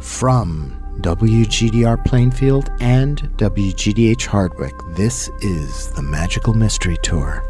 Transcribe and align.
From 0.00 0.80
WGDR 1.00 2.02
Plainfield 2.04 2.70
and 2.80 3.18
WGDH 3.36 4.26
Hardwick, 4.26 4.74
this 4.94 5.28
is 5.42 5.92
the 5.92 6.02
Magical 6.02 6.54
Mystery 6.54 6.96
Tour. 7.02 7.44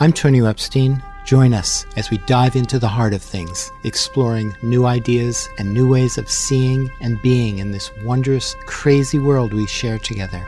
I'm 0.00 0.12
Tonio 0.12 0.46
Epstein. 0.46 1.00
Join 1.24 1.54
us 1.54 1.86
as 1.96 2.10
we 2.10 2.18
dive 2.18 2.56
into 2.56 2.78
the 2.78 2.88
heart 2.88 3.14
of 3.14 3.22
things, 3.22 3.70
exploring 3.84 4.56
new 4.62 4.86
ideas 4.86 5.48
and 5.58 5.72
new 5.72 5.88
ways 5.88 6.18
of 6.18 6.28
seeing 6.28 6.90
and 7.00 7.22
being 7.22 7.58
in 7.58 7.70
this 7.70 7.90
wondrous, 8.02 8.56
crazy 8.66 9.18
world 9.18 9.54
we 9.54 9.66
share 9.66 9.98
together. 9.98 10.44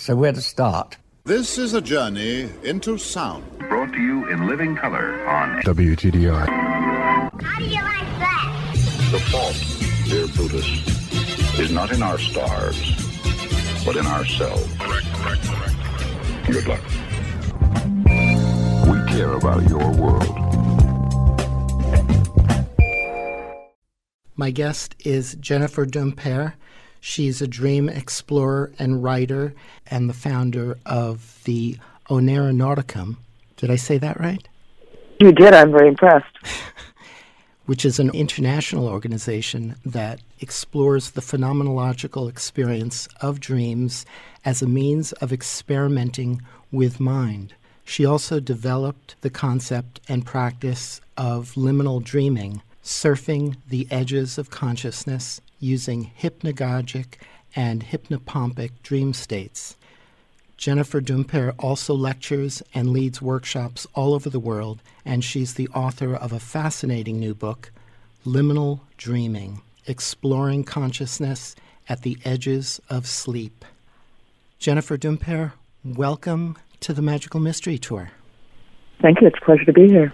So, 0.00 0.16
where 0.16 0.32
to 0.32 0.40
start? 0.40 0.96
This 1.24 1.58
is 1.58 1.74
a 1.74 1.80
journey 1.82 2.48
into 2.62 2.96
sound. 2.96 3.44
Brought 3.58 3.92
to 3.92 4.00
you 4.00 4.30
in 4.30 4.46
living 4.46 4.74
color 4.74 5.28
on 5.28 5.60
WGDR. 5.60 6.48
How 7.42 7.58
do 7.58 7.66
you 7.66 7.82
like 7.82 8.08
that? 8.18 8.72
The 9.10 9.20
fault, 9.30 9.54
dear 10.08 10.26
Brutus, 10.28 11.58
is 11.58 11.70
not 11.70 11.92
in 11.92 12.02
our 12.02 12.16
stars, 12.16 12.80
but 13.84 13.96
in 13.96 14.06
ourselves. 14.06 14.66
Correct, 14.78 15.06
correct, 15.12 15.42
correct. 15.42 16.46
Good 16.46 16.66
luck. 16.66 16.82
We 18.86 19.12
care 19.12 19.34
about 19.34 19.68
your 19.68 19.92
world. 19.92 20.34
My 24.34 24.50
guest 24.50 24.96
is 25.00 25.34
Jennifer 25.34 25.84
Dumpert. 25.84 26.54
She's 27.00 27.40
a 27.40 27.48
dream 27.48 27.88
explorer 27.88 28.72
and 28.78 29.02
writer 29.02 29.54
and 29.86 30.08
the 30.08 30.14
founder 30.14 30.78
of 30.84 31.40
the 31.44 31.78
Oneironauticum. 32.08 33.16
Did 33.56 33.70
I 33.70 33.76
say 33.76 33.98
that 33.98 34.20
right? 34.20 34.46
You 35.18 35.32
did. 35.32 35.54
I'm 35.54 35.72
very 35.72 35.88
impressed. 35.88 36.36
Which 37.66 37.84
is 37.84 37.98
an 37.98 38.10
international 38.10 38.88
organization 38.88 39.76
that 39.84 40.20
explores 40.40 41.10
the 41.10 41.20
phenomenological 41.20 42.28
experience 42.28 43.08
of 43.20 43.38
dreams 43.38 44.04
as 44.44 44.60
a 44.60 44.66
means 44.66 45.12
of 45.12 45.32
experimenting 45.32 46.42
with 46.72 47.00
mind. 47.00 47.54
She 47.84 48.04
also 48.04 48.40
developed 48.40 49.16
the 49.20 49.30
concept 49.30 50.00
and 50.08 50.26
practice 50.26 51.00
of 51.16 51.52
liminal 51.52 52.02
dreaming, 52.02 52.62
surfing 52.82 53.56
the 53.68 53.86
edges 53.90 54.38
of 54.38 54.50
consciousness 54.50 55.40
using 55.60 56.10
hypnagogic 56.20 57.14
and 57.54 57.84
hypnopompic 57.84 58.70
dream 58.82 59.12
states. 59.12 59.76
Jennifer 60.56 61.00
Dumpert 61.00 61.54
also 61.58 61.94
lectures 61.94 62.62
and 62.74 62.90
leads 62.90 63.22
workshops 63.22 63.86
all 63.94 64.12
over 64.12 64.28
the 64.28 64.38
world, 64.40 64.82
and 65.04 65.24
she's 65.24 65.54
the 65.54 65.68
author 65.68 66.14
of 66.14 66.32
a 66.32 66.40
fascinating 66.40 67.18
new 67.18 67.34
book, 67.34 67.72
Liminal 68.26 68.80
Dreaming 68.98 69.62
Exploring 69.86 70.64
Consciousness 70.64 71.56
at 71.88 72.02
the 72.02 72.18
Edges 72.24 72.80
of 72.90 73.06
Sleep. 73.06 73.64
Jennifer 74.58 74.98
Dumpert, 74.98 75.52
welcome 75.82 76.58
to 76.80 76.92
the 76.92 77.00
Magical 77.00 77.40
Mystery 77.40 77.78
Tour. 77.78 78.10
Thank 79.00 79.22
you. 79.22 79.28
It's 79.28 79.38
a 79.40 79.44
pleasure 79.44 79.64
to 79.64 79.72
be 79.72 79.88
here. 79.88 80.12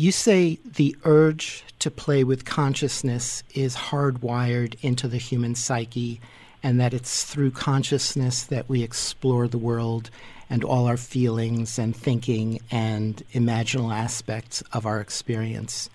You 0.00 0.12
say 0.12 0.58
the 0.64 0.96
urge 1.04 1.62
to 1.80 1.90
play 1.90 2.24
with 2.24 2.46
consciousness 2.46 3.42
is 3.54 3.76
hardwired 3.76 4.76
into 4.80 5.08
the 5.08 5.18
human 5.18 5.54
psyche, 5.54 6.22
and 6.62 6.80
that 6.80 6.94
it's 6.94 7.24
through 7.24 7.50
consciousness 7.50 8.44
that 8.44 8.66
we 8.66 8.82
explore 8.82 9.46
the 9.46 9.58
world 9.58 10.08
and 10.48 10.64
all 10.64 10.86
our 10.86 10.96
feelings 10.96 11.78
and 11.78 11.94
thinking 11.94 12.60
and 12.70 13.22
imaginal 13.34 13.94
aspects 13.94 14.62
of 14.72 14.86
our 14.86 15.02
experience. 15.02 15.90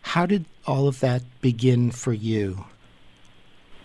How 0.00 0.24
did 0.24 0.46
all 0.66 0.88
of 0.88 1.00
that 1.00 1.20
begin 1.42 1.90
for 1.90 2.14
you? 2.14 2.64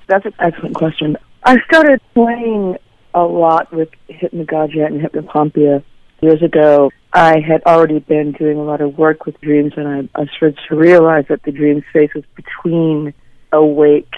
That's 0.07 0.25
an 0.25 0.33
excellent 0.39 0.75
question. 0.75 1.17
I 1.43 1.57
started 1.65 1.99
playing 2.13 2.77
a 3.13 3.23
lot 3.23 3.69
with 3.73 3.89
hypnagogia 4.09 4.85
and 4.85 5.01
hypnopompia 5.01 5.83
years 6.21 6.41
ago. 6.41 6.89
I 7.13 7.39
had 7.39 7.61
already 7.65 7.99
been 7.99 8.31
doing 8.31 8.57
a 8.57 8.63
lot 8.63 8.81
of 8.81 8.97
work 8.97 9.25
with 9.25 9.39
dreams, 9.41 9.73
and 9.75 9.87
I, 9.87 10.21
I 10.21 10.25
started 10.27 10.59
to 10.69 10.75
realize 10.75 11.25
that 11.29 11.43
the 11.43 11.51
dream 11.51 11.83
spaces 11.89 12.23
between 12.35 13.13
awake 13.51 14.13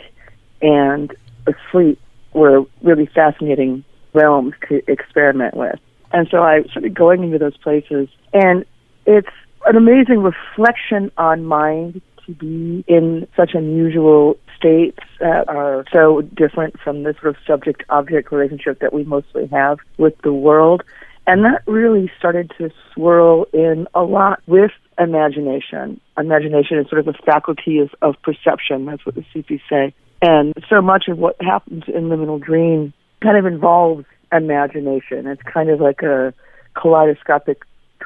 and 0.62 1.12
asleep 1.48 2.00
were 2.34 2.66
really 2.82 3.08
fascinating 3.08 3.84
realms 4.14 4.54
to 4.70 4.82
experiment 4.92 5.56
with. 5.56 5.80
And 6.12 6.28
so 6.30 6.44
I 6.44 6.64
started 6.70 6.94
going 6.94 7.24
into 7.24 7.40
those 7.40 7.58
places, 7.58 8.10
and 8.32 8.64
it's 9.08 9.28
an 9.66 9.76
amazing 9.76 10.20
reflection 10.20 11.12
on 11.18 11.46
mind 11.46 12.02
to 12.28 12.34
be 12.34 12.86
in 12.88 13.28
such 13.36 13.54
unusual 13.54 14.38
states 14.56 15.00
that 15.20 15.50
are 15.50 15.84
so 15.92 16.22
different 16.22 16.80
from 16.80 17.04
the 17.04 17.14
sort 17.20 17.36
of 17.36 17.38
subject 17.46 17.84
object 17.90 18.32
relationship 18.32 18.80
that 18.80 18.94
we 18.94 19.04
mostly 19.04 19.48
have 19.48 19.80
with 19.98 20.14
the 20.22 20.32
world. 20.32 20.84
And 21.26 21.46
that 21.46 21.64
really 21.66 22.12
started 22.18 22.52
to 22.58 22.70
swirl 22.94 23.46
in 23.54 23.88
a 23.94 24.04
lot 24.04 24.42
with 24.46 24.72
imagination. 25.00 26.02
Imagination 26.18 26.80
is 26.80 26.90
sort 26.90 27.00
of 27.00 27.08
a 27.08 27.14
faculty 27.26 27.80
of, 27.80 27.90
of 28.02 28.22
perception. 28.22 28.86
That's 28.86 29.06
what 29.06 29.16
the 29.16 29.26
Sufis 29.32 29.62
say. 29.70 29.94
And 30.22 30.54
so 30.70 30.82
much 30.82 31.08
of 31.08 31.18
what 31.18 31.36
happens 31.42 31.84
in 31.88 32.10
liminal 32.10 32.42
dream 32.42 32.94
kind 33.22 33.38
of 33.38 33.46
involves 33.46 34.06
imagination. 34.32 35.28
It's 35.28 35.42
kind 35.44 35.70
of 35.70 35.80
like 35.80 36.02
a 36.02 36.34
kaleidoscopic 36.76 37.64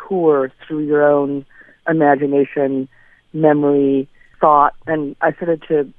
tour 0.08 0.52
through 0.68 0.86
your 0.86 1.10
own 1.10 1.46
imagination, 1.88 2.88
memory, 3.34 4.08
thought. 4.40 4.76
And 4.86 5.16
I 5.22 5.34
started 5.34 5.64
to 5.70 5.92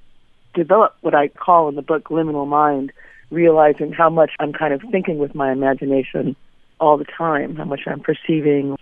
develop 0.54 0.96
what 1.00 1.14
I 1.14 1.28
call 1.28 1.68
in 1.68 1.74
the 1.74 1.82
book 1.82 2.04
liminal 2.04 2.46
mind, 2.46 2.92
realizing 3.30 3.92
how 3.92 4.08
much 4.08 4.30
I'm 4.38 4.52
kind 4.52 4.72
of 4.72 4.82
thinking 4.90 5.18
with 5.18 5.34
my 5.34 5.50
imagination 5.50 6.36
all 6.80 6.96
the 6.96 7.04
time, 7.04 7.56
how 7.56 7.64
much 7.64 7.80
I'm 7.86 8.00
perceiving. 8.00 8.76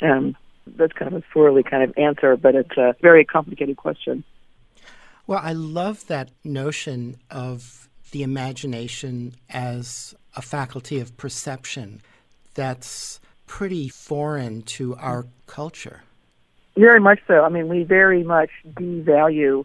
Um, 0.00 0.36
that's 0.66 0.92
kind 0.92 1.12
of 1.12 1.22
a 1.22 1.38
swirly 1.38 1.68
kind 1.68 1.82
of 1.82 1.92
answer, 1.96 2.36
but 2.36 2.54
it's 2.54 2.76
a 2.76 2.94
very 3.00 3.24
complicated 3.24 3.76
question. 3.76 4.24
Well, 5.26 5.40
I 5.42 5.52
love 5.52 6.06
that 6.08 6.30
notion 6.44 7.16
of 7.30 7.88
the 8.10 8.22
imagination 8.22 9.34
as 9.50 10.14
a 10.36 10.42
faculty 10.42 11.00
of 11.00 11.16
perception. 11.16 12.00
That's 12.54 13.20
pretty 13.46 13.88
foreign 13.88 14.62
to 14.62 14.96
our 14.96 15.26
culture. 15.46 16.02
Very 16.76 17.00
much 17.00 17.20
so. 17.26 17.44
I 17.44 17.48
mean, 17.48 17.68
we 17.68 17.84
very 17.84 18.22
much 18.24 18.50
devalue 18.66 19.64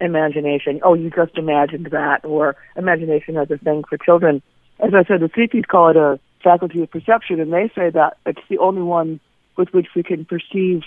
imagination. 0.00 0.80
Oh, 0.82 0.94
you 0.94 1.10
just 1.10 1.36
imagined 1.36 1.88
that, 1.92 2.24
or 2.24 2.56
imagination 2.76 3.36
as 3.36 3.50
a 3.50 3.58
thing 3.58 3.84
for 3.88 3.98
children. 3.98 4.42
As 4.80 4.94
I 4.94 5.04
said, 5.04 5.20
the 5.20 5.30
Sufis 5.34 5.64
call 5.64 5.90
it 5.90 5.96
a 5.96 6.18
faculty 6.42 6.82
of 6.82 6.90
perception, 6.90 7.40
and 7.40 7.52
they 7.52 7.70
say 7.74 7.90
that 7.90 8.16
it's 8.26 8.40
the 8.48 8.58
only 8.58 8.82
one 8.82 9.20
with 9.56 9.68
which 9.72 9.88
we 9.94 10.02
can 10.02 10.24
perceive 10.24 10.82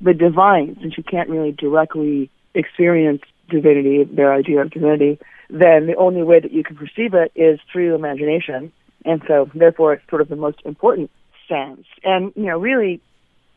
the 0.00 0.14
divine, 0.14 0.76
since 0.80 0.96
you 0.96 1.04
can't 1.04 1.28
really 1.28 1.52
directly 1.52 2.30
experience 2.54 3.22
divinity, 3.48 4.04
their 4.04 4.32
idea 4.32 4.60
of 4.60 4.70
divinity, 4.70 5.18
then 5.50 5.86
the 5.86 5.96
only 5.96 6.22
way 6.22 6.40
that 6.40 6.52
you 6.52 6.62
can 6.62 6.76
perceive 6.76 7.14
it 7.14 7.32
is 7.34 7.58
through 7.72 7.94
imagination. 7.94 8.72
And 9.04 9.22
so, 9.26 9.50
therefore, 9.54 9.94
it's 9.94 10.08
sort 10.08 10.22
of 10.22 10.28
the 10.28 10.36
most 10.36 10.60
important 10.64 11.10
sense. 11.48 11.86
And, 12.04 12.32
you 12.36 12.46
know, 12.46 12.58
really, 12.58 13.00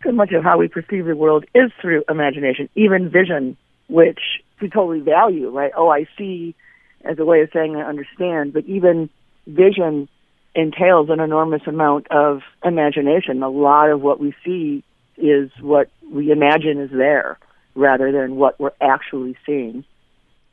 so 0.04 0.12
much 0.12 0.32
of 0.32 0.44
how 0.44 0.58
we 0.58 0.68
perceive 0.68 1.06
the 1.06 1.16
world 1.16 1.46
is 1.54 1.72
through 1.82 2.04
imagination, 2.10 2.70
even 2.76 3.10
vision, 3.10 3.58
which 3.88 4.20
we 4.62 4.70
totally 4.70 5.02
value, 5.02 5.50
right? 5.50 5.72
Oh, 5.76 5.90
I 5.90 6.08
see 6.18 6.56
as 7.04 7.20
a 7.20 7.26
way 7.26 7.42
of 7.42 7.50
saying 7.54 7.76
I 7.76 7.82
understand, 7.82 8.54
but 8.54 8.66
even 8.66 9.10
vision 9.46 10.08
entails 10.56 11.10
an 11.10 11.20
enormous 11.20 11.62
amount 11.68 12.08
of 12.12 12.42
imagination. 12.64 13.42
A 13.42 13.50
lot 13.50 13.90
of 13.90 14.02
what 14.02 14.20
we 14.20 14.36
see 14.46 14.84
is 15.18 15.52
what 15.60 15.90
we 16.12 16.32
imagine 16.32 16.80
is 16.80 16.92
there 16.92 17.38
rather 17.76 18.12
than 18.12 18.36
what 18.36 18.60
we're 18.60 18.72
actually 18.82 19.36
seeing. 19.46 19.84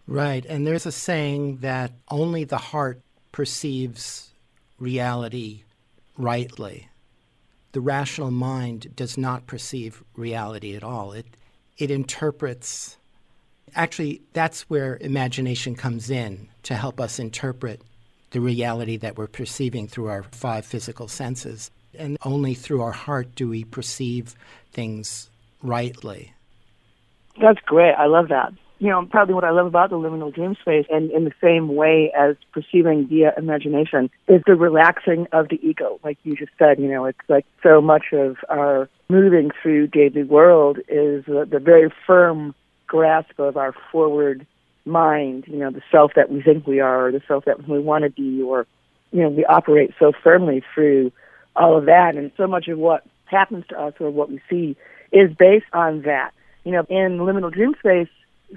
Right. 0.06 0.44
And 0.46 0.66
there's 0.66 0.86
a 0.86 0.92
saying 0.92 1.58
that 1.58 1.92
only 2.08 2.44
the 2.44 2.58
heart 2.58 3.00
perceives 3.32 4.32
reality 4.78 5.62
rightly. 6.16 6.88
The 7.72 7.80
rational 7.80 8.30
mind 8.30 8.96
does 8.96 9.16
not 9.16 9.46
perceive 9.46 10.02
reality 10.16 10.74
at 10.74 10.82
all. 10.82 11.12
It, 11.12 11.26
it 11.78 11.90
interprets. 11.90 12.96
Actually, 13.74 14.22
that's 14.32 14.62
where 14.62 14.98
imagination 15.00 15.76
comes 15.76 16.10
in 16.10 16.48
to 16.64 16.74
help 16.74 17.00
us 17.00 17.18
interpret 17.18 17.80
the 18.30 18.40
reality 18.40 18.96
that 18.98 19.18
we're 19.18 19.26
perceiving 19.26 19.88
through 19.88 20.06
our 20.06 20.22
five 20.22 20.64
physical 20.64 21.08
senses. 21.08 21.70
And 21.98 22.16
only 22.24 22.54
through 22.54 22.82
our 22.82 22.92
heart 22.92 23.34
do 23.34 23.48
we 23.48 23.64
perceive 23.64 24.34
things 24.72 25.28
rightly. 25.62 26.32
That's 27.40 27.60
great. 27.66 27.94
I 27.94 28.06
love 28.06 28.28
that. 28.28 28.52
You 28.78 28.88
know, 28.88 29.04
probably 29.10 29.34
what 29.34 29.44
I 29.44 29.50
love 29.50 29.66
about 29.66 29.90
the 29.90 29.96
liminal 29.96 30.34
dream 30.34 30.56
space, 30.58 30.86
and 30.88 31.10
in 31.10 31.24
the 31.24 31.32
same 31.42 31.74
way 31.74 32.10
as 32.18 32.36
perceiving 32.52 33.06
via 33.08 33.34
imagination, 33.36 34.08
is 34.26 34.40
the 34.46 34.54
relaxing 34.54 35.26
of 35.32 35.50
the 35.50 35.60
ego. 35.62 36.00
Like 36.02 36.16
you 36.22 36.34
just 36.34 36.52
said, 36.58 36.78
you 36.78 36.88
know, 36.88 37.04
it's 37.04 37.18
like 37.28 37.44
so 37.62 37.82
much 37.82 38.06
of 38.12 38.36
our 38.48 38.88
moving 39.10 39.50
through 39.62 39.88
daily 39.88 40.22
world 40.22 40.78
is 40.88 41.26
the, 41.26 41.46
the 41.50 41.58
very 41.58 41.92
firm 42.06 42.54
grasp 42.86 43.38
of 43.38 43.58
our 43.58 43.74
forward 43.92 44.46
mind, 44.90 45.44
you 45.46 45.56
know, 45.56 45.70
the 45.70 45.82
self 45.90 46.12
that 46.16 46.30
we 46.30 46.42
think 46.42 46.66
we 46.66 46.80
are, 46.80 47.06
or 47.06 47.12
the 47.12 47.22
self 47.26 47.44
that 47.46 47.66
we 47.68 47.78
want 47.78 48.04
to 48.04 48.10
be, 48.10 48.42
or, 48.42 48.66
you 49.12 49.22
know, 49.22 49.28
we 49.28 49.44
operate 49.44 49.92
so 49.98 50.12
firmly 50.22 50.62
through 50.74 51.12
all 51.56 51.78
of 51.78 51.86
that. 51.86 52.16
And 52.16 52.30
so 52.36 52.46
much 52.46 52.68
of 52.68 52.78
what 52.78 53.04
happens 53.24 53.64
to 53.68 53.80
us 53.80 53.94
or 54.00 54.10
what 54.10 54.28
we 54.28 54.40
see 54.50 54.76
is 55.12 55.32
based 55.38 55.66
on 55.72 56.02
that. 56.02 56.32
You 56.64 56.72
know, 56.72 56.84
in 56.90 57.18
liminal 57.18 57.52
dream 57.52 57.74
space, 57.78 58.08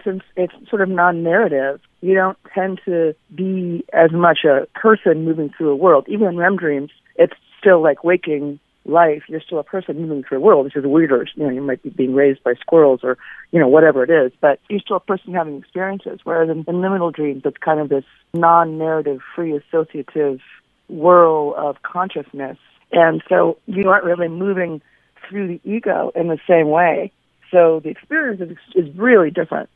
since 0.04 0.24
it's 0.36 0.54
sort 0.70 0.82
of 0.82 0.90
non-narrative, 0.90 1.80
you 2.02 2.16
don't 2.16 2.38
tend 2.54 2.82
to 2.86 3.16
be 3.34 3.86
as 3.94 4.12
much 4.12 4.40
a 4.44 4.68
person 4.74 5.24
moving 5.24 5.54
through 5.56 5.70
a 5.70 5.76
world. 5.76 6.06
Even 6.10 6.28
in 6.28 6.38
REM 6.38 6.58
dreams, 6.58 6.92
it's 7.16 7.36
still 7.60 7.82
like 7.82 8.04
waking 8.04 8.60
life. 8.86 9.24
You're 9.28 9.42
still 9.42 9.60
a 9.60 9.64
person 9.64 10.02
moving 10.02 10.24
through 10.24 10.40
a 10.40 10.42
world, 10.42 10.66
which 10.66 10.76
is 10.76 10.86
weirder. 10.86 11.26
You 11.36 11.44
know, 11.44 11.50
you 11.50 11.62
might 11.62 11.82
be 11.84 11.90
being 11.90 12.14
raised 12.14 12.44
by 12.44 12.54
squirrels 12.60 13.02
or, 13.04 13.18
you 13.52 13.60
know, 13.60 13.68
whatever 13.68 14.04
it 14.04 14.10
is, 14.10 14.32
but 14.42 14.60
you're 14.70 14.80
still 14.80 14.98
a 14.98 15.00
person 15.00 15.34
having 15.34 15.58
experiences. 15.58 16.20
Whereas 16.24 16.50
in, 16.50 16.60
in 16.68 16.82
liminal 16.82 17.14
dreams, 17.14 17.44
it's 17.46 17.58
kind 17.58 17.80
of 17.80 17.90
this 17.90 18.06
non-narrative, 18.34 19.20
free 19.36 19.56
associative 19.56 20.40
whirl 20.90 21.56
of 21.58 21.82
consciousness. 21.84 22.58
And 22.92 23.24
so 23.30 23.58
you 23.66 23.90
aren't 23.90 24.06
really 24.06 24.28
moving 24.28 24.82
through 25.30 25.48
the 25.48 25.62
ego 25.64 26.12
in 26.16 26.28
the 26.28 26.40
same 26.48 26.70
way. 26.70 27.12
So 27.52 27.80
the 27.84 27.90
experience 27.90 28.42
is, 28.42 28.58
is 28.76 28.96
really 28.98 29.32
different. 29.32 29.70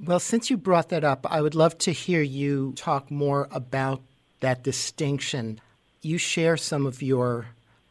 Well, 0.00 0.20
since 0.20 0.50
you 0.50 0.56
brought 0.56 0.88
that 0.88 1.04
up, 1.04 1.26
I 1.30 1.40
would 1.40 1.54
love 1.54 1.78
to 1.78 1.92
hear 1.92 2.20
you 2.20 2.72
talk 2.76 3.10
more 3.10 3.48
about 3.52 4.02
that 4.40 4.62
distinction. 4.62 5.60
You 6.02 6.18
share 6.18 6.56
some 6.56 6.84
of 6.84 7.00
your 7.00 7.46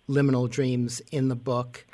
liminal 0.09 0.49
dreams 0.49 1.01
in 1.11 1.27
the 1.29 1.35
book, 1.35 1.85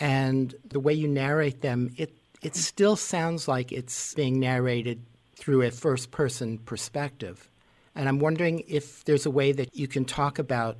and 0.00 0.54
the 0.68 0.80
way 0.80 0.92
you 0.92 1.08
narrate 1.08 1.60
them, 1.60 1.92
it, 1.96 2.12
it 2.42 2.56
still 2.56 2.96
sounds 2.96 3.46
like 3.46 3.72
it's 3.72 4.14
being 4.14 4.40
narrated 4.40 5.00
through 5.36 5.62
a 5.62 5.70
first 5.70 6.10
person 6.10 6.58
perspective. 6.58 7.48
And 7.94 8.08
I'm 8.08 8.18
wondering 8.18 8.64
if 8.68 9.04
there's 9.04 9.26
a 9.26 9.30
way 9.30 9.52
that 9.52 9.74
you 9.76 9.86
can 9.86 10.04
talk 10.04 10.38
about 10.38 10.76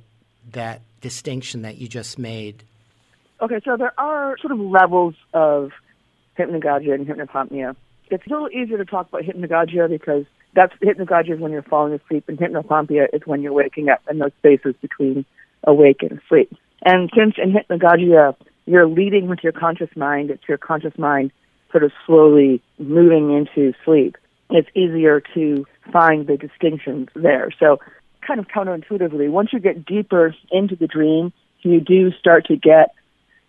that 0.51 0.81
distinction 1.01 1.61
that 1.61 1.77
you 1.77 1.87
just 1.87 2.17
made. 2.17 2.63
Okay, 3.41 3.59
so 3.63 3.77
there 3.77 3.93
are 3.99 4.37
sort 4.39 4.51
of 4.51 4.59
levels 4.59 5.15
of 5.33 5.71
hypnagogia 6.37 6.93
and 6.93 7.07
hypnopompia. 7.07 7.75
It's 8.09 8.25
a 8.25 8.29
little 8.29 8.49
easier 8.49 8.77
to 8.77 8.85
talk 8.85 9.07
about 9.09 9.23
hypnagogia 9.23 9.89
because 9.89 10.25
that's 10.55 10.73
hypnagogia 10.81 11.35
is 11.35 11.39
when 11.39 11.51
you're 11.51 11.61
falling 11.61 11.93
asleep, 11.93 12.25
and 12.27 12.37
hypnopompia 12.37 13.07
is 13.13 13.21
when 13.25 13.41
you're 13.41 13.53
waking 13.53 13.89
up, 13.89 14.01
and 14.07 14.21
those 14.21 14.31
spaces 14.39 14.75
between 14.81 15.25
awake 15.63 16.01
and 16.01 16.19
asleep. 16.19 16.55
And 16.85 17.09
since 17.15 17.35
in 17.37 17.53
hypnagogia 17.53 18.35
you're 18.65 18.87
leading 18.87 19.27
with 19.27 19.39
your 19.43 19.51
conscious 19.51 19.89
mind, 19.95 20.29
it's 20.29 20.43
your 20.47 20.57
conscious 20.57 20.97
mind 20.97 21.31
sort 21.71 21.83
of 21.83 21.91
slowly 22.05 22.61
moving 22.77 23.31
into 23.31 23.73
sleep. 23.83 24.15
It's 24.49 24.69
easier 24.75 25.21
to 25.33 25.65
find 25.91 26.27
the 26.27 26.37
distinctions 26.37 27.09
there. 27.15 27.49
So, 27.59 27.79
kind 28.25 28.39
of 28.39 28.47
counterintuitively, 28.47 29.29
once 29.29 29.51
you 29.51 29.59
get 29.59 29.85
deeper 29.85 30.33
into 30.51 30.75
the 30.75 30.87
dream, 30.87 31.33
you 31.61 31.81
do 31.81 32.11
start 32.11 32.45
to 32.45 32.55
get 32.55 32.93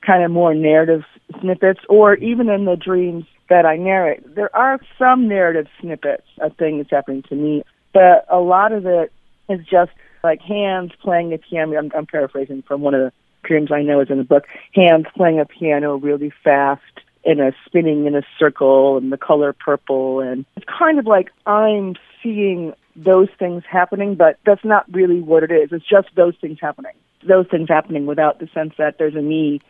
kind 0.04 0.24
of 0.24 0.30
more 0.30 0.54
narrative 0.54 1.02
snippets, 1.40 1.80
or 1.88 2.14
even 2.14 2.48
in 2.48 2.64
the 2.64 2.76
dreams 2.76 3.24
that 3.48 3.66
I 3.66 3.76
narrate, 3.76 4.34
there 4.34 4.54
are 4.56 4.80
some 4.98 5.28
narrative 5.28 5.66
snippets 5.80 6.26
of 6.40 6.56
things 6.56 6.86
happening 6.90 7.22
to 7.28 7.34
me, 7.34 7.62
but 7.92 8.24
a 8.28 8.38
lot 8.38 8.72
of 8.72 8.86
it 8.86 9.12
is 9.48 9.60
just 9.70 9.92
like 10.22 10.40
hands 10.40 10.92
playing 11.02 11.30
the 11.30 11.38
piano. 11.38 11.76
I'm, 11.76 11.90
I'm 11.94 12.06
paraphrasing 12.06 12.62
from 12.62 12.80
one 12.80 12.94
of 12.94 13.00
the 13.00 13.12
dreams 13.44 13.70
I 13.72 13.82
know 13.82 14.00
is 14.00 14.10
in 14.10 14.18
the 14.18 14.24
book. 14.24 14.44
Hands 14.74 15.06
playing 15.16 15.40
a 15.40 15.44
piano 15.44 15.96
really 15.96 16.32
fast 16.42 16.82
in 17.24 17.40
a 17.40 17.52
spinning 17.64 18.06
in 18.06 18.14
a 18.14 18.22
circle 18.38 18.98
and 18.98 19.10
the 19.10 19.16
color 19.16 19.52
purple 19.52 20.20
and 20.20 20.44
it's 20.56 20.66
kind 20.66 20.98
of 20.98 21.06
like 21.06 21.30
I'm 21.46 21.94
seeing 22.22 22.74
those 22.96 23.28
things 23.38 23.62
happening, 23.68 24.14
but 24.14 24.38
that's 24.44 24.64
not 24.64 24.84
really 24.92 25.20
what 25.20 25.42
it 25.42 25.50
is. 25.50 25.70
It's 25.72 25.88
just 25.88 26.08
those 26.14 26.34
things 26.40 26.58
happening. 26.60 26.92
Those 27.26 27.46
things 27.50 27.68
happening 27.68 28.06
without 28.06 28.38
the 28.38 28.48
sense 28.54 28.74
that 28.78 28.98
there's 28.98 29.14
a 29.14 29.22
me 29.22 29.60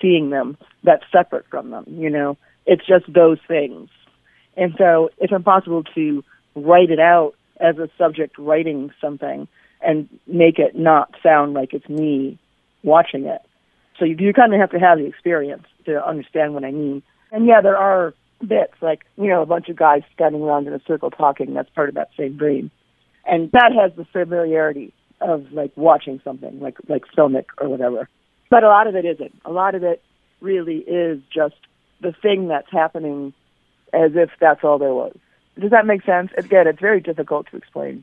seeing 0.00 0.30
them 0.30 0.56
that's 0.82 1.04
separate 1.12 1.46
from 1.48 1.70
them, 1.70 1.84
you 1.86 2.10
know. 2.10 2.36
It's 2.66 2.86
just 2.86 3.12
those 3.12 3.38
things. 3.46 3.90
And 4.56 4.74
so 4.78 5.10
it's 5.18 5.32
impossible 5.32 5.84
to 5.94 6.24
write 6.54 6.90
it 6.90 7.00
out 7.00 7.34
as 7.60 7.78
a 7.78 7.88
subject 7.98 8.38
writing 8.38 8.90
something 9.00 9.48
and 9.80 10.08
make 10.26 10.58
it 10.58 10.74
not 10.74 11.14
sound 11.22 11.54
like 11.54 11.72
it's 11.72 11.88
me 11.88 12.38
watching 12.82 13.26
it. 13.26 13.40
So 13.98 14.04
you, 14.04 14.16
you 14.18 14.32
kind 14.32 14.52
of 14.52 14.60
have 14.60 14.70
to 14.70 14.78
have 14.78 14.98
the 14.98 15.06
experience 15.06 15.64
to 15.86 16.04
understand 16.04 16.54
what 16.54 16.64
I 16.64 16.70
mean. 16.70 17.02
And 17.30 17.46
yeah, 17.46 17.60
there 17.60 17.76
are 17.76 18.14
bits 18.40 18.74
like, 18.80 19.04
you 19.16 19.28
know, 19.28 19.42
a 19.42 19.46
bunch 19.46 19.68
of 19.68 19.76
guys 19.76 20.02
standing 20.14 20.42
around 20.42 20.66
in 20.66 20.72
a 20.72 20.80
circle 20.86 21.10
talking. 21.10 21.54
That's 21.54 21.70
part 21.70 21.88
of 21.88 21.94
that 21.94 22.10
same 22.16 22.36
dream. 22.36 22.70
And 23.24 23.50
that 23.52 23.72
has 23.72 23.92
the 23.96 24.04
familiarity 24.04 24.92
of 25.20 25.52
like 25.52 25.72
watching 25.76 26.20
something 26.24 26.58
like, 26.60 26.76
like 26.88 27.04
filmic 27.16 27.46
or 27.58 27.68
whatever. 27.68 28.08
But 28.50 28.64
a 28.64 28.68
lot 28.68 28.86
of 28.86 28.96
it 28.96 29.04
isn't. 29.04 29.40
A 29.44 29.52
lot 29.52 29.74
of 29.74 29.84
it 29.84 30.02
really 30.40 30.78
is 30.78 31.20
just 31.32 31.54
the 32.00 32.12
thing 32.12 32.48
that's 32.48 32.70
happening 32.70 33.32
as 33.92 34.10
if 34.14 34.30
that's 34.40 34.64
all 34.64 34.78
there 34.78 34.92
was. 34.92 35.16
Does 35.58 35.70
that 35.70 35.86
make 35.86 36.04
sense? 36.04 36.30
Again, 36.36 36.66
it's 36.66 36.80
very 36.80 37.00
difficult 37.00 37.46
to 37.50 37.56
explain. 37.56 38.02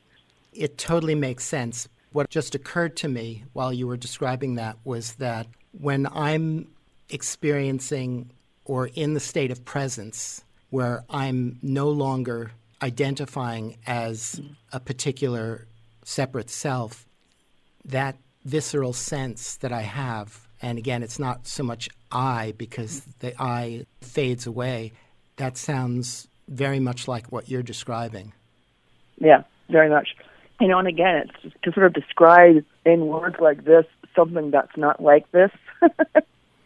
It 0.54 0.78
totally 0.78 1.16
makes 1.16 1.44
sense. 1.44 1.90
What 2.12 2.30
just 2.30 2.56
occurred 2.56 2.96
to 2.98 3.08
me 3.08 3.44
while 3.54 3.72
you 3.72 3.88
were 3.88 3.98
describing 3.98 4.56
that 4.56 4.78
was 4.84 5.16
that 5.16 5.48
when 5.72 6.08
I'm 6.08 6.68
experiencing 7.10 8.32
or 8.66 8.88
in 8.88 9.14
the 9.14 9.20
state 9.20 9.52
of 9.52 9.66
presence 9.66 10.44
where 10.70 11.04
I'm 11.10 11.60
no 11.62 11.90
longer 11.90 12.52
identifying 12.82 13.78
as 13.86 14.42
a 14.72 14.80
particular 14.80 15.68
separate 16.04 16.50
self, 16.50 17.06
that 17.86 18.18
visceral 18.46 18.94
sense 18.94 19.58
that 19.58 19.72
I 19.72 19.82
have, 19.82 20.48
and 20.62 20.78
again, 20.78 21.04
it's 21.04 21.20
not 21.20 21.48
so 21.48 21.64
much 21.64 21.90
I 22.12 22.54
because 22.58 23.02
the 23.20 23.34
I 23.42 23.86
fades 24.02 24.48
away, 24.48 24.94
that 25.38 25.58
sounds 25.58 26.28
very 26.48 26.80
much 26.80 27.08
like 27.08 27.32
what 27.32 27.50
you're 27.50 27.64
describing. 27.64 28.34
Yeah, 29.20 29.44
very 29.70 29.90
much. 29.90 30.16
You 30.60 30.68
know, 30.68 30.80
and 30.80 30.88
again, 30.88 31.30
it's 31.44 31.56
to 31.64 31.72
sort 31.72 31.86
of 31.86 31.94
describe 31.94 32.66
in 32.86 33.08
words 33.08 33.38
like 33.40 33.64
this 33.64 33.86
something 34.16 34.52
that's 34.52 34.76
not 34.76 35.02
like 35.02 35.30
this. 35.32 35.52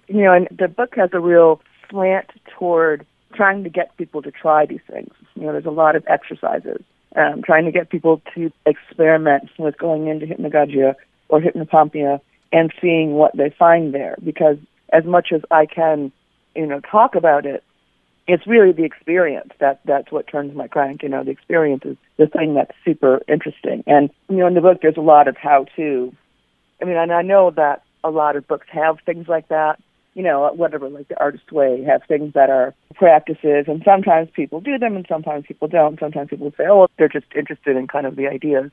you 0.08 0.24
know, 0.24 0.34
and 0.34 0.48
the 0.58 0.68
book 0.68 0.96
has 0.96 1.12
a 1.14 1.20
real 1.20 1.62
slant 1.90 2.28
toward 2.58 3.06
trying 3.36 3.64
to 3.64 3.70
get 3.70 3.96
people 3.98 4.22
to 4.22 4.32
try 4.32 4.66
these 4.66 4.82
things. 4.90 5.14
You 5.36 5.44
know, 5.44 5.52
there's 5.52 5.66
a 5.66 5.72
lot 5.72 5.96
of 5.96 6.04
exercises, 6.08 6.82
um, 7.16 7.42
trying 7.44 7.66
to 7.66 7.72
get 7.72 7.90
people 7.90 8.22
to 8.36 8.52
experiment 8.66 9.50
with 9.58 9.78
going 9.78 10.08
into 10.08 10.26
hypnagogia 10.26 10.96
or 11.30 11.42
hypnopompia 11.42 12.20
and 12.52 12.74
seeing 12.82 13.14
what 13.14 13.36
they 13.36 13.50
find 13.58 13.94
there. 13.94 14.18
Because 14.24 14.58
as 14.92 15.04
much 15.06 15.30
as 15.34 15.42
I 15.52 15.66
can, 15.66 16.12
you 16.56 16.66
know, 16.66 16.80
talk 16.80 17.16
about 17.16 17.46
it, 17.46 17.64
it's 18.28 18.48
really 18.48 18.72
the 18.72 18.86
experience 18.86 19.52
that 19.60 19.82
that's 19.86 20.12
what 20.12 20.28
turns 20.28 20.56
my 20.56 20.68
crank. 20.68 21.04
You 21.04 21.10
know, 21.10 21.24
the 21.24 21.32
experience 21.32 21.84
is 21.86 21.98
the 22.18 22.28
thing 22.28 22.54
that's 22.54 22.72
super 22.86 23.22
interesting. 23.28 23.84
And 23.86 24.10
you 24.30 24.38
know, 24.38 24.48
in 24.48 24.54
the 24.54 24.62
book, 24.62 24.80
there's 24.82 24.98
a 24.98 25.02
lot 25.02 25.28
of 25.28 25.36
how 25.38 25.66
to. 25.76 26.14
I 26.82 26.86
mean, 26.86 26.98
and 26.98 27.12
I 27.12 27.22
know 27.22 27.52
that 27.52 27.84
a 28.04 28.10
lot 28.10 28.36
of 28.36 28.48
books 28.48 28.68
have 28.72 28.98
things 29.06 29.28
like 29.28 29.48
that, 29.48 29.80
you 30.14 30.24
know, 30.24 30.52
whatever, 30.54 30.90
like 30.90 31.08
the 31.08 31.20
artist 31.20 31.52
way, 31.52 31.84
have 31.84 32.02
things 32.08 32.34
that 32.34 32.50
are 32.50 32.74
practices, 32.96 33.66
and 33.68 33.82
sometimes 33.84 34.30
people 34.34 34.60
do 34.60 34.78
them, 34.78 34.96
and 34.96 35.06
sometimes 35.08 35.46
people 35.48 35.68
don't. 35.68 36.00
Sometimes 36.00 36.30
people 36.30 36.52
say, 36.58 36.66
oh, 36.68 36.88
they're 36.98 37.10
just 37.10 37.26
interested 37.36 37.76
in 37.76 37.88
kind 37.88 38.06
of 38.06 38.16
the 38.16 38.28
ideas. 38.28 38.72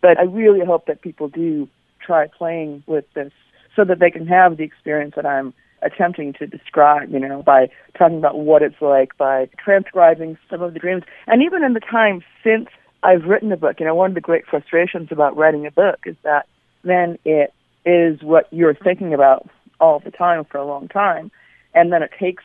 But 0.00 0.18
I 0.18 0.22
really 0.22 0.64
hope 0.64 0.86
that 0.86 1.02
people 1.02 1.28
do 1.28 1.68
try 2.00 2.26
playing 2.26 2.82
with 2.86 3.04
this 3.14 3.32
so 3.76 3.84
that 3.84 3.98
they 3.98 4.10
can 4.10 4.26
have 4.26 4.56
the 4.56 4.64
experience 4.64 5.14
that 5.16 5.26
I'm 5.26 5.52
attempting 5.82 6.32
to 6.34 6.46
describe, 6.46 7.10
you 7.10 7.18
know, 7.18 7.42
by 7.42 7.70
talking 7.96 8.18
about 8.18 8.38
what 8.38 8.62
it's 8.62 8.80
like, 8.80 9.16
by 9.18 9.48
transcribing 9.58 10.38
some 10.50 10.62
of 10.62 10.72
the 10.74 10.78
dreams. 10.78 11.04
And 11.26 11.42
even 11.42 11.62
in 11.64 11.74
the 11.74 11.80
time 11.80 12.22
since 12.42 12.68
I've 13.02 13.24
written 13.24 13.48
the 13.48 13.56
book, 13.56 13.80
you 13.80 13.86
know, 13.86 13.94
one 13.94 14.10
of 14.10 14.14
the 14.14 14.20
great 14.20 14.46
frustrations 14.46 15.08
about 15.10 15.36
writing 15.36 15.66
a 15.66 15.70
book 15.70 16.00
is 16.04 16.16
that 16.24 16.46
then 16.82 17.18
it 17.24 17.52
is 17.84 18.22
what 18.22 18.48
you're 18.52 18.74
thinking 18.74 19.14
about 19.14 19.48
all 19.80 20.00
the 20.00 20.10
time 20.10 20.44
for 20.44 20.58
a 20.58 20.66
long 20.66 20.88
time, 20.88 21.30
and 21.74 21.92
then 21.92 22.02
it 22.02 22.10
takes 22.18 22.42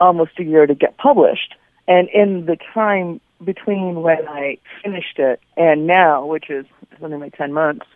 almost 0.00 0.32
a 0.38 0.44
year 0.44 0.66
to 0.66 0.74
get 0.74 0.96
published. 0.96 1.54
And 1.88 2.08
in 2.10 2.46
the 2.46 2.56
time 2.72 3.20
between 3.44 4.02
when 4.02 4.28
I 4.28 4.58
finished 4.82 5.18
it 5.18 5.40
and 5.56 5.86
now, 5.86 6.24
which 6.24 6.50
is 6.50 6.66
something 7.00 7.20
like 7.20 7.36
10 7.36 7.52
months, 7.52 7.86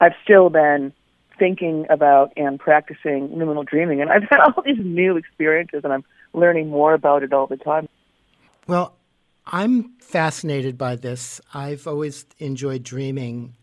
I've 0.00 0.14
still 0.22 0.50
been 0.50 0.92
thinking 1.40 1.86
about 1.90 2.32
and 2.36 2.60
practicing 2.60 3.30
liminal 3.30 3.66
dreaming. 3.66 4.00
And 4.00 4.10
I've 4.10 4.22
had 4.30 4.38
all 4.40 4.62
these 4.62 4.78
new 4.78 5.16
experiences, 5.16 5.80
and 5.82 5.92
I'm 5.92 6.04
learning 6.32 6.68
more 6.68 6.94
about 6.94 7.24
it 7.24 7.32
all 7.32 7.48
the 7.48 7.56
time. 7.56 7.88
Well, 8.68 8.94
I'm 9.46 9.94
fascinated 9.98 10.78
by 10.78 10.94
this. 10.94 11.40
I've 11.52 11.88
always 11.88 12.26
enjoyed 12.38 12.84
dreaming. 12.84 13.56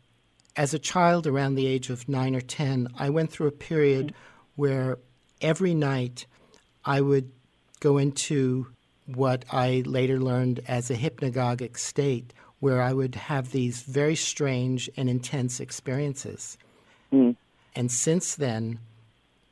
As 0.57 0.73
a 0.73 0.79
child, 0.79 1.27
around 1.27 1.55
the 1.55 1.67
age 1.67 1.89
of 1.89 2.09
nine 2.09 2.35
or 2.35 2.41
10, 2.41 2.89
I 2.97 3.09
went 3.11 3.31
through 3.31 3.47
a 3.47 3.51
period 3.51 4.13
where 4.55 4.97
every 5.39 5.75
night 5.75 6.25
I 6.83 6.99
would 6.99 7.31
go 7.79 7.99
into 7.99 8.67
what 9.05 9.45
I 9.51 9.83
later 9.85 10.19
learned 10.19 10.61
as 10.67 10.89
a 10.89 10.95
hypnagogic 10.95 11.77
state, 11.77 12.33
where 12.59 12.81
I 12.81 12.91
would 12.91 13.13
have 13.15 13.51
these 13.51 13.83
very 13.83 14.15
strange 14.15 14.89
and 14.97 15.09
intense 15.09 15.59
experiences. 15.59 16.57
Mm. 17.13 17.35
And 17.77 17.91
since 17.91 18.33
then, 18.33 18.79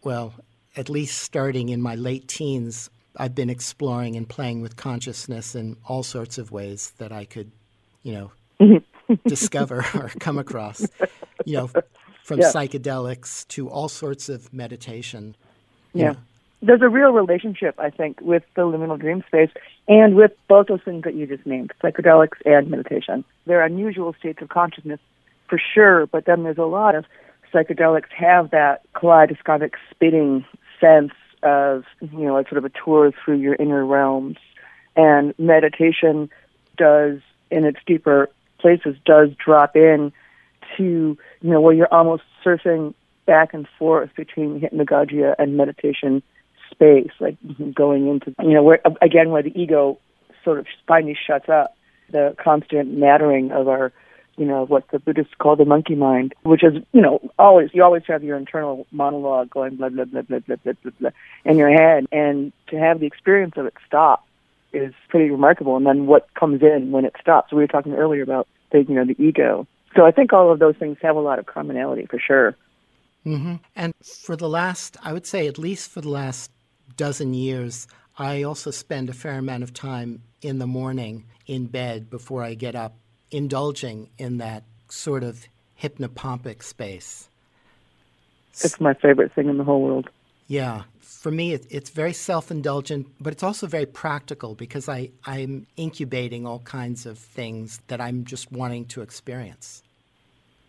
well, 0.03 0.33
at 0.75 0.89
least 0.89 1.19
starting 1.19 1.69
in 1.69 1.79
my 1.79 1.93
late 1.93 2.27
teens, 2.27 2.89
I've 3.15 3.35
been 3.35 3.51
exploring 3.51 4.15
and 4.15 4.27
playing 4.27 4.63
with 4.63 4.75
consciousness 4.75 5.53
in 5.53 5.77
all 5.85 6.01
sorts 6.01 6.39
of 6.39 6.51
ways 6.51 6.91
that 6.97 7.11
I 7.11 7.25
could, 7.25 7.51
you 8.01 8.31
know, 8.59 8.81
discover 9.27 9.85
or 9.93 10.09
come 10.19 10.39
across. 10.39 10.87
You 11.45 11.57
know, 11.57 11.69
from 12.23 12.39
Yeah. 12.39 12.51
psychedelics 12.51 13.47
to 13.49 13.69
all 13.69 13.89
sorts 13.89 14.27
of 14.27 14.51
meditation. 14.51 15.35
Yeah. 15.93 16.13
know. 16.13 16.17
There's 16.63 16.81
a 16.81 16.89
real 16.89 17.11
relationship, 17.11 17.75
I 17.77 17.91
think, 17.91 18.19
with 18.21 18.41
the 18.55 18.63
liminal 18.63 18.99
dream 18.99 19.23
space 19.27 19.51
and 19.87 20.15
with 20.15 20.31
both 20.47 20.65
those 20.65 20.81
things 20.81 21.03
that 21.03 21.13
you 21.13 21.27
just 21.27 21.45
named, 21.45 21.71
psychedelics 21.83 22.41
and 22.43 22.71
meditation. 22.71 23.23
They're 23.45 23.63
unusual 23.63 24.15
states 24.17 24.41
of 24.41 24.49
consciousness 24.49 24.99
for 25.47 25.61
sure, 25.75 26.07
but 26.07 26.25
then 26.25 26.41
there's 26.41 26.57
a 26.57 26.63
lot 26.63 26.95
of 26.95 27.05
psychedelics 27.55 28.11
have 28.11 28.51
that 28.51 28.81
kaleidoscopic 28.93 29.75
spinning 29.89 30.45
sense 30.81 31.13
of, 31.41 31.85
you 32.01 32.25
know, 32.25 32.37
it's 32.37 32.49
sort 32.49 32.57
of 32.57 32.65
a 32.65 32.71
tour 32.83 33.11
through 33.23 33.37
your 33.37 33.55
inner 33.55 33.85
realms. 33.85 34.37
And 34.95 35.33
meditation 35.37 36.29
does, 36.77 37.19
in 37.49 37.63
its 37.63 37.79
deeper 37.85 38.29
places, 38.59 38.95
does 39.05 39.29
drop 39.43 39.75
in 39.75 40.11
to, 40.77 40.83
you 40.83 41.49
know, 41.49 41.61
where 41.61 41.73
you're 41.73 41.93
almost 41.93 42.23
surfing 42.43 42.93
back 43.25 43.53
and 43.53 43.67
forth 43.79 44.09
between 44.15 44.59
hypnagogia 44.59 45.35
and 45.39 45.55
meditation 45.55 46.21
space, 46.71 47.11
like 47.19 47.37
going 47.73 48.07
into, 48.07 48.35
you 48.41 48.53
know, 48.53 48.63
where, 48.63 48.81
again, 49.01 49.29
where 49.29 49.43
the 49.43 49.57
ego 49.59 49.97
sort 50.43 50.59
of 50.59 50.65
finally 50.87 51.17
shuts 51.25 51.47
up, 51.49 51.75
the 52.09 52.35
constant 52.43 52.93
mattering 52.93 53.51
of 53.51 53.67
our, 53.67 53.93
you 54.37 54.45
know, 54.45 54.65
what 54.65 54.89
the 54.91 54.99
Buddhists 54.99 55.33
call 55.39 55.55
the 55.55 55.65
monkey 55.65 55.95
mind, 55.95 56.33
which 56.43 56.63
is, 56.63 56.73
you 56.91 57.01
know, 57.01 57.19
always, 57.39 57.69
you 57.73 57.83
always 57.83 58.03
have 58.07 58.23
your 58.23 58.37
internal 58.37 58.85
monologue 58.91 59.49
going 59.49 59.75
blah, 59.77 59.89
blah, 59.89 60.05
blah, 60.05 60.21
blah, 60.23 60.39
blah, 60.39 60.55
blah, 60.63 60.73
blah, 60.83 60.91
blah 60.99 61.09
in 61.45 61.57
your 61.57 61.71
head. 61.71 62.05
And 62.11 62.51
to 62.67 62.77
have 62.77 62.99
the 62.99 63.05
experience 63.05 63.53
of 63.57 63.65
it 63.65 63.73
stop 63.87 64.25
is 64.73 64.93
pretty 65.09 65.29
remarkable. 65.29 65.77
And 65.77 65.85
then 65.85 66.05
what 66.05 66.27
comes 66.33 66.61
in 66.61 66.91
when 66.91 67.05
it 67.05 67.15
stops. 67.19 67.53
We 67.53 67.59
were 67.59 67.67
talking 67.67 67.93
earlier 67.93 68.23
about 68.23 68.47
the, 68.71 68.83
you 68.83 68.95
know, 68.95 69.05
the 69.05 69.15
ego. 69.23 69.67
So 69.95 70.05
I 70.05 70.11
think 70.11 70.33
all 70.33 70.51
of 70.51 70.59
those 70.59 70.75
things 70.75 70.97
have 71.01 71.15
a 71.15 71.21
lot 71.21 71.39
of 71.39 71.45
commonality 71.45 72.05
for 72.05 72.19
sure. 72.19 72.55
hmm 73.23 73.55
And 73.75 73.93
for 74.03 74.35
the 74.35 74.49
last, 74.49 74.97
I 75.01 75.13
would 75.13 75.25
say 75.25 75.47
at 75.47 75.57
least 75.57 75.89
for 75.89 76.01
the 76.01 76.09
last 76.09 76.51
dozen 76.97 77.33
years, 77.33 77.87
I 78.17 78.43
also 78.43 78.71
spend 78.71 79.09
a 79.09 79.13
fair 79.13 79.37
amount 79.37 79.63
of 79.63 79.73
time 79.73 80.23
in 80.41 80.59
the 80.59 80.67
morning 80.67 81.25
in 81.47 81.67
bed 81.67 82.09
before 82.09 82.43
I 82.43 82.53
get 82.53 82.75
up, 82.75 82.95
indulging 83.35 84.09
in 84.17 84.37
that 84.37 84.63
sort 84.89 85.23
of 85.23 85.47
hypnopompic 85.81 86.63
space. 86.63 87.29
It's 88.51 88.79
my 88.79 88.93
favorite 88.93 89.33
thing 89.33 89.49
in 89.49 89.57
the 89.57 89.63
whole 89.65 89.81
world. 89.81 90.09
Yeah. 90.47 90.83
For 90.99 91.31
me, 91.31 91.53
it, 91.53 91.65
it's 91.69 91.89
very 91.89 92.13
self 92.13 92.49
indulgent, 92.49 93.07
but 93.19 93.33
it's 93.33 93.43
also 93.43 93.67
very 93.67 93.85
practical 93.85 94.55
because 94.55 94.87
I, 94.87 95.09
I'm 95.25 95.67
incubating 95.75 96.45
all 96.47 96.59
kinds 96.59 97.05
of 97.05 97.17
things 97.17 97.81
that 97.87 97.99
I'm 97.99 98.23
just 98.23 98.51
wanting 98.51 98.85
to 98.85 99.01
experience. 99.01 99.83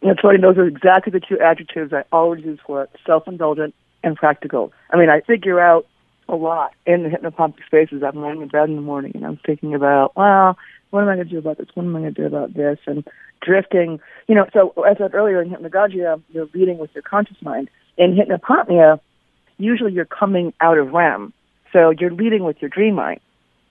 That's 0.03 0.21
funny. 0.21 0.39
Those 0.41 0.59
are 0.59 0.67
exactly 0.67 1.13
the 1.13 1.21
two 1.21 1.39
adjectives 1.39 1.93
I 1.93 2.05
always 2.11 2.45
use 2.45 2.59
for 2.67 2.83
it 2.83 2.91
self-indulgent 3.07 3.75
and 4.03 4.17
practical. 4.17 4.73
I 4.91 4.97
mean, 4.97 5.09
I 5.09 5.21
figure 5.21 5.61
out 5.61 5.87
a 6.29 6.37
lot 6.37 6.73
in 6.87 7.03
the 7.03 7.09
hypnopompic 7.09 7.65
spaces. 7.67 8.03
I'm 8.03 8.21
laying 8.21 8.43
in 8.43 8.49
bed 8.49 8.69
in 8.69 8.77
the 8.77 8.83
morning 8.83 9.13
and 9.15 9.25
I'm 9.25 9.39
thinking 9.45 9.75
about, 9.75 10.17
well, 10.17 10.59
what 10.91 11.03
am 11.03 11.09
I 11.09 11.15
going 11.15 11.27
to 11.27 11.33
do 11.33 11.39
about 11.39 11.59
this? 11.59 11.69
What 11.75 11.85
am 11.85 11.95
I 11.97 12.01
going 12.01 12.15
to 12.15 12.21
do 12.21 12.27
about 12.27 12.55
this? 12.55 12.79
And 12.87 13.07
drifting, 13.43 14.01
you 14.29 14.35
know, 14.35 14.47
so 14.53 14.71
as 14.83 14.97
I 14.97 15.05
said 15.05 15.15
earlier 15.15 15.43
in 15.43 15.51
hypnagogia, 15.51 16.23
you're 16.33 16.49
leading 16.55 16.79
with 16.79 16.91
your 16.95 17.03
conscious 17.03 17.37
mind. 17.43 17.69
In 17.97 18.17
hypnopompia, 18.17 19.01
usually 19.59 19.93
you're 19.93 20.05
coming 20.05 20.53
out 20.61 20.79
of 20.79 20.93
REM. 20.93 21.33
So 21.73 21.91
you're 21.91 22.13
leading 22.13 22.45
with 22.45 22.57
your 22.61 22.71
dream 22.71 22.95
mind. 22.95 23.21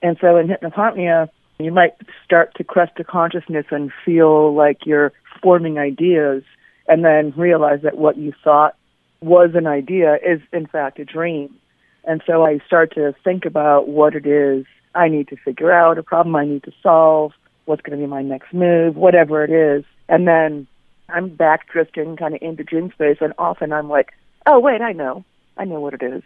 And 0.02 0.16
so 0.20 0.36
in 0.36 0.48
hypnopompia, 0.48 1.28
you 1.58 1.72
might 1.72 1.94
start 2.24 2.54
to 2.56 2.64
crest 2.64 2.96
to 2.96 3.04
consciousness 3.04 3.66
and 3.70 3.90
feel 4.04 4.54
like 4.54 4.84
you're 4.84 5.12
forming 5.42 5.78
ideas 5.78 6.42
and 6.88 7.04
then 7.04 7.32
realize 7.36 7.80
that 7.82 7.96
what 7.96 8.16
you 8.16 8.32
thought 8.44 8.76
was 9.20 9.50
an 9.54 9.66
idea 9.66 10.16
is 10.24 10.40
in 10.52 10.66
fact 10.66 10.98
a 10.98 11.04
dream. 11.04 11.54
And 12.06 12.22
so 12.26 12.46
I 12.46 12.60
start 12.66 12.94
to 12.94 13.14
think 13.24 13.44
about 13.44 13.88
what 13.88 14.14
it 14.14 14.26
is 14.26 14.64
I 14.94 15.08
need 15.08 15.28
to 15.28 15.36
figure 15.36 15.70
out, 15.70 15.98
a 15.98 16.02
problem 16.02 16.34
I 16.36 16.46
need 16.46 16.62
to 16.64 16.72
solve, 16.82 17.32
what's 17.66 17.82
going 17.82 17.98
to 17.98 18.02
be 18.02 18.08
my 18.08 18.22
next 18.22 18.54
move, 18.54 18.96
whatever 18.96 19.44
it 19.44 19.50
is. 19.50 19.84
And 20.08 20.26
then 20.26 20.66
I'm 21.08 21.28
back 21.28 21.68
drifting 21.70 22.16
kind 22.16 22.34
of 22.34 22.42
into 22.42 22.64
dream 22.64 22.90
space 22.92 23.18
and 23.20 23.34
often 23.38 23.72
I'm 23.72 23.88
like, 23.88 24.12
oh 24.46 24.58
wait, 24.58 24.80
I 24.80 24.92
know. 24.92 25.24
I 25.56 25.64
know 25.64 25.80
what 25.80 25.94
it 25.94 26.02
is. 26.02 26.22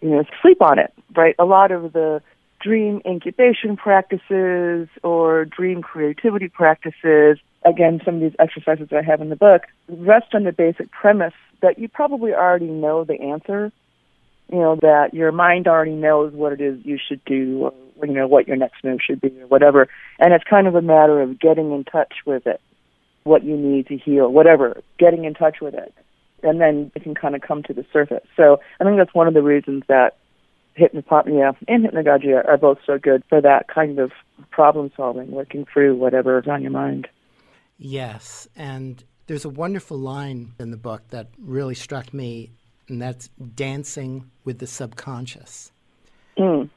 You 0.00 0.10
know, 0.10 0.24
sleep 0.42 0.60
on 0.60 0.78
it, 0.78 0.92
right? 1.14 1.34
A 1.38 1.44
lot 1.44 1.70
of 1.70 1.92
the 1.92 2.22
dream 2.60 3.00
incubation 3.06 3.76
practices 3.76 4.88
or 5.02 5.44
dream 5.44 5.82
creativity 5.82 6.48
practices, 6.48 7.38
again, 7.64 8.00
some 8.04 8.16
of 8.16 8.20
these 8.20 8.34
exercises 8.38 8.88
that 8.90 8.98
I 8.98 9.02
have 9.02 9.20
in 9.20 9.28
the 9.28 9.36
book, 9.36 9.62
rest 9.88 10.34
on 10.34 10.44
the 10.44 10.52
basic 10.52 10.90
premise 10.90 11.34
that 11.62 11.78
you 11.78 11.88
probably 11.88 12.32
already 12.32 12.66
know 12.66 13.04
the 13.04 13.20
answer. 13.20 13.70
You 14.50 14.58
know, 14.58 14.76
that 14.82 15.14
your 15.14 15.32
mind 15.32 15.66
already 15.66 15.92
knows 15.92 16.32
what 16.32 16.52
it 16.52 16.60
is 16.60 16.78
you 16.84 16.98
should 16.98 17.24
do 17.24 17.70
or, 17.98 18.06
you 18.06 18.12
know, 18.12 18.26
what 18.26 18.46
your 18.46 18.56
next 18.56 18.84
move 18.84 19.00
should 19.04 19.20
be 19.20 19.28
or 19.40 19.46
whatever. 19.46 19.88
And 20.18 20.34
it's 20.34 20.44
kind 20.44 20.66
of 20.66 20.74
a 20.74 20.82
matter 20.82 21.20
of 21.22 21.40
getting 21.40 21.72
in 21.72 21.84
touch 21.84 22.12
with 22.26 22.46
it, 22.46 22.60
what 23.24 23.42
you 23.42 23.56
need 23.56 23.86
to 23.86 23.96
heal, 23.96 24.30
whatever, 24.30 24.82
getting 24.98 25.24
in 25.24 25.34
touch 25.34 25.56
with 25.62 25.74
it. 25.74 25.94
And 26.42 26.60
then 26.60 26.92
it 26.94 27.02
can 27.02 27.14
kind 27.14 27.34
of 27.34 27.40
come 27.40 27.62
to 27.64 27.72
the 27.72 27.86
surface. 27.90 28.26
So 28.36 28.60
I 28.78 28.84
think 28.84 28.98
that's 28.98 29.14
one 29.14 29.28
of 29.28 29.34
the 29.34 29.42
reasons 29.42 29.84
that 29.88 30.18
hypnopompia 30.78 31.56
and 31.66 31.84
hypnagogia 31.86 32.46
are 32.46 32.58
both 32.58 32.78
so 32.84 32.98
good 32.98 33.22
for 33.28 33.40
that 33.40 33.68
kind 33.68 33.98
of 33.98 34.12
problem 34.50 34.90
solving, 34.96 35.30
working 35.30 35.64
through 35.72 35.96
whatever's 35.96 36.46
on 36.48 36.62
your 36.62 36.70
mind. 36.70 37.08
Yes, 37.78 38.46
and 38.54 39.02
there's 39.26 39.44
a 39.44 39.50
wonderful 39.50 39.96
line 39.96 40.52
in 40.58 40.70
the 40.70 40.76
book 40.76 41.02
that 41.10 41.28
really 41.38 41.74
struck 41.74 42.12
me, 42.12 42.52
and 42.88 43.00
that's 43.00 43.28
dancing 43.54 44.30
with 44.44 44.58
the 44.58 44.66
subconscious. 44.66 45.72
Mm. 46.38 46.68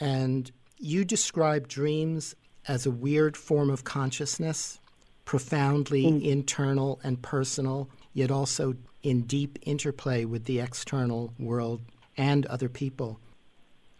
And 0.00 0.50
you 0.78 1.04
describe 1.04 1.68
dreams 1.68 2.34
as 2.68 2.86
a 2.86 2.90
weird 2.90 3.36
form 3.36 3.70
of 3.70 3.84
consciousness, 3.84 4.80
profoundly 5.24 6.28
internal 6.28 7.00
and 7.02 7.20
personal, 7.22 7.88
yet 8.12 8.30
also 8.30 8.74
in 9.02 9.22
deep 9.22 9.58
interplay 9.62 10.24
with 10.24 10.44
the 10.44 10.60
external 10.60 11.32
world 11.38 11.80
and 12.16 12.46
other 12.46 12.68
people. 12.68 13.20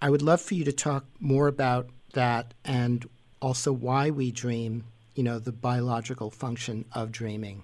I 0.01 0.11
would 0.11 0.23
love 0.23 0.41
for 0.41 0.55
you 0.55 0.65
to 0.65 0.73
talk 0.73 1.05
more 1.21 1.49
about 1.49 1.89
that 2.13 2.55
and 2.65 3.09
also 3.41 3.73
why 3.73 4.11
we 4.11 4.31
dream, 4.31 4.85
you 5.15 5.23
know, 5.23 5.39
the 5.39 5.53
biological 5.53 6.31
function 6.31 6.85
of 6.93 7.13
dreaming. 7.13 7.63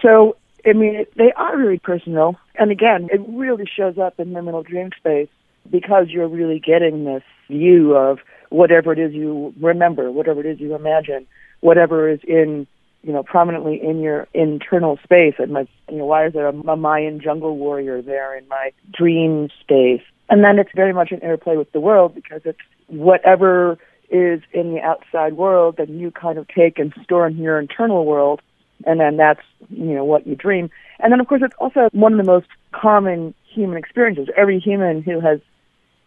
So 0.00 0.36
I 0.64 0.72
mean, 0.72 1.06
they 1.16 1.32
are 1.36 1.56
really 1.56 1.78
personal. 1.78 2.36
And 2.56 2.70
again, 2.70 3.08
it 3.12 3.20
really 3.28 3.64
shows 3.66 3.98
up 3.98 4.18
in 4.18 4.28
liminal 4.28 4.64
dream 4.64 4.90
space 4.96 5.28
because 5.70 6.08
you're 6.08 6.28
really 6.28 6.60
getting 6.60 7.04
this 7.04 7.22
view 7.48 7.94
of 7.96 8.18
whatever 8.50 8.92
it 8.92 8.98
is 8.98 9.12
you 9.12 9.54
remember, 9.60 10.10
whatever 10.10 10.40
it 10.40 10.46
is 10.46 10.60
you 10.60 10.74
imagine, 10.74 11.26
whatever 11.60 12.08
is 12.08 12.20
in, 12.26 12.66
you 13.02 13.12
know, 13.12 13.22
prominently 13.22 13.80
in 13.82 14.00
your 14.00 14.28
internal 14.34 14.98
space. 15.02 15.34
And 15.38 15.52
my, 15.52 15.66
you 15.90 15.98
know, 15.98 16.06
why 16.06 16.26
is 16.26 16.32
there 16.32 16.48
a 16.48 16.76
Mayan 16.76 17.20
jungle 17.20 17.56
warrior 17.56 18.02
there 18.02 18.36
in 18.36 18.46
my 18.48 18.72
dream 18.92 19.48
space? 19.60 20.02
And 20.28 20.44
then 20.44 20.58
it's 20.58 20.70
very 20.74 20.92
much 20.92 21.12
an 21.12 21.18
interplay 21.18 21.56
with 21.56 21.72
the 21.72 21.80
world 21.80 22.14
because 22.14 22.42
it's 22.44 22.58
whatever 22.86 23.78
is 24.10 24.42
in 24.52 24.74
the 24.74 24.80
outside 24.80 25.34
world 25.34 25.76
that 25.78 25.88
you 25.88 26.10
kind 26.10 26.38
of 26.38 26.46
take 26.48 26.78
and 26.78 26.92
store 27.02 27.26
in 27.26 27.38
your 27.38 27.58
internal 27.58 28.04
world 28.04 28.42
and 28.86 29.00
then 29.00 29.16
that's 29.16 29.42
you 29.70 29.94
know 29.94 30.04
what 30.04 30.26
you 30.26 30.34
dream. 30.34 30.70
And 31.00 31.12
then 31.12 31.20
of 31.20 31.28
course 31.28 31.42
it's 31.44 31.54
also 31.58 31.88
one 31.92 32.12
of 32.12 32.18
the 32.18 32.30
most 32.30 32.46
common 32.72 33.34
human 33.52 33.76
experiences. 33.76 34.28
Every 34.36 34.58
human 34.58 35.02
who 35.02 35.20
has 35.20 35.40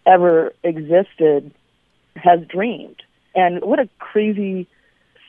ever 0.06 0.54
existed 0.64 1.52
has 2.16 2.40
dreamed, 2.48 3.02
and 3.34 3.62
what 3.62 3.80
a 3.80 3.90
crazy 4.00 4.68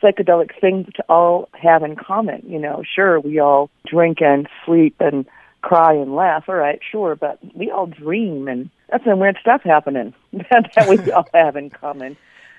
psychedelic 0.03 0.61
thing 0.61 0.87
to 0.95 1.05
all 1.09 1.49
have 1.53 1.83
in 1.83 1.97
common. 1.97 2.43
You 2.47 2.59
know, 2.59 2.83
sure 2.95 3.21
we 3.21 3.39
all 3.39 3.71
drink 3.87 4.19
and 4.21 4.49
sleep 4.65 4.97
and 5.01 5.27
cry 5.63 5.95
and 5.95 6.15
laugh. 6.15 6.45
All 6.49 6.55
right, 6.55 6.81
sure, 6.91 7.17
but 7.17 7.39
we 7.55 7.71
all 7.71 7.87
dream, 7.87 8.49
and 8.49 8.71
that's 8.91 9.05
some 9.05 9.19
weird 9.19 9.39
stuff 9.41 9.63
happening 9.63 10.15
that, 10.33 10.71
that 10.75 10.89
we 10.89 11.11
all 11.13 11.29
have 11.35 11.57
in 11.57 11.71
common 11.71 12.17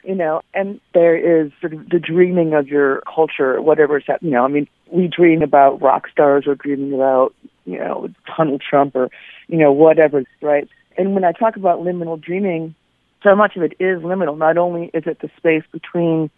you 0.08 0.16
know, 0.16 0.42
and 0.54 0.80
there 0.94 1.18
is 1.18 1.52
sort 1.60 1.74
of 1.74 1.90
the 1.90 2.00
dreaming 2.00 2.54
of 2.54 2.70
your 2.70 3.04
culture, 3.14 3.62
whatever 3.62 3.98
it's, 3.98 4.08
you 4.22 4.32
know, 4.32 4.46
I 4.46 4.48
mean, 4.48 4.68
we 4.92 5.08
dream 5.08 5.42
about 5.42 5.82
rock 5.82 6.08
stars 6.12 6.46
or 6.48 6.56
dreaming 6.56 6.94
about, 6.94 7.34
you 7.66 7.78
know, 7.78 8.10
Donald 8.38 8.62
Trump 8.68 8.96
or, 8.96 9.10
you 9.48 9.58
know, 9.58 9.72
whatever, 9.72 10.24
right? 10.42 10.68
And 10.98 11.14
when 11.14 11.24
I 11.24 11.32
talk 11.32 11.56
about 11.56 11.80
liminal 11.80 12.20
dreaming, 12.20 12.76
so 13.24 13.36
much 13.36 13.56
of 13.56 13.64
it 13.64 13.74
is 13.80 14.02
liminal. 14.02 14.38
Not 14.38 14.58
only 14.58 14.90
is 14.94 15.04
it 15.06 15.20
the 15.22 15.30
space 15.38 15.64
between 15.72 16.30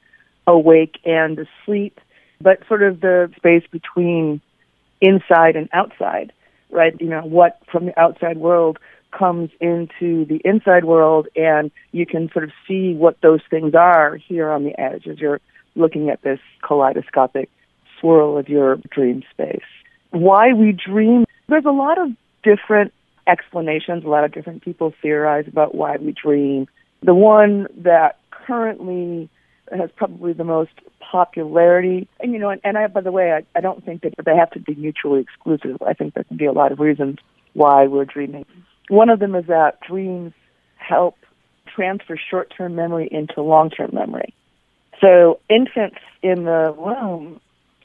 awake 0.47 0.97
and 1.05 1.39
asleep, 1.39 1.99
but 2.41 2.59
sort 2.67 2.83
of 2.83 3.01
the 3.01 3.31
space 3.35 3.63
between 3.71 4.41
inside 5.01 5.55
and 5.55 5.69
outside, 5.73 6.33
right? 6.69 6.99
You 6.99 7.07
know, 7.07 7.21
what 7.21 7.61
from 7.71 7.85
the 7.85 7.99
outside 7.99 8.37
world 8.37 8.79
comes 9.11 9.49
into 9.59 10.25
the 10.25 10.39
inside 10.45 10.85
world 10.85 11.27
and 11.35 11.71
you 11.91 12.05
can 12.05 12.29
sort 12.31 12.45
of 12.45 12.51
see 12.67 12.93
what 12.93 13.19
those 13.21 13.41
things 13.49 13.73
are 13.73 14.15
here 14.15 14.51
on 14.51 14.63
the 14.63 14.79
edge 14.79 15.07
as 15.07 15.19
you're 15.19 15.41
looking 15.75 16.09
at 16.09 16.21
this 16.21 16.39
kaleidoscopic 16.61 17.49
swirl 17.99 18.37
of 18.37 18.49
your 18.49 18.77
dream 18.89 19.23
space. 19.31 19.63
Why 20.11 20.53
we 20.53 20.71
dream, 20.71 21.25
there's 21.47 21.65
a 21.65 21.71
lot 21.71 21.97
of 21.97 22.09
different 22.43 22.93
explanations, 23.27 24.03
a 24.03 24.07
lot 24.07 24.23
of 24.23 24.31
different 24.31 24.63
people 24.63 24.93
theorize 25.01 25.47
about 25.47 25.75
why 25.75 25.97
we 25.97 26.11
dream. 26.11 26.67
The 27.03 27.13
one 27.13 27.67
that 27.77 28.19
currently 28.31 29.29
has 29.71 29.89
probably 29.95 30.33
the 30.33 30.43
most 30.43 30.71
popularity, 30.99 32.07
and 32.19 32.33
you 32.33 32.39
know, 32.39 32.49
and, 32.49 32.61
and 32.63 32.77
I, 32.77 32.87
by 32.87 33.01
the 33.01 33.11
way, 33.11 33.31
I, 33.31 33.43
I 33.57 33.61
don't 33.61 33.83
think 33.85 34.01
that 34.01 34.13
they 34.25 34.35
have 34.35 34.51
to 34.51 34.59
be 34.59 34.75
mutually 34.75 35.21
exclusive. 35.21 35.77
I 35.85 35.93
think 35.93 36.15
there 36.15 36.23
can 36.23 36.37
be 36.37 36.45
a 36.45 36.51
lot 36.51 36.71
of 36.71 36.79
reasons 36.79 37.17
why 37.53 37.85
we're 37.85 38.05
dreaming. 38.05 38.45
One 38.89 39.09
of 39.09 39.19
them 39.19 39.35
is 39.35 39.45
that 39.47 39.79
dreams 39.81 40.33
help 40.77 41.15
transfer 41.75 42.17
short 42.17 42.51
term 42.55 42.75
memory 42.75 43.07
into 43.11 43.41
long 43.41 43.69
term 43.69 43.91
memory. 43.93 44.33
So 45.01 45.39
infants 45.49 45.99
in 46.21 46.45
the 46.45 46.73
womb 46.77 47.39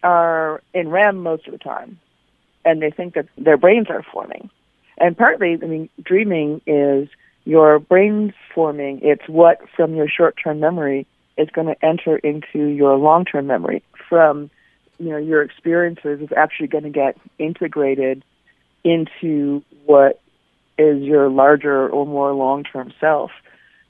are 0.04 0.62
in 0.72 0.88
REM 0.88 1.18
most 1.18 1.46
of 1.46 1.52
the 1.52 1.58
time, 1.58 1.98
and 2.64 2.80
they 2.80 2.90
think 2.90 3.14
that 3.14 3.26
their 3.36 3.56
brains 3.56 3.88
are 3.90 4.04
forming. 4.12 4.50
And 4.98 5.16
partly, 5.16 5.58
I 5.60 5.66
mean, 5.66 5.88
dreaming 6.02 6.60
is 6.66 7.08
your 7.44 7.80
brain 7.80 8.32
forming. 8.54 9.00
It's 9.02 9.28
what 9.28 9.60
from 9.74 9.94
your 9.94 10.08
short 10.08 10.36
term 10.42 10.60
memory 10.60 11.06
is 11.36 11.48
going 11.50 11.66
to 11.66 11.84
enter 11.84 12.16
into 12.18 12.66
your 12.66 12.96
long 12.96 13.24
term 13.24 13.48
memory 13.48 13.82
from 14.08 14.50
you 14.98 15.08
know 15.08 15.16
your 15.16 15.42
experiences 15.42 16.20
is 16.20 16.28
actually 16.36 16.68
going 16.68 16.84
to 16.84 16.90
get 16.90 17.16
integrated 17.38 18.22
into 18.84 19.62
what 19.86 20.20
is 20.78 21.02
your 21.02 21.28
larger 21.28 21.88
or 21.88 22.06
more 22.06 22.32
long-term 22.32 22.92
self. 23.00 23.30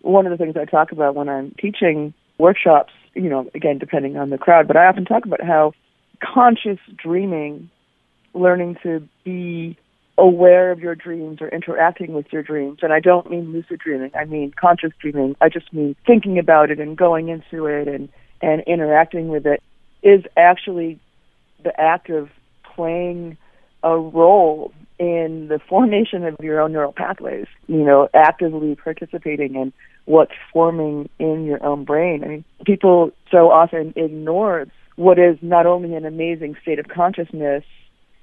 One 0.01 0.27
of 0.27 0.31
the 0.31 0.43
things 0.43 0.57
I 0.57 0.65
talk 0.65 0.93
about 0.93 1.15
when 1.15 1.29
I'm 1.29 1.53
teaching 1.59 2.13
workshops, 2.39 2.93
you 3.15 3.29
know, 3.29 3.51
again, 3.55 3.79
depending 3.79 4.17
on 4.17 4.31
the 4.31 4.39
crowd, 4.39 4.69
but 4.69 4.77
I 4.77 4.87
often 4.87 5.05
talk 5.05 5.25
about 5.25 5.43
how 5.43 5.73
conscious 6.21 6.79
dreaming, 6.97 7.71
learning 8.33 8.77
to 8.83 9.09
be 9.25 9.77
aware 10.17 10.71
of 10.71 10.79
your 10.79 10.95
dreams 10.95 11.39
or 11.41 11.49
interacting 11.49 12.13
with 12.13 12.33
your 12.33 12.43
dreams, 12.43 12.79
and 12.83 12.93
I 12.93 13.01
don't 13.01 13.29
mean 13.31 13.53
lucid 13.53 13.81
dreaming, 13.81 14.13
I 14.15 14.25
mean 14.25 14.53
conscious 14.59 14.93
dreaming. 15.01 15.35
I 15.41 15.49
just 15.49 15.73
mean 15.73 15.97
thinking 16.07 16.39
about 16.39 16.71
it 16.71 16.79
and 16.79 16.97
going 16.97 17.29
into 17.29 17.67
it 17.67 17.89
and, 17.89 18.09
and 18.41 18.63
interacting 18.67 19.29
with 19.29 19.47
it 19.47 19.63
is 20.03 20.23
actually 20.37 21.01
the 21.65 21.79
act 21.81 22.11
of 22.11 22.29
playing 22.75 23.37
a 23.83 23.99
role 23.99 24.73
in 24.99 25.49
the 25.49 25.59
formation 25.59 26.25
of 26.25 26.37
your 26.41 26.61
own 26.61 26.73
neural 26.73 26.93
pathways, 26.93 27.47
you 27.67 27.85
know, 27.85 28.09
actively 28.15 28.77
participating 28.77 29.57
in 29.57 29.73
what's 30.05 30.33
forming 30.53 31.09
in 31.19 31.45
your 31.45 31.65
own 31.65 31.85
brain. 31.85 32.23
I 32.23 32.29
mean, 32.29 32.45
people 32.65 33.11
so 33.31 33.51
often 33.51 33.93
ignore 33.97 34.67
what 34.97 35.19
is 35.19 35.37
not 35.43 35.67
only 35.67 35.95
an 35.95 36.05
amazing 36.05 36.57
state 36.63 36.79
of 36.79 36.89
consciousness, 36.89 37.65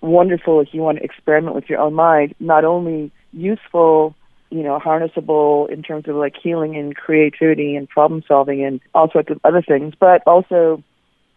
wonderful 0.01 0.59
if 0.61 0.69
you 0.73 0.81
want 0.81 0.97
to 0.97 1.03
experiment 1.03 1.55
with 1.55 1.69
your 1.69 1.79
own 1.79 1.93
mind, 1.93 2.33
not 2.39 2.65
only 2.65 3.11
useful, 3.33 4.15
you 4.49 4.63
know, 4.63 4.79
harnessable 4.79 5.69
in 5.69 5.83
terms 5.83 6.07
of 6.07 6.15
like 6.15 6.35
healing 6.41 6.75
and 6.75 6.95
creativity 6.95 7.75
and 7.75 7.87
problem 7.87 8.23
solving 8.27 8.63
and 8.63 8.81
all 8.93 9.09
sorts 9.11 9.29
of 9.29 9.39
other 9.43 9.61
things, 9.61 9.93
but 9.99 10.21
also, 10.25 10.83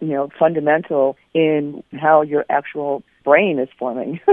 you 0.01 0.09
know, 0.09 0.31
fundamental 0.39 1.17
in 1.33 1.83
how 1.93 2.23
your 2.23 2.45
actual 2.49 3.03
brain 3.25 3.59
is 3.59 3.69
forming. 3.79 4.21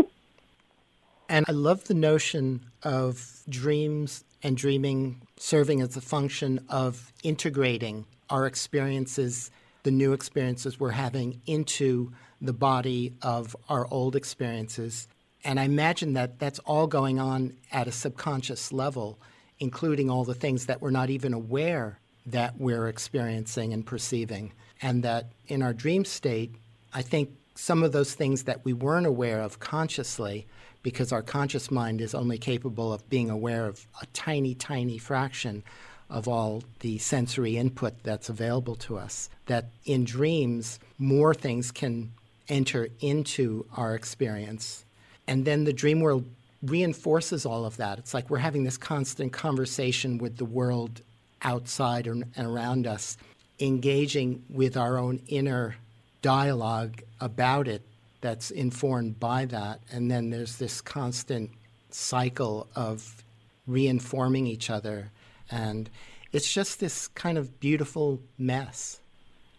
And 1.31 1.45
I 1.47 1.53
love 1.53 1.85
the 1.85 1.93
notion 1.93 2.59
of 2.83 3.39
dreams 3.47 4.25
and 4.43 4.57
dreaming 4.57 5.21
serving 5.37 5.79
as 5.79 5.95
a 5.95 6.01
function 6.01 6.59
of 6.67 7.13
integrating 7.23 8.05
our 8.29 8.45
experiences, 8.45 9.49
the 9.83 9.91
new 9.91 10.13
experiences 10.13 10.79
we're 10.79 10.91
having, 10.91 11.41
into 11.45 12.11
the 12.41 12.53
body 12.53 13.13
of 13.21 13.55
our 13.69 13.87
old 13.91 14.15
experiences. 14.15 15.07
And 15.43 15.59
I 15.59 15.63
imagine 15.63 16.13
that 16.13 16.39
that's 16.39 16.59
all 16.59 16.87
going 16.87 17.19
on 17.19 17.53
at 17.71 17.87
a 17.87 17.91
subconscious 17.91 18.71
level, 18.71 19.19
including 19.59 20.09
all 20.09 20.23
the 20.23 20.33
things 20.33 20.65
that 20.67 20.81
we're 20.81 20.91
not 20.91 21.09
even 21.09 21.33
aware 21.33 21.99
that 22.25 22.59
we're 22.59 22.87
experiencing 22.87 23.73
and 23.73 23.85
perceiving. 23.85 24.53
And 24.81 25.03
that 25.03 25.31
in 25.47 25.61
our 25.61 25.73
dream 25.73 26.05
state, 26.05 26.55
I 26.93 27.01
think 27.01 27.29
some 27.55 27.83
of 27.83 27.91
those 27.91 28.13
things 28.13 28.43
that 28.43 28.63
we 28.65 28.73
weren't 28.73 29.07
aware 29.07 29.41
of 29.41 29.59
consciously 29.59 30.47
because 30.83 31.11
our 31.11 31.21
conscious 31.21 31.69
mind 31.69 32.01
is 32.01 32.15
only 32.15 32.37
capable 32.37 32.91
of 32.91 33.07
being 33.09 33.29
aware 33.29 33.67
of 33.67 33.85
a 34.01 34.05
tiny, 34.07 34.55
tiny 34.55 34.97
fraction 34.97 35.63
of 36.11 36.27
all 36.27 36.63
the 36.81 36.97
sensory 36.99 37.57
input 37.57 37.93
that's 38.03 38.29
available 38.29 38.75
to 38.75 38.97
us. 38.97 39.29
That 39.47 39.69
in 39.85 40.03
dreams, 40.03 40.79
more 40.99 41.33
things 41.33 41.71
can 41.71 42.11
enter 42.49 42.89
into 42.99 43.65
our 43.75 43.95
experience. 43.95 44.85
And 45.27 45.45
then 45.45 45.63
the 45.63 45.73
dream 45.73 46.01
world 46.01 46.25
reinforces 46.61 47.45
all 47.45 47.65
of 47.65 47.77
that. 47.77 47.97
It's 47.97 48.13
like 48.13 48.29
we're 48.29 48.37
having 48.37 48.65
this 48.65 48.77
constant 48.77 49.31
conversation 49.31 50.17
with 50.17 50.37
the 50.37 50.45
world 50.45 51.01
outside 51.41 52.05
and 52.05 52.25
around 52.37 52.85
us, 52.85 53.17
engaging 53.59 54.43
with 54.49 54.77
our 54.77 54.97
own 54.97 55.21
inner 55.27 55.77
dialogue 56.21 57.01
about 57.19 57.67
it 57.67 57.81
that's 58.19 58.51
informed 58.51 59.19
by 59.19 59.45
that. 59.45 59.79
And 59.91 60.11
then 60.11 60.29
there's 60.29 60.57
this 60.57 60.81
constant 60.81 61.49
cycle 61.89 62.67
of 62.75 63.23
reinforming 63.65 64.45
each 64.45 64.69
other. 64.69 65.09
And 65.51 65.89
it's 66.31 66.51
just 66.51 66.79
this 66.79 67.07
kind 67.09 67.37
of 67.37 67.59
beautiful 67.59 68.21
mess 68.37 68.99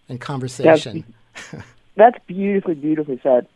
and 0.09 0.20
conversation. 0.20 1.14
That's, 1.35 1.64
that's 1.96 2.18
beautifully, 2.26 2.74
beautifully 2.74 3.20
said. 3.22 3.46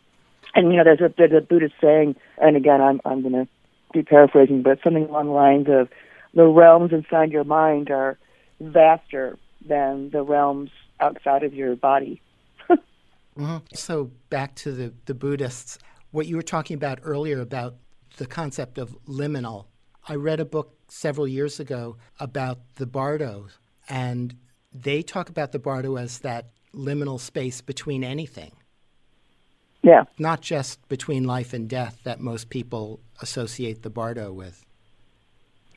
And, 0.55 0.71
you 0.71 0.77
know, 0.77 0.83
there's 0.83 1.01
a, 1.01 1.13
there's 1.17 1.31
a 1.33 1.45
Buddhist 1.45 1.75
saying, 1.81 2.15
and 2.37 2.55
again, 2.55 2.81
I'm, 2.81 3.01
I'm 3.05 3.21
going 3.21 3.33
to 3.33 3.47
be 3.93 4.03
paraphrasing, 4.03 4.63
but 4.63 4.79
something 4.83 5.05
along 5.05 5.27
the 5.27 5.31
lines 5.31 5.67
of 5.69 5.89
the 6.33 6.45
realms 6.45 6.93
inside 6.93 7.31
your 7.31 7.43
mind 7.43 7.89
are 7.89 8.17
vaster 8.59 9.37
than 9.67 10.09
the 10.11 10.23
realms 10.23 10.69
outside 10.99 11.43
of 11.43 11.53
your 11.53 11.75
body. 11.75 12.21
Mm-hmm. 13.37 13.57
So 13.75 14.09
back 14.31 14.55
to 14.55 14.71
the, 14.71 14.93
the 15.05 15.13
Buddhists, 15.13 15.77
what 16.09 16.25
you 16.25 16.35
were 16.35 16.41
talking 16.41 16.73
about 16.73 16.97
earlier 17.03 17.39
about 17.39 17.75
the 18.17 18.25
concept 18.25 18.79
of 18.79 18.97
liminal. 19.05 19.65
I 20.07 20.15
read 20.15 20.39
a 20.39 20.45
book 20.45 20.76
several 20.87 21.27
years 21.27 21.59
ago 21.59 21.97
about 22.19 22.59
the 22.75 22.85
Bardo, 22.85 23.47
and 23.89 24.35
they 24.73 25.01
talk 25.01 25.29
about 25.29 25.51
the 25.51 25.59
Bardo 25.59 25.95
as 25.97 26.19
that 26.19 26.47
liminal 26.73 27.19
space 27.19 27.61
between 27.61 28.03
anything. 28.03 28.51
Yeah. 29.83 30.03
not 30.19 30.41
just 30.41 30.85
between 30.89 31.23
life 31.23 31.53
and 31.53 31.69
death 31.69 31.99
that 32.03 32.19
most 32.19 32.49
people 32.49 32.99
associate 33.21 33.83
the 33.83 33.89
bardo 33.89 34.33
with. 34.33 34.65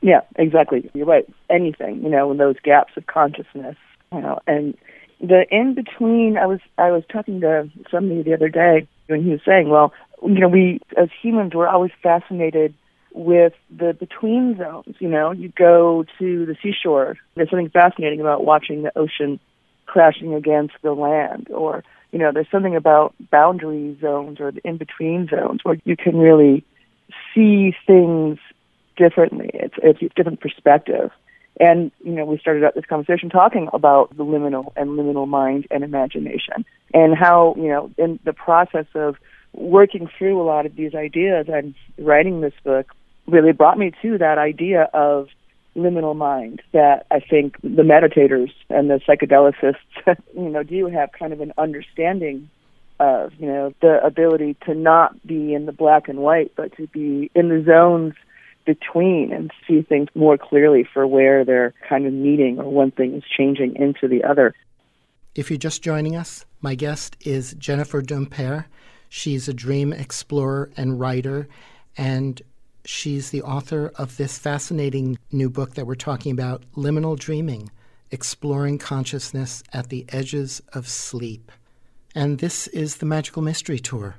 Yeah, 0.03 0.23
exactly. 0.37 0.91
You're 0.95 1.07
right. 1.07 1.29
Anything, 1.49 2.03
you 2.03 2.09
know, 2.09 2.31
in 2.33 2.39
those 2.39 2.57
gaps 2.65 2.95
of 2.97 3.07
consciousness, 3.07 3.77
you 4.13 4.21
know, 4.21 4.41
and 4.47 4.77
the 5.21 5.45
in 5.51 5.75
between. 5.75 6.39
I 6.39 6.47
was 6.47 6.61
I 6.79 6.91
was 6.91 7.05
talking 7.13 7.41
to 7.43 7.71
somebody 7.91 8.23
the 8.23 8.35
other 8.35 8.49
day, 8.49 8.89
and 9.09 9.23
he 9.23 9.31
was 9.31 9.41
saying, 9.47 9.69
well, 9.69 9.93
you 10.23 10.41
know, 10.41 10.49
we 10.49 10.81
as 10.97 11.11
humans 11.23 11.53
we're 11.55 11.69
always 11.69 11.93
fascinated 12.03 12.75
with 13.13 13.53
the 13.77 13.93
between 13.93 14.57
zones. 14.59 14.97
You 14.99 15.09
know, 15.09 15.33
you 15.33 15.49
go 15.49 16.05
to 16.19 16.47
the 16.47 16.57
seashore. 16.63 17.17
There's 17.35 17.51
something 17.51 17.71
fascinating 17.71 18.21
about 18.21 18.45
watching 18.45 18.83
the 18.83 18.97
ocean 18.97 19.41
crashing 19.87 20.35
against 20.35 20.75
the 20.83 20.93
land, 20.93 21.49
or 21.51 21.85
you 22.13 22.19
know, 22.19 22.31
there's 22.33 22.51
something 22.51 22.77
about 22.77 23.15
boundary 23.31 23.97
zones 24.01 24.41
or 24.41 24.53
the 24.53 24.61
in 24.65 24.77
between 24.77 25.29
zones 25.29 25.61
where 25.63 25.79
you 25.85 25.97
can 25.97 26.17
really 26.17 26.65
see 27.35 27.75
things 27.87 28.39
differently. 28.97 29.51
It's 29.55 29.75
it's 29.83 30.03
a 30.03 30.09
different 30.15 30.41
perspective. 30.41 31.11
And, 31.59 31.93
you 32.03 32.13
know, 32.13 32.25
we 32.25 32.39
started 32.39 32.65
out 32.65 32.75
this 32.75 32.87
conversation 32.87 33.29
talking 33.29 33.69
about 33.75 34.17
the 34.17 34.25
liminal 34.25 34.73
and 34.77 34.91
liminal 34.91 35.29
mind 35.29 35.67
and 35.71 35.85
imagination 35.85 36.65
and 36.95 37.15
how, 37.15 37.55
you 37.59 37.69
know, 37.69 37.91
in 37.99 38.19
the 38.25 38.33
process 38.33 38.87
of 38.95 39.17
working 39.53 40.09
through 40.17 40.41
a 40.41 40.45
lot 40.45 40.65
of 40.65 40.75
these 40.75 40.95
ideas 40.95 41.47
and 41.53 41.75
writing 41.99 42.41
this 42.41 42.55
book 42.65 42.87
really 43.31 43.53
brought 43.53 43.79
me 43.79 43.93
to 44.03 44.19
that 44.19 44.39
idea 44.39 44.89
of 44.93 45.29
liminal 45.77 46.17
mind 46.17 46.63
that 46.73 47.07
I 47.11 47.21
think 47.21 47.57
the 47.63 47.83
meditators 47.83 48.53
and 48.69 48.91
the 48.91 49.01
psychedelicists, 49.07 50.17
you 50.37 50.49
know, 50.49 50.63
do 50.63 50.87
have 50.87 51.11
kind 51.13 51.33
of 51.33 51.41
an 51.41 51.53
understanding 51.59 52.51
of, 52.99 53.33
you 53.39 53.47
know, 53.47 53.73
the 53.81 54.05
ability 54.05 54.57
to 54.67 54.75
not 54.75 55.27
be 55.27 55.55
in 55.55 55.67
the 55.67 55.73
black 55.73 56.09
and 56.09 56.19
white, 56.19 56.53
but 56.57 56.77
to 56.77 56.87
be 56.89 57.31
in 57.35 57.49
the 57.49 57.65
zones 57.65 58.15
between 58.67 59.33
and 59.33 59.51
see 59.67 59.83
things 59.83 60.09
more 60.15 60.37
clearly 60.37 60.87
for 60.93 61.07
where 61.07 61.45
they're 61.45 61.73
kind 61.89 62.07
of 62.07 62.13
meeting 62.13 62.59
or 62.59 62.71
one 62.71 62.91
thing 62.91 63.15
is 63.15 63.25
changing 63.37 63.75
into 63.77 64.07
the 64.07 64.23
other. 64.23 64.55
If 65.35 65.51
you're 65.51 65.59
just 65.59 65.83
joining 65.83 66.17
us, 66.17 66.45
my 66.61 66.75
guest 66.75 67.17
is 67.21 67.55
Jennifer 67.55 68.03
Dumpert. 68.03 68.67
She's 69.09 69.49
a 69.49 69.55
dream 69.55 69.93
explorer 69.93 70.71
and 70.77 71.01
writer, 71.01 71.49
and 71.97 72.41
she's 72.85 73.31
the 73.31 73.43
author 73.43 73.93
of 73.97 74.17
this 74.17 74.39
fascinating 74.39 75.19
new 75.33 75.51
book 75.51 75.75
that 75.75 75.87
we're 75.87 75.95
talking 75.95 76.33
about 76.33 76.63
Liminal 76.77 77.19
Dreaming 77.19 77.71
Exploring 78.11 78.79
Consciousness 78.79 79.63
at 79.73 79.89
the 79.89 80.05
Edges 80.09 80.63
of 80.73 80.89
Sleep. 80.89 81.53
And 82.15 82.39
this 82.39 82.67
is 82.69 82.97
the 82.97 83.07
Magical 83.07 83.43
Mystery 83.43 83.79
Tour. 83.79 84.17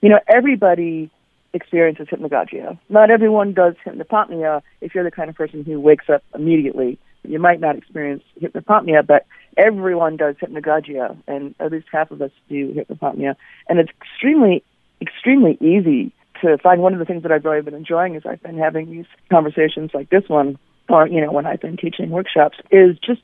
You 0.00 0.08
know, 0.08 0.20
everybody 0.26 1.10
experiences 1.52 2.08
hypnagogia. 2.08 2.78
Not 2.88 3.10
everyone 3.10 3.52
does 3.52 3.74
hypnopompia. 3.84 4.62
If 4.80 4.94
you're 4.94 5.04
the 5.04 5.10
kind 5.10 5.30
of 5.30 5.36
person 5.36 5.64
who 5.64 5.78
wakes 5.78 6.08
up 6.08 6.22
immediately, 6.34 6.98
you 7.22 7.38
might 7.38 7.60
not 7.60 7.76
experience 7.76 8.22
hypnopompia, 8.40 9.06
but 9.06 9.26
everyone 9.56 10.16
does 10.16 10.36
hypnagogia, 10.36 11.16
and 11.26 11.54
at 11.60 11.70
least 11.70 11.86
half 11.92 12.10
of 12.10 12.22
us 12.22 12.30
do 12.48 12.72
hypnopompia. 12.72 13.36
And 13.68 13.78
it's 13.78 13.90
extremely, 14.00 14.64
extremely 15.00 15.58
easy 15.60 16.12
to 16.42 16.58
find. 16.58 16.82
One 16.82 16.92
of 16.92 16.98
the 16.98 17.04
things 17.04 17.22
that 17.22 17.32
I've 17.32 17.44
really 17.44 17.62
been 17.62 17.74
enjoying 17.74 18.14
is 18.14 18.22
I've 18.26 18.42
been 18.42 18.58
having 18.58 18.90
these 18.90 19.06
conversations 19.30 19.90
like 19.94 20.10
this 20.10 20.28
one, 20.28 20.58
or, 20.88 21.06
you 21.06 21.20
know, 21.20 21.32
when 21.32 21.46
I've 21.46 21.60
been 21.60 21.76
teaching 21.76 22.10
workshops, 22.10 22.58
is 22.70 22.98
just 22.98 23.22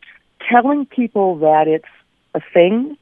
telling 0.51 0.87
people 0.87 1.39
that 1.39 1.67
it's 1.67 1.85
a 2.35 2.41
thing. 2.53 2.97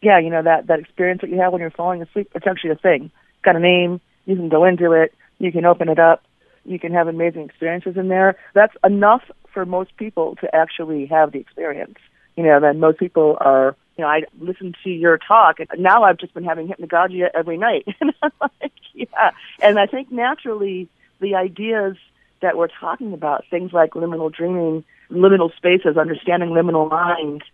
Yeah, 0.00 0.18
you 0.18 0.30
know, 0.30 0.42
that, 0.42 0.66
that 0.66 0.80
experience 0.80 1.20
that 1.20 1.30
you 1.30 1.40
have 1.40 1.52
when 1.52 1.60
you're 1.60 1.70
falling 1.70 2.02
asleep, 2.02 2.30
it's 2.34 2.46
actually 2.46 2.70
a 2.70 2.76
thing. 2.76 3.04
It's 3.04 3.44
got 3.44 3.56
a 3.56 3.60
name, 3.60 4.00
you 4.26 4.36
can 4.36 4.48
go 4.48 4.64
into 4.64 4.92
it. 4.92 5.14
You 5.38 5.52
can 5.52 5.64
open 5.64 5.88
it 5.88 5.98
up. 5.98 6.22
You 6.64 6.78
can 6.78 6.92
have 6.92 7.08
amazing 7.08 7.42
experiences 7.42 7.96
in 7.96 8.08
there. 8.08 8.36
That's 8.54 8.74
enough 8.84 9.22
for 9.52 9.66
most 9.66 9.96
people 9.96 10.36
to 10.36 10.54
actually 10.54 11.06
have 11.06 11.32
the 11.32 11.40
experience. 11.40 11.98
You 12.36 12.44
know, 12.44 12.60
then 12.60 12.78
most 12.78 12.98
people 12.98 13.36
are, 13.40 13.76
you 13.96 14.02
know, 14.02 14.08
I 14.08 14.22
listened 14.40 14.76
to 14.84 14.90
your 14.90 15.18
talk, 15.18 15.60
and 15.60 15.68
now 15.78 16.04
I've 16.04 16.18
just 16.18 16.34
been 16.34 16.44
having 16.44 16.68
hypnagogia 16.68 17.28
every 17.34 17.58
night. 17.58 17.86
and 18.00 18.12
I'm 18.22 18.32
like, 18.40 18.72
yeah. 18.94 19.30
And 19.60 19.78
I 19.78 19.86
think 19.86 20.10
naturally 20.10 20.88
the 21.20 21.34
ideas 21.34 21.96
that 22.40 22.56
we're 22.56 22.68
talking 22.68 23.12
about, 23.12 23.44
things 23.50 23.72
like 23.72 23.92
liminal 23.92 24.32
dreaming, 24.32 24.84
liminal 25.10 25.54
spaces, 25.56 25.96
understanding 25.96 26.50
liminal 26.50 26.90
mind, 26.90 27.44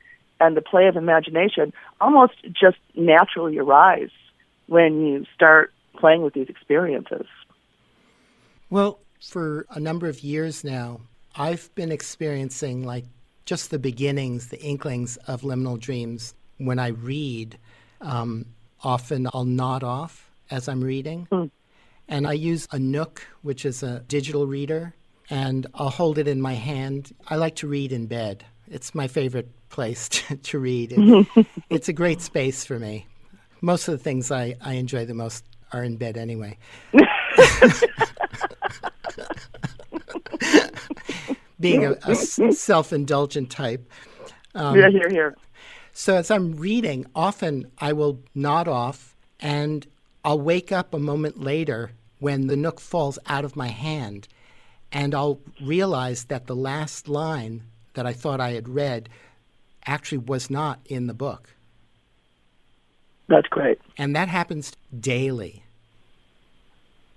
and 0.41 0.57
the 0.57 0.63
play 0.63 0.87
of 0.87 0.97
imagination, 0.97 1.73
almost 2.01 2.35
just 2.45 2.79
naturally 2.95 3.59
arise 3.59 4.11
when 4.67 5.05
you 5.05 5.27
start 5.35 5.73
playing 5.97 6.23
with 6.23 6.35
these 6.35 6.49
experiences. 6.49 7.27
Well, 8.71 9.01
for 9.21 9.67
a 9.71 9.81
number 9.81 10.07
of 10.07 10.23
years 10.23 10.63
now, 10.63 11.01
I've 11.35 11.75
been 11.75 11.91
experiencing 11.91 12.85
like 12.85 13.05
just 13.49 13.71
the 13.71 13.79
beginnings, 13.79 14.49
the 14.49 14.61
inklings 14.61 15.17
of 15.27 15.41
liminal 15.41 15.81
dreams 15.81 16.35
when 16.59 16.79
I 16.79 16.89
read. 16.89 17.57
Um, 18.03 18.45
often 18.85 19.27
I'll 19.33 19.47
nod 19.47 19.83
off 19.83 20.31
as 20.51 20.69
I'm 20.69 20.85
reading. 20.85 21.27
Mm. 21.33 21.51
And 22.09 22.27
I 22.27 22.35
use 22.35 22.69
a 22.73 22.79
Nook, 22.79 23.27
which 23.41 23.65
is 23.65 23.83
a 23.83 24.01
digital 24.01 24.47
reader, 24.47 24.93
and 25.31 25.67
I'll 25.75 25.89
hold 25.89 26.19
it 26.19 26.29
in 26.29 26.43
my 26.43 26.53
hand. 26.53 27.15
I 27.29 27.37
like 27.37 27.57
to 27.57 27.67
read 27.67 27.91
in 27.91 28.05
bed. 28.05 28.45
It's 28.71 28.95
my 28.95 29.09
favorite 29.09 29.49
place 29.71 30.09
to, 30.11 30.37
to 30.37 30.59
read. 30.59 30.93
It, 30.95 31.47
it's 31.71 31.89
a 31.89 31.95
great 31.95 32.21
space 32.21 32.67
for 32.67 32.79
me. 32.79 33.07
Most 33.63 33.89
of 33.89 33.93
the 33.93 34.05
things 34.05 34.31
I, 34.31 34.57
I 34.61 34.75
enjoy 34.75 35.07
the 35.07 35.15
most 35.15 35.43
are 35.73 35.83
in 35.83 35.97
bed 35.97 36.19
anyway. 36.19 36.59
Being 41.61 41.85
a, 41.85 41.97
a 42.05 42.15
self 42.53 42.93
indulgent 42.93 43.51
type. 43.51 43.91
Um, 44.55 44.79
yeah, 44.79 44.89
here, 44.91 45.09
here. 45.11 45.37
So 45.93 46.17
as 46.17 46.31
I'm 46.31 46.57
reading, 46.57 47.07
often 47.15 47.71
I 47.79 47.93
will 47.93 48.21
nod 48.35 48.69
off 48.69 49.17
and 49.41 49.87
I'll 50.25 50.41
wake 50.41 50.71
up 50.71 50.95
a 50.95 50.99
moment 50.99 51.41
later 51.41 51.91
when 52.21 52.47
the 52.47 52.57
nook 52.57 52.81
falls 52.81 53.19
out 53.27 53.45
of 53.45 53.57
my 53.57 53.69
hand 53.69 54.29
and 54.93 55.15
I'll 55.15 55.41
realize 55.63 56.25
that 56.25 56.47
the 56.47 56.57
last 56.57 57.09
line 57.09 57.63
that 57.95 58.07
I 58.07 58.13
thought 58.13 58.41
I 58.41 58.53
had 58.53 58.69
read 58.69 59.09
actually 59.87 60.19
was 60.19 60.51
not 60.51 60.81
in 60.87 61.07
the 61.07 61.15
book. 61.15 61.55
That's 63.29 63.49
great. 63.49 63.79
And 63.97 64.17
that 64.17 64.29
happens 64.29 64.73
daily. 64.99 65.65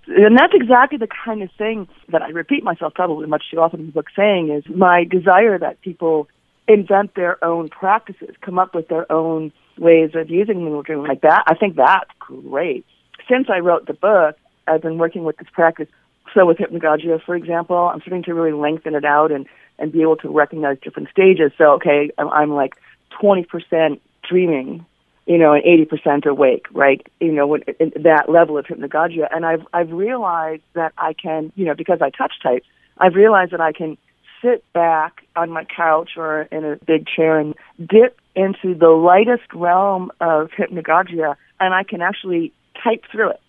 And 0.06 0.36
that's 0.36 0.52
exactly 0.54 0.98
the 0.98 1.08
kind 1.24 1.42
of 1.42 1.50
thing 1.56 1.88
that 2.08 2.22
I 2.22 2.28
repeat 2.28 2.64
myself 2.64 2.94
probably 2.94 3.26
much 3.26 3.44
too 3.50 3.60
often 3.60 3.80
in 3.80 3.86
the 3.86 3.92
book 3.92 4.08
saying 4.16 4.50
is 4.50 4.64
my 4.74 5.04
desire 5.04 5.58
that 5.58 5.80
people 5.80 6.28
invent 6.66 7.14
their 7.14 7.42
own 7.44 7.68
practices, 7.68 8.34
come 8.40 8.58
up 8.58 8.74
with 8.74 8.88
their 8.88 9.10
own 9.10 9.52
ways 9.78 10.10
of 10.14 10.30
using 10.30 10.58
liminal 10.58 10.84
dreaming 10.84 11.06
like 11.06 11.20
that. 11.22 11.44
I 11.46 11.54
think 11.54 11.76
that's 11.76 12.10
great. 12.18 12.84
Since 13.28 13.48
I 13.48 13.58
wrote 13.58 13.86
the 13.86 13.94
book, 13.94 14.36
I've 14.66 14.82
been 14.82 14.98
working 14.98 15.24
with 15.24 15.36
this 15.36 15.48
practice. 15.52 15.88
So 16.34 16.46
with 16.46 16.58
hypnagogia, 16.58 17.22
for 17.24 17.34
example, 17.34 17.76
I'm 17.76 18.00
starting 18.00 18.22
to 18.24 18.34
really 18.34 18.52
lengthen 18.52 18.94
it 18.94 19.04
out 19.04 19.30
and, 19.30 19.46
and 19.78 19.92
be 19.92 20.02
able 20.02 20.16
to 20.16 20.30
recognize 20.30 20.78
different 20.82 21.10
stages. 21.10 21.52
So, 21.58 21.72
okay, 21.74 22.10
I'm, 22.18 22.28
I'm 22.30 22.50
like 22.54 22.74
20% 23.20 24.00
dreaming 24.28 24.86
you 25.26 25.38
know, 25.38 25.52
and 25.52 25.62
80% 25.64 26.26
awake, 26.26 26.66
right? 26.72 27.06
You 27.20 27.32
know, 27.32 27.46
when, 27.46 27.62
that 27.78 28.24
level 28.28 28.58
of 28.58 28.66
hypnagogia. 28.66 29.28
And 29.30 29.46
I've, 29.46 29.66
I've 29.72 29.92
realized 29.92 30.62
that 30.74 30.92
I 30.98 31.12
can, 31.12 31.52
you 31.54 31.64
know, 31.64 31.74
because 31.74 32.00
I 32.02 32.10
touch 32.10 32.34
type, 32.42 32.64
I've 32.98 33.14
realized 33.14 33.52
that 33.52 33.60
I 33.60 33.72
can 33.72 33.96
sit 34.42 34.64
back 34.72 35.22
on 35.36 35.50
my 35.50 35.64
couch 35.64 36.10
or 36.16 36.42
in 36.42 36.64
a 36.64 36.76
big 36.84 37.06
chair 37.06 37.38
and 37.38 37.54
dip 37.78 38.18
into 38.34 38.74
the 38.74 38.88
lightest 38.88 39.52
realm 39.54 40.10
of 40.20 40.50
hypnagogia 40.50 41.36
and 41.60 41.74
I 41.74 41.84
can 41.84 42.02
actually 42.02 42.52
type 42.82 43.04
through 43.10 43.30
it. 43.30 43.40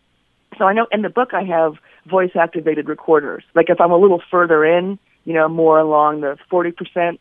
So 0.58 0.66
I 0.66 0.74
know 0.74 0.88
in 0.92 1.02
the 1.02 1.10
book 1.10 1.34
I 1.34 1.44
have 1.44 1.76
voice 2.06 2.32
activated 2.36 2.88
recorders. 2.88 3.44
Like 3.56 3.70
if 3.70 3.82
I'm 3.82 3.92
a 3.92 3.98
little 3.98 4.22
further 4.30 4.64
in, 4.64 5.00
you 5.26 5.34
know, 5.34 5.48
more 5.48 5.80
along 5.80 6.22
the 6.22 6.38
40% 6.52 7.18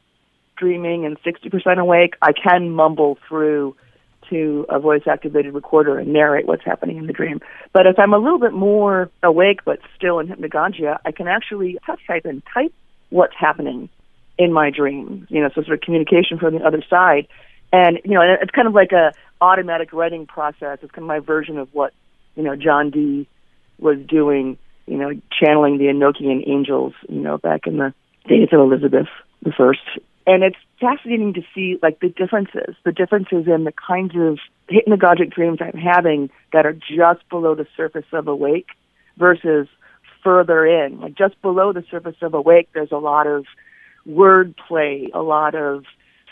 dreaming 0.56 1.06
and 1.06 1.16
60% 1.22 1.78
awake, 1.78 2.14
I 2.20 2.32
can 2.32 2.70
mumble 2.70 3.18
through 3.26 3.74
to 4.32 4.66
a 4.68 4.80
voice 4.80 5.02
activated 5.06 5.54
recorder 5.54 5.98
and 5.98 6.12
narrate 6.12 6.46
what's 6.46 6.64
happening 6.64 6.96
in 6.96 7.06
the 7.06 7.12
dream. 7.12 7.40
But 7.72 7.86
if 7.86 7.98
I'm 7.98 8.12
a 8.12 8.18
little 8.18 8.38
bit 8.38 8.52
more 8.52 9.10
awake 9.22 9.60
but 9.64 9.78
still 9.96 10.18
in 10.18 10.28
hypnagogia, 10.28 10.98
I 11.04 11.12
can 11.12 11.28
actually 11.28 11.78
touch 11.86 12.00
type 12.06 12.24
and 12.24 12.42
type 12.52 12.72
what's 13.10 13.34
happening 13.38 13.88
in 14.38 14.52
my 14.52 14.70
dream. 14.70 15.26
You 15.30 15.42
know, 15.42 15.50
so 15.54 15.62
sort 15.62 15.74
of 15.74 15.80
communication 15.82 16.38
from 16.38 16.54
the 16.54 16.64
other 16.64 16.82
side. 16.88 17.28
And 17.72 18.00
you 18.04 18.14
know, 18.14 18.22
it's 18.40 18.50
kind 18.50 18.66
of 18.66 18.74
like 18.74 18.92
a 18.92 19.12
automatic 19.40 19.92
writing 19.92 20.26
process. 20.26 20.78
It's 20.82 20.92
kind 20.92 21.04
of 21.04 21.08
my 21.08 21.20
version 21.20 21.58
of 21.58 21.68
what 21.72 21.92
you 22.34 22.42
know 22.42 22.56
John 22.56 22.90
Dee 22.90 23.28
was 23.78 23.98
doing. 24.06 24.58
You 24.86 24.98
know, 24.98 25.12
channeling 25.30 25.78
the 25.78 25.84
Enochian 25.84 26.42
angels. 26.48 26.94
You 27.08 27.20
know, 27.20 27.38
back 27.38 27.66
in 27.66 27.76
the 27.76 27.94
days 28.26 28.48
of 28.52 28.60
Elizabeth 28.60 29.08
the 29.42 29.52
First 29.52 29.80
And 30.26 30.44
it's 30.44 30.56
fascinating 30.80 31.34
to 31.34 31.42
see 31.54 31.78
like 31.82 32.00
the 32.00 32.08
differences, 32.08 32.76
the 32.84 32.92
differences 32.92 33.46
in 33.46 33.64
the 33.64 33.72
kinds 33.72 34.14
of 34.14 34.38
hypnagogic 34.70 35.32
dreams 35.32 35.58
I'm 35.60 35.78
having 35.78 36.30
that 36.52 36.64
are 36.66 36.72
just 36.72 37.28
below 37.28 37.54
the 37.54 37.66
surface 37.76 38.06
of 38.12 38.28
awake 38.28 38.68
versus 39.16 39.66
further 40.22 40.64
in. 40.64 41.00
Like 41.00 41.14
just 41.16 41.40
below 41.42 41.72
the 41.72 41.84
surface 41.90 42.16
of 42.22 42.34
awake, 42.34 42.68
there's 42.72 42.92
a 42.92 42.98
lot 42.98 43.26
of 43.26 43.46
wordplay, 44.08 45.08
a 45.12 45.22
lot 45.22 45.54
of 45.54 45.84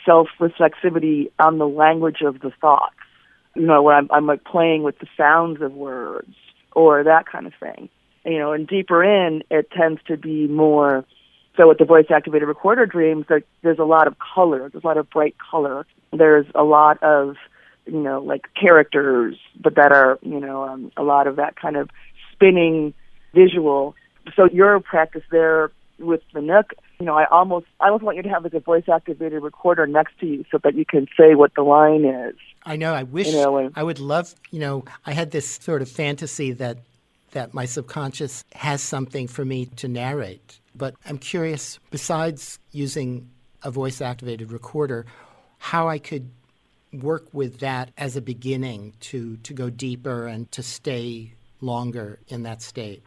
self-reflexivity 0.07 1.31
on 1.38 1.59
the 1.59 1.68
language 1.68 2.22
of 2.24 2.40
the 2.40 2.53
thoughts. 2.61 2.94
You 3.57 3.62
know, 3.62 3.83
where 3.83 3.96
I'm, 3.96 4.09
I'm 4.12 4.26
like 4.26 4.44
playing 4.44 4.85
with 4.85 4.98
the 5.00 5.09
sounds 5.16 5.61
of 5.61 5.72
words 5.72 6.35
or 6.72 7.03
that 7.03 7.26
kind 7.26 7.46
of 7.46 7.53
thing. 7.59 7.88
You 8.24 8.38
know, 8.38 8.53
and 8.53 8.68
deeper 8.68 9.03
in, 9.03 9.42
it 9.50 9.70
tends 9.72 10.00
to 10.07 10.16
be 10.16 10.46
more. 10.46 11.05
So 11.61 11.68
with 11.68 11.77
the 11.77 11.85
voice-activated 11.85 12.49
recorder 12.49 12.87
dreams, 12.87 13.27
there, 13.29 13.42
there's 13.61 13.79
a 13.79 13.85
lot 13.85 14.07
of 14.07 14.16
color. 14.18 14.70
There's 14.70 14.83
a 14.83 14.87
lot 14.87 14.96
of 14.96 15.11
bright 15.11 15.37
color. 15.51 15.87
There's 16.11 16.46
a 16.55 16.62
lot 16.62 17.03
of, 17.03 17.37
you 17.85 18.01
know, 18.01 18.23
like 18.23 18.46
characters, 18.59 19.37
but 19.61 19.75
that 19.75 19.92
are, 19.92 20.18
you 20.23 20.40
know, 20.40 20.64
um, 20.64 20.90
a 20.96 21.03
lot 21.03 21.27
of 21.27 21.37
that 21.37 21.57
kind 21.57 21.77
of 21.77 21.90
spinning 22.33 22.94
visual. 23.35 23.94
So 24.35 24.49
your 24.51 24.81
practice 24.81 25.23
there 25.31 25.70
with 25.99 26.23
the 26.33 26.40
Nook, 26.40 26.73
you 26.99 27.05
know, 27.05 27.18
I 27.18 27.27
almost 27.27 27.66
I 27.79 27.88
almost 27.88 28.05
want 28.05 28.16
you 28.16 28.23
to 28.23 28.31
have 28.31 28.42
like 28.42 28.55
a 28.55 28.61
voice 28.61 28.88
activated 28.90 29.42
recorder 29.42 29.87
next 29.87 30.18
to 30.20 30.27
you 30.27 30.46
so 30.51 30.57
that 30.64 30.75
you 30.75 30.87
can 30.87 31.09
say 31.14 31.35
what 31.35 31.55
the 31.55 31.62
line 31.62 32.07
is. 32.07 32.37
I 32.64 32.77
know. 32.77 32.94
I 32.94 33.03
wish 33.03 33.27
You 33.27 33.35
know, 33.35 33.59
and- 33.59 33.73
I 33.77 33.83
would 33.83 33.99
love. 33.99 34.35
You 34.51 34.61
know, 34.61 34.85
I 35.05 35.12
had 35.12 35.31
this 35.31 35.59
sort 35.61 35.83
of 35.83 35.90
fantasy 35.90 36.53
that 36.53 36.79
that 37.33 37.53
my 37.53 37.66
subconscious 37.66 38.44
has 38.55 38.81
something 38.81 39.29
for 39.29 39.44
me 39.44 39.66
to 39.66 39.88
narrate. 39.88 40.60
But 40.74 40.94
I'm 41.04 41.18
curious. 41.18 41.78
Besides 41.90 42.59
using 42.72 43.30
a 43.62 43.70
voice 43.70 44.00
activated 44.00 44.52
recorder, 44.52 45.06
how 45.59 45.88
I 45.88 45.98
could 45.98 46.30
work 46.92 47.26
with 47.33 47.61
that 47.61 47.90
as 47.96 48.16
a 48.16 48.20
beginning 48.20 48.94
to 49.00 49.37
to 49.38 49.52
go 49.52 49.70
deeper 49.70 50.26
and 50.26 50.50
to 50.52 50.62
stay 50.62 51.35
longer 51.61 52.18
in 52.28 52.42
that 52.42 52.62
state. 52.62 53.02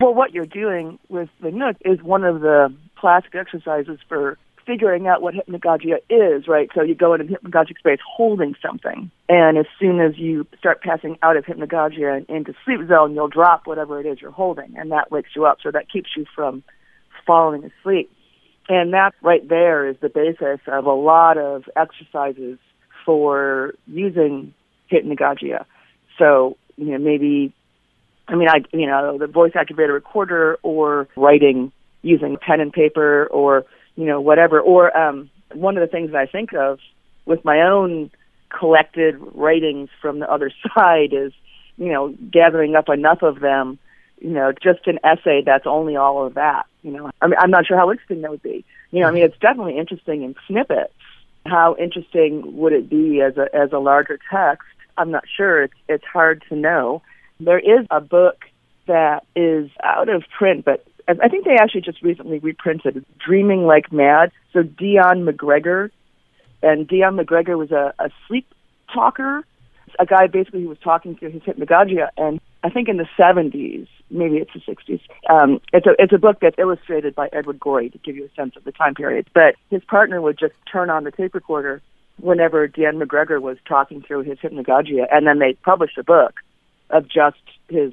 Well, 0.00 0.14
what 0.14 0.32
you're 0.32 0.46
doing 0.46 0.98
with 1.08 1.30
the 1.40 1.50
Nook 1.50 1.76
is 1.84 2.02
one 2.02 2.24
of 2.24 2.40
the 2.40 2.74
classic 2.96 3.34
exercises 3.34 3.98
for 4.08 4.38
figuring 4.66 5.06
out 5.06 5.22
what 5.22 5.34
hypnagogia 5.34 5.98
is, 6.08 6.48
right? 6.48 6.70
So 6.74 6.82
you 6.82 6.94
go 6.94 7.14
into 7.14 7.26
hypnagogic 7.32 7.78
space 7.78 8.00
holding 8.06 8.54
something, 8.60 9.10
and 9.28 9.58
as 9.58 9.66
soon 9.78 10.00
as 10.00 10.16
you 10.16 10.46
start 10.58 10.82
passing 10.82 11.18
out 11.22 11.36
of 11.36 11.44
hypnagogia 11.44 12.16
and 12.16 12.28
into 12.28 12.54
sleep 12.64 12.88
zone, 12.88 13.14
you'll 13.14 13.28
drop 13.28 13.66
whatever 13.66 14.00
it 14.00 14.06
is 14.06 14.20
you're 14.20 14.30
holding, 14.30 14.76
and 14.76 14.90
that 14.92 15.10
wakes 15.10 15.30
you 15.36 15.44
up. 15.46 15.58
So 15.62 15.70
that 15.70 15.90
keeps 15.90 16.10
you 16.16 16.24
from 16.34 16.62
falling 17.26 17.64
asleep. 17.64 18.10
And 18.68 18.94
that 18.94 19.14
right 19.22 19.46
there 19.46 19.86
is 19.86 19.96
the 20.00 20.08
basis 20.08 20.60
of 20.66 20.86
a 20.86 20.92
lot 20.92 21.36
of 21.36 21.64
exercises 21.76 22.58
for 23.04 23.74
using 23.86 24.54
hypnagogia. 24.90 25.66
So, 26.18 26.56
you 26.76 26.92
know, 26.92 26.98
maybe, 26.98 27.52
I 28.26 28.36
mean, 28.36 28.48
I, 28.48 28.64
you 28.72 28.86
know, 28.86 29.18
the 29.18 29.26
voice 29.26 29.52
activated 29.54 29.90
recorder 29.90 30.58
or 30.62 31.08
writing 31.16 31.72
using 32.00 32.38
pen 32.38 32.60
and 32.60 32.72
paper 32.72 33.26
or, 33.26 33.64
you 33.96 34.04
know, 34.04 34.20
whatever. 34.20 34.60
Or 34.60 34.96
um, 34.96 35.30
one 35.52 35.76
of 35.76 35.80
the 35.80 35.86
things 35.90 36.12
that 36.12 36.18
I 36.18 36.26
think 36.26 36.52
of 36.54 36.78
with 37.26 37.44
my 37.44 37.62
own 37.62 38.10
collected 38.48 39.16
writings 39.34 39.88
from 40.00 40.18
the 40.18 40.30
other 40.30 40.50
side 40.74 41.12
is, 41.12 41.32
you 41.76 41.92
know, 41.92 42.14
gathering 42.30 42.76
up 42.76 42.88
enough 42.88 43.22
of 43.22 43.40
them, 43.40 43.78
you 44.20 44.30
know, 44.30 44.52
just 44.52 44.86
an 44.86 44.98
essay 45.04 45.42
that's 45.44 45.66
only 45.66 45.96
all 45.96 46.26
of 46.26 46.34
that. 46.34 46.66
You 46.82 46.92
know, 46.92 47.10
I 47.20 47.26
mean, 47.26 47.36
I'm 47.38 47.50
not 47.50 47.66
sure 47.66 47.76
how 47.76 47.90
interesting 47.90 48.22
that 48.22 48.30
would 48.30 48.42
be. 48.42 48.64
You 48.90 49.00
know, 49.00 49.08
I 49.08 49.10
mean, 49.10 49.24
it's 49.24 49.38
definitely 49.38 49.78
interesting 49.78 50.22
in 50.22 50.34
snippets. 50.46 50.92
How 51.46 51.76
interesting 51.76 52.56
would 52.56 52.72
it 52.72 52.88
be 52.88 53.20
as 53.20 53.36
a 53.36 53.54
as 53.54 53.72
a 53.72 53.78
larger 53.78 54.18
text? 54.30 54.66
I'm 54.96 55.10
not 55.10 55.24
sure. 55.36 55.64
It's 55.64 55.74
it's 55.88 56.04
hard 56.04 56.44
to 56.48 56.56
know. 56.56 57.02
There 57.40 57.58
is 57.58 57.86
a 57.90 58.00
book 58.00 58.44
that 58.86 59.26
is 59.34 59.70
out 59.82 60.08
of 60.08 60.24
print, 60.36 60.64
but 60.64 60.86
I 61.08 61.28
think 61.28 61.44
they 61.44 61.56
actually 61.60 61.82
just 61.82 62.02
recently 62.02 62.38
reprinted 62.38 63.04
Dreaming 63.18 63.66
Like 63.66 63.92
Mad. 63.92 64.32
So 64.52 64.62
Dion 64.62 65.24
McGregor, 65.24 65.90
and 66.62 66.88
Dion 66.88 67.16
McGregor 67.16 67.58
was 67.58 67.70
a, 67.72 67.92
a 67.98 68.10
sleep 68.26 68.46
talker, 68.92 69.44
a 69.98 70.06
guy 70.06 70.26
basically 70.26 70.62
who 70.62 70.68
was 70.68 70.78
talking 70.82 71.16
through 71.16 71.30
his 71.30 71.42
hypnagogia, 71.42 72.08
and 72.16 72.40
I 72.62 72.70
think 72.70 72.88
in 72.88 72.96
the 72.96 73.06
70s, 73.18 73.86
maybe 74.10 74.36
it's 74.36 74.52
the 74.54 74.60
60s. 74.60 75.00
Um, 75.28 75.60
it's 75.72 75.86
a 75.86 75.94
it's 75.98 76.12
a 76.12 76.18
book 76.18 76.38
that's 76.40 76.58
illustrated 76.58 77.14
by 77.14 77.28
Edward 77.32 77.60
Gorey 77.60 77.90
to 77.90 77.98
give 77.98 78.16
you 78.16 78.24
a 78.24 78.34
sense 78.34 78.56
of 78.56 78.64
the 78.64 78.72
time 78.72 78.94
period. 78.94 79.28
But 79.34 79.56
his 79.70 79.84
partner 79.84 80.20
would 80.20 80.38
just 80.38 80.54
turn 80.70 80.88
on 80.88 81.04
the 81.04 81.10
tape 81.10 81.34
recorder 81.34 81.82
whenever 82.20 82.66
Dion 82.66 82.98
McGregor 82.98 83.40
was 83.40 83.58
talking 83.68 84.02
through 84.02 84.22
his 84.22 84.38
hypnagogia, 84.38 85.06
and 85.12 85.26
then 85.26 85.38
they 85.40 85.54
published 85.62 85.98
a 85.98 86.04
book 86.04 86.34
of 86.90 87.06
just 87.08 87.36
his 87.68 87.92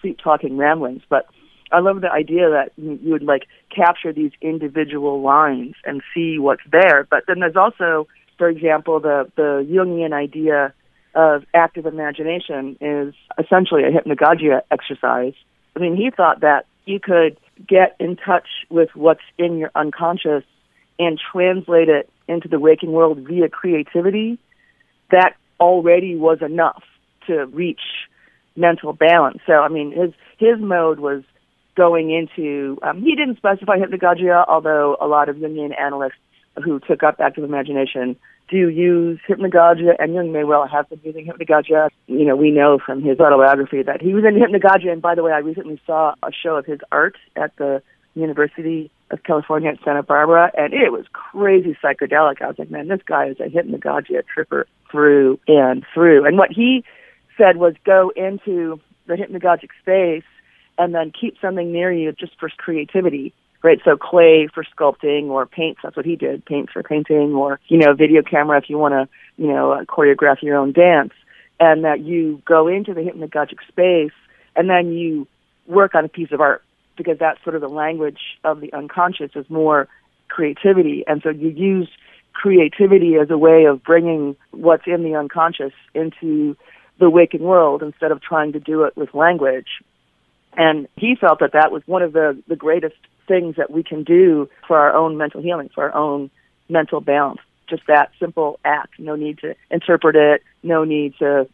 sleep 0.00 0.18
talking 0.22 0.56
ramblings. 0.56 1.02
But 1.08 1.26
I 1.70 1.80
love 1.80 2.00
the 2.00 2.10
idea 2.10 2.50
that 2.50 2.72
you 2.76 3.12
would 3.12 3.22
like 3.22 3.46
capture 3.74 4.12
these 4.12 4.32
individual 4.40 5.22
lines 5.22 5.74
and 5.84 6.02
see 6.14 6.38
what's 6.38 6.62
there. 6.70 7.06
But 7.10 7.24
then 7.26 7.40
there's 7.40 7.56
also, 7.56 8.08
for 8.36 8.48
example, 8.48 9.00
the 9.00 9.30
the 9.36 9.66
Jungian 9.68 10.12
idea 10.12 10.72
of 11.14 11.44
active 11.54 11.86
imagination 11.86 12.76
is 12.80 13.14
essentially 13.38 13.82
a 13.84 13.90
hypnagogia 13.90 14.62
exercise. 14.70 15.34
I 15.74 15.80
mean, 15.80 15.96
he 15.96 16.10
thought 16.10 16.40
that 16.40 16.66
you 16.84 17.00
could 17.00 17.36
get 17.66 17.96
in 17.98 18.16
touch 18.16 18.48
with 18.70 18.90
what's 18.94 19.22
in 19.36 19.58
your 19.58 19.70
unconscious 19.74 20.44
and 20.98 21.20
translate 21.32 21.88
it 21.88 22.08
into 22.26 22.48
the 22.48 22.58
waking 22.58 22.92
world 22.92 23.18
via 23.18 23.48
creativity. 23.48 24.38
That 25.10 25.34
already 25.60 26.16
was 26.16 26.38
enough 26.42 26.82
to 27.26 27.46
reach 27.46 27.80
mental 28.56 28.92
balance. 28.92 29.38
So, 29.46 29.54
I 29.54 29.68
mean, 29.68 29.92
his 29.92 30.12
his 30.38 30.60
mode 30.60 31.00
was 31.00 31.22
going 31.78 32.10
into. 32.10 32.76
Um, 32.82 33.00
he 33.00 33.14
didn't 33.14 33.36
specify 33.36 33.78
hypnagogia, 33.78 34.44
although 34.48 34.96
a 35.00 35.06
lot 35.06 35.28
of 35.28 35.36
Jungian 35.36 35.72
analysts 35.80 36.18
who 36.62 36.80
took 36.80 37.04
up 37.04 37.16
active 37.20 37.44
imagination 37.44 38.16
do 38.50 38.68
use 38.68 39.20
hypnagogia, 39.28 39.94
and 39.98 40.14
Jung 40.14 40.32
may 40.32 40.42
well 40.42 40.66
have 40.66 40.88
been 40.88 41.00
using 41.04 41.26
hypnagogia. 41.26 41.90
You 42.06 42.24
know, 42.24 42.34
we 42.34 42.50
know 42.50 42.78
from 42.84 43.02
his 43.02 43.20
autobiography 43.20 43.82
that 43.82 44.02
he 44.02 44.12
was 44.12 44.24
into 44.24 44.40
hypnagogia. 44.40 44.90
And 44.90 45.00
by 45.00 45.14
the 45.14 45.22
way, 45.22 45.32
I 45.32 45.38
recently 45.38 45.80
saw 45.86 46.14
a 46.22 46.32
show 46.32 46.56
of 46.56 46.66
his 46.66 46.80
art 46.90 47.16
at 47.36 47.54
the 47.56 47.82
University 48.14 48.90
of 49.10 49.22
California 49.22 49.70
at 49.70 49.78
Santa 49.84 50.02
Barbara, 50.02 50.50
and 50.56 50.72
it 50.72 50.90
was 50.90 51.04
crazy 51.12 51.76
psychedelic. 51.82 52.42
I 52.42 52.48
was 52.48 52.58
like, 52.58 52.70
man, 52.70 52.88
this 52.88 53.00
guy 53.06 53.28
is 53.28 53.36
a 53.38 53.48
hypnagogia 53.48 54.22
tripper 54.34 54.66
through 54.90 55.38
and 55.46 55.84
through. 55.94 56.26
And 56.26 56.36
what 56.36 56.50
he 56.50 56.84
said 57.36 57.58
was 57.58 57.74
go 57.84 58.10
into 58.16 58.80
the 59.06 59.14
hypnagogic 59.14 59.70
space 59.80 60.28
and 60.78 60.94
then 60.94 61.12
keep 61.18 61.36
something 61.40 61.72
near 61.72 61.92
you 61.92 62.12
just 62.12 62.38
for 62.38 62.48
creativity 62.56 63.34
right? 63.62 63.80
So 63.84 63.96
clay 63.96 64.48
for 64.52 64.64
sculpting 64.64 65.24
or 65.24 65.46
paints, 65.46 65.80
that's 65.82 65.96
what 65.96 66.06
he 66.06 66.16
did, 66.16 66.44
paints 66.44 66.72
for 66.72 66.82
painting 66.82 67.34
or, 67.34 67.60
you 67.68 67.78
know, 67.78 67.94
video 67.94 68.22
camera 68.22 68.58
if 68.58 68.70
you 68.70 68.78
want 68.78 68.92
to, 68.92 69.08
you 69.36 69.48
know, 69.48 69.72
uh, 69.72 69.84
choreograph 69.84 70.42
your 70.42 70.56
own 70.56 70.72
dance. 70.72 71.12
And 71.60 71.84
that 71.84 72.00
you 72.00 72.40
go 72.44 72.68
into 72.68 72.94
the 72.94 73.00
hypnagogic 73.00 73.58
space 73.66 74.16
and 74.54 74.70
then 74.70 74.92
you 74.92 75.26
work 75.66 75.94
on 75.94 76.04
a 76.04 76.08
piece 76.08 76.30
of 76.30 76.40
art 76.40 76.62
because 76.96 77.18
that's 77.18 77.42
sort 77.42 77.56
of 77.56 77.62
the 77.62 77.68
language 77.68 78.20
of 78.44 78.60
the 78.60 78.72
unconscious 78.72 79.32
is 79.34 79.48
more 79.50 79.88
creativity. 80.28 81.04
And 81.06 81.20
so 81.22 81.30
you 81.30 81.48
use 81.48 81.88
creativity 82.32 83.16
as 83.16 83.30
a 83.30 83.38
way 83.38 83.64
of 83.64 83.82
bringing 83.82 84.36
what's 84.52 84.84
in 84.86 85.02
the 85.02 85.16
unconscious 85.16 85.72
into 85.94 86.56
the 87.00 87.10
waking 87.10 87.42
world 87.42 87.82
instead 87.82 88.12
of 88.12 88.22
trying 88.22 88.52
to 88.52 88.60
do 88.60 88.84
it 88.84 88.96
with 88.96 89.14
language. 89.14 89.66
And 90.56 90.88
he 90.96 91.14
felt 91.14 91.40
that 91.40 91.52
that 91.52 91.70
was 91.70 91.82
one 91.86 92.02
of 92.02 92.12
the, 92.12 92.40
the 92.48 92.56
greatest 92.56 92.96
things 93.26 93.56
that 93.56 93.70
we 93.70 93.82
can 93.82 94.02
do 94.02 94.48
for 94.66 94.78
our 94.78 94.94
own 94.94 95.16
mental 95.16 95.42
healing, 95.42 95.70
for 95.74 95.84
our 95.84 95.94
own 95.94 96.30
mental 96.68 97.00
balance. 97.00 97.40
Just 97.68 97.82
that 97.86 98.10
simple 98.18 98.58
act. 98.64 98.98
No 98.98 99.14
need 99.14 99.38
to 99.40 99.54
interpret 99.70 100.16
it. 100.16 100.42
No 100.62 100.84
need 100.84 101.14
to, 101.18 101.48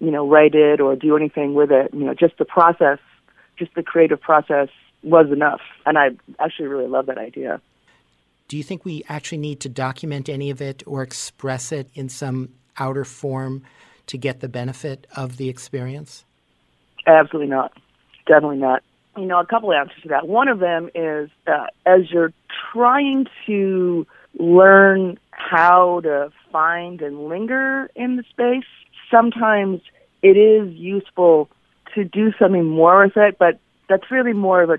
you 0.00 0.10
know, 0.10 0.26
write 0.26 0.54
it 0.54 0.80
or 0.80 0.96
do 0.96 1.16
anything 1.16 1.54
with 1.54 1.70
it. 1.70 1.92
You 1.92 2.06
know, 2.06 2.14
just 2.14 2.38
the 2.38 2.44
process, 2.44 2.98
just 3.58 3.74
the 3.74 3.82
creative 3.82 4.20
process 4.20 4.68
was 5.02 5.30
enough. 5.30 5.60
And 5.84 5.98
I 5.98 6.10
actually 6.40 6.68
really 6.68 6.88
love 6.88 7.06
that 7.06 7.18
idea. 7.18 7.60
Do 8.48 8.56
you 8.56 8.62
think 8.62 8.84
we 8.84 9.04
actually 9.08 9.38
need 9.38 9.60
to 9.60 9.68
document 9.68 10.28
any 10.28 10.48
of 10.48 10.62
it 10.62 10.82
or 10.86 11.02
express 11.02 11.70
it 11.70 11.90
in 11.94 12.08
some 12.08 12.48
outer 12.78 13.04
form 13.04 13.62
to 14.06 14.16
get 14.16 14.40
the 14.40 14.48
benefit 14.48 15.06
of 15.14 15.36
the 15.36 15.50
experience? 15.50 16.24
Absolutely 17.06 17.50
not. 17.50 17.72
Definitely 18.28 18.58
not. 18.58 18.82
You 19.16 19.24
know, 19.24 19.40
a 19.40 19.46
couple 19.46 19.72
answers 19.72 20.02
to 20.02 20.08
that. 20.10 20.28
One 20.28 20.46
of 20.46 20.60
them 20.60 20.90
is 20.94 21.30
uh, 21.46 21.66
as 21.84 22.10
you're 22.10 22.32
trying 22.72 23.26
to 23.46 24.06
learn 24.38 25.18
how 25.30 26.00
to 26.00 26.30
find 26.52 27.00
and 27.02 27.28
linger 27.28 27.90
in 27.96 28.16
the 28.16 28.22
space, 28.30 28.68
sometimes 29.10 29.80
it 30.22 30.36
is 30.36 30.72
useful 30.74 31.48
to 31.94 32.04
do 32.04 32.32
something 32.38 32.64
more 32.64 33.04
with 33.04 33.16
it, 33.16 33.38
but 33.38 33.58
that's 33.88 34.10
really 34.10 34.34
more 34.34 34.62
of 34.62 34.70
a 34.70 34.78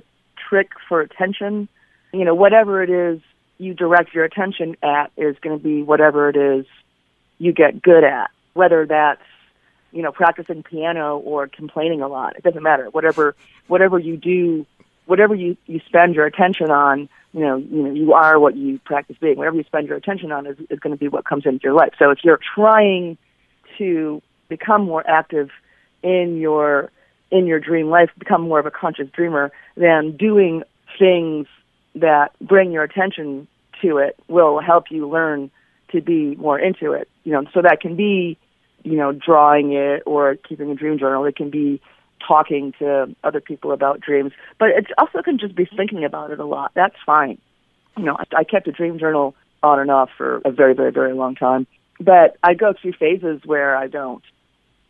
trick 0.49 0.69
for 0.87 1.01
attention. 1.01 1.67
You 2.13 2.23
know, 2.23 2.35
whatever 2.35 2.83
it 2.83 2.89
is 2.89 3.19
you 3.57 3.73
direct 3.73 4.13
your 4.13 4.23
attention 4.23 4.77
at 4.83 5.11
is 5.17 5.35
going 5.41 5.57
to 5.57 5.63
be 5.63 5.81
whatever 5.81 6.29
it 6.29 6.35
is 6.37 6.65
you 7.39 7.51
get 7.51 7.81
good 7.81 8.03
at, 8.03 8.29
whether 8.53 8.85
that's 8.85 9.21
you 9.91 10.01
know 10.01 10.11
practicing 10.11 10.63
piano 10.63 11.17
or 11.17 11.47
complaining 11.47 12.01
a 12.01 12.07
lot. 12.07 12.35
It 12.35 12.43
doesn't 12.43 12.63
matter. 12.63 12.89
Whatever 12.89 13.35
whatever 13.67 13.99
you 13.99 14.17
do, 14.17 14.65
whatever 15.05 15.35
you 15.35 15.57
you 15.65 15.79
spend 15.87 16.15
your 16.15 16.25
attention 16.25 16.71
on, 16.71 17.09
you 17.33 17.41
know, 17.41 17.57
you 17.57 17.83
know, 17.83 17.91
you 17.91 18.13
are 18.13 18.39
what 18.39 18.55
you 18.55 18.79
practice 18.85 19.17
being. 19.19 19.37
Whatever 19.37 19.57
you 19.57 19.63
spend 19.63 19.87
your 19.87 19.97
attention 19.97 20.31
on 20.31 20.47
is, 20.47 20.57
is 20.69 20.79
going 20.79 20.91
to 20.95 20.99
be 20.99 21.07
what 21.07 21.25
comes 21.25 21.45
into 21.45 21.61
your 21.63 21.73
life. 21.73 21.93
So 21.99 22.09
if 22.11 22.19
you're 22.23 22.39
trying 22.55 23.17
to 23.77 24.21
become 24.47 24.83
more 24.83 25.07
active 25.07 25.49
in 26.01 26.37
your 26.37 26.91
in 27.31 27.45
your 27.45 27.59
dream 27.59 27.89
life, 27.89 28.09
become 28.17 28.41
more 28.41 28.59
of 28.59 28.65
a 28.65 28.71
conscious 28.71 29.07
dreamer, 29.11 29.51
then 29.75 30.17
doing 30.17 30.63
things 30.97 31.47
that 31.95 32.31
bring 32.41 32.71
your 32.71 32.83
attention 32.83 33.47
to 33.81 33.97
it 33.97 34.17
will 34.27 34.59
help 34.59 34.85
you 34.89 35.07
learn 35.07 35.51
to 35.91 36.01
be 36.01 36.35
more 36.35 36.59
into 36.59 36.93
it. 36.93 37.07
You 37.23 37.33
know, 37.33 37.45
so 37.53 37.61
that 37.61 37.81
can 37.81 37.95
be, 37.95 38.37
you 38.83 38.97
know, 38.97 39.11
drawing 39.11 39.73
it 39.73 40.03
or 40.05 40.35
keeping 40.35 40.71
a 40.71 40.75
dream 40.75 40.97
journal. 40.97 41.25
It 41.25 41.35
can 41.35 41.49
be 41.49 41.81
talking 42.25 42.73
to 42.79 43.15
other 43.23 43.41
people 43.41 43.71
about 43.71 44.01
dreams, 44.01 44.31
but 44.57 44.69
it 44.69 44.87
also 44.97 45.21
can 45.21 45.39
just 45.39 45.55
be 45.55 45.65
thinking 45.65 46.03
about 46.03 46.31
it 46.31 46.39
a 46.39 46.45
lot. 46.45 46.71
That's 46.75 46.95
fine. 47.05 47.39
You 47.97 48.03
know, 48.03 48.17
I, 48.17 48.39
I 48.39 48.43
kept 48.43 48.67
a 48.67 48.71
dream 48.71 48.99
journal 48.99 49.35
on 49.63 49.79
and 49.79 49.91
off 49.91 50.09
for 50.17 50.41
a 50.45 50.51
very, 50.51 50.73
very, 50.73 50.91
very 50.91 51.13
long 51.13 51.35
time, 51.35 51.67
but 51.99 52.37
I 52.43 52.53
go 52.53 52.73
through 52.79 52.93
phases 52.93 53.41
where 53.45 53.75
I 53.75 53.87
don't. 53.87 54.23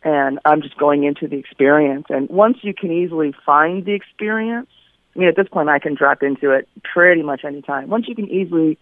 And 0.02 0.38
I'm 0.46 0.62
just 0.62 0.78
going 0.78 1.04
into 1.04 1.28
the 1.28 1.36
experience. 1.36 2.06
And 2.08 2.28
once 2.30 2.58
you 2.62 2.72
can 2.72 2.90
easily 2.90 3.34
find 3.44 3.84
the 3.84 3.92
experience, 3.92 4.68
I 5.14 5.18
mean, 5.18 5.28
at 5.28 5.36
this 5.36 5.48
point, 5.48 5.68
I 5.68 5.78
can 5.78 5.94
drop 5.94 6.22
into 6.22 6.52
it 6.52 6.68
pretty 6.82 7.22
much 7.22 7.44
any 7.44 7.60
time. 7.60 7.90
Once 7.90 8.08
you 8.08 8.14
can 8.14 8.28
easily 8.30 8.78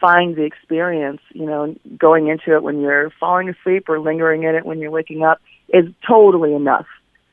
find 0.00 0.36
the 0.36 0.44
experience, 0.44 1.20
you 1.32 1.46
know, 1.46 1.74
going 1.96 2.28
into 2.28 2.54
it 2.54 2.62
when 2.62 2.80
you're 2.80 3.10
falling 3.18 3.48
asleep 3.48 3.88
or 3.88 4.00
lingering 4.00 4.44
in 4.44 4.54
it 4.54 4.64
when 4.64 4.78
you're 4.78 4.90
waking 4.90 5.22
up 5.22 5.40
is 5.68 5.84
totally 6.06 6.54
enough 6.54 6.86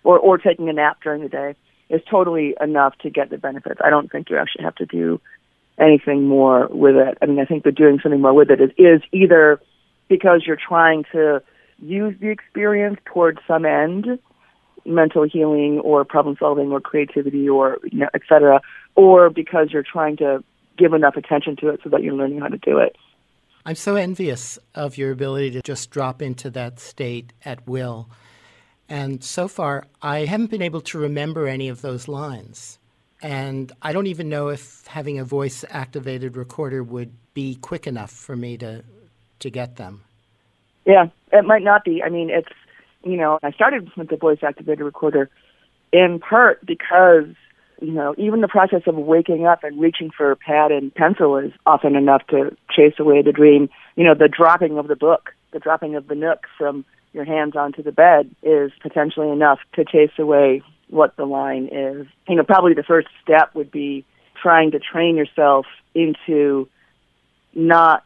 or 0.04 0.20
or 0.20 0.38
taking 0.38 0.70
a 0.70 0.74
nap 0.74 0.98
during 1.04 1.22
the 1.22 1.30
day 1.30 1.56
is 1.90 2.02
totally 2.10 2.56
enough 2.60 2.98
to 3.00 3.10
get 3.10 3.30
the 3.30 3.38
benefits. 3.38 3.80
I 3.84 3.90
don't 3.90 4.12
think 4.12 4.30
you 4.30 4.38
actually 4.38 4.64
have 4.64 4.76
to 4.76 4.86
do 4.86 5.22
anything 5.78 6.26
more 6.28 6.68
with 6.70 6.96
it. 6.96 7.18
I 7.22 7.26
mean, 7.26 7.40
I 7.40 7.46
think 7.46 7.64
that 7.64 7.76
doing 7.76 8.00
something 8.02 8.22
more 8.22 8.34
with 8.34 8.50
it 8.50 8.62
is, 8.62 8.72
is 8.78 9.02
either 9.12 9.60
because 10.08 10.44
you're 10.46 10.58
trying 10.58 11.04
to 11.12 11.42
use 11.80 12.16
the 12.20 12.30
experience 12.30 12.98
towards 13.06 13.40
some 13.48 13.66
end, 13.66 14.20
mental 14.86 15.24
healing 15.24 15.80
or 15.80 16.06
problem 16.06 16.38
solving 16.40 16.72
or 16.72 16.80
creativity 16.80 17.50
or 17.50 17.78
you 17.84 18.00
know, 18.00 18.10
et 18.14 18.22
cetera, 18.28 18.62
or 18.96 19.30
because 19.30 19.72
you're 19.72 19.84
trying 19.84 20.18
to 20.18 20.44
give 20.78 20.94
enough 20.94 21.16
attention 21.16 21.56
to 21.58 21.70
it 21.70 21.80
so 21.84 21.90
that 21.90 22.04
you're 22.04 22.14
learning 22.14 22.40
how 22.40 22.48
to 22.48 22.58
do 22.58 22.78
it. 22.78 22.96
I'm 23.66 23.76
so 23.76 23.96
envious 23.96 24.60
of 24.76 24.98
your 24.98 25.12
ability 25.12 25.52
to 25.52 25.62
just 25.62 25.90
drop 25.90 26.22
into 26.22 26.50
that 26.52 26.80
state 26.80 27.34
at 27.44 27.68
will. 27.68 28.10
And 28.88 29.24
so 29.24 29.48
far, 29.48 29.86
I 30.02 30.26
haven't 30.26 30.52
been 30.52 30.62
able 30.62 30.82
to 30.82 31.00
remember 31.00 31.48
any 31.48 31.70
of 31.70 31.82
those 31.82 32.08
lines. 32.08 32.78
And 33.24 33.72
I 33.82 33.92
don't 33.92 34.06
even 34.06 34.30
know 34.30 34.50
if 34.50 34.86
having 34.86 35.18
a 35.18 35.24
voice 35.24 35.66
activated 35.70 36.38
recorder 36.38 36.84
would 36.84 37.12
be 37.34 37.56
quick 37.56 37.88
enough 37.88 38.12
for 38.12 38.36
me 38.36 38.58
to, 38.58 38.84
to 39.40 39.50
get 39.50 39.78
them. 39.78 40.04
Yeah, 40.86 41.08
it 41.32 41.46
might 41.46 41.64
not 41.64 41.84
be. 41.84 42.04
I 42.04 42.10
mean, 42.10 42.30
it's, 42.30 42.52
you 43.04 43.18
know, 43.18 43.40
I 43.42 43.52
started 43.52 43.90
with 43.98 44.10
the 44.10 44.18
voice 44.18 44.40
activated 44.44 44.86
recorder 44.86 45.30
in 45.92 46.20
part 46.20 46.64
because, 46.64 47.26
you 47.82 47.92
know, 47.92 48.16
even 48.18 48.42
the 48.42 48.48
process 48.48 48.82
of 48.88 48.96
waking 48.96 49.46
up 49.46 49.64
and 49.64 49.80
reaching 49.80 50.12
for 50.16 50.32
a 50.32 50.36
pad 50.36 50.72
and 50.72 50.94
pencil 50.94 51.38
is 51.38 51.52
often 51.66 51.96
enough 51.96 52.26
to 52.28 52.56
chase 52.76 52.96
away 53.00 53.22
the 53.22 53.32
dream. 53.32 53.70
You 53.96 54.06
know, 54.06 54.14
the 54.14 54.30
dropping 54.30 54.78
of 54.78 54.88
the 54.88 54.96
book, 54.96 55.32
the 55.52 55.60
dropping 55.60 55.96
of 55.96 56.08
the 56.08 56.16
nook 56.16 56.46
from 56.58 56.86
your 57.14 57.26
hands 57.26 57.56
onto 57.56 57.84
the 57.84 57.92
bed 57.92 58.34
is 58.44 58.72
potentially 58.82 59.30
enough 59.30 59.60
to 59.74 59.86
chase 59.86 60.12
away 60.18 60.62
what 60.90 61.16
the 61.18 61.26
line 61.26 61.70
is. 61.72 62.08
You 62.28 62.36
know, 62.36 62.44
probably 62.44 62.74
the 62.74 62.84
first 62.84 63.08
step 63.24 63.56
would 63.56 63.72
be 63.72 64.06
trying 64.42 64.72
to 64.72 64.80
train 64.80 65.16
yourself 65.16 65.66
into 65.94 66.68
not 67.54 68.04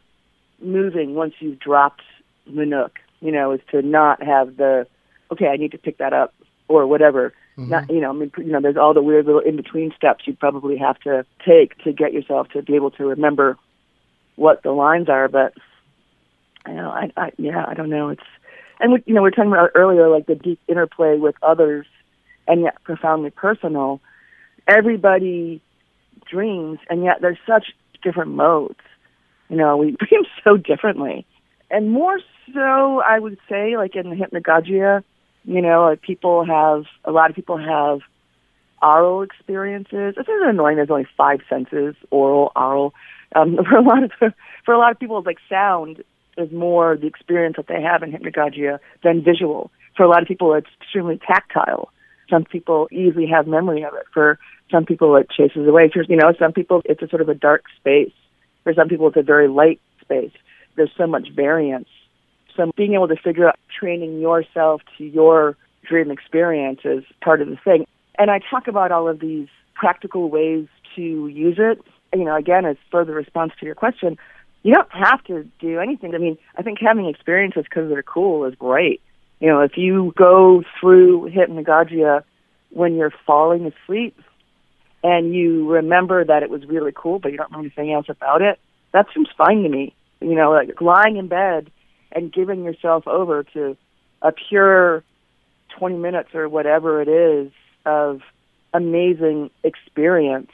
moving 0.62 1.16
once 1.16 1.34
you've 1.40 1.60
dropped 1.60 2.04
the 2.46 2.66
nook. 2.66 3.00
You 3.20 3.32
know, 3.32 3.52
is 3.52 3.62
to 3.72 3.82
not 3.82 4.24
have 4.24 4.58
the 4.58 4.88
okay, 5.32 5.48
I 5.48 5.58
need 5.58 5.72
to 5.72 5.78
pick 5.78 5.98
that 5.98 6.14
up 6.14 6.34
or 6.70 6.88
whatever. 6.88 7.34
Mm-hmm. 7.58 7.72
Not, 7.72 7.90
you 7.90 8.00
know, 8.00 8.12
I 8.12 8.14
mean, 8.14 8.32
you 8.38 8.52
know, 8.52 8.62
there's 8.62 8.78
all 8.78 8.94
the 8.94 9.02
weird 9.02 9.26
little 9.26 9.42
in 9.42 9.58
between 9.58 9.92
steps 9.98 10.26
you 10.26 10.34
probably 10.34 10.78
have 10.78 10.98
to 11.02 11.26
take 11.46 11.78
to 11.84 11.92
get 11.92 12.14
yourself 12.14 12.48
to 12.50 12.62
be 12.62 12.76
able 12.76 12.92
to 12.92 13.06
remember 13.06 13.58
what 14.36 14.64
the 14.64 14.72
lines 14.72 15.10
are. 15.10 15.28
But 15.28 15.54
you 16.68 16.76
know, 16.76 16.90
I, 16.90 17.12
I 17.18 17.32
yeah, 17.38 17.66
I 17.68 17.74
don't 17.74 17.90
know. 17.90 18.10
It's 18.10 18.24
and 18.80 18.94
we, 18.94 19.04
you 19.06 19.14
know, 19.14 19.22
we 19.22 19.28
are 19.28 19.32
talking 19.32 19.52
about 19.52 19.72
earlier, 19.76 20.08
like 20.08 20.28
the 20.28 20.36
deep 20.36 20.60
interplay 20.68 21.18
with 21.18 21.36
others, 21.44 21.86
and 22.48 22.62
yet 22.62 22.82
profoundly 22.84 23.32
personal. 23.32 24.00
Everybody 24.68 25.62
dreams, 26.30 26.80
and 26.90 27.04
yet 27.04 27.18
there's 27.22 27.40
such 27.46 27.74
different 28.04 28.32
modes. 28.32 28.80
You 29.50 29.58
know, 29.58 29.76
we 29.78 29.92
dream 30.00 30.24
so 30.44 30.56
differently, 30.56 31.26
and 31.70 31.92
more 31.92 32.20
so, 32.54 33.02
I 33.02 33.20
would 33.20 33.38
say, 33.50 33.76
like 33.76 33.96
in 33.96 34.10
the 34.10 34.16
hypnagogia, 34.16 35.04
you 35.50 35.62
know, 35.64 35.86
like 35.86 36.02
people 36.02 36.46
have 36.46 36.86
a 37.04 37.12
lot 37.12 37.32
of 37.32 37.36
people 37.36 37.58
have 37.58 38.02
aural 38.84 39.24
experiences. 39.24 40.14
It's 40.16 40.30
of 40.30 40.48
annoying. 40.48 40.76
There's 40.76 40.92
only 40.92 41.08
five 41.18 41.40
senses: 41.50 41.96
oral, 42.12 42.52
oral. 42.56 42.94
Um, 43.36 43.58
for 43.70 43.78
a 43.78 43.82
lot 43.82 44.04
of 44.04 44.12
for 44.64 44.74
a 44.74 44.78
lot 44.78 44.92
of 44.92 45.00
people, 45.00 45.24
like 45.26 45.40
sound 45.50 46.04
is 46.38 46.52
more 46.52 46.96
the 46.96 47.08
experience 47.08 47.56
that 47.58 47.68
they 47.68 47.82
have 47.82 48.04
in 48.04 48.12
hypnagogia 48.12 48.80
than 49.04 49.24
visual. 49.24 49.72
For 49.98 50.04
a 50.04 50.08
lot 50.08 50.22
of 50.22 50.28
people, 50.28 50.54
it's 50.54 50.70
extremely 50.82 51.18
tactile. 51.18 51.90
Some 52.30 52.46
people 52.46 52.88
easily 52.92 53.26
have 53.26 53.48
memory 53.48 53.84
of 53.84 53.96
it. 53.96 54.06
For 54.14 54.38
some 54.72 54.86
people, 54.86 55.16
it 55.16 55.30
chases 55.32 55.68
away. 55.68 55.90
For, 55.92 56.04
you 56.04 56.16
know, 56.16 56.32
some 56.38 56.54
people, 56.54 56.84
it's 56.86 57.02
a 57.02 57.08
sort 57.08 57.24
of 57.24 57.30
a 57.30 57.34
dark 57.34 57.64
space. 57.78 58.14
For 58.64 58.74
some 58.76 58.88
people, 58.88 59.08
it's 59.08 59.18
a 59.18 59.24
very 59.24 59.48
light 59.48 59.82
space. 60.00 60.32
There's 60.76 60.92
so 60.96 61.08
much 61.08 61.30
variance. 61.36 61.90
So 62.60 62.70
being 62.76 62.94
able 62.94 63.08
to 63.08 63.16
figure 63.16 63.48
out 63.48 63.58
training 63.80 64.20
yourself 64.20 64.82
to 64.98 65.06
your 65.06 65.56
dream 65.88 66.12
experience 66.12 66.82
is 66.84 67.06
part 67.24 67.42
of 67.42 67.48
the 67.48 67.56
thing. 67.56 67.86
And 68.18 68.30
I 68.30 68.42
talk 68.52 68.68
about 68.68 68.92
all 68.92 69.08
of 69.08 69.22
these 69.22 69.48
practical 69.76 70.30
ways 70.30 70.68
to 70.98 71.28
use 71.30 71.56
it. 71.58 71.82
You 72.14 72.26
know, 72.26 72.36
again, 72.36 72.66
as 72.66 72.76
further 72.92 73.14
response 73.14 73.54
to 73.62 73.66
your 73.66 73.76
question, 73.76 74.18
you 74.64 74.74
don't 74.74 74.92
have 74.92 75.24
to 75.26 75.48
do 75.62 75.80
anything. 75.80 76.14
I 76.14 76.18
mean, 76.18 76.38
I 76.58 76.62
think 76.62 76.80
having 76.82 77.06
experiences 77.06 77.64
because 77.64 77.90
they're 77.90 78.04
cool 78.04 78.44
is 78.44 78.56
great. 78.56 79.02
You 79.40 79.48
know, 79.48 79.62
if 79.62 79.78
you 79.78 80.14
go 80.18 80.64
through 80.82 81.30
hypnagogia 81.30 82.24
when 82.72 82.96
you're 82.96 83.14
falling 83.26 83.72
asleep 83.72 84.20
and 85.02 85.34
you 85.34 85.72
remember 85.72 86.26
that 86.26 86.44
it 86.44 86.50
was 86.50 86.66
really 86.66 86.92
cool, 86.94 87.20
but 87.20 87.32
you 87.32 87.38
don't 87.38 87.52
remember 87.52 87.72
anything 87.74 87.94
else 87.94 88.08
about 88.10 88.42
it, 88.42 88.60
that 88.92 89.06
seems 89.16 89.30
fine 89.38 89.64
to 89.64 89.70
me. 89.70 89.96
You 90.20 90.36
know, 90.36 90.52
like 90.52 90.82
lying 90.82 91.16
in 91.16 91.30
bed 91.30 91.72
and 92.12 92.32
giving 92.32 92.64
yourself 92.64 93.08
over 93.08 93.44
to 93.44 93.78
a 94.22 94.32
pure 94.32 95.04
20 95.78 95.98
minutes 95.98 96.30
or 96.34 96.50
whatever 96.50 97.02
it 97.02 97.08
is 97.08 97.52
of 97.86 98.22
amazing 98.74 99.50
experience 99.64 100.52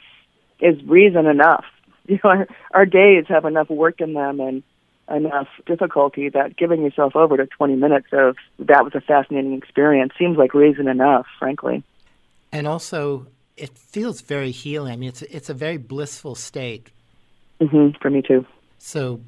is 0.60 0.82
reason 0.84 1.26
enough 1.26 1.64
you 2.08 2.18
know, 2.22 2.30
our, 2.30 2.48
our 2.72 2.86
days 2.86 3.24
have 3.28 3.44
enough 3.44 3.68
work 3.68 4.00
in 4.00 4.14
them 4.14 4.40
and 4.40 4.62
enough 5.10 5.48
difficulty 5.66 6.28
that 6.28 6.56
giving 6.56 6.82
yourself 6.82 7.14
over 7.14 7.36
to 7.36 7.46
20 7.46 7.76
minutes 7.76 8.08
of 8.12 8.36
that 8.58 8.84
was 8.84 8.94
a 8.94 9.00
fascinating 9.00 9.54
experience 9.54 10.12
seems 10.18 10.36
like 10.36 10.54
reason 10.54 10.88
enough, 10.88 11.26
frankly. 11.38 11.82
And 12.52 12.66
also, 12.66 13.26
it 13.56 13.76
feels 13.76 14.20
very 14.20 14.50
healing. 14.50 14.92
I 14.92 14.96
mean, 14.96 15.08
it's 15.08 15.22
it's 15.22 15.50
a 15.50 15.54
very 15.54 15.76
blissful 15.78 16.34
state. 16.34 16.90
Mm-hmm, 17.60 17.98
for 18.00 18.10
me 18.10 18.22
too. 18.22 18.44
So, 18.78 19.20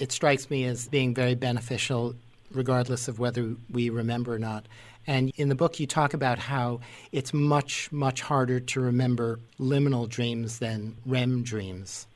it 0.00 0.12
strikes 0.12 0.50
me 0.50 0.64
as 0.64 0.88
being 0.88 1.14
very 1.14 1.34
beneficial, 1.34 2.14
regardless 2.52 3.08
of 3.08 3.18
whether 3.18 3.54
we 3.70 3.90
remember 3.90 4.34
or 4.34 4.38
not. 4.38 4.66
And 5.06 5.32
in 5.36 5.48
the 5.48 5.54
book, 5.54 5.80
you 5.80 5.86
talk 5.86 6.12
about 6.12 6.38
how 6.38 6.80
it's 7.12 7.32
much, 7.32 7.90
much 7.90 8.20
harder 8.20 8.60
to 8.60 8.80
remember 8.80 9.40
liminal 9.58 10.08
dreams 10.08 10.58
than 10.58 10.96
REM 11.06 11.42
dreams. 11.42 12.06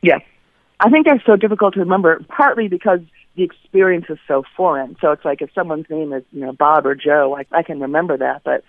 Yes. 0.00 0.22
I 0.80 0.90
think 0.90 1.06
they're 1.06 1.22
so 1.24 1.36
difficult 1.36 1.74
to 1.74 1.80
remember, 1.80 2.20
partly 2.28 2.68
because 2.68 3.00
the 3.36 3.44
experience 3.44 4.06
is 4.08 4.18
so 4.26 4.44
foreign. 4.56 4.96
So 5.00 5.12
it's 5.12 5.24
like 5.24 5.42
if 5.42 5.50
someone's 5.54 5.88
name 5.88 6.12
is, 6.12 6.24
you 6.32 6.40
know, 6.40 6.52
Bob 6.52 6.86
or 6.86 6.94
Joe, 6.94 7.36
I, 7.36 7.44
I 7.56 7.62
can 7.62 7.80
remember 7.80 8.16
that. 8.16 8.42
But, 8.44 8.64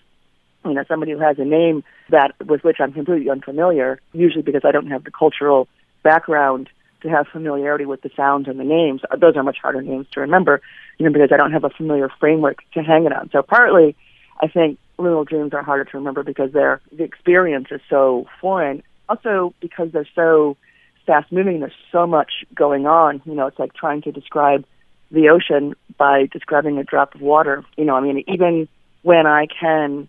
you 0.66 0.74
know, 0.74 0.84
somebody 0.88 1.14
who 1.14 1.20
has 1.20 1.40
a 1.40 1.46
name 1.46 1.84
that 2.10 2.36
with 2.46 2.64
which 2.64 2.78
I'm 2.80 2.94
completely 2.94 3.30
unfamiliar, 3.30 4.00
usually 4.12 4.44
because 4.44 4.62
I 4.64 4.72
don't 4.72 4.88
have 4.88 5.06
the 5.06 5.12
cultural 5.12 5.68
background 6.04 6.70
to 7.04 7.10
have 7.10 7.28
familiarity 7.28 7.86
with 7.86 8.02
the 8.02 8.10
sounds 8.16 8.48
and 8.48 8.60
the 8.60 8.64
names. 8.64 9.02
Uh, 9.10 9.16
those 9.16 9.36
are 9.36 9.44
much 9.44 9.58
harder 9.62 9.82
names 9.82 10.08
to 10.14 10.22
remember, 10.22 10.62
you 10.98 11.06
know, 11.06 11.14
because 11.14 11.30
I 11.32 11.38
don't 11.38 11.52
have 11.52 11.64
a 11.64 11.70
familiar 11.70 12.10
framework 12.20 12.60
to 12.74 12.82
hang 12.82 13.06
it 13.06 13.14
on. 13.14 13.30
So 13.32 13.42
partly, 13.44 13.96
I 14.42 14.48
think 14.48 14.80
liminal 14.98 15.28
dreams 15.28 15.54
are 15.54 15.64
harder 15.64 15.86
to 15.86 15.98
remember 15.98 16.24
because 16.24 16.52
they're 16.52 16.82
the 16.92 17.04
experience 17.04 17.68
is 17.72 17.82
so 17.90 18.26
foreign. 18.42 18.84
Also 19.08 19.54
because 19.60 19.92
they're 19.92 20.08
so 20.16 20.58
fast 21.06 21.32
moving. 21.32 21.60
There's 21.60 21.74
so 21.92 22.08
much 22.08 22.46
going 22.56 22.86
on. 22.88 23.22
You 23.26 23.36
know, 23.36 23.48
it's 23.48 23.60
like 23.60 23.74
trying 23.74 24.02
to 24.04 24.12
describe 24.12 24.66
the 25.12 25.30
ocean 25.30 25.76
by 25.98 26.28
describing 26.32 26.78
a 26.78 26.84
drop 26.84 27.16
of 27.16 27.22
water. 27.22 27.64
You 27.78 27.86
know, 27.86 27.96
I 27.96 28.02
mean, 28.02 28.24
even 28.28 28.68
when 29.02 29.28
I 29.28 29.48
can 29.48 30.08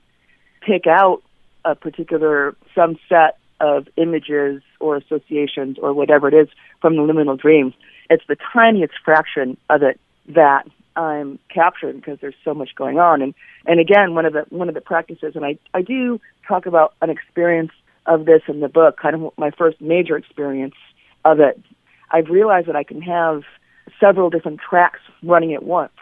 pick 0.60 0.86
out 0.86 1.22
a 1.64 1.74
particular 1.74 2.56
some 2.74 2.98
set 3.08 3.38
of 3.60 3.88
images 3.96 4.62
or 4.84 4.96
associations 4.96 5.78
or 5.80 5.94
whatever 5.94 6.28
it 6.28 6.34
is 6.34 6.48
from 6.80 6.96
the 6.96 7.02
liminal 7.02 7.38
dreams, 7.38 7.72
it's 8.10 8.24
the 8.28 8.36
tiniest 8.52 8.92
fraction 9.02 9.56
of 9.70 9.82
it 9.82 9.98
that 10.28 10.66
I'm 10.94 11.38
capturing 11.52 11.96
because 11.96 12.18
there's 12.20 12.34
so 12.44 12.52
much 12.52 12.74
going 12.76 12.98
on. 12.98 13.22
And 13.22 13.34
and 13.66 13.80
again, 13.80 14.14
one 14.14 14.26
of 14.26 14.34
the 14.34 14.44
one 14.50 14.68
of 14.68 14.74
the 14.74 14.82
practices, 14.82 15.32
and 15.34 15.44
I 15.44 15.58
I 15.72 15.80
do 15.80 16.20
talk 16.46 16.66
about 16.66 16.92
an 17.00 17.08
experience 17.08 17.72
of 18.06 18.26
this 18.26 18.42
in 18.46 18.60
the 18.60 18.68
book, 18.68 18.98
kind 19.00 19.14
of 19.14 19.32
my 19.38 19.50
first 19.50 19.80
major 19.80 20.16
experience 20.16 20.74
of 21.24 21.40
it. 21.40 21.58
I've 22.10 22.28
realized 22.28 22.68
that 22.68 22.76
I 22.76 22.84
can 22.84 23.00
have 23.00 23.42
several 23.98 24.28
different 24.28 24.60
tracks 24.60 25.00
running 25.22 25.54
at 25.54 25.62
once. 25.62 25.92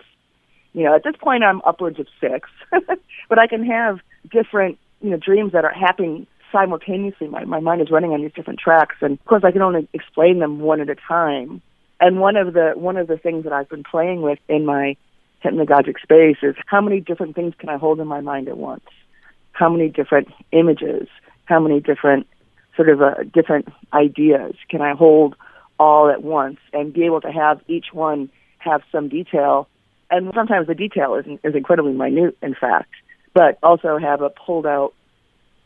You 0.72 0.84
know, 0.84 0.94
at 0.96 1.04
this 1.04 1.14
point 1.16 1.44
I'm 1.44 1.62
upwards 1.64 2.00
of 2.00 2.08
six, 2.20 2.48
but 3.28 3.38
I 3.38 3.46
can 3.46 3.64
have 3.64 4.00
different 4.30 4.78
you 5.00 5.10
know 5.10 5.16
dreams 5.16 5.52
that 5.52 5.64
are 5.64 5.72
happening 5.72 6.26
simultaneously. 6.52 7.28
My 7.28 7.44
my 7.44 7.60
mind 7.60 7.80
is 7.80 7.90
running 7.90 8.12
on 8.12 8.22
these 8.22 8.32
different 8.32 8.60
tracks, 8.60 8.96
and 9.00 9.18
of 9.18 9.24
course 9.24 9.42
I 9.44 9.50
can 9.50 9.62
only 9.62 9.88
explain 9.92 10.38
them 10.38 10.60
one 10.60 10.80
at 10.80 10.88
a 10.88 10.94
time. 10.94 11.62
And 12.00 12.20
one 12.20 12.36
of 12.36 12.52
the 12.52 12.72
one 12.76 12.96
of 12.96 13.06
the 13.06 13.16
things 13.16 13.44
that 13.44 13.52
I've 13.52 13.68
been 13.68 13.84
playing 13.84 14.22
with 14.22 14.38
in 14.48 14.66
my 14.66 14.96
hypnagogic 15.42 16.00
space 16.00 16.36
is 16.42 16.54
how 16.66 16.80
many 16.80 17.00
different 17.00 17.34
things 17.34 17.54
can 17.58 17.68
I 17.68 17.76
hold 17.76 18.00
in 18.00 18.06
my 18.06 18.20
mind 18.20 18.48
at 18.48 18.56
once? 18.56 18.84
How 19.52 19.68
many 19.68 19.88
different 19.88 20.28
images? 20.52 21.08
How 21.46 21.60
many 21.60 21.80
different 21.80 22.26
sort 22.76 22.88
of 22.88 23.02
uh, 23.02 23.14
different 23.32 23.68
ideas 23.92 24.54
can 24.68 24.80
I 24.80 24.94
hold 24.94 25.34
all 25.78 26.10
at 26.10 26.22
once 26.22 26.58
and 26.72 26.92
be 26.92 27.04
able 27.04 27.20
to 27.22 27.32
have 27.32 27.60
each 27.66 27.86
one 27.92 28.30
have 28.58 28.82
some 28.92 29.08
detail? 29.08 29.68
And 30.10 30.30
sometimes 30.34 30.66
the 30.66 30.74
detail 30.74 31.14
is 31.14 31.26
is 31.42 31.54
incredibly 31.54 31.92
minute, 31.92 32.36
in 32.42 32.54
fact, 32.54 32.90
but 33.34 33.58
also 33.62 33.98
have 33.98 34.22
a 34.22 34.30
pulled 34.30 34.66
out 34.66 34.92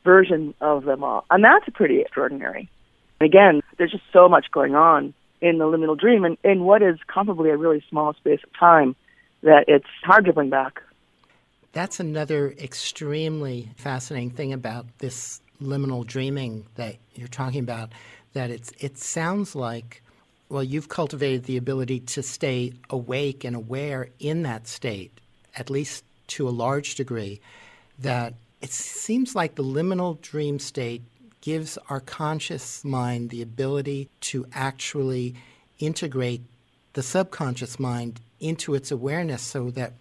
version 0.07 0.55
of 0.63 0.85
them 0.85 1.05
all, 1.05 1.27
and 1.31 1.45
that's 1.45 1.69
pretty 1.75 2.01
extraordinary. 2.01 2.71
And 3.21 3.27
again, 3.29 3.61
there's 3.77 3.91
just 3.91 4.05
so 4.13 4.29
much 4.29 4.47
going 4.51 4.75
on 4.75 5.13
in 5.43 5.59
the 5.59 5.65
liminal 5.65 5.99
dream 5.99 6.25
and 6.25 6.39
in 6.43 6.65
what 6.65 6.83
is 6.83 6.99
comparably 7.09 7.53
a 7.53 7.57
really 7.57 7.85
small 7.91 8.15
space 8.15 8.41
of 8.43 8.59
time 8.59 8.97
that 9.43 9.67
it's 9.69 9.87
hard 10.03 10.25
to 10.25 10.33
bring 10.33 10.49
back. 10.49 10.81
That's 11.73 12.01
another 12.01 12.53
extremely 12.53 13.69
fascinating 13.77 14.31
thing 14.31 14.55
about 14.55 14.87
this 14.99 15.43
liminal 15.61 16.07
dreaming 16.07 16.65
that 16.77 16.97
you're 17.15 17.29
talking 17.29 17.61
about. 17.61 17.93
That 18.33 18.51
it's 18.51 18.73
it 18.79 18.97
sounds 18.97 19.55
like 19.55 20.03
well, 20.49 20.63
you've 20.63 20.89
cultivated 20.89 21.45
the 21.45 21.57
ability 21.57 22.01
to 22.01 22.23
stay 22.23 22.73
awake 22.89 23.45
and 23.45 23.57
aware 23.57 24.09
in 24.21 24.43
that 24.43 24.69
state, 24.69 25.21
at 25.57 25.71
least 25.71 26.05
to 26.29 26.49
a 26.49 26.51
large 26.51 26.95
degree. 26.95 27.41
That 27.99 28.35
it 28.61 28.71
seems 28.71 29.35
like 29.35 29.55
the 29.55 29.65
liminal 29.65 30.21
dream 30.21 30.59
state 30.59 31.03
gives 31.41 31.79
our 31.89 32.01
conscious 32.01 32.85
mind 32.85 33.31
the 33.31 33.43
ability 33.43 34.09
to 34.21 34.47
actually 34.53 35.35
integrate 35.79 36.43
the 36.95 37.03
subconscious 37.03 37.79
mind 37.79 38.21
into 38.41 38.75
its 38.75 38.91
awareness 38.91 39.43
so 39.43 39.71
that 39.71 39.93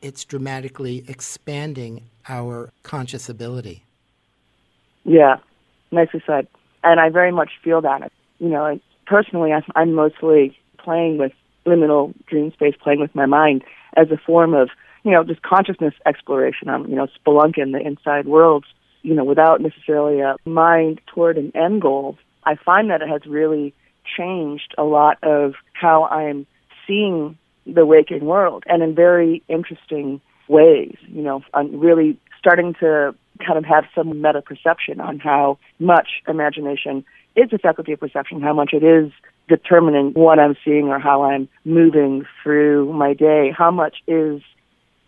it's 0.00 0.24
dramatically 0.24 1.04
expanding 1.08 2.02
our 2.28 2.70
conscious 2.82 3.28
ability. 3.28 3.82
Yeah, 5.04 5.36
nicely 5.90 6.22
said. 6.26 6.46
And 6.82 7.00
I 7.00 7.10
very 7.10 7.32
much 7.32 7.50
feel 7.62 7.80
that. 7.82 8.10
You 8.38 8.48
know, 8.48 8.80
personally, 9.06 9.52
I'm 9.74 9.94
mostly 9.94 10.56
playing 10.78 11.18
with 11.18 11.32
liminal 11.66 12.14
dream 12.26 12.52
space, 12.52 12.74
playing 12.82 13.00
with 13.00 13.14
my 13.14 13.26
mind 13.26 13.64
as 13.96 14.10
a 14.10 14.16
form 14.16 14.54
of, 14.54 14.70
you 15.04 15.12
know, 15.12 15.22
just 15.22 15.42
consciousness 15.42 15.94
exploration. 16.04 16.68
I'm, 16.68 16.86
you 16.88 16.96
know, 16.96 17.06
spelunking 17.24 17.72
the 17.72 17.80
inside 17.84 18.26
worlds 18.26 18.66
you 19.04 19.14
know, 19.14 19.22
without 19.22 19.60
necessarily 19.60 20.20
a 20.20 20.34
mind 20.46 21.00
toward 21.06 21.36
an 21.36 21.52
end 21.54 21.82
goal, 21.82 22.18
I 22.44 22.56
find 22.56 22.90
that 22.90 23.02
it 23.02 23.08
has 23.08 23.20
really 23.26 23.74
changed 24.16 24.74
a 24.76 24.82
lot 24.82 25.18
of 25.22 25.54
how 25.74 26.04
I'm 26.04 26.46
seeing 26.86 27.38
the 27.66 27.86
waking 27.86 28.24
world 28.24 28.64
and 28.66 28.82
in 28.82 28.94
very 28.94 29.42
interesting 29.46 30.20
ways. 30.48 30.96
You 31.06 31.22
know, 31.22 31.42
I'm 31.52 31.78
really 31.78 32.18
starting 32.38 32.74
to 32.80 33.14
kind 33.46 33.58
of 33.58 33.64
have 33.64 33.84
some 33.94 34.22
meta 34.22 34.40
perception 34.40 35.00
on 35.00 35.18
how 35.18 35.58
much 35.78 36.22
imagination 36.26 37.04
is 37.36 37.52
a 37.52 37.58
faculty 37.58 37.92
of 37.92 38.00
perception, 38.00 38.40
how 38.40 38.54
much 38.54 38.72
it 38.72 38.82
is 38.82 39.12
determining 39.48 40.12
what 40.12 40.38
I'm 40.38 40.56
seeing 40.64 40.88
or 40.88 40.98
how 40.98 41.24
I'm 41.24 41.48
moving 41.66 42.24
through 42.42 42.90
my 42.94 43.12
day, 43.12 43.52
how 43.56 43.70
much 43.70 43.96
is 44.06 44.40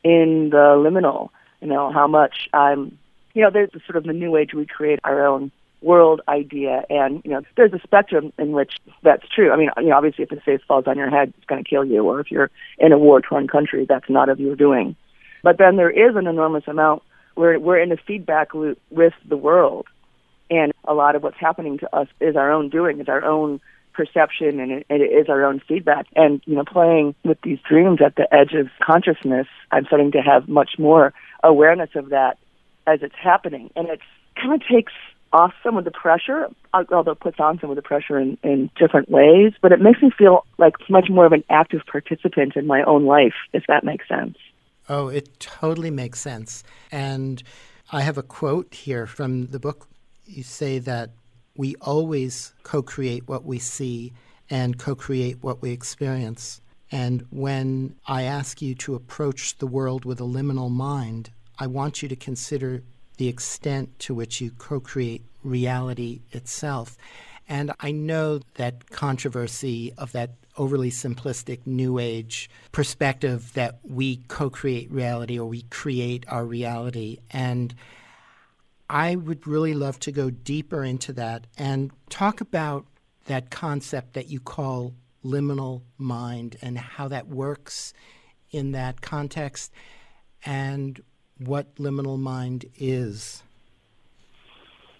in 0.06 0.50
the 0.50 0.76
liminal, 0.78 1.30
you 1.60 1.66
know, 1.66 1.90
how 1.92 2.06
much 2.06 2.48
I'm 2.52 2.98
you 3.34 3.42
know, 3.42 3.50
there's 3.50 3.74
a 3.74 3.80
sort 3.80 3.96
of 3.96 4.04
the 4.04 4.14
new 4.14 4.34
age 4.36 4.54
we 4.54 4.64
create 4.64 4.98
our 5.04 5.26
own 5.26 5.50
world 5.82 6.22
idea. 6.26 6.84
And 6.88 7.20
you 7.24 7.32
know 7.32 7.42
there's 7.56 7.72
a 7.72 7.80
spectrum 7.80 8.32
in 8.38 8.52
which 8.52 8.74
that's 9.02 9.28
true. 9.28 9.52
I 9.52 9.56
mean 9.56 9.68
you 9.76 9.88
know 9.88 9.96
obviously 9.96 10.24
if 10.24 10.32
a 10.32 10.42
safe 10.42 10.60
falls 10.66 10.86
on 10.86 10.96
your 10.96 11.10
head 11.10 11.34
it's 11.36 11.46
going 11.46 11.62
to 11.62 11.68
kill 11.68 11.84
you. 11.84 12.04
Or 12.04 12.20
if 12.20 12.30
you're 12.30 12.50
in 12.78 12.92
a 12.92 12.98
war 12.98 13.20
torn 13.20 13.48
country 13.48 13.84
that's 13.86 14.08
not 14.08 14.28
of 14.28 14.40
your 14.40 14.56
doing. 14.56 14.96
But 15.42 15.58
then 15.58 15.76
there 15.76 15.90
is 15.90 16.16
an 16.16 16.26
enormous 16.26 16.66
amount 16.66 17.02
where 17.34 17.58
we're 17.58 17.78
in 17.78 17.92
a 17.92 17.96
feedback 17.96 18.54
loop 18.54 18.78
with 18.90 19.12
the 19.28 19.36
world. 19.36 19.86
And 20.48 20.72
a 20.84 20.94
lot 20.94 21.16
of 21.16 21.22
what's 21.22 21.38
happening 21.38 21.78
to 21.78 21.94
us 21.94 22.08
is 22.20 22.36
our 22.36 22.50
own 22.50 22.70
doing 22.70 23.00
is 23.00 23.08
our 23.08 23.24
own 23.24 23.60
perception 23.96 24.60
and 24.60 24.70
it, 24.70 24.86
it 24.90 25.00
is 25.00 25.28
our 25.28 25.44
own 25.44 25.60
feedback 25.66 26.06
and 26.14 26.42
you 26.44 26.54
know 26.54 26.64
playing 26.64 27.14
with 27.24 27.38
these 27.42 27.58
dreams 27.68 27.98
at 28.04 28.14
the 28.16 28.32
edge 28.32 28.52
of 28.52 28.68
consciousness 28.84 29.46
i'm 29.72 29.86
starting 29.86 30.12
to 30.12 30.18
have 30.18 30.48
much 30.48 30.72
more 30.78 31.14
awareness 31.42 31.90
of 31.94 32.10
that 32.10 32.38
as 32.86 33.00
it's 33.02 33.14
happening, 33.20 33.70
and 33.76 33.88
it 33.88 34.00
kind 34.36 34.54
of 34.54 34.66
takes 34.66 34.92
off 35.32 35.52
some 35.62 35.76
of 35.76 35.84
the 35.84 35.90
pressure, 35.90 36.48
although 36.72 37.12
it 37.12 37.20
puts 37.20 37.40
on 37.40 37.58
some 37.60 37.70
of 37.70 37.76
the 37.76 37.82
pressure 37.82 38.18
in, 38.18 38.38
in 38.42 38.70
different 38.78 39.10
ways. 39.10 39.52
But 39.60 39.72
it 39.72 39.80
makes 39.80 40.00
me 40.00 40.10
feel 40.16 40.46
like 40.56 40.74
much 40.88 41.08
more 41.10 41.26
of 41.26 41.32
an 41.32 41.44
active 41.50 41.80
participant 41.90 42.56
in 42.56 42.66
my 42.66 42.82
own 42.84 43.04
life, 43.04 43.34
if 43.52 43.64
that 43.68 43.84
makes 43.84 44.08
sense. 44.08 44.36
Oh, 44.88 45.08
it 45.08 45.40
totally 45.40 45.90
makes 45.90 46.20
sense. 46.20 46.62
And 46.92 47.42
I 47.90 48.02
have 48.02 48.18
a 48.18 48.22
quote 48.22 48.72
here 48.72 49.06
from 49.06 49.48
the 49.48 49.58
book. 49.58 49.88
You 50.26 50.44
say 50.44 50.78
that 50.80 51.10
we 51.58 51.74
always 51.80 52.52
co 52.62 52.82
create 52.82 53.28
what 53.28 53.44
we 53.44 53.58
see 53.58 54.12
and 54.50 54.78
co 54.78 54.94
create 54.94 55.42
what 55.42 55.62
we 55.62 55.70
experience. 55.70 56.60
And 56.92 57.26
when 57.30 57.96
I 58.06 58.22
ask 58.22 58.62
you 58.62 58.74
to 58.76 58.94
approach 58.94 59.58
the 59.58 59.66
world 59.66 60.04
with 60.04 60.20
a 60.20 60.24
liminal 60.24 60.70
mind, 60.70 61.30
I 61.58 61.66
want 61.66 62.02
you 62.02 62.08
to 62.08 62.16
consider 62.16 62.82
the 63.16 63.28
extent 63.28 63.98
to 64.00 64.14
which 64.14 64.40
you 64.40 64.50
co 64.52 64.80
create 64.80 65.24
reality 65.42 66.20
itself. 66.32 66.96
And 67.48 67.72
I 67.80 67.92
know 67.92 68.40
that 68.54 68.90
controversy 68.90 69.92
of 69.96 70.12
that 70.12 70.30
overly 70.58 70.90
simplistic 70.90 71.60
New 71.64 71.98
Age 71.98 72.50
perspective 72.72 73.52
that 73.54 73.78
we 73.84 74.16
co 74.28 74.50
create 74.50 74.90
reality 74.90 75.38
or 75.38 75.46
we 75.46 75.62
create 75.62 76.24
our 76.28 76.44
reality. 76.44 77.18
And 77.30 77.74
I 78.88 79.16
would 79.16 79.46
really 79.46 79.74
love 79.74 79.98
to 80.00 80.12
go 80.12 80.30
deeper 80.30 80.84
into 80.84 81.12
that 81.14 81.46
and 81.58 81.90
talk 82.08 82.40
about 82.40 82.86
that 83.26 83.50
concept 83.50 84.14
that 84.14 84.28
you 84.28 84.40
call 84.40 84.94
liminal 85.24 85.82
mind 85.98 86.56
and 86.62 86.78
how 86.78 87.08
that 87.08 87.26
works 87.26 87.92
in 88.50 88.72
that 88.72 89.00
context 89.00 89.72
and 90.44 91.02
what 91.38 91.74
liminal 91.76 92.18
mind 92.18 92.64
is. 92.78 93.42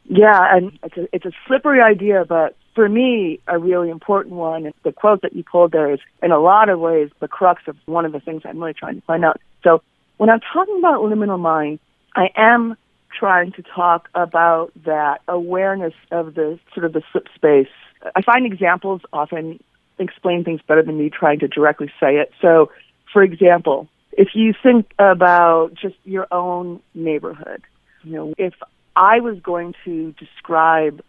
Yeah, 0.05 0.57
and 0.57 0.79
it's 0.83 0.97
a, 0.97 1.15
it's 1.15 1.25
a 1.25 1.33
slippery 1.47 1.81
idea, 1.81 2.25
but 2.29 2.57
for 2.75 2.89
me, 2.89 3.41
a 3.49 3.59
really 3.59 3.91
important 3.91 4.35
one. 4.35 4.73
The 4.85 4.93
quote 4.93 5.23
that 5.23 5.35
you 5.35 5.43
pulled 5.43 5.73
there 5.73 5.93
is, 5.93 6.01
in 6.23 6.31
a 6.31 6.39
lot 6.39 6.69
of 6.69 6.79
ways, 6.79 7.11
the 7.21 7.29
crux 7.29 7.63
of 7.67 7.77
one 7.87 8.05
of 8.05 8.13
the 8.13 8.21
things 8.21 8.43
I'm 8.45 8.59
really 8.59 8.75
trying 8.75 8.97
to 8.97 9.07
find 9.07 9.25
out. 9.25 9.41
So, 9.65 9.83
when 10.19 10.31
I'm 10.31 10.41
talking 10.53 10.79
about 10.79 11.01
liminal 11.01 11.41
mind, 11.41 11.81
I 12.15 12.29
am 12.37 12.77
trying 13.19 13.53
to 13.53 13.63
talk 13.63 14.09
about 14.15 14.73
that 14.85 15.21
awareness 15.29 15.95
of 16.11 16.35
the 16.35 16.59
sort 16.75 16.87
of 16.87 16.93
the 16.93 17.03
slip 17.13 17.29
space. 17.35 17.69
I 18.15 18.23
find 18.23 18.47
examples 18.47 19.03
often 19.13 19.63
explain 19.99 20.45
things 20.45 20.61
better 20.67 20.83
than 20.83 20.99
me 20.99 21.11
trying 21.11 21.39
to 21.41 21.49
directly 21.49 21.91
say 22.01 22.17
it. 22.17 22.33
So, 22.41 22.71
for 23.13 23.23
example, 23.23 23.89
if 24.13 24.29
you 24.35 24.55
think 24.63 24.93
about 24.99 25.75
just 25.75 25.97
your 26.05 26.27
own 26.31 26.81
neighborhood, 26.95 27.63
you 28.03 28.13
know, 28.13 28.35
if 28.39 28.55
I 28.95 29.21
was 29.21 29.39
going 29.41 29.75
to 29.85 30.13
describe 30.13 31.03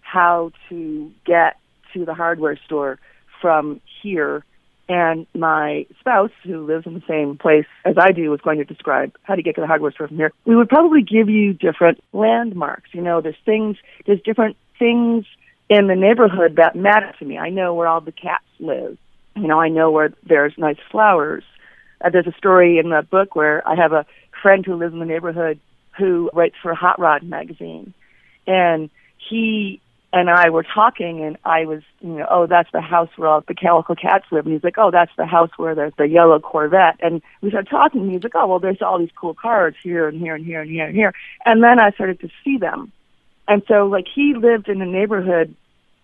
how 0.00 0.52
to 0.68 1.10
get 1.24 1.56
to 1.92 2.04
the 2.04 2.14
hardware 2.14 2.58
store 2.64 2.98
from 3.40 3.80
here 4.02 4.44
and 4.88 5.26
my 5.34 5.86
spouse 6.00 6.30
who 6.44 6.66
lives 6.66 6.86
in 6.86 6.94
the 6.94 7.02
same 7.08 7.38
place 7.38 7.66
as 7.84 7.96
I 7.98 8.12
do 8.12 8.30
was 8.30 8.40
going 8.40 8.58
to 8.58 8.64
describe 8.64 9.16
how 9.22 9.34
to 9.34 9.42
get 9.42 9.54
to 9.54 9.60
the 9.60 9.66
hardware 9.66 9.92
store 9.92 10.08
from 10.08 10.18
here, 10.18 10.32
we 10.44 10.56
would 10.56 10.68
probably 10.68 11.02
give 11.02 11.28
you 11.28 11.52
different 11.54 12.02
landmarks. 12.12 12.90
You 12.92 13.02
know, 13.02 13.20
there's 13.20 13.36
things, 13.44 13.76
there's 14.06 14.20
different 14.22 14.56
things 14.78 15.24
in 15.70 15.86
the 15.86 15.94
neighborhood 15.94 16.56
that 16.56 16.76
matter 16.76 17.12
to 17.18 17.24
me. 17.24 17.38
I 17.38 17.50
know 17.50 17.74
where 17.74 17.88
all 17.88 18.00
the 18.00 18.12
cats 18.12 18.44
live. 18.60 18.98
You 19.36 19.48
know, 19.48 19.58
I 19.58 19.68
know 19.68 19.90
where 19.90 20.12
there's 20.26 20.52
nice 20.58 20.78
flowers. 20.90 21.44
Uh, 22.04 22.10
there's 22.10 22.26
a 22.26 22.36
story 22.36 22.78
in 22.78 22.90
the 22.90 23.02
book 23.02 23.34
where 23.34 23.66
I 23.66 23.74
have 23.76 23.92
a 23.92 24.06
friend 24.42 24.64
who 24.64 24.74
lives 24.74 24.92
in 24.92 24.98
the 24.98 25.06
neighborhood 25.06 25.58
who 25.96 26.30
writes 26.34 26.56
for 26.60 26.74
Hot 26.74 27.00
Rod 27.00 27.22
magazine, 27.22 27.94
and 28.46 28.90
he 29.30 29.80
and 30.14 30.30
I 30.30 30.48
were 30.48 30.62
talking, 30.62 31.24
and 31.24 31.36
I 31.44 31.66
was, 31.66 31.82
you 32.00 32.10
know, 32.10 32.26
oh, 32.30 32.46
that's 32.46 32.70
the 32.72 32.80
house 32.80 33.08
where 33.16 33.28
all 33.28 33.42
the 33.46 33.52
calico 33.52 33.96
cats 33.96 34.24
live, 34.30 34.46
and 34.46 34.54
he's 34.54 34.62
like, 34.62 34.78
oh, 34.78 34.92
that's 34.92 35.10
the 35.18 35.26
house 35.26 35.50
where 35.56 35.74
there's 35.74 35.92
the 35.98 36.06
yellow 36.06 36.38
Corvette, 36.38 37.00
and 37.00 37.20
we 37.42 37.50
started 37.50 37.68
talking, 37.68 38.02
and 38.02 38.12
he's 38.12 38.22
like, 38.22 38.36
oh, 38.36 38.46
well, 38.46 38.60
there's 38.60 38.80
all 38.80 39.00
these 39.00 39.10
cool 39.20 39.34
cars 39.34 39.74
here 39.82 40.06
and 40.06 40.20
here 40.20 40.36
and 40.36 40.46
here 40.46 40.62
and 40.62 40.70
here 40.70 40.86
and 40.86 40.94
here, 40.94 41.12
and 41.44 41.64
then 41.64 41.80
I 41.80 41.90
started 41.90 42.20
to 42.20 42.28
see 42.44 42.58
them, 42.58 42.92
and 43.48 43.62
so 43.66 43.86
like 43.86 44.06
he 44.14 44.34
lived 44.34 44.68
in 44.68 44.80
a 44.80 44.86
neighborhood 44.86 45.56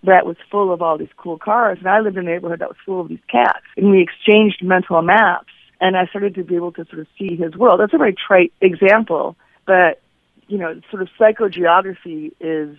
that 0.03 0.27
was 0.27 0.37
full 0.51 0.73
of 0.73 0.83
all 0.83 0.99
these 0.99 1.15
cool 1.17 1.39
cars, 1.39 1.79
and 1.79 1.87
I 1.87 2.01
lived 2.01 2.17
in 2.17 2.27
a 2.27 2.31
neighborhood 2.33 2.59
that 2.59 2.69
was 2.69 2.79
full 2.85 3.01
of 3.01 3.09
these 3.09 3.25
cats, 3.31 3.65
and 3.77 3.93
we 3.93 4.03
exchanged 4.03 4.61
mental 4.61 5.01
maps, 5.03 5.53
and 5.81 5.97
I 5.97 6.07
started 6.07 6.35
to 6.35 6.43
be 6.43 6.57
able 6.57 6.73
to 6.73 6.85
sort 6.87 6.99
of 6.99 7.07
see 7.17 7.37
his 7.37 7.55
world. 7.55 7.79
That's 7.79 7.95
a 7.95 7.99
very 7.99 8.15
trite 8.15 8.53
example, 8.61 9.37
but 9.67 10.03
you 10.49 10.59
know, 10.59 10.81
sort 10.91 11.01
of 11.01 11.09
psychogeography 11.17 12.33
is 12.41 12.77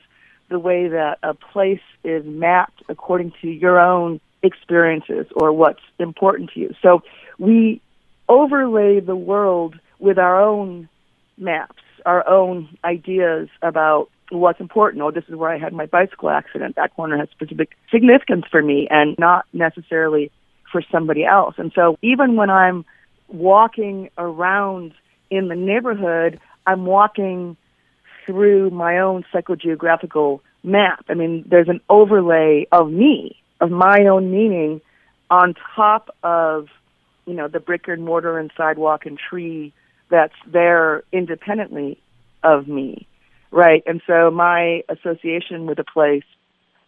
the 0.51 0.59
way 0.59 0.87
that 0.89 1.17
a 1.23 1.33
place 1.33 1.81
is 2.03 2.23
mapped 2.25 2.83
according 2.89 3.33
to 3.41 3.47
your 3.49 3.79
own 3.79 4.19
experiences 4.43 5.25
or 5.35 5.51
what's 5.53 5.81
important 5.97 6.51
to 6.53 6.59
you. 6.59 6.75
So 6.81 7.01
we 7.39 7.81
overlay 8.29 8.99
the 8.99 9.15
world 9.15 9.79
with 9.99 10.17
our 10.17 10.41
own 10.41 10.89
maps, 11.37 11.81
our 12.05 12.27
own 12.27 12.69
ideas 12.83 13.49
about 13.61 14.09
what's 14.29 14.59
important. 14.59 15.01
Oh, 15.03 15.11
this 15.11 15.23
is 15.27 15.35
where 15.35 15.49
I 15.49 15.57
had 15.57 15.73
my 15.73 15.85
bicycle 15.85 16.29
accident. 16.29 16.75
That 16.75 16.95
corner 16.95 17.17
has 17.17 17.29
specific 17.29 17.69
significance 17.91 18.45
for 18.49 18.61
me 18.61 18.87
and 18.89 19.15
not 19.17 19.45
necessarily 19.53 20.31
for 20.71 20.81
somebody 20.91 21.25
else. 21.25 21.55
And 21.57 21.71
so 21.73 21.97
even 22.01 22.35
when 22.35 22.49
I'm 22.49 22.85
walking 23.27 24.09
around 24.17 24.93
in 25.29 25.47
the 25.47 25.55
neighborhood, 25.55 26.39
I'm 26.65 26.85
walking 26.85 27.57
through 28.25 28.69
my 28.69 28.99
own 28.99 29.23
psychogeographical 29.33 30.39
map. 30.63 31.05
I 31.09 31.13
mean, 31.13 31.45
there's 31.49 31.69
an 31.69 31.81
overlay 31.89 32.67
of 32.71 32.91
me, 32.91 33.37
of 33.59 33.71
my 33.71 34.05
own 34.11 34.31
meaning, 34.31 34.81
on 35.29 35.55
top 35.75 36.15
of, 36.23 36.67
you 37.25 37.33
know, 37.33 37.47
the 37.47 37.59
brick 37.59 37.87
and 37.87 38.03
mortar 38.03 38.37
and 38.37 38.51
sidewalk 38.55 39.05
and 39.05 39.17
tree 39.17 39.73
that's 40.09 40.35
there 40.45 41.03
independently 41.11 41.97
of 42.43 42.67
me, 42.67 43.07
right? 43.51 43.83
And 43.85 44.01
so 44.05 44.29
my 44.29 44.83
association 44.89 45.65
with 45.65 45.79
a 45.79 45.85
place, 45.85 46.25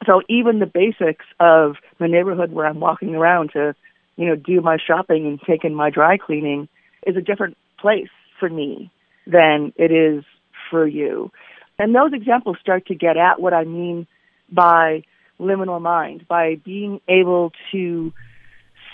so 0.05 0.21
even 0.27 0.59
the 0.59 0.65
basics 0.65 1.25
of 1.39 1.77
the 1.99 2.07
neighborhood 2.07 2.51
where 2.51 2.65
I'm 2.65 2.79
walking 2.79 3.15
around 3.15 3.51
to, 3.53 3.75
you 4.17 4.27
know, 4.27 4.35
do 4.35 4.59
my 4.61 4.77
shopping 4.85 5.25
and 5.25 5.39
take 5.41 5.63
in 5.63 5.73
my 5.73 5.89
dry 5.89 6.17
cleaning 6.17 6.67
is 7.07 7.15
a 7.15 7.21
different 7.21 7.57
place 7.79 8.09
for 8.39 8.49
me 8.49 8.91
than 9.25 9.71
it 9.77 9.91
is 9.91 10.25
for 10.69 10.87
you. 10.87 11.31
And 11.79 11.95
those 11.95 12.13
examples 12.13 12.57
start 12.61 12.85
to 12.87 12.95
get 12.95 13.17
at 13.17 13.39
what 13.39 13.53
I 13.53 13.63
mean 13.63 14.07
by 14.51 15.03
liminal 15.39 15.81
mind, 15.81 16.27
by 16.27 16.55
being 16.55 17.01
able 17.07 17.51
to 17.71 18.13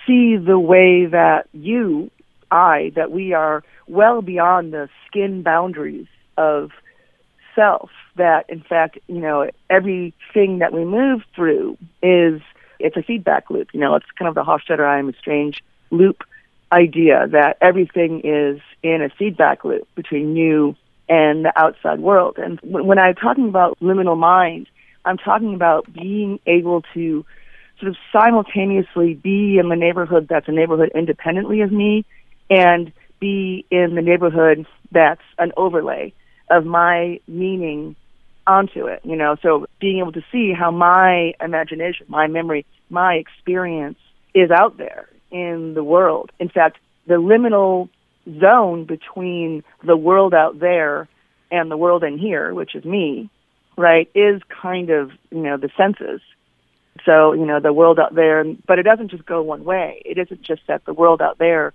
see 0.07 0.37
the 0.37 0.59
way 0.59 1.05
that 1.05 1.47
you, 1.53 2.09
I, 2.49 2.91
that 2.95 3.11
we 3.11 3.33
are 3.33 3.63
well 3.87 4.21
beyond 4.21 4.73
the 4.73 4.89
skin 5.07 5.43
boundaries 5.43 6.07
of 6.37 6.71
self, 7.55 7.91
that 8.15 8.45
in 8.49 8.61
fact, 8.61 8.97
you 9.07 9.19
know, 9.19 9.49
everything 9.69 10.59
that 10.59 10.73
we 10.73 10.85
move 10.85 11.21
through 11.35 11.77
is, 12.01 12.41
it's 12.79 12.95
a 12.95 13.03
feedback 13.03 13.49
loop. 13.49 13.69
You 13.73 13.81
know, 13.81 13.95
it's 13.95 14.05
kind 14.17 14.29
of 14.29 14.35
the 14.35 14.43
Hofstadter 14.43 14.87
I 14.87 14.99
am 14.99 15.09
a 15.09 15.13
strange 15.13 15.61
loop 15.91 16.23
idea 16.71 17.27
that 17.31 17.57
everything 17.61 18.21
is 18.23 18.61
in 18.83 19.01
a 19.01 19.09
feedback 19.09 19.65
loop 19.65 19.87
between 19.95 20.35
you 20.35 20.75
and 21.09 21.43
the 21.43 21.51
outside 21.55 21.99
world. 21.99 22.37
And 22.37 22.59
when 22.61 22.99
I'm 22.99 23.15
talking 23.15 23.49
about 23.49 23.77
liminal 23.81 24.17
mind, 24.17 24.67
I'm 25.03 25.17
talking 25.17 25.55
about 25.55 25.91
being 25.91 26.39
able 26.45 26.83
to 26.93 27.25
sort 27.79 27.89
of 27.89 27.97
simultaneously 28.13 29.15
be 29.15 29.57
in 29.57 29.69
the 29.69 29.75
neighborhood 29.75 30.27
that's 30.29 30.47
a 30.47 30.51
neighborhood 30.51 30.91
independently 30.93 31.61
of 31.61 31.71
me 31.71 32.05
and 32.49 32.91
be 33.19 33.65
in 33.71 33.95
the 33.95 34.01
neighborhood 34.01 34.65
that's 34.91 35.21
an 35.37 35.51
overlay 35.57 36.13
of 36.49 36.65
my 36.65 37.19
meaning 37.27 37.95
onto 38.45 38.87
it, 38.87 39.01
you 39.03 39.15
know, 39.15 39.35
so 39.41 39.67
being 39.79 39.99
able 39.99 40.11
to 40.11 40.23
see 40.31 40.53
how 40.57 40.71
my 40.71 41.33
imagination, 41.39 42.05
my 42.09 42.27
memory, 42.27 42.65
my 42.89 43.13
experience 43.15 43.99
is 44.33 44.49
out 44.49 44.77
there 44.77 45.07
in 45.31 45.75
the 45.75 45.83
world. 45.83 46.31
In 46.39 46.49
fact, 46.49 46.77
the 47.05 47.15
liminal 47.15 47.89
zone 48.39 48.85
between 48.85 49.63
the 49.83 49.97
world 49.97 50.33
out 50.33 50.59
there 50.59 51.07
and 51.51 51.71
the 51.71 51.77
world 51.77 52.03
in 52.03 52.17
here, 52.17 52.53
which 52.53 52.75
is 52.75 52.85
me, 52.85 53.29
right, 53.77 54.09
is 54.13 54.41
kind 54.49 54.89
of, 54.89 55.11
you 55.31 55.41
know, 55.41 55.57
the 55.57 55.69
senses. 55.77 56.21
So, 57.05 57.33
you 57.33 57.45
know, 57.45 57.59
the 57.59 57.73
world 57.73 57.99
out 57.99 58.13
there, 58.13 58.43
but 58.67 58.77
it 58.77 58.83
doesn't 58.83 59.09
just 59.09 59.25
go 59.25 59.41
one 59.41 59.63
way. 59.63 60.01
It 60.05 60.17
isn't 60.17 60.41
just 60.41 60.61
that 60.67 60.85
the 60.85 60.93
world 60.93 61.21
out 61.21 61.37
there 61.37 61.73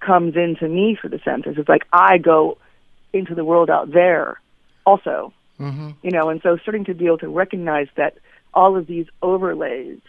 comes 0.00 0.34
into 0.34 0.68
me 0.68 0.98
for 1.00 1.08
the 1.08 1.20
senses. 1.24 1.56
It's 1.56 1.68
like 1.68 1.86
I 1.92 2.18
go 2.18 2.58
into 3.12 3.34
the 3.34 3.44
world 3.44 3.70
out 3.70 3.92
there 3.92 4.40
also. 4.84 5.32
Mm-hmm. 5.58 5.90
You 6.02 6.10
know, 6.10 6.30
and 6.30 6.40
so 6.42 6.56
starting 6.56 6.84
to 6.86 6.94
be 6.94 7.06
able 7.06 7.18
to 7.18 7.28
recognize 7.28 7.88
that 7.96 8.16
all 8.54 8.76
of 8.76 8.86
these 8.86 9.06
overlays 9.22 10.00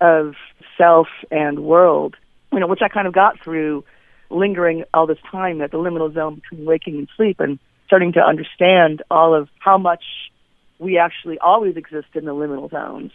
of 0.00 0.34
self 0.76 1.08
and 1.30 1.60
world, 1.60 2.16
you 2.52 2.58
know, 2.58 2.66
which 2.66 2.82
I 2.82 2.88
kind 2.88 3.06
of 3.06 3.12
got 3.12 3.38
through 3.40 3.84
lingering 4.30 4.84
all 4.94 5.06
this 5.06 5.18
time 5.30 5.60
at 5.60 5.70
the 5.70 5.78
liminal 5.78 6.12
zone 6.12 6.36
between 6.36 6.64
waking 6.66 6.96
and 6.98 7.08
sleep 7.16 7.40
and 7.40 7.58
starting 7.86 8.12
to 8.12 8.20
understand 8.20 9.02
all 9.10 9.34
of 9.34 9.48
how 9.58 9.78
much 9.78 10.02
we 10.78 10.98
actually 10.98 11.38
always 11.38 11.76
exist 11.76 12.08
in 12.14 12.24
the 12.24 12.34
liminal 12.34 12.70
zones. 12.70 13.12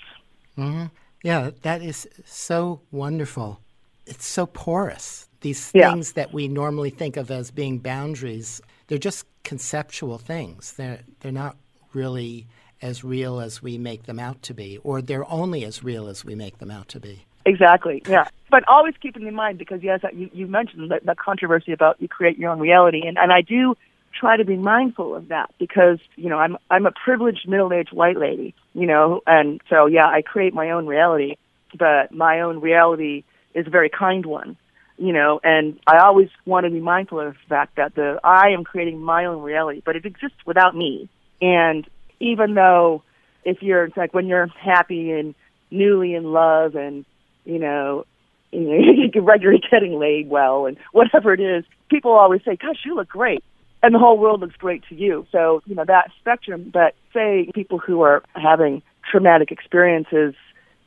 Mm-hmm. 0.57 0.85
Yeah, 1.23 1.51
that 1.61 1.81
is 1.81 2.07
so 2.25 2.81
wonderful. 2.91 3.59
It's 4.07 4.25
so 4.25 4.45
porous. 4.45 5.27
These 5.41 5.71
Yeah. 5.73 5.91
things 5.91 6.13
that 6.13 6.33
we 6.33 6.47
normally 6.47 6.89
think 6.89 7.17
of 7.17 7.29
as 7.29 7.51
being 7.51 7.79
boundaries, 7.79 8.61
they're 8.87 8.97
just 8.97 9.25
conceptual 9.43 10.17
things. 10.17 10.73
They're 10.73 10.99
they're 11.19 11.31
not 11.31 11.55
really 11.93 12.47
as 12.81 13.03
real 13.03 13.39
as 13.39 13.61
we 13.61 13.77
make 13.77 14.03
them 14.03 14.19
out 14.19 14.41
to 14.43 14.53
be, 14.53 14.77
or 14.83 15.01
they're 15.01 15.29
only 15.31 15.63
as 15.63 15.83
real 15.83 16.07
as 16.07 16.25
we 16.25 16.33
make 16.33 16.57
them 16.57 16.71
out 16.71 16.87
to 16.89 16.99
be. 16.99 17.25
Exactly. 17.45 18.03
Yeah. 18.07 18.25
But 18.49 18.67
always 18.67 18.95
keeping 19.01 19.25
in 19.25 19.33
mind 19.33 19.57
because 19.57 19.81
yes, 19.81 20.01
you, 20.13 20.29
you 20.33 20.47
mentioned 20.47 20.91
the, 20.91 20.99
the 21.03 21.15
controversy 21.15 21.71
about 21.71 22.01
you 22.01 22.07
create 22.07 22.37
your 22.37 22.51
own 22.51 22.59
reality, 22.59 23.01
and 23.05 23.17
and 23.17 23.31
I 23.31 23.41
do 23.41 23.75
try 24.19 24.37
to 24.37 24.45
be 24.45 24.57
mindful 24.57 25.15
of 25.15 25.29
that 25.29 25.51
because 25.57 25.99
you 26.17 26.29
know 26.29 26.37
I'm 26.37 26.57
I'm 26.69 26.85
a 26.85 26.91
privileged 26.91 27.47
middle 27.47 27.71
aged 27.71 27.93
white 27.93 28.17
lady, 28.17 28.53
you 28.73 28.85
know, 28.85 29.21
and 29.25 29.61
so 29.69 29.85
yeah, 29.85 30.05
I 30.05 30.21
create 30.21 30.53
my 30.53 30.71
own 30.71 30.85
reality, 30.85 31.35
but 31.77 32.11
my 32.11 32.41
own 32.41 32.59
reality 32.59 33.23
is 33.55 33.67
a 33.67 33.69
very 33.69 33.89
kind 33.89 34.25
one, 34.25 34.57
you 34.97 35.13
know, 35.13 35.39
and 35.43 35.79
I 35.87 35.99
always 35.99 36.29
want 36.45 36.65
to 36.65 36.69
be 36.69 36.81
mindful 36.81 37.21
of 37.21 37.33
the 37.33 37.39
fact 37.47 37.77
that 37.77 37.95
the 37.95 38.19
I 38.21 38.49
am 38.49 38.65
creating 38.65 38.99
my 38.99 39.25
own 39.25 39.41
reality, 39.41 39.81
but 39.85 39.95
it 39.95 40.05
exists 40.05 40.39
without 40.45 40.75
me, 40.75 41.09
and 41.41 41.87
even 42.19 42.53
though 42.53 43.01
if 43.45 43.61
you're 43.61 43.89
like 43.95 44.13
when 44.13 44.27
you're 44.27 44.47
happy 44.47 45.11
and 45.11 45.35
newly 45.71 46.15
in 46.15 46.25
love 46.25 46.75
and 46.75 47.05
you 47.45 47.59
know 47.59 48.05
you 48.51 48.61
know 48.61 49.33
you're 49.39 49.57
getting 49.69 49.97
laid 49.97 50.29
well 50.29 50.65
and 50.65 50.77
whatever 50.91 51.33
it 51.33 51.39
is 51.39 51.63
people 51.89 52.11
always 52.11 52.41
say 52.43 52.55
gosh 52.55 52.81
you 52.85 52.95
look 52.95 53.07
great 53.07 53.43
and 53.83 53.95
the 53.95 53.99
whole 53.99 54.17
world 54.17 54.41
looks 54.41 54.55
great 54.55 54.83
to 54.89 54.95
you 54.95 55.25
so 55.31 55.61
you 55.65 55.75
know 55.75 55.85
that 55.85 56.11
spectrum 56.19 56.69
but 56.73 56.95
say 57.13 57.49
people 57.53 57.77
who 57.77 58.01
are 58.01 58.23
having 58.35 58.81
traumatic 59.09 59.51
experiences 59.51 60.33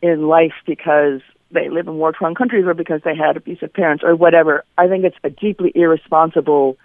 in 0.02 0.28
life 0.28 0.52
because 0.66 1.20
they 1.50 1.68
live 1.68 1.86
in 1.86 1.94
war 1.94 2.12
torn 2.12 2.34
countries 2.34 2.64
or 2.66 2.74
because 2.74 3.00
they 3.05 3.16
had 3.16 3.36
abusive 3.36 3.72
parents 3.72 4.05
or 4.05 4.14
whatever 4.14 4.64
i 4.76 4.86
think 4.86 5.05
it's 5.05 5.16
a 5.24 5.30
deeply 5.30 5.72
irresponsible 5.74 6.76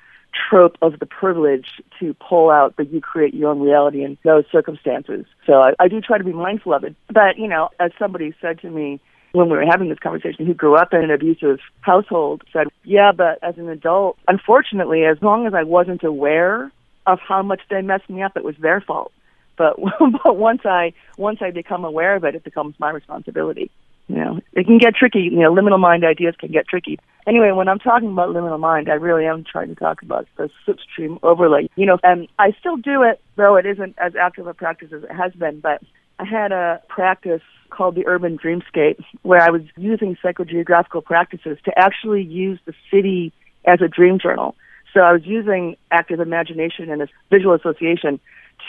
trope 0.49 0.77
of 0.81 0.99
the 0.99 1.05
privilege 1.05 1.81
to 1.99 2.13
pull 2.15 2.49
out 2.49 2.75
that 2.77 2.91
you 2.91 3.01
create 3.01 3.33
your 3.33 3.51
own 3.51 3.59
reality 3.59 4.03
in 4.03 4.17
those 4.23 4.45
circumstances. 4.51 5.25
So 5.45 5.53
I, 5.61 5.73
I 5.79 5.87
do 5.87 6.01
try 6.01 6.17
to 6.17 6.23
be 6.23 6.33
mindful 6.33 6.73
of 6.73 6.83
it. 6.83 6.95
But, 7.07 7.37
you 7.37 7.47
know, 7.47 7.69
as 7.79 7.91
somebody 7.97 8.33
said 8.41 8.59
to 8.61 8.69
me 8.69 8.99
when 9.31 9.49
we 9.49 9.57
were 9.57 9.65
having 9.65 9.89
this 9.89 9.99
conversation 9.99 10.45
who 10.45 10.53
grew 10.53 10.75
up 10.75 10.93
in 10.93 11.03
an 11.03 11.11
abusive 11.11 11.59
household 11.81 12.43
said, 12.51 12.67
Yeah, 12.83 13.11
but 13.15 13.39
as 13.43 13.57
an 13.57 13.69
adult, 13.69 14.17
unfortunately, 14.27 15.05
as 15.05 15.21
long 15.21 15.45
as 15.47 15.53
I 15.53 15.63
wasn't 15.63 16.03
aware 16.03 16.71
of 17.05 17.19
how 17.19 17.41
much 17.41 17.61
they 17.69 17.81
messed 17.81 18.09
me 18.09 18.21
up, 18.23 18.35
it 18.35 18.43
was 18.43 18.55
their 18.59 18.81
fault. 18.81 19.11
But 19.57 19.77
but 20.23 20.37
once 20.37 20.61
I 20.65 20.93
once 21.17 21.39
I 21.41 21.51
become 21.51 21.85
aware 21.85 22.15
of 22.15 22.23
it, 22.23 22.35
it 22.35 22.43
becomes 22.43 22.75
my 22.79 22.89
responsibility. 22.89 23.69
You 24.07 24.15
know, 24.15 24.39
it 24.53 24.65
can 24.65 24.79
get 24.79 24.95
tricky. 24.95 25.29
You 25.31 25.41
know, 25.41 25.53
liminal 25.53 25.79
mind 25.79 26.03
ideas 26.03 26.33
can 26.39 26.51
get 26.51 26.67
tricky. 26.67 26.97
Anyway, 27.27 27.51
when 27.51 27.67
I'm 27.67 27.77
talking 27.77 28.09
about 28.11 28.29
liminal 28.29 28.59
mind, 28.59 28.89
I 28.89 28.93
really 28.93 29.25
am 29.27 29.43
trying 29.43 29.67
to 29.67 29.75
talk 29.75 30.01
about 30.01 30.27
the 30.35 30.49
slipstream 30.65 31.19
overlay. 31.21 31.69
You 31.75 31.85
know, 31.85 31.99
and 32.01 32.27
I 32.39 32.53
still 32.59 32.77
do 32.77 33.03
it, 33.03 33.21
though 33.35 33.55
it 33.55 33.67
isn't 33.67 33.95
as 33.99 34.15
active 34.15 34.47
a 34.47 34.53
practice 34.55 34.91
as 34.91 35.03
it 35.03 35.11
has 35.11 35.33
been. 35.33 35.59
But 35.59 35.83
I 36.17 36.25
had 36.25 36.51
a 36.51 36.81
practice 36.87 37.43
called 37.69 37.95
the 37.95 38.07
Urban 38.07 38.37
Dreamscape 38.37 39.03
where 39.21 39.41
I 39.41 39.49
was 39.49 39.61
using 39.77 40.17
psychogeographical 40.23 41.03
practices 41.03 41.57
to 41.65 41.77
actually 41.77 42.23
use 42.23 42.59
the 42.65 42.73
city 42.91 43.33
as 43.65 43.81
a 43.81 43.87
dream 43.87 44.19
journal. 44.19 44.55
So 44.93 45.01
I 45.01 45.11
was 45.11 45.25
using 45.25 45.77
active 45.91 46.19
imagination 46.19 46.89
and 46.89 47.07
visual 47.29 47.53
association 47.53 48.19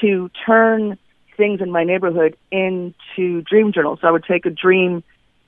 to 0.01 0.31
turn 0.47 0.99
things 1.37 1.61
in 1.61 1.71
my 1.71 1.85
neighborhood 1.85 2.37
into 2.51 3.43
dream 3.43 3.73
journals. 3.73 4.01
So 4.03 4.09
I 4.09 4.11
would 4.11 4.25
take 4.25 4.45
a 4.45 4.51
dream, 4.51 5.03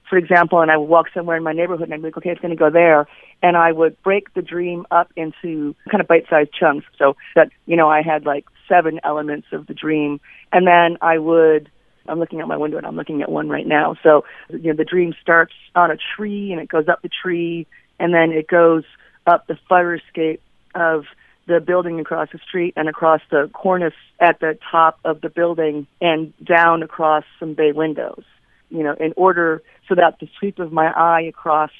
for 0.08 0.16
example, 0.16 0.60
and 0.60 0.70
I 0.70 0.78
would 0.78 0.88
walk 0.88 1.06
somewhere 1.12 1.36
in 1.36 1.42
my 1.42 1.52
neighborhood 1.52 1.84
and 1.84 1.94
I'd 1.94 2.00
be 2.00 2.08
like, 2.08 2.16
okay, 2.16 2.30
it's 2.30 2.40
going 2.40 2.56
to 2.56 2.56
go 2.56 2.70
there. 2.70 3.06
And 3.42 3.56
I 3.56 3.72
would 3.72 4.02
break 4.02 4.32
the 4.34 4.42
dream 4.42 4.86
up 4.90 5.12
into 5.16 5.74
kind 5.90 6.00
of 6.00 6.08
bite-sized 6.08 6.52
chunks 6.58 6.86
so 6.98 7.16
that, 7.34 7.50
you 7.66 7.76
know, 7.76 7.90
I 7.90 8.00
had 8.02 8.24
like 8.24 8.46
seven 8.68 9.00
elements 9.04 9.48
of 9.52 9.66
the 9.66 9.74
dream. 9.74 10.20
And 10.52 10.66
then 10.66 10.96
I 11.02 11.18
would 11.18 11.70
I'm 12.08 12.18
looking 12.18 12.40
out 12.40 12.48
my 12.48 12.56
window 12.56 12.78
and 12.78 12.86
I'm 12.86 12.96
looking 12.96 13.22
at 13.22 13.30
one 13.30 13.48
right 13.48 13.66
now. 13.66 13.96
So, 14.02 14.24
you 14.50 14.72
know, 14.72 14.76
the 14.76 14.84
dream 14.84 15.14
starts 15.20 15.54
on 15.74 15.90
a 15.90 15.96
tree 16.16 16.52
and 16.52 16.60
it 16.60 16.68
goes 16.68 16.88
up 16.88 17.02
the 17.02 17.10
tree 17.10 17.66
and 17.98 18.12
then 18.12 18.32
it 18.32 18.48
goes 18.48 18.84
up 19.26 19.46
the 19.46 19.58
fire 19.68 19.94
escape 19.94 20.42
of 20.74 21.04
the 21.46 21.60
building 21.60 22.00
across 22.00 22.28
the 22.32 22.38
street 22.38 22.74
and 22.76 22.88
across 22.88 23.20
the 23.30 23.50
cornice 23.52 23.94
at 24.20 24.40
the 24.40 24.58
top 24.70 24.98
of 25.04 25.20
the 25.20 25.28
building 25.28 25.86
and 26.00 26.32
down 26.44 26.82
across 26.82 27.24
some 27.38 27.54
bay 27.54 27.72
windows, 27.72 28.24
you 28.70 28.82
know, 28.82 28.94
in 28.98 29.12
order 29.16 29.62
so 29.88 29.94
that 29.94 30.18
the 30.20 30.28
sweep 30.38 30.58
of 30.58 30.72
my 30.72 30.90
eye 30.92 31.22
across 31.22 31.70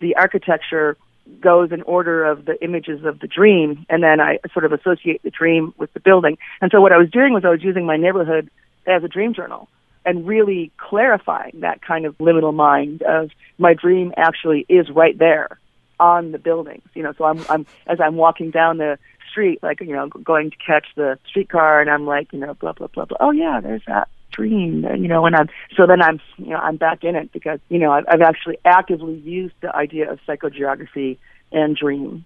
the 0.00 0.16
architecture 0.16 0.96
goes 1.40 1.72
in 1.72 1.82
order 1.82 2.24
of 2.24 2.44
the 2.44 2.62
images 2.62 3.04
of 3.04 3.18
the 3.20 3.26
dream 3.26 3.84
and 3.90 4.02
then 4.02 4.20
I 4.20 4.38
sort 4.52 4.64
of 4.64 4.72
associate 4.72 5.22
the 5.22 5.30
dream 5.30 5.74
with 5.76 5.92
the 5.92 6.00
building. 6.00 6.38
And 6.60 6.70
so 6.70 6.80
what 6.80 6.92
I 6.92 6.98
was 6.98 7.10
doing 7.10 7.34
was 7.34 7.44
I 7.44 7.50
was 7.50 7.62
using 7.62 7.84
my 7.84 7.96
neighborhood 7.96 8.50
as 8.86 9.04
a 9.04 9.08
dream 9.08 9.34
journal 9.34 9.68
and 10.04 10.26
really 10.26 10.70
clarifying 10.76 11.60
that 11.60 11.82
kind 11.82 12.06
of 12.06 12.16
liminal 12.18 12.54
mind 12.54 13.02
of 13.02 13.30
my 13.58 13.74
dream 13.74 14.12
actually 14.16 14.64
is 14.68 14.88
right 14.88 15.18
there 15.18 15.58
on 15.98 16.32
the 16.32 16.38
buildings. 16.38 16.88
You 16.94 17.02
know, 17.02 17.12
so 17.18 17.24
I'm 17.24 17.44
I'm 17.48 17.66
as 17.86 18.00
I'm 18.00 18.16
walking 18.16 18.50
down 18.50 18.78
the 18.78 18.98
street, 19.30 19.62
like 19.62 19.80
you 19.80 19.92
know, 19.92 20.08
going 20.08 20.50
to 20.50 20.56
catch 20.64 20.86
the 20.96 21.18
streetcar, 21.28 21.80
and 21.80 21.90
I'm 21.90 22.06
like, 22.06 22.32
you 22.32 22.38
know, 22.38 22.54
blah 22.54 22.72
blah 22.72 22.86
blah 22.86 23.04
blah. 23.04 23.18
Oh 23.20 23.32
yeah, 23.32 23.60
there's 23.60 23.82
that 23.86 24.08
dream, 24.30 24.84
you 24.96 25.08
know, 25.08 25.26
and 25.26 25.34
I'm 25.34 25.48
so 25.76 25.86
then 25.86 26.00
I'm 26.00 26.20
you 26.38 26.50
know 26.50 26.58
I'm 26.58 26.76
back 26.76 27.04
in 27.04 27.16
it 27.16 27.32
because 27.32 27.58
you 27.68 27.78
know 27.78 27.90
I've, 27.90 28.04
I've 28.08 28.22
actually 28.22 28.58
actively 28.64 29.16
used 29.16 29.54
the 29.60 29.74
idea 29.74 30.10
of 30.10 30.20
psychogeography 30.26 31.18
and 31.52 31.76
dream. 31.76 32.24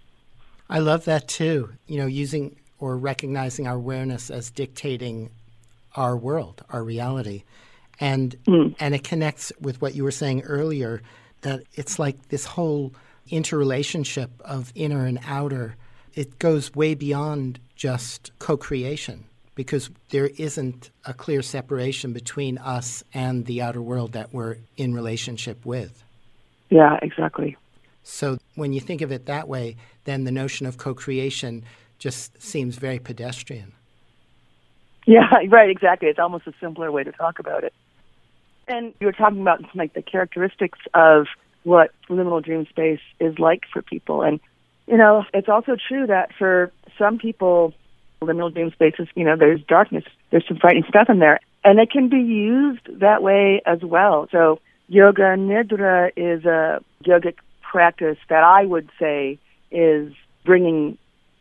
I 0.68 0.78
love 0.78 1.04
that 1.06 1.28
too. 1.28 1.70
You 1.86 1.98
know, 1.98 2.06
using 2.06 2.56
or 2.78 2.96
recognizing 2.96 3.66
our 3.66 3.74
awareness 3.74 4.30
as 4.30 4.50
dictating 4.50 5.30
our 5.96 6.16
world, 6.16 6.64
our 6.70 6.82
reality, 6.82 7.44
and 7.98 8.36
mm. 8.44 8.74
and 8.80 8.94
it 8.94 9.04
connects 9.04 9.52
with 9.60 9.80
what 9.82 9.94
you 9.94 10.04
were 10.04 10.10
saying 10.10 10.42
earlier 10.42 11.02
that 11.42 11.62
it's 11.74 11.98
like 11.98 12.28
this 12.28 12.44
whole 12.44 12.92
interrelationship 13.28 14.30
of 14.44 14.72
inner 14.74 15.06
and 15.06 15.18
outer, 15.26 15.76
it 16.14 16.38
goes 16.38 16.74
way 16.74 16.94
beyond 16.94 17.60
just 17.76 18.30
co 18.38 18.56
creation 18.56 19.24
because 19.54 19.90
there 20.10 20.28
isn't 20.38 20.90
a 21.04 21.14
clear 21.14 21.42
separation 21.42 22.12
between 22.12 22.58
us 22.58 23.04
and 23.12 23.46
the 23.46 23.62
outer 23.62 23.82
world 23.82 24.12
that 24.12 24.32
we're 24.32 24.56
in 24.76 24.94
relationship 24.94 25.64
with. 25.64 26.02
Yeah, 26.70 26.98
exactly. 27.02 27.56
So 28.02 28.38
when 28.54 28.72
you 28.72 28.80
think 28.80 29.02
of 29.02 29.12
it 29.12 29.26
that 29.26 29.48
way, 29.48 29.76
then 30.04 30.24
the 30.24 30.32
notion 30.32 30.66
of 30.66 30.78
co 30.78 30.94
creation 30.94 31.64
just 31.98 32.40
seems 32.42 32.76
very 32.76 32.98
pedestrian. 32.98 33.72
Yeah, 35.10 35.28
right, 35.48 35.68
exactly. 35.68 36.08
It's 36.08 36.20
almost 36.20 36.46
a 36.46 36.52
simpler 36.60 36.92
way 36.92 37.02
to 37.02 37.10
talk 37.10 37.40
about 37.40 37.64
it. 37.64 37.74
And 38.68 38.94
you 39.00 39.08
were 39.08 39.12
talking 39.12 39.40
about 39.40 39.60
like 39.74 39.92
the 39.92 40.02
characteristics 40.02 40.78
of 40.94 41.26
what 41.64 41.90
liminal 42.08 42.42
dream 42.42 42.64
space 42.66 43.00
is 43.18 43.36
like 43.38 43.62
for 43.72 43.82
people. 43.82 44.22
And, 44.22 44.38
you 44.86 44.96
know, 44.96 45.24
it's 45.34 45.48
also 45.48 45.76
true 45.88 46.06
that 46.06 46.30
for 46.38 46.70
some 46.96 47.18
people, 47.18 47.74
liminal 48.22 48.54
dream 48.54 48.70
spaces, 48.70 49.08
you 49.16 49.24
know, 49.24 49.34
there's 49.36 49.60
darkness, 49.62 50.04
there's 50.30 50.46
some 50.46 50.58
frightening 50.58 50.84
stuff 50.88 51.08
in 51.10 51.18
there. 51.18 51.40
And 51.64 51.80
it 51.80 51.90
can 51.90 52.08
be 52.08 52.18
used 52.20 53.00
that 53.00 53.20
way 53.22 53.60
as 53.66 53.80
well. 53.82 54.28
So, 54.30 54.60
yoga 54.86 55.36
nidra 55.36 56.10
is 56.16 56.44
a 56.44 56.82
yogic 57.04 57.36
practice 57.60 58.18
that 58.28 58.44
I 58.44 58.64
would 58.64 58.88
say 58.98 59.38
is 59.72 60.12
bringing 60.44 60.98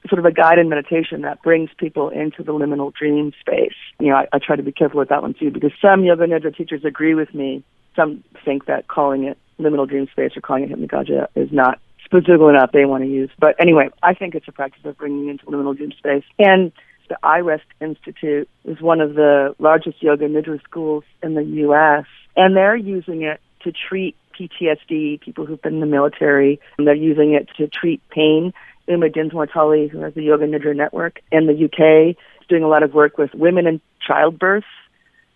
sort 0.10 0.20
of 0.20 0.26
a 0.26 0.32
guided 0.32 0.68
meditation 0.68 1.22
that 1.22 1.42
brings 1.42 1.70
people 1.78 2.10
into 2.10 2.44
the 2.44 2.54
liminal 2.54 2.94
dream 2.94 3.32
space. 3.40 3.76
You 4.00 4.08
know, 4.10 4.16
I, 4.16 4.28
I 4.34 4.40
try 4.40 4.56
to 4.56 4.64
be 4.64 4.72
careful 4.72 5.00
with 5.00 5.10
that 5.10 5.22
one 5.22 5.34
too 5.34 5.52
because 5.52 5.72
some 5.82 6.04
yoga 6.04 6.26
nidra 6.26 6.56
teachers 6.56 6.84
agree 6.84 7.16
with 7.16 7.34
me. 7.34 7.64
Some 7.96 8.24
think 8.46 8.66
that 8.66 8.88
calling 8.88 9.24
it 9.24 9.38
liminal 9.60 9.88
dream 9.88 10.08
space 10.12 10.32
or 10.36 10.42
calling 10.42 10.64
it 10.64 10.72
hypnagogia 10.72 11.28
is 11.36 11.50
not 11.52 11.80
specific 12.04 12.42
enough 12.42 12.72
they 12.72 12.86
want 12.86 13.04
to 13.04 13.10
use. 13.10 13.30
But 13.40 13.56
anyway, 13.60 13.90
I 14.02 14.14
think 14.14 14.36
it's 14.36 14.48
a 14.48 14.52
practice 14.52 14.84
of 14.86 14.98
bringing 14.98 15.30
into 15.30 15.46
liminal 15.46 15.76
dream 15.76 15.92
space. 15.92 16.24
And 16.40 16.72
the 17.10 17.18
iRest 17.24 17.62
Institute 17.82 18.48
is 18.66 18.80
one 18.82 19.02
of 19.02 19.16
the 19.16 19.56
largest 19.60 20.02
yoga 20.02 20.28
nidra 20.28 20.62
schools 20.64 21.04
in 21.22 21.34
the 21.36 21.44
U.S., 21.44 22.06
and 22.36 22.56
they're 22.56 22.76
using 22.76 23.24
it 23.24 23.42
to 23.64 23.72
treat 23.72 24.16
PTSD, 24.40 25.20
people 25.20 25.46
who've 25.46 25.62
been 25.62 25.76
in 25.76 25.80
the 25.82 25.86
military, 25.86 26.60
and 26.78 26.88
they're 26.88 26.96
using 26.96 27.34
it 27.34 27.50
to 27.58 27.68
treat 27.68 28.02
pain. 28.10 28.54
Uma 28.90 29.10
Dinsmore-Tully, 29.10 29.88
who 29.88 30.00
has 30.00 30.14
the 30.16 30.24
Yoga 30.24 30.48
Nidra 30.48 30.76
Network 30.76 31.22
in 31.32 31.46
the 31.46 31.66
UK, 31.66 32.18
doing 32.50 32.64
a 32.64 32.68
lot 32.68 32.84
of 32.84 32.94
work 32.94 33.18
with 33.18 33.34
women 33.34 33.68
in 33.68 33.80
childbirth, 34.06 34.66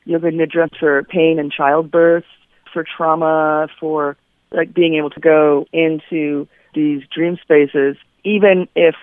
Yoga 0.05 0.31
Nidra 0.31 0.69
for 0.77 1.03
pain 1.03 1.39
and 1.39 1.51
childbirth, 1.51 2.25
for 2.73 2.83
trauma, 2.83 3.67
for 3.79 4.17
like 4.51 4.73
being 4.73 4.95
able 4.95 5.11
to 5.11 5.19
go 5.19 5.65
into 5.71 6.47
these 6.73 7.03
dream 7.13 7.37
spaces, 7.41 7.95
even 8.23 8.67
if 8.75 8.95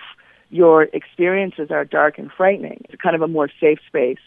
your 0.49 0.83
experiences 0.83 1.71
are 1.71 1.85
dark 1.85 2.17
and 2.17 2.29
frightening. 2.31 2.85
It's 2.89 3.01
kind 3.01 3.15
of 3.15 3.21
a 3.21 3.27
more 3.27 3.49
safe 3.59 3.79
space 3.87 4.19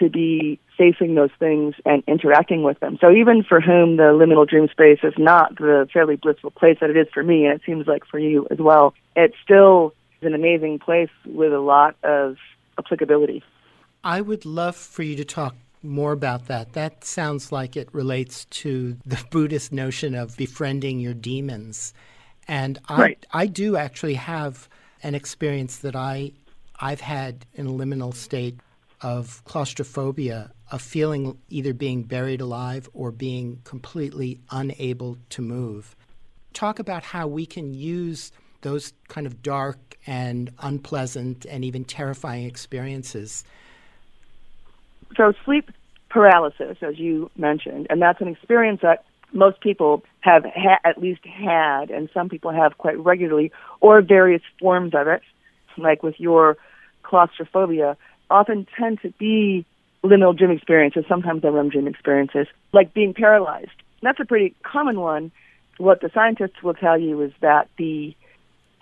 to 0.00 0.10
be 0.10 0.58
facing 0.76 1.14
those 1.14 1.30
things 1.38 1.74
and 1.84 2.02
interacting 2.08 2.62
with 2.62 2.80
them. 2.80 2.98
So 3.00 3.10
even 3.10 3.44
for 3.44 3.60
whom 3.60 3.96
the 3.96 4.04
liminal 4.04 4.48
dream 4.48 4.66
space 4.68 4.98
is 5.02 5.14
not 5.18 5.56
the 5.56 5.86
fairly 5.92 6.16
blissful 6.16 6.50
place 6.50 6.78
that 6.80 6.90
it 6.90 6.96
is 6.96 7.06
for 7.12 7.22
me, 7.22 7.44
and 7.44 7.54
it 7.54 7.62
seems 7.64 7.86
like 7.86 8.04
for 8.06 8.18
you 8.18 8.48
as 8.50 8.58
well, 8.58 8.94
it 9.14 9.34
still 9.44 9.94
is 10.20 10.26
an 10.26 10.34
amazing 10.34 10.78
place 10.78 11.10
with 11.26 11.52
a 11.52 11.60
lot 11.60 11.96
of 12.02 12.36
applicability. 12.78 13.44
I 14.02 14.22
would 14.22 14.46
love 14.46 14.74
for 14.74 15.02
you 15.02 15.16
to 15.16 15.24
talk 15.24 15.54
more 15.82 16.12
about 16.12 16.46
that. 16.46 16.72
That 16.72 17.04
sounds 17.04 17.52
like 17.52 17.76
it 17.76 17.88
relates 17.92 18.46
to 18.46 18.96
the 19.04 19.22
Buddhist 19.30 19.72
notion 19.72 20.14
of 20.14 20.36
befriending 20.36 21.00
your 21.00 21.14
demons. 21.14 21.92
And 22.48 22.78
I, 22.88 23.00
right. 23.00 23.26
I 23.32 23.46
do 23.46 23.76
actually 23.76 24.14
have 24.14 24.68
an 25.02 25.14
experience 25.14 25.78
that 25.78 25.94
I, 25.94 26.32
I've 26.80 27.00
had 27.00 27.46
in 27.54 27.66
a 27.66 27.70
liminal 27.70 28.14
state 28.14 28.58
of 29.00 29.42
claustrophobia, 29.44 30.52
of 30.70 30.82
feeling 30.82 31.38
either 31.48 31.72
being 31.72 32.02
buried 32.02 32.40
alive 32.40 32.88
or 32.92 33.10
being 33.10 33.60
completely 33.64 34.40
unable 34.50 35.18
to 35.30 35.42
move. 35.42 35.96
Talk 36.52 36.78
about 36.78 37.02
how 37.04 37.26
we 37.26 37.46
can 37.46 37.74
use 37.74 38.32
those 38.62 38.92
kind 39.08 39.26
of 39.26 39.42
dark 39.42 39.96
and 40.06 40.50
unpleasant 40.58 41.46
and 41.46 41.64
even 41.64 41.84
terrifying 41.84 42.44
experiences 42.44 43.44
so 45.16 45.32
sleep 45.44 45.70
paralysis, 46.08 46.78
as 46.82 46.98
you 46.98 47.30
mentioned, 47.36 47.86
and 47.90 48.00
that's 48.00 48.20
an 48.20 48.28
experience 48.28 48.80
that 48.82 49.04
most 49.32 49.60
people 49.60 50.02
have 50.20 50.44
ha- 50.44 50.80
at 50.84 50.98
least 50.98 51.24
had, 51.24 51.90
and 51.90 52.08
some 52.12 52.28
people 52.28 52.50
have 52.50 52.78
quite 52.78 52.98
regularly, 52.98 53.52
or 53.80 54.02
various 54.02 54.42
forms 54.58 54.92
of 54.94 55.06
it, 55.06 55.22
like 55.76 56.02
with 56.02 56.18
your 56.18 56.56
claustrophobia, 57.02 57.96
often 58.30 58.66
tend 58.78 59.00
to 59.02 59.10
be 59.18 59.66
liminal 60.04 60.36
dream 60.36 60.50
experiences. 60.50 61.04
Sometimes 61.08 61.42
REM 61.42 61.68
dream 61.68 61.86
experiences, 61.86 62.46
like 62.72 62.94
being 62.94 63.14
paralyzed. 63.14 63.70
That's 64.02 64.20
a 64.20 64.24
pretty 64.24 64.54
common 64.62 65.00
one. 65.00 65.30
What 65.78 66.00
the 66.00 66.10
scientists 66.12 66.62
will 66.62 66.74
tell 66.74 66.98
you 66.98 67.20
is 67.22 67.32
that 67.40 67.68
the 67.76 68.14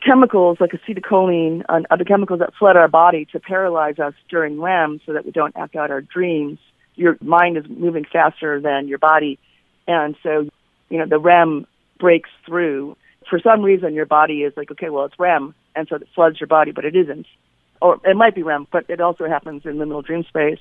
chemicals 0.04 0.58
like 0.60 0.70
acetylcholine 0.70 1.64
and 1.68 1.86
other 1.90 2.04
chemicals 2.04 2.40
that 2.40 2.54
flood 2.58 2.76
our 2.76 2.88
body 2.88 3.26
to 3.32 3.40
paralyze 3.40 3.98
us 3.98 4.14
during 4.28 4.60
REM 4.60 5.00
so 5.06 5.12
that 5.12 5.24
we 5.24 5.32
don't 5.32 5.56
act 5.56 5.76
out 5.76 5.90
our 5.90 6.00
dreams. 6.00 6.58
Your 6.94 7.16
mind 7.20 7.56
is 7.56 7.64
moving 7.68 8.04
faster 8.04 8.60
than 8.60 8.88
your 8.88 8.98
body. 8.98 9.38
And 9.86 10.16
so, 10.22 10.48
you 10.88 10.98
know, 10.98 11.06
the 11.06 11.18
REM 11.18 11.66
breaks 11.98 12.30
through. 12.46 12.96
For 13.28 13.40
some 13.40 13.62
reason, 13.62 13.94
your 13.94 14.06
body 14.06 14.42
is 14.42 14.52
like, 14.56 14.70
okay, 14.70 14.90
well, 14.90 15.04
it's 15.04 15.18
REM. 15.18 15.54
And 15.74 15.86
so 15.88 15.96
it 15.96 16.08
floods 16.14 16.40
your 16.40 16.46
body, 16.46 16.72
but 16.72 16.84
it 16.84 16.96
isn't. 16.96 17.26
Or 17.80 18.00
it 18.04 18.16
might 18.16 18.34
be 18.34 18.42
REM, 18.42 18.66
but 18.72 18.84
it 18.88 19.00
also 19.00 19.28
happens 19.28 19.64
in 19.64 19.76
liminal 19.76 20.04
dream 20.04 20.24
space. 20.24 20.60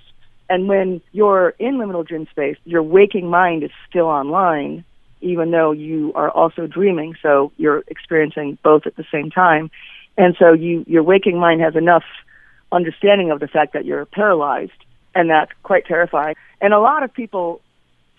And 0.49 0.67
when 0.67 1.01
you're 1.11 1.49
in 1.59 1.75
liminal 1.75 2.07
dream 2.07 2.27
space, 2.31 2.57
your 2.63 2.83
waking 2.83 3.29
mind 3.29 3.63
is 3.63 3.71
still 3.89 4.05
online 4.05 4.85
even 5.21 5.51
though 5.51 5.71
you 5.71 6.11
are 6.15 6.29
also 6.29 6.67
dreaming. 6.67 7.15
So 7.21 7.51
you're 7.57 7.83
experiencing 7.87 8.57
both 8.63 8.85
at 8.85 8.95
the 8.95 9.05
same 9.11 9.31
time. 9.31 9.71
And 10.17 10.35
so 10.39 10.53
you, 10.53 10.83
your 10.87 11.03
waking 11.03 11.39
mind 11.39 11.61
has 11.61 11.75
enough 11.75 12.03
understanding 12.71 13.31
of 13.31 13.39
the 13.39 13.47
fact 13.47 13.73
that 13.73 13.85
you're 13.85 14.05
paralyzed, 14.05 14.71
and 15.15 15.29
that's 15.29 15.51
quite 15.63 15.85
terrifying. 15.85 16.35
And 16.59 16.73
a 16.73 16.79
lot 16.79 17.03
of 17.03 17.13
people, 17.13 17.61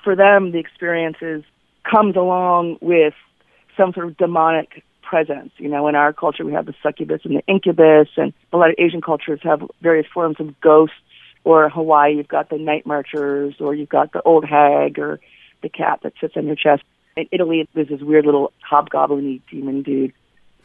for 0.03 0.17
them, 0.17 0.53
the 0.53 0.59
experience 0.59 1.17
is 1.21 1.43
comes 1.85 2.17
along 2.17 2.79
with 2.81 3.15
some 3.77 3.93
sort 3.93 4.07
of 4.07 4.17
demonic 4.17 4.83
presence. 5.09 5.53
You 5.57 5.69
know, 5.69 5.89
in 5.89 5.95
our 5.95 6.13
culture, 6.13 6.45
we 6.45 6.53
have 6.53 6.67
the 6.67 6.75
succubus 6.83 7.23
and 7.25 7.35
the 7.35 7.43
incubus, 7.47 8.09
and 8.17 8.35
a 8.53 8.57
lot 8.59 8.69
of 8.69 8.77
Asian 8.79 9.01
cultures 9.01 9.41
have 9.43 9.63
various 9.81 10.07
forms 10.13 10.37
of 10.39 10.61
ghosts. 10.61 10.97
Or 11.45 11.71
Hawaii, 11.71 12.17
you've 12.17 12.29
got 12.29 12.51
the 12.51 12.59
night 12.59 12.85
marchers, 12.85 13.55
or 13.59 13.75
you've 13.75 13.89
got 13.89 14.13
the 14.13 14.21
old 14.23 14.45
hag, 14.45 14.99
or 14.99 15.19
the 15.63 15.71
cat 15.71 16.01
that 16.03 16.13
sits 16.21 16.37
on 16.37 16.47
your 16.47 16.57
chest. 16.57 16.83
In 17.17 17.27
Italy, 17.33 17.67
there's 17.75 17.89
this 17.89 18.03
weird 18.03 18.27
little 18.27 18.53
hobgoblin 18.61 19.41
demon 19.51 19.83
dude. 19.83 20.13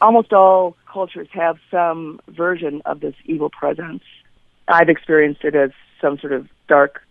Almost 0.02 0.34
all 0.34 0.76
cultures 0.92 1.30
have 1.32 1.58
some 1.72 2.20
version 2.28 2.82
of 2.86 3.00
this 3.00 3.16
evil 3.24 3.50
presence. 3.50 4.04
I've 4.68 4.90
experienced 4.90 5.46
it 5.46 5.56
as 5.56 5.72
some 6.02 6.20
sort 6.20 6.34
of 6.34 6.50
dark 6.68 7.02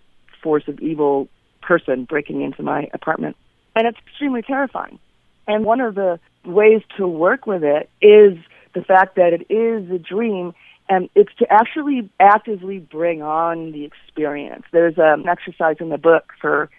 force 0.42 0.64
of 0.68 0.80
evil 0.80 1.28
person 1.62 2.04
breaking 2.04 2.42
into 2.42 2.62
my 2.62 2.90
apartment. 2.92 3.36
And 3.74 3.86
it's 3.86 3.98
extremely 4.06 4.42
terrifying. 4.42 4.98
And 5.46 5.64
one 5.64 5.80
of 5.80 5.94
the 5.94 6.20
ways 6.44 6.82
to 6.96 7.06
work 7.06 7.46
with 7.46 7.64
it 7.64 7.88
is 8.00 8.38
the 8.74 8.82
fact 8.82 9.16
that 9.16 9.32
it 9.32 9.52
is 9.52 9.90
a 9.90 9.98
dream 9.98 10.54
and 10.88 11.08
it's 11.14 11.32
to 11.38 11.46
actually 11.50 12.10
actively 12.20 12.78
bring 12.78 13.22
on 13.22 13.72
the 13.72 13.84
experience. 13.84 14.64
There's 14.72 14.98
an 14.98 15.26
exercise 15.28 15.76
in 15.80 15.88
the 15.88 15.98
book 15.98 16.32
for 16.40 16.70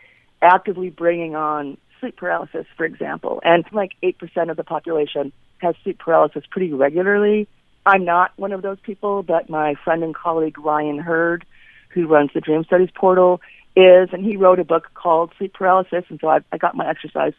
actively 0.41 0.89
bringing 0.89 1.36
on 1.36 1.78
sleep 1.99 2.18
paralysis, 2.18 2.66
for 2.76 2.86
example, 2.86 3.41
and 3.43 3.64
like 3.72 3.93
8% 4.03 4.51
of 4.51 4.57
the 4.57 4.64
population 4.64 5.32
has 5.59 5.76
sleep 5.84 5.99
paralysis 5.99 6.43
pretty 6.51 6.74
regularly. 6.74 7.47
I'm 7.86 8.05
not 8.05 8.32
one 8.36 8.51
of 8.51 8.61
those 8.61 8.78
people, 8.82 9.24
but 9.24 9.49
my 9.49 9.76
friend 9.84 10.03
and 10.03 10.14
colleague 10.14 10.59
Ryan 10.59 10.99
Hurd, 10.99 11.45
who 11.89 12.07
runs 12.07 12.32
the 12.34 12.41
Dream 12.41 12.64
Studies 12.66 12.89
portal, 12.93 13.41
is, 13.76 14.09
and 14.11 14.24
he 14.24 14.38
wrote 14.38 14.59
a 14.59 14.64
book 14.66 14.89
called 14.93 15.32
Sleep 15.38 15.53
Paralysis, 15.53 16.03
and 16.09 16.20
so 16.20 16.28
I, 16.28 16.39
I 16.51 16.57
got 16.57 16.76
my 16.76 16.88
exercise 16.88 17.34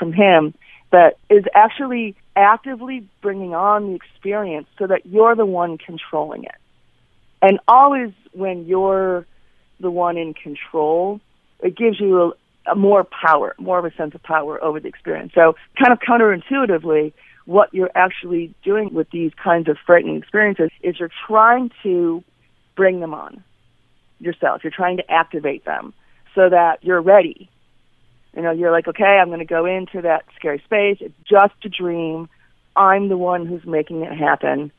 from 0.00 0.12
him, 0.12 0.54
that 0.90 1.18
is 1.28 1.44
actually 1.54 2.16
actively 2.34 3.06
bringing 3.22 3.54
on 3.54 3.86
the 3.86 3.94
experience 3.94 4.66
so 4.78 4.88
that 4.88 5.06
you're 5.06 5.36
the 5.36 5.46
one 5.46 5.78
controlling 5.78 6.42
it. 6.42 6.56
And 7.40 7.60
always 7.68 8.12
when 8.32 8.66
you're 8.66 9.26
the 9.78 9.90
one 9.90 10.16
in 10.16 10.34
control, 10.34 11.20
it 11.60 11.76
gives 11.76 12.00
you 12.00 12.34
a, 12.66 12.72
a 12.72 12.74
more 12.74 13.04
power, 13.04 13.54
more 13.58 13.78
of 13.78 13.84
a 13.84 13.94
sense 13.94 14.14
of 14.14 14.22
power 14.22 14.62
over 14.62 14.80
the 14.80 14.88
experience. 14.88 15.32
So, 15.34 15.54
kind 15.78 15.92
of 15.92 16.00
counterintuitively, 16.00 17.12
what 17.46 17.72
you're 17.72 17.90
actually 17.94 18.54
doing 18.62 18.92
with 18.92 19.10
these 19.10 19.32
kinds 19.42 19.68
of 19.68 19.76
frightening 19.86 20.16
experiences 20.16 20.70
is 20.82 20.98
you're 20.98 21.10
trying 21.26 21.70
to 21.82 22.22
bring 22.76 23.00
them 23.00 23.14
on 23.14 23.42
yourself. 24.18 24.62
You're 24.62 24.72
trying 24.74 24.98
to 24.98 25.10
activate 25.10 25.64
them 25.64 25.94
so 26.34 26.48
that 26.48 26.84
you're 26.84 27.00
ready. 27.00 27.50
You 28.34 28.42
know, 28.42 28.52
you're 28.52 28.70
like, 28.70 28.88
okay, 28.88 29.18
I'm 29.20 29.28
going 29.28 29.40
to 29.40 29.44
go 29.44 29.66
into 29.66 30.02
that 30.02 30.24
scary 30.36 30.62
space. 30.64 30.98
It's 31.00 31.14
just 31.28 31.54
a 31.64 31.68
dream. 31.68 32.28
I'm 32.76 33.08
the 33.08 33.16
one 33.16 33.46
who's 33.46 33.64
making 33.64 34.02
it 34.02 34.16
happen. 34.16 34.70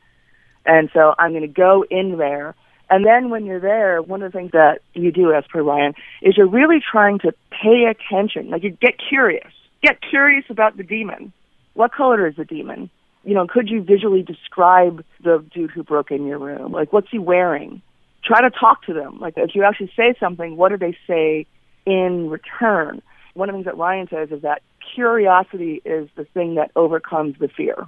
And 0.64 0.90
so 0.94 1.14
I'm 1.18 1.32
going 1.32 1.42
to 1.42 1.48
go 1.48 1.84
in 1.90 2.16
there. 2.16 2.54
And 2.88 3.04
then 3.06 3.30
when 3.30 3.44
you're 3.44 3.60
there, 3.60 4.00
one 4.00 4.22
of 4.22 4.32
the 4.32 4.38
things 4.38 4.52
that 4.52 4.80
you 4.94 5.12
do 5.12 5.32
as 5.32 5.44
per 5.50 5.62
Ryan 5.62 5.94
is 6.20 6.36
you're 6.36 6.48
really 6.48 6.80
trying 6.80 7.18
to 7.20 7.32
pay 7.50 7.84
attention. 7.90 8.50
Like 8.50 8.62
you 8.62 8.70
get 8.70 8.94
curious. 9.08 9.50
Get 9.82 9.98
curious 10.00 10.44
about 10.48 10.76
the 10.76 10.82
demon. 10.82 11.32
What 11.74 11.92
color 11.92 12.26
is 12.26 12.36
the 12.36 12.44
demon? 12.44 12.90
You 13.24 13.34
know, 13.34 13.46
could 13.46 13.68
you 13.68 13.82
visually 13.82 14.22
describe 14.22 15.04
the 15.22 15.44
dude 15.52 15.70
who 15.70 15.82
broke 15.82 16.10
in 16.10 16.26
your 16.26 16.38
room? 16.38 16.72
Like 16.72 16.92
what's 16.92 17.08
he 17.10 17.18
wearing? 17.18 17.82
try 18.24 18.40
to 18.40 18.50
talk 18.50 18.84
to 18.84 18.94
them. 18.94 19.18
Like 19.18 19.34
if 19.36 19.54
you 19.54 19.64
actually 19.64 19.92
say 19.96 20.14
something, 20.18 20.56
what 20.56 20.70
do 20.70 20.78
they 20.78 20.96
say 21.06 21.46
in 21.86 22.30
return? 22.30 23.02
One 23.34 23.48
of 23.48 23.54
the 23.54 23.58
things 23.58 23.66
that 23.66 23.78
Ryan 23.78 24.08
says 24.08 24.30
is 24.30 24.42
that 24.42 24.62
curiosity 24.94 25.80
is 25.84 26.08
the 26.16 26.24
thing 26.24 26.56
that 26.56 26.70
overcomes 26.76 27.38
the 27.38 27.48
fear. 27.48 27.86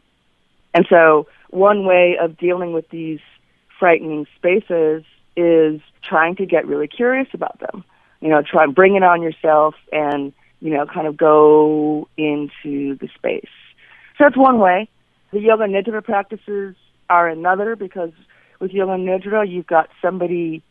And 0.72 0.86
so 0.88 1.28
one 1.50 1.84
way 1.84 2.16
of 2.20 2.36
dealing 2.36 2.72
with 2.72 2.88
these 2.90 3.20
frightening 3.78 4.26
spaces 4.36 5.04
is 5.36 5.80
trying 6.02 6.36
to 6.36 6.46
get 6.46 6.66
really 6.66 6.88
curious 6.88 7.28
about 7.32 7.58
them. 7.60 7.84
You 8.20 8.28
know, 8.28 8.42
try 8.42 8.64
and 8.64 8.74
bring 8.74 8.96
it 8.96 9.02
on 9.02 9.22
yourself 9.22 9.74
and, 9.92 10.32
you 10.60 10.70
know, 10.70 10.86
kind 10.86 11.06
of 11.06 11.16
go 11.16 12.08
into 12.16 12.96
the 12.96 13.08
space. 13.14 13.50
So 14.16 14.24
that's 14.24 14.36
one 14.36 14.58
way. 14.58 14.88
The 15.32 15.40
yoga 15.40 15.64
nidra 15.64 16.02
practices 16.02 16.76
are 17.10 17.28
another 17.28 17.76
because 17.76 18.12
with 18.60 18.72
Yoga 18.72 18.92
Nidra, 18.92 19.48
you've 19.48 19.66
got 19.66 19.90
somebody 20.00 20.62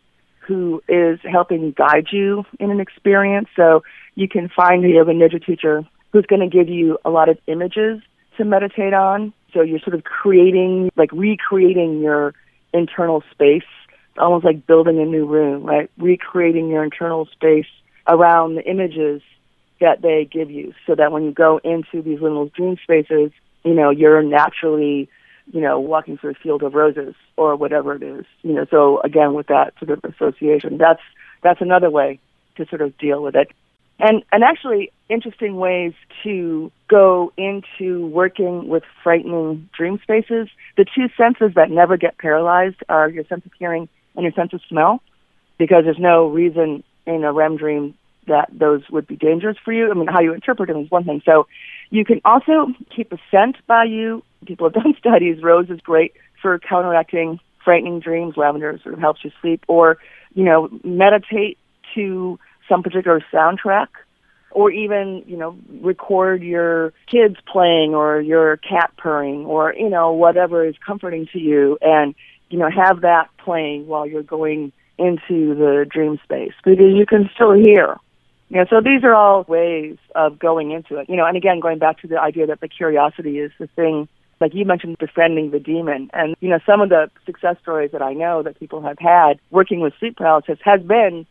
who 0.46 0.82
is 0.88 1.20
helping 1.24 1.72
guide 1.72 2.08
you 2.12 2.44
in 2.60 2.72
an 2.72 2.80
experience. 2.80 3.48
So 3.56 3.84
you 4.16 4.28
can 4.28 4.50
find 4.50 4.84
a 4.86 4.90
Yoga 4.90 5.12
Nidra 5.12 5.44
teacher 5.46 5.84
who's 6.12 6.26
going 6.26 6.42
to 6.42 6.48
give 6.48 6.70
you 6.70 6.98
a 7.04 7.10
lot 7.10 7.30
of 7.30 7.38
images 7.48 8.02
to 8.38 8.46
meditate 8.46 8.94
on. 8.94 9.34
So 9.54 9.62
you're 9.62 9.80
sort 9.80 9.96
of 9.96 10.04
creating, 10.04 10.92
like 10.96 11.12
recreating 11.12 12.02
your 12.02 12.34
internal 12.74 13.24
space, 13.32 13.64
almost 14.18 14.46
like 14.46 14.66
building 14.66 15.00
a 15.00 15.06
new 15.06 15.26
room, 15.26 15.64
right? 15.64 15.90
Recreating 15.98 16.70
your 16.70 16.84
internal 16.84 17.28
space 17.28 17.68
around 18.08 18.56
the 18.56 18.64
images 18.64 19.22
that 19.80 20.02
they 20.02 20.28
give 20.32 20.50
you 20.50 20.74
so 20.88 20.96
that 20.96 21.12
when 21.12 21.24
you 21.24 21.32
go 21.32 21.60
into 21.64 22.02
these 22.02 22.22
little 22.22 22.48
dream 22.48 22.78
spaces, 22.82 23.32
you 23.64 23.74
know, 23.74 23.90
you're 23.90 24.22
naturally 24.22 25.10
you 25.52 25.62
know, 25.62 25.80
walking 25.80 26.18
through 26.18 26.32
a 26.32 26.36
field 26.36 26.64
of 26.64 26.74
roses 26.74 27.16
or 27.38 27.56
whatever 27.56 27.96
it 27.96 28.04
is. 28.04 28.26
You 28.42 28.54
know, 28.54 28.66
so 28.70 29.02
again, 29.02 29.34
with 29.34 29.48
that 29.48 29.74
sort 29.80 29.92
of 29.92 30.04
association, 30.04 30.78
that's 30.78 31.02
that's 31.42 31.62
another 31.62 31.90
way 31.90 32.20
to 32.56 32.66
sort 32.68 32.82
of 32.82 32.98
deal 32.98 33.22
with 33.22 33.36
it. 33.36 33.52
And 34.00 34.24
and 34.32 34.44
actually, 34.44 34.92
interesting 35.10 35.56
ways 35.56 35.94
to 36.24 36.72
go 36.88 37.32
into 37.38 38.08
working 38.08 38.68
with 38.68 38.84
frightening 39.04 39.70
dream 39.78 40.00
spaces. 40.02 40.48
The 40.78 40.86
two 40.86 41.10
senses 41.16 41.52
that 41.56 41.70
never 41.70 41.98
get 41.98 42.18
paralyzed 42.18 42.78
are 42.90 43.10
your 43.10 43.26
sense 43.26 43.46
of 43.46 43.52
hearing 43.58 43.88
and 44.16 44.24
your 44.24 44.34
sense 44.34 44.54
of 44.54 44.62
smell, 44.68 45.02
because 45.58 45.84
there's 45.84 46.00
no 46.00 46.28
reason 46.28 46.84
in 47.06 47.24
a 47.24 47.32
REM 47.32 47.58
dream 47.58 47.96
that 48.28 48.50
those 48.52 48.82
would 48.90 49.06
be 49.06 49.16
dangerous 49.16 49.58
for 49.64 49.74
you. 49.74 49.92
I 49.92 49.94
mean, 49.94 50.08
how 50.08 50.22
you 50.22 50.34
interpret 50.34 50.70
them 50.70 50.78
is 50.78 50.92
one 50.92 51.04
thing. 51.04 51.22
So 51.26 51.48
you 51.90 52.06
can 52.06 52.22
also 52.24 52.68
keep 52.96 53.12
a 53.12 53.18
scent 53.30 53.58
by 53.68 53.84
you 53.84 54.24
people 54.44 54.70
have 54.70 54.74
done 54.84 54.94
studies. 54.98 55.42
Rose 55.42 55.70
is 55.70 55.80
great 55.82 56.14
for 56.42 56.60
counteracting 56.60 57.40
frightening 57.64 58.00
dreams. 58.00 58.36
Lavender 58.38 58.78
sort 58.82 58.94
of 58.94 59.00
helps 59.00 59.24
you 59.24 59.32
sleep, 59.42 59.64
or 59.68 59.98
you 60.34 60.44
know, 60.44 60.70
meditate 60.84 61.58
to 61.96 62.40
some 62.68 62.84
particular 62.84 63.24
soundtrack, 63.32 63.88
or 64.52 64.72
even 64.72 65.24
you 65.26 65.38
know, 65.38 65.58
record 65.82 66.44
your 66.44 66.94
kids 67.08 67.36
playing 67.52 67.94
or 67.96 68.22
your 68.22 68.58
cat 68.58 68.92
purring, 68.98 69.46
or 69.46 69.74
you 69.74 69.90
know, 69.90 70.12
whatever 70.12 70.66
is 70.66 70.76
comforting 70.86 71.28
to 71.34 71.40
you, 71.40 71.78
and 71.82 72.16
you 72.50 72.60
know, 72.60 72.70
have 72.70 73.02
that 73.02 73.30
playing 73.38 73.88
while 73.88 74.06
you're 74.06 74.24
going 74.24 74.72
into 74.98 75.56
the 75.56 75.86
dream 75.90 76.20
space 76.24 76.54
because 76.64 76.80
you 76.80 77.06
can 77.06 77.30
still 77.34 77.54
hear. 77.54 77.98
You 78.50 78.60
know, 78.60 78.66
so 78.70 78.82
these 78.82 79.04
are 79.04 79.16
all 79.16 79.44
ways 79.48 79.98
of 80.14 80.38
going 80.38 80.72
into 80.72 80.98
it. 80.98 81.10
You 81.10 81.16
know, 81.16 81.26
and 81.26 81.36
again, 81.36 81.60
going 81.60 81.80
back 81.80 82.02
to 82.02 82.08
the 82.08 82.20
idea 82.20 82.46
that 82.48 82.60
the 82.60 82.68
curiosity 82.68 83.40
is 83.40 83.52
the 83.58 83.68
thing 83.68 84.08
like 84.44 84.54
you 84.54 84.66
mentioned 84.66 84.98
befriending 84.98 85.52
the 85.52 85.60
demon. 85.60 86.10
And 86.14 86.36
you 86.42 86.50
know 86.50 86.60
some 86.66 86.82
of 86.82 86.90
the 86.90 87.10
success 87.26 87.56
stories 87.62 87.92
that 87.94 88.02
i 88.02 88.14
know 88.14 88.44
that 88.44 88.60
people 88.60 88.82
have 88.82 89.00
had 89.00 89.40
working 89.52 89.80
with 89.80 89.94
sleep 90.00 90.18
paralysis 90.18 90.60
has 90.64 90.82
been 90.82 91.26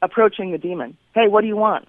approaching 0.00 0.52
the 0.52 0.58
demon. 0.58 0.96
Hey 1.12 1.26
what 1.26 1.40
do 1.40 1.48
you 1.48 1.56
want? 1.56 1.88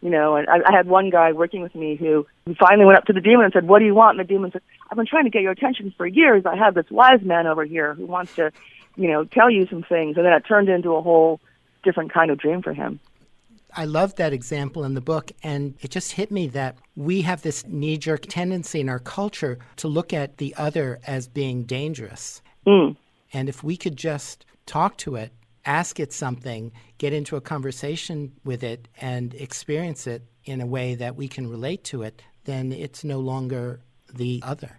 You 0.00 0.08
know 0.08 0.36
and 0.36 0.48
i, 0.48 0.56
I 0.66 0.74
had 0.74 0.86
one 0.86 1.10
guy 1.10 1.32
working 1.32 1.60
with 1.60 1.74
me 1.74 1.96
who 1.96 2.26
finally 2.58 2.86
went 2.86 2.98
up 2.98 3.04
to 3.04 3.12
the 3.12 3.20
demon 3.20 3.44
and 3.44 3.52
said 3.52 3.68
what 3.68 3.80
do 3.80 3.84
you 3.84 3.94
want? 3.94 4.18
And 4.18 4.26
the 4.26 4.32
demon 4.32 4.50
said 4.50 4.62
i've 4.90 4.96
been 4.96 5.06
trying 5.06 5.24
to 5.24 5.30
get 5.30 5.42
your 5.42 5.52
attention 5.52 5.92
for 5.98 6.06
years. 6.06 6.46
I 6.46 6.56
have 6.56 6.74
this 6.74 6.90
wise 6.90 7.20
man 7.22 7.46
over 7.46 7.64
here 7.66 7.92
who 7.92 8.06
wants 8.06 8.34
to 8.36 8.50
you 8.96 9.08
know 9.08 9.24
tell 9.24 9.50
you 9.50 9.66
some 9.66 9.82
things. 9.82 10.16
And 10.16 10.24
then 10.24 10.32
it 10.32 10.40
turned 10.48 10.70
into 10.70 10.94
a 10.94 11.02
whole 11.02 11.38
different 11.84 12.14
kind 12.14 12.30
of 12.30 12.38
dream 12.38 12.62
for 12.62 12.72
him 12.72 12.98
I 13.76 13.84
love 13.84 14.16
that 14.16 14.32
example 14.32 14.84
in 14.84 14.94
the 14.94 15.00
book, 15.00 15.32
and 15.42 15.74
it 15.80 15.90
just 15.90 16.12
hit 16.12 16.30
me 16.30 16.48
that 16.48 16.76
we 16.94 17.22
have 17.22 17.42
this 17.42 17.66
knee 17.66 17.96
jerk 17.96 18.26
tendency 18.28 18.80
in 18.80 18.88
our 18.88 18.98
culture 18.98 19.58
to 19.76 19.88
look 19.88 20.12
at 20.12 20.36
the 20.36 20.54
other 20.56 21.00
as 21.06 21.26
being 21.28 21.64
dangerous. 21.64 22.42
Mm. 22.66 22.96
And 23.32 23.48
if 23.48 23.64
we 23.64 23.76
could 23.76 23.96
just 23.96 24.44
talk 24.66 24.98
to 24.98 25.16
it, 25.16 25.32
ask 25.64 25.98
it 25.98 26.12
something, 26.12 26.72
get 26.98 27.12
into 27.12 27.36
a 27.36 27.40
conversation 27.40 28.32
with 28.44 28.62
it, 28.62 28.88
and 29.00 29.34
experience 29.34 30.06
it 30.06 30.22
in 30.44 30.60
a 30.60 30.66
way 30.66 30.94
that 30.94 31.16
we 31.16 31.28
can 31.28 31.48
relate 31.48 31.84
to 31.84 32.02
it, 32.02 32.22
then 32.44 32.72
it's 32.72 33.04
no 33.04 33.20
longer 33.20 33.80
the 34.12 34.42
other. 34.44 34.78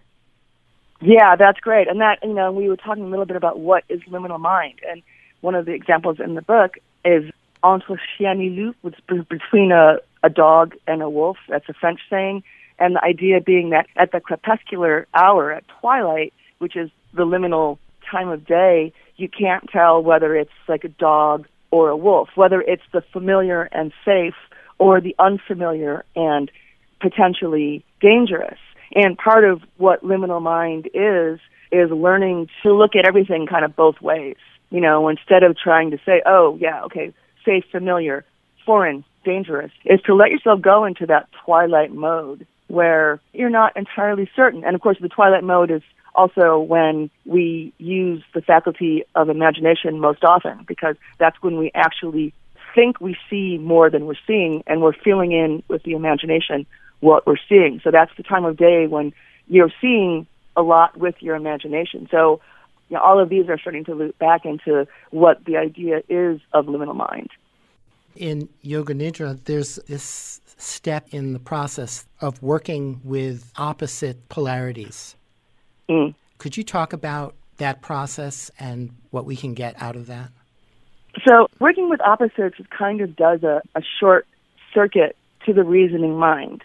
Yeah, 1.02 1.36
that's 1.36 1.60
great. 1.60 1.88
And 1.88 2.00
that, 2.02 2.20
you 2.24 2.34
know, 2.34 2.52
we 2.52 2.70
were 2.70 2.78
talking 2.78 3.04
a 3.04 3.08
little 3.08 3.26
bit 3.26 3.36
about 3.36 3.60
what 3.60 3.84
is 3.90 4.02
liminal 4.04 4.40
mind. 4.40 4.80
And 4.88 5.02
one 5.42 5.56
of 5.56 5.66
the 5.66 5.74
examples 5.74 6.20
in 6.20 6.36
the 6.36 6.42
book 6.42 6.78
is 7.04 7.24
entre 7.64 8.00
chien 8.18 8.42
et 8.42 8.50
loup, 8.50 8.76
which 8.82 8.96
between 9.08 9.72
a, 9.72 9.98
a 10.22 10.30
dog 10.30 10.76
and 10.88 11.02
a 11.02 11.10
wolf. 11.10 11.38
That's 11.50 11.68
a 11.70 11.74
French 11.74 12.02
saying. 12.10 12.44
And 12.80 12.96
the 12.96 13.04
idea 13.04 13.40
being 13.40 13.70
that 13.70 13.88
at 13.96 14.12
the 14.12 14.20
crepuscular 14.20 15.08
hour, 15.14 15.52
at 15.52 15.64
twilight, 15.80 16.34
which 16.60 16.76
is 16.76 16.90
the 17.14 17.26
liminal 17.26 17.78
time 18.10 18.30
of 18.30 18.46
day, 18.46 18.94
you 19.16 19.30
can't 19.30 19.70
tell 19.70 20.02
whether 20.02 20.36
it's 20.36 20.52
like 20.68 20.84
a 20.84 20.90
dog 20.90 21.48
or 21.72 21.90
a 21.90 21.98
wolf, 21.98 22.30
whether 22.36 22.62
it's 22.62 22.84
the 22.92 23.02
familiar 23.14 23.64
and 23.72 23.94
safe 24.04 24.36
or 24.80 25.00
the 25.00 25.16
unfamiliar 25.20 26.04
and 26.16 26.52
potentially 27.00 27.86
dangerous. 28.02 28.60
And 28.96 29.18
part 29.18 29.44
of 29.44 29.62
what 29.78 30.04
liminal 30.04 30.42
mind 30.42 30.90
is, 30.94 31.40
is 31.72 31.90
learning 31.90 32.50
to 32.62 32.74
look 32.74 32.96
at 32.96 33.06
everything 33.06 33.48
kind 33.48 33.66
of 33.66 33.76
both 33.76 34.02
ways. 34.02 34.38
You 34.70 34.82
know, 34.82 35.08
instead 35.10 35.44
of 35.44 35.58
trying 35.58 35.92
to 35.92 36.00
say, 36.06 36.22
oh, 36.26 36.58
yeah, 36.60 36.84
okay, 36.86 37.14
safe, 37.46 37.66
familiar, 37.72 38.26
foreign, 38.66 39.04
dangerous, 39.24 39.72
is 39.86 40.02
to 40.02 40.14
let 40.14 40.32
yourself 40.32 40.62
go 40.62 40.86
into 40.86 41.06
that 41.08 41.28
twilight 41.46 41.94
mode 41.94 42.46
where 42.68 43.20
you're 43.34 43.50
not 43.50 43.76
entirely 43.78 44.30
certain. 44.36 44.64
And 44.64 44.76
of 44.76 44.82
course, 44.82 44.98
the 45.00 45.10
twilight 45.10 45.44
mode 45.44 45.72
is 45.72 45.82
also 46.16 46.60
when 46.60 47.10
we 47.26 47.74
use 47.78 48.24
the 48.34 48.42
faculty 48.42 49.04
of 49.16 49.30
imagination 49.30 50.00
most 50.00 50.24
often 50.24 50.64
because 50.68 50.96
that's 51.18 51.42
when 51.42 51.58
we 51.58 51.72
actually 51.74 52.34
think 52.76 53.00
we 53.00 53.18
see 53.30 53.58
more 53.58 53.90
than 53.90 54.06
we're 54.06 54.16
seeing 54.26 54.64
and 54.68 54.82
we're 54.82 54.94
filling 54.94 55.32
in 55.32 55.64
with 55.68 55.84
the 55.84 55.94
imagination 55.94 56.66
what 57.00 57.26
we're 57.28 57.38
seeing. 57.50 57.82
So 57.84 57.92
that's 57.92 58.12
the 58.18 58.24
time 58.24 58.46
of 58.46 58.58
day 58.58 58.88
when 58.88 59.14
you're 59.48 59.72
seeing 59.82 60.26
a 60.56 60.62
lot 60.62 60.98
with 60.98 61.16
your 61.20 61.36
imagination. 61.36 62.08
So 62.10 62.42
you 62.90 62.96
know, 62.96 63.02
all 63.02 63.20
of 63.20 63.30
these 63.30 63.50
are 63.50 63.58
starting 63.58 63.84
to 63.86 63.94
loop 63.94 64.18
back 64.20 64.46
into 64.46 64.88
what 65.12 65.44
the 65.46 65.58
idea 65.58 66.02
is 66.10 66.40
of 66.54 66.66
liminal 66.66 66.96
mind. 66.96 67.30
In 68.16 68.50
Yoga 68.62 68.94
Nidra, 68.94 69.44
there's 69.46 69.76
this 69.88 70.42
step 70.58 71.08
in 71.12 71.34
the 71.34 71.40
process 71.40 72.06
of 72.22 72.42
working 72.42 73.02
with 73.04 73.52
opposite 73.58 74.30
polarities. 74.30 75.16
Mm. 75.90 76.14
Could 76.38 76.56
you 76.56 76.64
talk 76.64 76.94
about 76.94 77.36
that 77.58 77.82
process 77.82 78.52
and 78.60 78.92
what 79.12 79.26
we 79.26 79.36
can 79.36 79.54
get 79.54 79.82
out 79.82 79.96
of 79.96 80.08
that? 80.08 80.30
So, 81.28 81.48
working 81.60 81.90
with 81.90 82.02
opposites 82.02 82.58
kind 82.76 83.02
of 83.02 83.16
does 83.16 83.44
a, 83.44 83.62
a 83.76 83.82
short 84.00 84.28
circuit 84.74 85.16
to 85.46 85.54
the 85.54 85.64
reasoning 85.64 86.18
mind, 86.18 86.64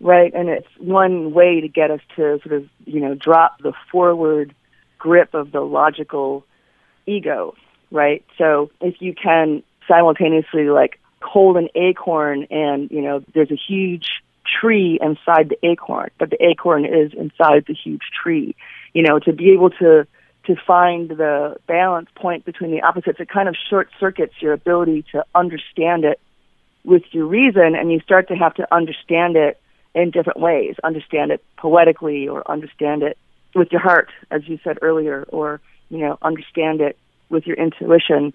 right? 0.00 0.32
And 0.34 0.48
it's 0.48 0.68
one 0.78 1.32
way 1.32 1.60
to 1.60 1.68
get 1.68 1.90
us 1.90 2.00
to 2.16 2.38
sort 2.42 2.52
of, 2.52 2.68
you 2.84 3.00
know, 3.00 3.14
drop 3.14 3.58
the 3.62 3.72
forward 3.90 4.54
grip 5.06 5.34
of 5.34 5.52
the 5.52 5.60
logical 5.60 6.44
ego, 7.06 7.54
right? 7.92 8.24
So, 8.38 8.70
if 8.80 8.94
you 9.00 9.14
can 9.14 9.62
simultaneously, 9.86 10.68
like, 10.68 10.98
hold 11.22 11.56
an 11.56 11.68
acorn 11.76 12.46
and, 12.50 12.90
you 12.90 13.02
know, 13.02 13.22
there's 13.34 13.52
a 13.52 13.60
huge 13.68 14.08
tree 14.60 14.98
inside 15.00 15.48
the 15.48 15.58
acorn, 15.66 16.10
but 16.18 16.30
the 16.30 16.42
acorn 16.44 16.84
is 16.84 17.12
inside 17.12 17.64
the 17.68 17.74
huge 17.74 18.02
tree. 18.20 18.54
You 18.94 19.02
know, 19.02 19.18
to 19.20 19.32
be 19.32 19.52
able 19.52 19.70
to 19.82 20.06
to 20.46 20.54
find 20.64 21.08
the 21.08 21.56
balance 21.66 22.08
point 22.14 22.44
between 22.44 22.70
the 22.70 22.80
opposites, 22.82 23.18
it 23.18 23.28
kind 23.28 23.48
of 23.48 23.56
short 23.68 23.88
circuits 23.98 24.34
your 24.40 24.52
ability 24.52 25.04
to 25.12 25.24
understand 25.34 26.04
it 26.04 26.20
with 26.84 27.02
your 27.10 27.26
reason, 27.26 27.74
and 27.74 27.90
you 27.90 27.98
start 28.00 28.28
to 28.28 28.36
have 28.36 28.54
to 28.54 28.64
understand 28.72 29.36
it 29.36 29.60
in 29.92 30.10
different 30.10 30.38
ways. 30.38 30.76
Understand 30.84 31.32
it 31.32 31.42
poetically, 31.56 32.28
or 32.28 32.48
understand 32.50 33.02
it 33.02 33.18
with 33.56 33.72
your 33.72 33.80
heart, 33.80 34.10
as 34.30 34.46
you 34.46 34.58
said 34.62 34.78
earlier, 34.82 35.24
or 35.28 35.60
you 35.88 35.98
know, 35.98 36.18
understand 36.22 36.80
it 36.80 36.96
with 37.30 37.46
your 37.46 37.56
intuition. 37.56 38.32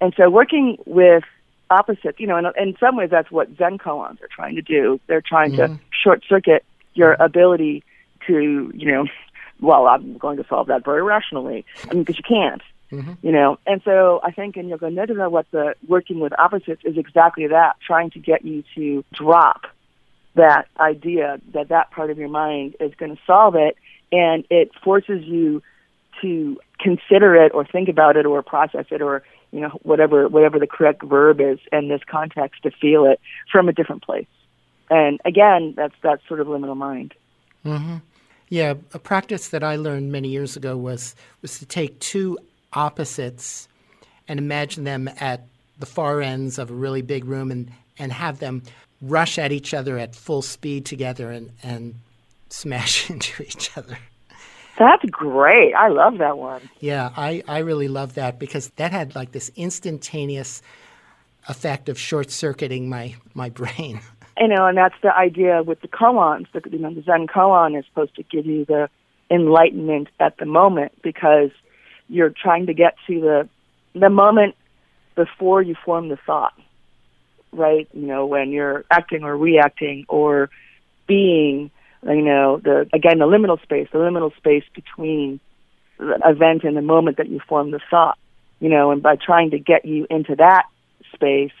And 0.00 0.12
so, 0.16 0.28
working 0.30 0.78
with 0.86 1.24
opposites. 1.72 2.20
You 2.20 2.26
know, 2.26 2.36
in, 2.36 2.44
in 2.56 2.76
some 2.78 2.96
ways, 2.96 3.10
that's 3.10 3.30
what 3.30 3.48
Zen 3.56 3.78
koans 3.78 4.22
are 4.22 4.28
trying 4.34 4.56
to 4.56 4.62
do. 4.62 5.00
They're 5.06 5.22
trying 5.22 5.52
Mm-hmm. 5.52 5.74
to 5.74 5.80
short 5.90 6.22
circuit 6.28 6.64
your 6.94 7.14
ability 7.14 7.82
to, 8.26 8.70
you 8.74 8.92
know, 8.92 9.06
well, 9.60 9.86
I'm 9.86 10.18
going 10.18 10.36
to 10.36 10.44
solve 10.48 10.68
that 10.68 10.84
very 10.84 11.02
rationally. 11.02 11.64
I 11.88 11.94
mean, 11.94 12.04
because 12.04 12.18
you 12.18 12.24
can't. 12.28 12.62
You 13.22 13.32
know, 13.32 13.58
and 13.66 13.80
so 13.86 14.20
I 14.22 14.32
think 14.32 14.58
in 14.58 14.68
Yoga 14.68 14.90
Nidra, 14.90 15.30
what 15.30 15.46
the 15.50 15.74
working 15.88 16.20
with 16.20 16.38
opposites 16.38 16.82
is 16.84 16.98
exactly 16.98 17.46
that, 17.46 17.76
trying 17.86 18.10
to 18.10 18.18
get 18.18 18.44
you 18.44 18.64
to 18.74 19.02
drop 19.14 19.62
that 20.34 20.64
idea 20.78 21.40
that 21.54 21.68
that 21.68 21.90
part 21.90 22.10
of 22.10 22.18
your 22.18 22.28
mind 22.28 22.76
is 22.80 22.92
going 22.96 23.16
to 23.16 23.22
solve 23.26 23.54
it, 23.54 23.76
and 24.12 24.44
it 24.50 24.70
forces 24.84 25.24
you 25.24 25.62
to 26.20 26.60
consider 26.78 27.34
it 27.34 27.52
or 27.54 27.64
think 27.64 27.88
about 27.88 28.16
it 28.16 28.26
or 28.26 28.42
process 28.42 28.86
it 28.90 29.02
or 29.02 29.22
you 29.50 29.60
know 29.60 29.70
whatever 29.82 30.28
whatever 30.28 30.58
the 30.58 30.66
correct 30.66 31.02
verb 31.02 31.40
is 31.40 31.58
in 31.72 31.88
this 31.88 32.02
context 32.08 32.62
to 32.62 32.70
feel 32.70 33.04
it 33.04 33.20
from 33.50 33.68
a 33.68 33.72
different 33.72 34.02
place. 34.02 34.26
And 34.90 35.20
again, 35.24 35.74
that's 35.76 35.94
that's 36.02 36.26
sort 36.28 36.40
of 36.40 36.46
liminal 36.46 36.76
mind. 36.76 37.14
Mm-hmm. 37.64 37.96
Yeah, 38.48 38.74
a 38.92 38.98
practice 38.98 39.48
that 39.48 39.64
I 39.64 39.76
learned 39.76 40.12
many 40.12 40.28
years 40.28 40.56
ago 40.56 40.76
was 40.76 41.14
was 41.40 41.58
to 41.58 41.66
take 41.66 41.98
two 41.98 42.38
opposites 42.72 43.68
and 44.28 44.38
imagine 44.38 44.84
them 44.84 45.08
at 45.20 45.46
the 45.78 45.86
far 45.86 46.20
ends 46.20 46.58
of 46.58 46.70
a 46.70 46.74
really 46.74 47.02
big 47.02 47.24
room 47.24 47.50
and, 47.50 47.70
and 47.98 48.12
have 48.12 48.38
them 48.38 48.62
rush 49.00 49.38
at 49.38 49.52
each 49.52 49.74
other 49.74 49.98
at 49.98 50.14
full 50.14 50.42
speed 50.42 50.86
together 50.86 51.30
and, 51.30 51.50
and 51.62 51.94
smash 52.52 53.10
into 53.10 53.42
each 53.42 53.76
other. 53.76 53.98
That's 54.78 55.04
great. 55.04 55.74
I 55.74 55.88
love 55.88 56.18
that 56.18 56.38
one. 56.38 56.62
Yeah, 56.80 57.10
I, 57.16 57.42
I 57.46 57.58
really 57.58 57.88
love 57.88 58.14
that 58.14 58.38
because 58.38 58.70
that 58.76 58.90
had 58.90 59.14
like 59.14 59.32
this 59.32 59.50
instantaneous 59.54 60.62
effect 61.48 61.88
of 61.88 61.98
short 61.98 62.30
circuiting 62.30 62.88
my, 62.88 63.14
my 63.34 63.50
brain. 63.50 64.00
You 64.40 64.48
know, 64.48 64.66
and 64.66 64.78
that's 64.78 64.94
the 65.02 65.14
idea 65.14 65.62
with 65.62 65.82
the 65.82 65.88
koans. 65.88 66.46
The, 66.52 66.62
you 66.70 66.78
know, 66.78 66.92
the 66.92 67.02
Zen 67.02 67.26
koan 67.26 67.78
is 67.78 67.84
supposed 67.84 68.16
to 68.16 68.22
give 68.22 68.46
you 68.46 68.64
the 68.64 68.88
enlightenment 69.30 70.08
at 70.18 70.38
the 70.38 70.46
moment 70.46 70.92
because 71.02 71.50
you're 72.08 72.30
trying 72.30 72.66
to 72.66 72.74
get 72.74 72.96
to 73.06 73.20
the 73.20 73.48
the 73.94 74.08
moment 74.08 74.54
before 75.14 75.60
you 75.60 75.74
form 75.84 76.08
the 76.08 76.16
thought, 76.16 76.54
right? 77.52 77.86
You 77.92 78.06
know, 78.06 78.26
when 78.26 78.50
you're 78.50 78.84
acting 78.90 79.22
or 79.22 79.36
reacting 79.36 80.06
or 80.08 80.48
being, 81.06 81.70
you 82.04 82.22
know, 82.22 82.60
the 82.62 82.88
again 82.92 83.18
the 83.18 83.26
liminal 83.26 83.62
space, 83.62 83.88
the 83.92 83.98
liminal 83.98 84.34
space 84.36 84.64
between 84.74 85.40
the 85.98 86.18
event 86.24 86.64
and 86.64 86.76
the 86.76 86.82
moment 86.82 87.18
that 87.18 87.28
you 87.28 87.40
form 87.48 87.70
the 87.70 87.80
thought. 87.90 88.18
You 88.60 88.68
know, 88.68 88.92
and 88.92 89.02
by 89.02 89.16
trying 89.16 89.50
to 89.50 89.58
get 89.58 89.84
you 89.84 90.06
into 90.08 90.36
that 90.36 90.64
space, 91.14 91.52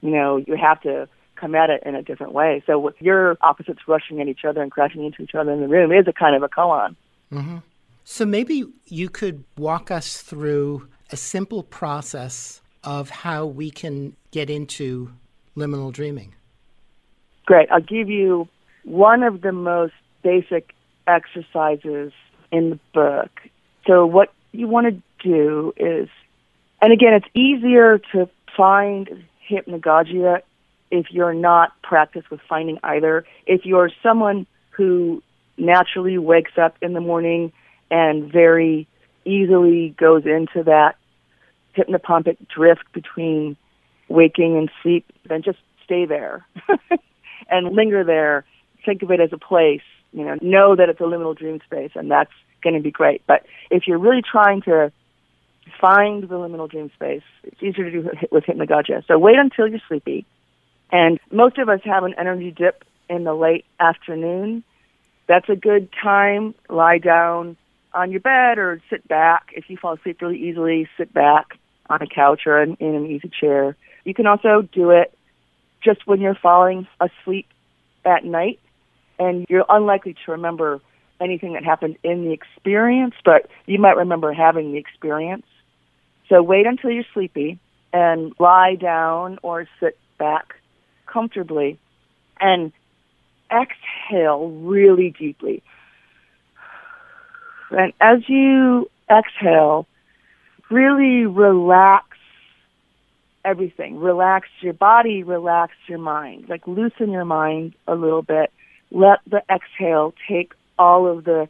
you 0.00 0.10
know, 0.10 0.36
you 0.38 0.56
have 0.56 0.80
to 0.82 1.08
come 1.36 1.54
at 1.54 1.70
it 1.70 1.82
in 1.84 1.94
a 1.94 2.02
different 2.02 2.32
way. 2.32 2.62
So 2.66 2.78
with 2.78 2.94
your 3.00 3.36
opposites 3.40 3.80
rushing 3.86 4.20
at 4.20 4.28
each 4.28 4.44
other 4.44 4.62
and 4.62 4.70
crashing 4.70 5.04
into 5.04 5.22
each 5.22 5.34
other 5.34 5.52
in 5.52 5.60
the 5.60 5.68
room 5.68 5.92
is 5.92 6.06
a 6.06 6.12
kind 6.12 6.36
of 6.36 6.42
a 6.42 6.48
koan. 6.48 6.96
Mm-hmm. 7.32 7.58
So 8.04 8.24
maybe 8.24 8.64
you 8.86 9.08
could 9.08 9.44
walk 9.56 9.90
us 9.90 10.22
through 10.22 10.88
a 11.10 11.16
simple 11.16 11.62
process 11.62 12.60
of 12.84 13.10
how 13.10 13.46
we 13.46 13.70
can 13.70 14.16
get 14.30 14.50
into 14.50 15.12
liminal 15.56 15.92
dreaming. 15.92 16.34
Great. 17.46 17.70
I'll 17.70 17.80
give 17.80 18.08
you 18.08 18.48
one 18.84 19.22
of 19.22 19.40
the 19.40 19.52
most 19.52 19.94
basic 20.22 20.74
exercises 21.06 22.12
in 22.50 22.70
the 22.70 22.78
book. 22.92 23.30
So 23.86 24.06
what 24.06 24.32
you 24.52 24.68
want 24.68 24.86
to 24.86 25.02
do 25.26 25.72
is, 25.76 26.08
and 26.80 26.92
again, 26.92 27.14
it's 27.14 27.26
easier 27.34 27.98
to 28.12 28.28
find 28.56 29.24
hypnagogia 29.48 30.42
if 30.90 31.06
you're 31.10 31.34
not 31.34 31.72
practiced 31.82 32.30
with 32.30 32.40
finding 32.48 32.78
either. 32.82 33.24
If 33.46 33.64
you're 33.64 33.90
someone 34.02 34.46
who 34.70 35.22
naturally 35.56 36.18
wakes 36.18 36.52
up 36.56 36.76
in 36.82 36.92
the 36.92 37.00
morning 37.00 37.52
and 37.90 38.30
very 38.30 38.86
easily 39.24 39.94
goes 39.98 40.24
into 40.26 40.64
that 40.64 40.96
hypnopompic 41.76 42.36
drift 42.48 42.84
between 42.92 43.56
waking 44.08 44.56
and 44.58 44.70
sleep, 44.82 45.06
then 45.26 45.42
just 45.42 45.58
stay 45.84 46.04
there 46.04 46.46
and 47.50 47.74
linger 47.74 48.04
there. 48.04 48.44
Think 48.84 49.02
of 49.02 49.10
it 49.10 49.20
as 49.20 49.32
a 49.32 49.38
place. 49.38 49.82
You 50.12 50.24
know, 50.24 50.36
know 50.42 50.76
that 50.76 50.88
it's 50.88 51.00
a 51.00 51.04
liminal 51.04 51.36
dream 51.36 51.60
space, 51.64 51.92
and 51.94 52.10
that's 52.10 52.32
going 52.62 52.74
to 52.74 52.80
be 52.80 52.90
great. 52.90 53.22
But 53.26 53.44
if 53.70 53.86
you're 53.86 53.98
really 53.98 54.22
trying 54.22 54.62
to 54.62 54.92
find 55.80 56.22
the 56.22 56.34
liminal 56.34 56.70
dream 56.70 56.90
space, 56.94 57.22
it's 57.44 57.62
easier 57.62 57.90
to 57.90 57.90
do 57.90 58.10
with 58.30 58.44
hypnagogia. 58.44 59.06
So 59.06 59.18
wait 59.18 59.36
until 59.38 59.66
you're 59.68 59.80
sleepy. 59.88 60.26
And 60.90 61.18
most 61.30 61.58
of 61.58 61.68
us 61.68 61.80
have 61.84 62.04
an 62.04 62.14
energy 62.18 62.50
dip 62.50 62.84
in 63.08 63.24
the 63.24 63.34
late 63.34 63.64
afternoon. 63.80 64.64
That's 65.26 65.48
a 65.48 65.56
good 65.56 65.88
time. 66.02 66.54
Lie 66.68 66.98
down 66.98 67.56
on 67.94 68.10
your 68.10 68.20
bed 68.20 68.58
or 68.58 68.80
sit 68.90 69.06
back. 69.06 69.50
If 69.54 69.70
you 69.70 69.76
fall 69.76 69.94
asleep 69.94 70.20
really 70.20 70.38
easily, 70.38 70.88
sit 70.96 71.12
back 71.12 71.58
on 71.88 72.02
a 72.02 72.06
couch 72.06 72.42
or 72.46 72.62
in, 72.62 72.76
in 72.80 72.94
an 72.94 73.06
easy 73.06 73.30
chair. 73.40 73.76
You 74.04 74.14
can 74.14 74.26
also 74.26 74.62
do 74.72 74.90
it 74.90 75.16
just 75.82 76.06
when 76.06 76.20
you're 76.20 76.34
falling 76.34 76.86
asleep 77.00 77.46
at 78.04 78.24
night 78.24 78.58
and 79.18 79.46
you're 79.48 79.64
unlikely 79.68 80.14
to 80.24 80.32
remember 80.32 80.80
anything 81.20 81.52
that 81.54 81.64
happened 81.64 81.96
in 82.02 82.24
the 82.24 82.32
experience, 82.32 83.14
but 83.24 83.48
you 83.66 83.78
might 83.78 83.96
remember 83.96 84.32
having 84.32 84.72
the 84.72 84.78
experience. 84.78 85.46
So 86.28 86.42
wait 86.42 86.66
until 86.66 86.90
you're 86.90 87.04
sleepy 87.14 87.58
and 87.92 88.32
lie 88.38 88.74
down 88.74 89.38
or 89.42 89.68
sit 89.80 89.98
back 90.18 90.54
comfortably 91.06 91.78
and 92.40 92.72
exhale 93.50 94.48
really 94.48 95.14
deeply. 95.18 95.62
And 97.70 97.92
as 98.00 98.28
you 98.28 98.90
exhale, 99.10 99.86
really 100.70 101.26
relax 101.26 102.06
everything. 103.44 103.98
Relax 103.98 104.48
your 104.60 104.72
body, 104.72 105.22
relax 105.22 105.72
your 105.86 105.98
mind. 105.98 106.48
Like 106.48 106.66
loosen 106.66 107.10
your 107.10 107.24
mind 107.24 107.74
a 107.86 107.94
little 107.94 108.22
bit. 108.22 108.52
Let 108.92 109.20
the 109.26 109.42
exhale 109.50 110.14
take 110.28 110.52
all 110.78 111.06
of 111.06 111.24
the 111.24 111.48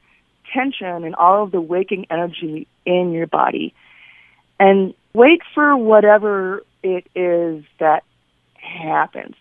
tension 0.53 1.05
and 1.05 1.15
all 1.15 1.43
of 1.43 1.51
the 1.51 1.61
waking 1.61 2.07
energy 2.11 2.67
in 2.87 3.13
your 3.13 3.27
body. 3.27 3.75
And 4.59 4.95
wait 5.13 5.43
for 5.55 5.77
whatever 5.77 6.63
it 6.83 7.07
is 7.15 7.65
that 7.79 8.05
happens. 8.55 9.35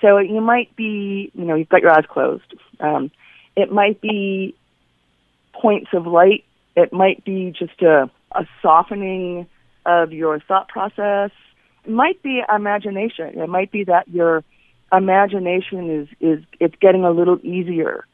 So 0.00 0.18
you 0.18 0.40
might 0.40 0.74
be, 0.76 1.30
you 1.34 1.44
know, 1.44 1.54
you've 1.54 1.68
got 1.68 1.82
your 1.82 1.90
eyes 1.90 2.04
closed. 2.08 2.54
Um, 2.80 3.10
it 3.56 3.72
might 3.72 4.00
be 4.00 4.54
points 5.52 5.90
of 5.92 6.06
light. 6.06 6.44
It 6.76 6.92
might 6.92 7.24
be 7.24 7.52
just 7.56 7.82
a, 7.82 8.10
a 8.32 8.46
softening 8.62 9.46
of 9.84 10.12
your 10.12 10.38
thought 10.40 10.68
process. 10.68 11.30
It 11.84 11.90
might 11.90 12.22
be 12.22 12.42
imagination. 12.54 13.40
It 13.40 13.48
might 13.48 13.72
be 13.72 13.84
that 13.84 14.08
your 14.08 14.44
imagination 14.92 15.90
is, 15.90 16.08
is 16.20 16.44
it's 16.60 16.74
getting 16.80 17.04
a 17.04 17.10
little 17.10 17.38
easier 17.42 18.04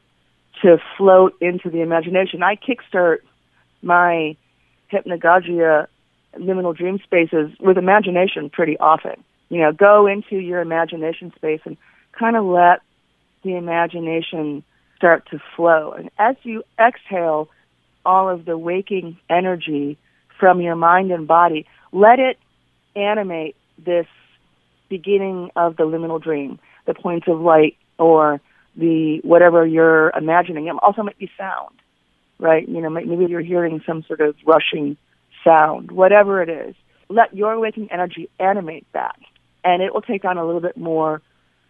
to 0.63 0.79
float 0.97 1.35
into 1.41 1.71
the 1.71 1.81
imagination. 1.81 2.43
I 2.43 2.57
kickstart 2.57 3.19
my 3.83 4.37
hypnagogia 4.93 5.87
liminal 6.37 6.77
dream 6.77 6.99
spaces 7.03 7.51
with 7.61 7.79
imagination 7.79 8.51
pretty 8.51 8.79
often. 8.79 9.23
You 9.51 9.61
know, 9.61 9.73
go 9.73 10.07
into 10.07 10.37
your 10.37 10.61
imagination 10.61 11.33
space 11.37 11.61
and 11.65 11.77
kind 12.19 12.37
of 12.37 12.45
let 12.45 12.81
the 13.43 13.57
imagination 13.57 14.65
start 14.97 15.29
to 15.31 15.39
flow. 15.55 15.93
And 15.93 16.11
as 16.19 16.37
you 16.43 16.65
exhale 16.79 17.49
all 18.07 18.29
of 18.29 18.45
the 18.45 18.57
waking 18.57 19.19
energy 19.29 19.99
from 20.39 20.61
your 20.61 20.77
mind 20.77 21.11
and 21.11 21.27
body, 21.27 21.67
let 21.93 22.19
it 22.19 22.39
animate 22.97 23.57
this 23.79 24.07
beginning 24.99 25.51
of 25.57 25.77
the 25.77 25.85
liminal 25.85 26.23
dream, 26.23 26.59
the 26.87 26.95
points 26.95 27.27
of 27.29 27.41
light 27.41 27.77
or 27.99 28.41
the 28.77 29.21
whatever 29.23 29.67
you're 29.67 30.11
imagining. 30.11 30.67
It 30.67 30.75
also 30.83 31.03
might 31.03 31.19
be 31.19 31.31
sound, 31.37 31.77
right? 32.39 32.69
You 32.69 32.81
know, 32.81 32.91
maybe 32.91 33.27
you're 33.27 33.41
hearing 33.41 33.83
some 33.87 34.03
sort 34.05 34.21
of 34.21 34.37
rushing 34.47 34.97
sound, 35.43 35.91
whatever 35.91 36.43
it 36.43 36.49
is. 36.49 36.75
Let 37.09 37.35
your 37.35 37.59
waking 37.59 37.89
energy 37.91 38.31
animate 38.39 38.87
that, 38.93 39.19
and 39.63 39.83
it 39.83 39.93
will 39.93 40.03
take 40.03 40.25
on 40.25 40.39
a 40.39 40.45
little 40.45 40.61
bit 40.69 40.77
more 40.77 41.21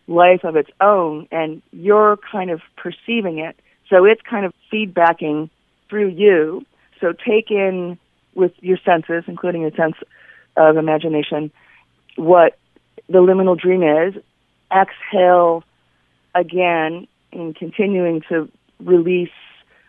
life 0.06 0.44
of 0.44 0.54
its 0.56 0.70
own, 0.80 1.26
and 1.30 1.62
you're 1.72 2.18
kind 2.30 2.50
of 2.50 2.60
perceiving 2.76 3.38
it. 3.38 3.56
So 3.90 4.04
it's 4.04 4.22
kind 4.22 4.44
of 4.44 4.52
feedbacking 4.72 5.50
through 5.88 6.08
you. 6.08 6.64
So 7.00 7.12
take 7.12 7.50
in 7.50 7.98
with 8.34 8.52
your 8.60 8.78
senses, 8.84 9.24
including 9.26 9.62
the 9.64 9.72
sense 9.76 9.96
of 10.56 10.76
imagination, 10.76 11.50
what 12.16 12.56
the 13.08 13.18
liminal 13.18 13.58
dream 13.58 13.82
is. 13.82 14.14
Exhale 14.72 15.64
again 16.34 17.06
and 17.32 17.54
continuing 17.54 18.22
to 18.28 18.48
release 18.80 19.30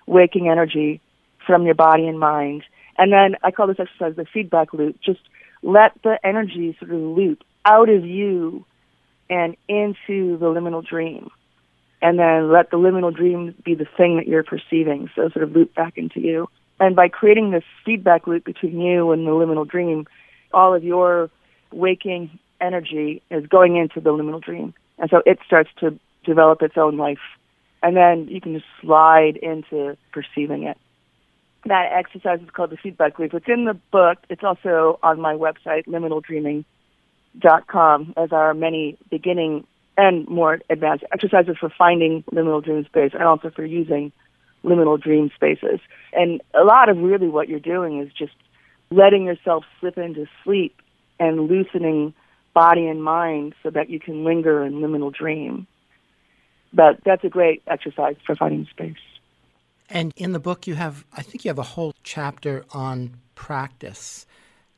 waking 0.05 0.49
energy 0.49 1.01
from 1.45 1.65
your 1.65 1.75
body 1.75 2.07
and 2.07 2.19
mind. 2.19 2.63
And 2.97 3.11
then 3.11 3.35
I 3.43 3.51
call 3.51 3.67
this 3.67 3.79
exercise 3.79 4.15
the 4.15 4.25
feedback 4.25 4.73
loop. 4.73 4.97
Just 5.01 5.19
let 5.63 5.91
the 6.03 6.19
energy 6.23 6.75
sort 6.79 6.91
of 6.91 6.99
loop 6.99 7.43
out 7.65 7.89
of 7.89 8.05
you 8.05 8.65
and 9.29 9.55
into 9.67 10.37
the 10.37 10.45
liminal 10.45 10.85
dream. 10.85 11.29
And 12.01 12.19
then 12.19 12.51
let 12.51 12.69
the 12.69 12.77
liminal 12.77 13.15
dream 13.15 13.55
be 13.63 13.73
the 13.73 13.87
thing 13.97 14.17
that 14.17 14.27
you're 14.27 14.43
perceiving. 14.43 15.09
So 15.15 15.29
sort 15.29 15.43
of 15.43 15.51
loop 15.51 15.73
back 15.73 15.97
into 15.97 16.19
you. 16.19 16.47
And 16.79 16.95
by 16.95 17.07
creating 17.07 17.51
this 17.51 17.63
feedback 17.85 18.27
loop 18.27 18.43
between 18.43 18.79
you 18.79 19.11
and 19.11 19.25
the 19.25 19.31
liminal 19.31 19.67
dream, 19.67 20.05
all 20.53 20.75
of 20.75 20.83
your 20.83 21.29
waking 21.71 22.37
energy 22.61 23.21
is 23.29 23.45
going 23.47 23.75
into 23.75 23.99
the 24.01 24.11
liminal 24.11 24.41
dream. 24.41 24.73
And 24.97 25.09
so 25.09 25.21
it 25.25 25.39
starts 25.45 25.69
to 25.79 25.99
develop 26.23 26.61
its 26.61 26.77
own 26.77 26.95
life. 26.97 27.19
And 27.83 27.95
then 27.95 28.27
you 28.29 28.41
can 28.41 28.53
just 28.53 28.65
slide 28.81 29.37
into 29.37 29.95
perceiving 30.11 30.63
it. 30.63 30.77
That 31.65 31.91
exercise 31.91 32.41
is 32.41 32.49
called 32.49 32.71
the 32.71 32.77
feedback 32.77 33.19
loop. 33.19 33.33
It's 33.33 33.47
in 33.47 33.65
the 33.65 33.77
book. 33.91 34.19
It's 34.29 34.43
also 34.43 34.99
on 35.03 35.19
my 35.19 35.33
website, 35.33 35.85
liminaldreaming.com, 35.87 38.13
as 38.17 38.31
are 38.31 38.53
many 38.53 38.97
beginning 39.09 39.67
and 39.97 40.27
more 40.27 40.59
advanced 40.69 41.03
exercises 41.11 41.57
for 41.59 41.71
finding 41.75 42.23
liminal 42.31 42.63
dream 42.63 42.85
space 42.85 43.11
and 43.13 43.23
also 43.23 43.49
for 43.49 43.65
using 43.65 44.11
liminal 44.63 45.01
dream 45.01 45.31
spaces. 45.35 45.79
And 46.13 46.41
a 46.53 46.63
lot 46.63 46.87
of 46.89 46.97
really 46.97 47.27
what 47.27 47.49
you're 47.49 47.59
doing 47.59 47.99
is 48.01 48.11
just 48.11 48.35
letting 48.91 49.25
yourself 49.25 49.63
slip 49.79 49.97
into 49.97 50.27
sleep 50.43 50.79
and 51.19 51.47
loosening 51.47 52.13
body 52.55 52.87
and 52.87 53.03
mind 53.03 53.53
so 53.61 53.69
that 53.69 53.89
you 53.89 53.99
can 53.99 54.23
linger 54.23 54.65
in 54.65 54.75
liminal 54.75 55.13
dream. 55.13 55.67
But 56.73 56.99
that's 57.05 57.23
a 57.23 57.29
great 57.29 57.61
exercise 57.67 58.15
for 58.25 58.35
finding 58.35 58.65
space. 58.71 58.95
And 59.89 60.11
in 60.15 60.31
the 60.31 60.39
book, 60.39 60.65
you 60.65 60.73
have, 60.73 61.05
I 61.15 61.21
think 61.21 61.45
you 61.45 61.49
have 61.49 61.59
a 61.59 61.63
whole 61.63 61.93
chapter 62.03 62.65
on 62.71 63.17
practice. 63.35 64.25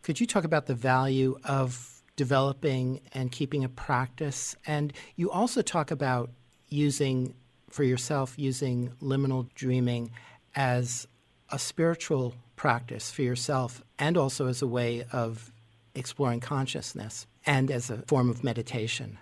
Could 0.01 0.19
you 0.19 0.27
talk 0.27 0.43
about 0.43 0.65
the 0.65 0.75
value 0.75 1.37
of 1.45 2.01
developing 2.17 2.99
and 3.13 3.31
keeping 3.31 3.63
a 3.63 3.69
practice? 3.69 4.55
And 4.65 4.91
you 5.15 5.31
also 5.31 5.61
talk 5.61 5.91
about 5.91 6.29
using, 6.67 7.35
for 7.69 7.83
yourself, 7.83 8.33
using 8.37 8.91
liminal 9.01 9.47
dreaming 9.55 10.11
as 10.55 11.07
a 11.51 11.59
spiritual 11.59 12.33
practice 12.55 13.11
for 13.11 13.21
yourself 13.21 13.81
and 13.97 14.17
also 14.17 14.47
as 14.47 14.61
a 14.61 14.67
way 14.67 15.05
of 15.11 15.51
exploring 15.95 16.39
consciousness 16.39 17.27
and 17.47 17.71
as 17.71 17.89
a 17.89 17.97
form 18.03 18.29
of 18.29 18.43
meditation. 18.43 19.17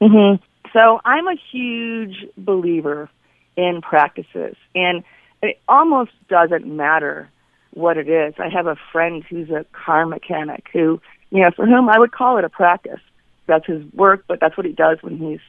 Mm-hmm. 0.00 0.42
So 0.72 1.00
I'm 1.04 1.28
a 1.28 1.36
huge 1.52 2.26
believer 2.36 3.10
in 3.56 3.80
practices, 3.82 4.56
and 4.74 5.04
it 5.42 5.60
almost 5.68 6.12
doesn't 6.28 6.66
matter 6.66 7.28
what 7.72 7.96
it 7.96 8.08
is. 8.08 8.34
I 8.38 8.48
have 8.48 8.66
a 8.66 8.76
friend 8.92 9.22
who's 9.28 9.50
a 9.50 9.64
car 9.72 10.06
mechanic 10.06 10.66
who, 10.72 11.00
you 11.30 11.42
know, 11.42 11.50
for 11.54 11.66
whom 11.66 11.88
I 11.88 11.98
would 11.98 12.12
call 12.12 12.38
it 12.38 12.44
a 12.44 12.48
practice. 12.48 13.00
That's 13.46 13.66
his 13.66 13.82
work, 13.92 14.24
but 14.26 14.40
that's 14.40 14.56
what 14.56 14.66
he 14.66 14.72
does 14.72 14.98
when 15.02 15.18
he's 15.18 15.40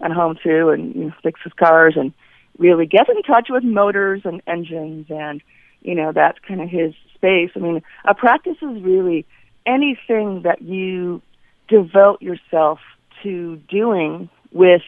at 0.00 0.12
home 0.12 0.38
too, 0.42 0.70
and 0.70 0.94
you 0.94 1.04
know, 1.06 1.14
fixes 1.22 1.52
cars 1.52 1.94
and 1.96 2.12
really 2.58 2.86
gets 2.86 3.08
in 3.08 3.22
touch 3.22 3.48
with 3.50 3.64
motors 3.64 4.22
and 4.24 4.40
engines, 4.46 5.06
and 5.10 5.42
you 5.82 5.94
know, 5.94 6.12
that's 6.12 6.38
kind 6.46 6.60
of 6.60 6.68
his 6.68 6.94
space. 7.14 7.50
I 7.54 7.58
mean, 7.58 7.82
a 8.04 8.14
practice 8.14 8.56
is 8.62 8.82
really 8.82 9.26
anything 9.66 10.42
that 10.42 10.62
you 10.62 11.22
devote 11.68 12.22
yourself 12.22 12.80
to 13.22 13.56
doing 13.68 14.28
with 14.52 14.82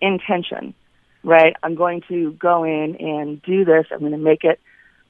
intention, 0.00 0.74
right? 1.22 1.54
I'm 1.62 1.74
going 1.74 2.02
to 2.08 2.32
go 2.32 2.64
in 2.64 2.96
and 2.96 3.42
do 3.42 3.64
this. 3.64 3.86
I'm 3.90 4.00
going 4.00 4.12
to 4.12 4.18
make 4.18 4.44
it 4.44 4.60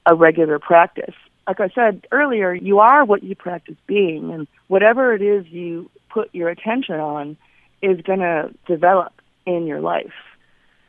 a 0.05 0.15
regular 0.15 0.59
practice. 0.59 1.15
Like 1.47 1.59
I 1.59 1.69
said 1.69 2.07
earlier, 2.11 2.53
you 2.53 2.79
are 2.79 3.03
what 3.03 3.23
you 3.23 3.35
practice 3.35 3.75
being, 3.87 4.31
and 4.31 4.47
whatever 4.67 5.13
it 5.13 5.21
is 5.21 5.45
you 5.47 5.89
put 6.09 6.33
your 6.33 6.49
attention 6.49 6.95
on 6.95 7.37
is 7.81 7.99
going 8.01 8.19
to 8.19 8.53
develop 8.65 9.13
in 9.45 9.67
your 9.67 9.81
life, 9.81 10.13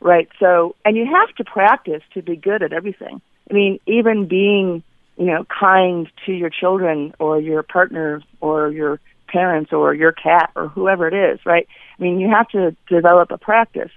right? 0.01 0.29
So, 0.39 0.77
and 0.85 0.97
you 0.97 1.07
have 1.07 1.35
to 1.37 1.45
practice 1.45 2.03
to 2.15 2.23
be 2.23 2.37
good 2.37 2.63
at 2.63 2.73
everything. 2.73 3.21
I 3.51 3.55
mean, 3.55 3.81
even 3.87 4.27
being, 4.27 4.85
you 5.17 5.27
know, 5.27 5.45
kind 5.45 6.09
to 6.27 6.33
your 6.33 6.51
children 6.51 7.15
or 7.19 7.41
your 7.41 7.63
partner 7.63 8.23
or 8.41 8.71
your 8.71 9.01
parents 9.29 9.73
or 9.73 9.95
your 9.95 10.13
cat 10.13 10.51
or 10.57 10.69
whoever 10.69 11.09
it 11.09 11.15
is, 11.15 11.41
right? 11.45 11.67
I 11.99 12.03
mean, 12.03 12.21
you 12.21 12.29
have 12.31 12.49
to 12.49 12.77
develop 12.89 13.31
a 13.31 13.39
practice 13.39 13.93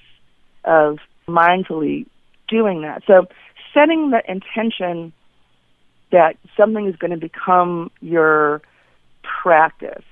of 0.64 1.00
mindfully 1.28 2.06
doing 2.48 2.82
that. 2.82 3.04
So, 3.08 3.28
setting 3.74 4.12
the 4.12 4.22
intention 4.28 5.14
that 6.12 6.38
something 6.56 6.88
is 6.88 6.96
going 6.96 7.12
to 7.12 7.18
become 7.18 7.92
your 8.02 8.62
practice 9.44 10.06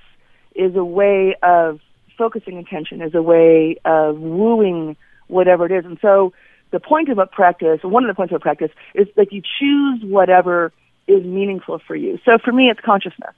is 0.54 0.76
a 0.76 0.84
way 0.84 1.36
of 1.42 1.80
focusing 2.18 2.58
attention, 2.58 3.02
is 3.02 3.14
a 3.14 3.22
way 3.22 3.76
of 3.84 4.18
wooing 4.18 4.96
whatever 5.28 5.66
it 5.66 5.72
is. 5.72 5.84
And 5.84 5.98
so, 6.00 6.32
the 6.72 6.80
point 6.80 7.08
of 7.08 7.18
a 7.18 7.26
practice, 7.26 7.80
one 7.82 8.04
of 8.04 8.08
the 8.08 8.14
points 8.14 8.32
of 8.32 8.36
a 8.36 8.40
practice, 8.40 8.70
is 8.94 9.06
that 9.16 9.32
you 9.32 9.40
choose 9.58 10.02
whatever 10.02 10.72
is 11.06 11.24
meaningful 11.24 11.80
for 11.86 11.94
you. 11.94 12.18
So, 12.24 12.38
for 12.42 12.52
me, 12.52 12.68
it's 12.68 12.80
consciousness 12.80 13.34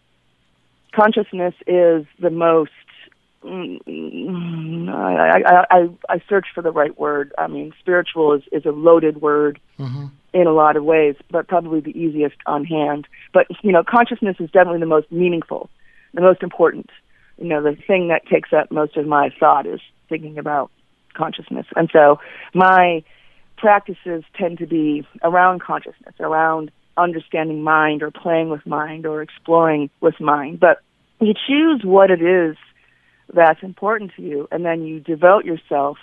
consciousness 0.99 1.55
is 1.67 2.07
the 2.21 2.31
most 2.31 2.71
mm, 3.45 4.89
I, 4.89 5.41
I, 5.41 5.65
I, 5.71 5.89
I 6.09 6.23
search 6.29 6.47
for 6.55 6.63
the 6.63 6.73
right 6.73 6.99
word. 6.99 7.33
I 7.39 7.47
mean, 7.47 7.73
spiritual 7.79 8.35
is, 8.35 8.43
is 8.53 8.65
a 8.67 8.71
loaded 8.71 9.21
word 9.21 9.61
mm-hmm. 9.79 10.07
in 10.33 10.47
a 10.47 10.53
lot 10.53 10.77
of 10.77 10.85
ways, 10.85 11.17
but 11.31 11.49
probably 11.49 11.81
the 11.81 11.99
easiest 11.99 12.37
on 12.47 12.65
hand. 12.65 13.07
But, 13.33 13.47
you 13.63 13.73
know, 13.73 13.85
consciousness 13.85 14.37
is 14.41 14.51
definitely 14.51 14.81
the 14.81 14.87
most 14.87 15.11
meaningful, 15.13 15.71
the 16.15 16.21
most 16.21 16.43
important. 16.43 16.91
You 17.39 17.49
know, 17.49 17.63
the 17.63 17.77
thing 17.87 18.09
that 18.09 18.27
takes 18.27 18.53
up 18.53 18.73
most 18.73 18.97
of 18.97 19.07
my 19.07 19.31
thought 19.39 19.67
is 19.67 19.81
thinking 20.09 20.39
about 20.39 20.71
consciousness. 21.15 21.67
And 21.77 21.89
so 21.93 22.19
my 22.55 23.05
practices 23.57 24.25
tend 24.35 24.59
to 24.59 24.67
be 24.67 25.07
around 25.23 25.61
consciousness, 25.61 26.15
around 26.19 26.71
understanding 26.99 27.63
mind 27.63 28.03
or 28.03 28.11
playing 28.11 28.51
with 28.51 28.67
mind 28.67 29.07
or 29.07 29.23
exploring 29.23 29.91
with 30.01 30.21
mind. 30.21 30.61
But 30.61 30.83
you 31.21 31.35
choose 31.47 31.83
what 31.85 32.11
it 32.11 32.23
is 32.23 32.57
that's 33.33 33.63
important 33.63 34.13
to 34.17 34.23
you, 34.23 34.49
and 34.51 34.65
then 34.65 34.83
you 34.83 35.01
devote 35.01 35.45
yourself. 35.45 35.99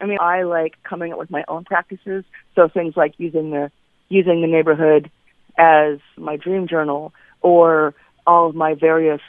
I 0.00 0.06
mean, 0.06 0.18
I 0.20 0.42
like 0.42 0.74
coming 0.82 1.12
up 1.12 1.18
with 1.18 1.30
my 1.30 1.44
own 1.48 1.64
practices. 1.64 2.24
So 2.54 2.68
things 2.68 2.94
like 2.96 3.14
using 3.18 3.50
the 3.50 3.70
using 4.08 4.40
the 4.40 4.46
neighborhood 4.46 5.10
as 5.58 5.98
my 6.16 6.36
dream 6.36 6.68
journal, 6.68 7.12
or 7.40 7.94
all 8.26 8.48
of 8.48 8.54
my 8.54 8.74
various 8.74 9.20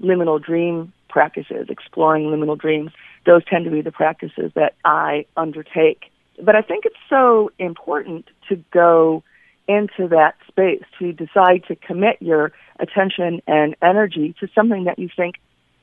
liminal 0.00 0.42
dream 0.42 0.92
practices, 1.08 1.66
exploring 1.68 2.24
liminal 2.24 2.58
dreams. 2.58 2.90
Those 3.26 3.44
tend 3.44 3.64
to 3.64 3.70
be 3.70 3.80
the 3.80 3.92
practices 3.92 4.52
that 4.54 4.74
I 4.84 5.26
undertake. 5.36 6.10
But 6.42 6.56
I 6.56 6.62
think 6.62 6.84
it's 6.84 6.96
so 7.08 7.50
important 7.58 8.26
to 8.48 8.56
go 8.72 9.22
into 9.66 10.08
that 10.08 10.34
space, 10.48 10.82
to 10.98 11.12
decide 11.12 11.64
to 11.68 11.76
commit 11.76 12.20
your 12.20 12.52
attention 12.78 13.40
and 13.46 13.76
energy 13.82 14.34
to 14.40 14.48
something 14.54 14.84
that 14.84 14.98
you 14.98 15.08
think 15.14 15.36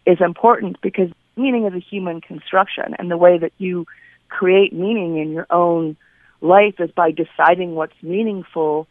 is 0.05 0.19
important 0.19 0.79
because 0.81 1.09
meaning 1.35 1.65
is 1.65 1.73
a 1.73 1.79
human 1.79 2.21
construction 2.21 2.95
and 2.99 3.09
the 3.09 3.17
way 3.17 3.37
that 3.37 3.53
you 3.57 3.85
create 4.29 4.73
meaning 4.73 5.17
in 5.17 5.31
your 5.31 5.47
own 5.49 5.95
life 6.41 6.75
is 6.79 6.91
by 6.91 7.11
deciding 7.11 7.75
what's 7.75 7.93
meaningful 8.01 8.87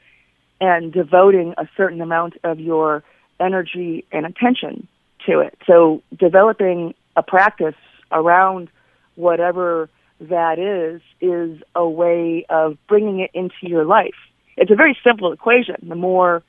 and 0.61 0.93
devoting 0.93 1.55
a 1.59 1.69
certain 1.77 2.01
amount 2.01 2.35
of 2.45 2.61
your 2.61 3.03
energy 3.41 4.05
and 4.13 4.27
attention 4.27 4.87
to 5.27 5.41
it. 5.41 5.57
So 5.67 6.03
developing 6.17 6.95
a 7.17 7.23
practice 7.23 7.75
around 8.13 8.69
whatever 9.17 9.89
that 10.21 10.59
is 10.59 11.01
is 11.21 11.63
a 11.75 11.89
way 11.89 12.45
of 12.49 12.77
bringing 12.89 13.21
it 13.21 13.31
into 13.35 13.55
your 13.63 13.85
life. 13.85 14.15
It's 14.57 14.71
a 14.71 14.75
very 14.75 14.97
simple 15.05 15.33
equation. 15.33 15.77
The 15.83 15.95
more 15.95 16.43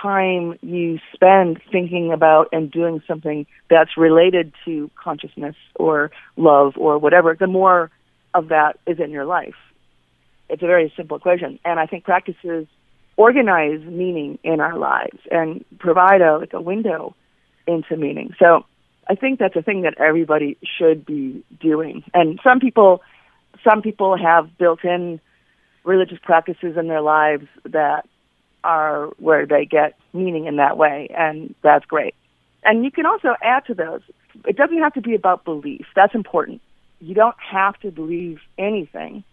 time 0.00 0.58
you 0.62 0.98
spend 1.12 1.60
thinking 1.72 2.12
about 2.12 2.48
and 2.52 2.70
doing 2.70 3.02
something 3.06 3.46
that's 3.70 3.96
related 3.96 4.52
to 4.64 4.90
consciousness 5.02 5.56
or 5.74 6.10
love 6.36 6.74
or 6.76 6.98
whatever, 6.98 7.36
the 7.38 7.46
more 7.46 7.90
of 8.34 8.48
that 8.48 8.78
is 8.86 8.98
in 9.00 9.10
your 9.10 9.24
life. 9.24 9.56
It's 10.48 10.62
a 10.62 10.66
very 10.66 10.92
simple 10.96 11.16
equation. 11.16 11.58
And 11.64 11.80
I 11.80 11.86
think 11.86 12.04
practices 12.04 12.66
organize 13.16 13.80
meaning 13.80 14.38
in 14.44 14.60
our 14.60 14.78
lives 14.78 15.18
and 15.30 15.64
provide 15.78 16.20
a 16.20 16.38
like 16.38 16.52
a 16.52 16.60
window 16.60 17.14
into 17.66 17.96
meaning. 17.96 18.34
So 18.38 18.64
I 19.08 19.14
think 19.14 19.38
that's 19.38 19.56
a 19.56 19.62
thing 19.62 19.82
that 19.82 19.94
everybody 19.98 20.56
should 20.78 21.04
be 21.04 21.44
doing. 21.60 22.04
And 22.14 22.38
some 22.44 22.60
people 22.60 23.02
some 23.68 23.82
people 23.82 24.16
have 24.16 24.56
built 24.56 24.84
in 24.84 25.20
religious 25.88 26.18
practices 26.22 26.76
in 26.76 26.86
their 26.86 27.00
lives 27.00 27.46
that 27.64 28.06
are 28.62 29.06
where 29.18 29.46
they 29.46 29.64
get 29.64 29.94
meaning 30.12 30.46
in 30.46 30.56
that 30.56 30.76
way, 30.76 31.08
and 31.16 31.54
that's 31.62 31.86
great. 31.86 32.14
And 32.62 32.84
you 32.84 32.90
can 32.90 33.06
also 33.06 33.34
add 33.42 33.64
to 33.66 33.74
those. 33.74 34.02
It 34.46 34.56
doesn't 34.56 34.78
have 34.78 34.94
to 34.94 35.00
be 35.00 35.14
about 35.14 35.44
belief. 35.44 35.86
That's 35.96 36.14
important. 36.14 36.60
You 37.00 37.14
don't 37.14 37.36
have 37.38 37.78
to 37.80 37.90
believe 37.90 38.40
anything 38.58 39.24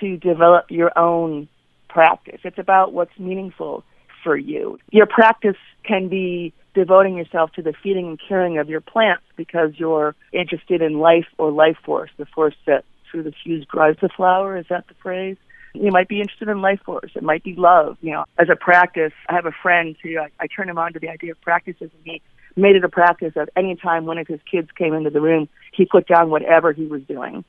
to 0.00 0.16
develop 0.16 0.70
your 0.70 0.96
own 0.96 1.48
practice. 1.88 2.40
It's 2.44 2.58
about 2.58 2.92
what's 2.92 3.16
meaningful 3.18 3.84
for 4.24 4.36
you. 4.36 4.78
Your 4.90 5.06
practice 5.06 5.56
can 5.84 6.08
be 6.08 6.54
devoting 6.74 7.16
yourself 7.16 7.50
to 7.52 7.62
the 7.62 7.74
feeding 7.82 8.06
and 8.06 8.20
caring 8.28 8.58
of 8.58 8.68
your 8.68 8.80
plants 8.80 9.24
because 9.36 9.72
you're 9.76 10.14
interested 10.32 10.80
in 10.80 11.00
life 11.00 11.26
or 11.36 11.50
life 11.50 11.76
force, 11.84 12.10
the 12.16 12.26
force 12.26 12.54
that 12.66 12.84
through 13.10 13.24
the 13.24 13.32
fuse 13.42 13.66
drives 13.66 13.98
the 14.00 14.08
flower. 14.08 14.56
Is 14.56 14.66
that 14.70 14.86
the 14.86 14.94
phrase? 14.94 15.36
You 15.80 15.92
might 15.92 16.08
be 16.08 16.20
interested 16.20 16.48
in 16.48 16.60
life 16.60 16.80
force. 16.84 17.12
It 17.14 17.22
might 17.22 17.44
be 17.44 17.54
love. 17.54 17.96
You 18.00 18.12
know, 18.12 18.24
as 18.38 18.48
a 18.50 18.56
practice, 18.56 19.12
I 19.28 19.34
have 19.34 19.46
a 19.46 19.52
friend 19.52 19.96
who 20.02 20.18
I, 20.18 20.28
I 20.40 20.46
turn 20.46 20.68
him 20.68 20.78
on 20.78 20.92
to 20.92 20.98
the 20.98 21.08
idea 21.08 21.32
of 21.32 21.40
practices, 21.40 21.90
and 21.94 22.02
he 22.04 22.22
made 22.56 22.76
it 22.76 22.84
a 22.84 22.88
practice 22.88 23.34
of 23.36 23.48
any 23.56 23.76
time 23.76 24.04
one 24.04 24.18
of 24.18 24.26
his 24.26 24.40
kids 24.50 24.68
came 24.76 24.92
into 24.94 25.10
the 25.10 25.20
room, 25.20 25.48
he 25.72 25.84
put 25.84 26.06
down 26.06 26.30
whatever 26.30 26.72
he 26.72 26.86
was 26.86 27.02
doing 27.02 27.44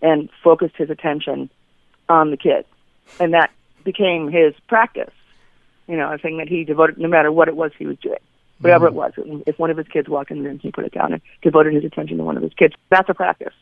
and 0.00 0.28
focused 0.42 0.76
his 0.76 0.90
attention 0.90 1.50
on 2.08 2.30
the 2.30 2.36
kid, 2.36 2.64
and 3.18 3.34
that 3.34 3.50
became 3.84 4.30
his 4.30 4.54
practice. 4.68 5.12
You 5.88 5.96
know, 5.96 6.12
a 6.12 6.18
thing 6.18 6.38
that 6.38 6.48
he 6.48 6.64
devoted, 6.64 6.98
no 6.98 7.08
matter 7.08 7.32
what 7.32 7.48
it 7.48 7.56
was 7.56 7.72
he 7.76 7.86
was 7.86 7.98
doing, 7.98 8.18
whatever 8.60 8.88
mm-hmm. 8.88 8.96
it 9.24 9.26
was. 9.26 9.42
If 9.46 9.58
one 9.58 9.70
of 9.70 9.76
his 9.76 9.88
kids 9.88 10.08
walked 10.08 10.30
in 10.30 10.42
the 10.42 10.48
room, 10.48 10.58
he 10.60 10.70
put 10.70 10.84
it 10.84 10.92
down 10.92 11.12
and 11.12 11.22
devoted 11.42 11.74
his 11.74 11.84
attention 11.84 12.18
to 12.18 12.24
one 12.24 12.36
of 12.36 12.42
his 12.42 12.54
kids. 12.54 12.74
That's 12.90 13.08
a 13.08 13.14
practice. 13.14 13.54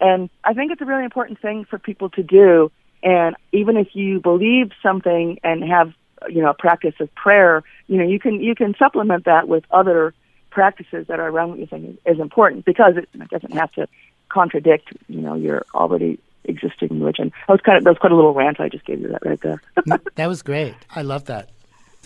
And 0.00 0.28
I 0.44 0.52
think 0.52 0.72
it's 0.72 0.82
a 0.82 0.84
really 0.84 1.04
important 1.04 1.40
thing 1.40 1.64
for 1.64 1.78
people 1.78 2.10
to 2.10 2.22
do 2.22 2.70
and 3.06 3.36
even 3.52 3.76
if 3.76 3.94
you 3.94 4.20
believe 4.20 4.72
something 4.82 5.38
and 5.44 5.62
have, 5.62 5.94
you 6.28 6.42
know, 6.42 6.50
a 6.50 6.54
practice 6.54 6.94
of 6.98 7.14
prayer, 7.14 7.62
you 7.86 7.98
know, 7.98 8.04
you 8.04 8.18
can 8.18 8.40
you 8.40 8.56
can 8.56 8.74
supplement 8.76 9.26
that 9.26 9.46
with 9.46 9.64
other 9.70 10.12
practices 10.50 11.06
that 11.06 11.20
are 11.20 11.28
around 11.28 11.50
what 11.50 11.58
you 11.60 11.66
think 11.66 12.00
is 12.04 12.18
important 12.18 12.64
because 12.64 12.96
it, 12.96 13.08
doesn't 13.30 13.52
have 13.52 13.70
to 13.72 13.86
contradict, 14.28 14.88
you 15.08 15.20
know, 15.20 15.34
your 15.34 15.64
already 15.72 16.18
existing 16.46 16.98
religion. 16.98 17.32
That 17.46 17.52
was 17.54 17.60
kind 17.60 17.78
of 17.78 17.84
that 17.84 17.90
was 17.90 17.98
quite 17.98 18.10
a 18.10 18.16
little 18.16 18.34
rant 18.34 18.58
I 18.58 18.68
just 18.68 18.84
gave 18.84 19.00
you 19.00 19.08
that 19.08 19.24
right 19.24 19.40
there. 19.40 19.62
that 20.16 20.26
was 20.26 20.42
great. 20.42 20.74
I 20.92 21.02
love 21.02 21.26
that. 21.26 21.50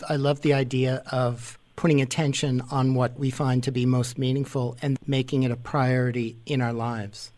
I 0.06 0.16
love 0.16 0.42
the 0.42 0.52
idea 0.52 1.02
of 1.10 1.58
putting 1.76 2.02
attention 2.02 2.62
on 2.70 2.94
what 2.94 3.18
we 3.18 3.30
find 3.30 3.64
to 3.64 3.72
be 3.72 3.86
most 3.86 4.18
meaningful 4.18 4.76
and 4.82 4.98
making 5.06 5.44
it 5.44 5.50
a 5.50 5.56
priority 5.56 6.36
in 6.44 6.60
our 6.60 6.74
lives. 6.74 7.30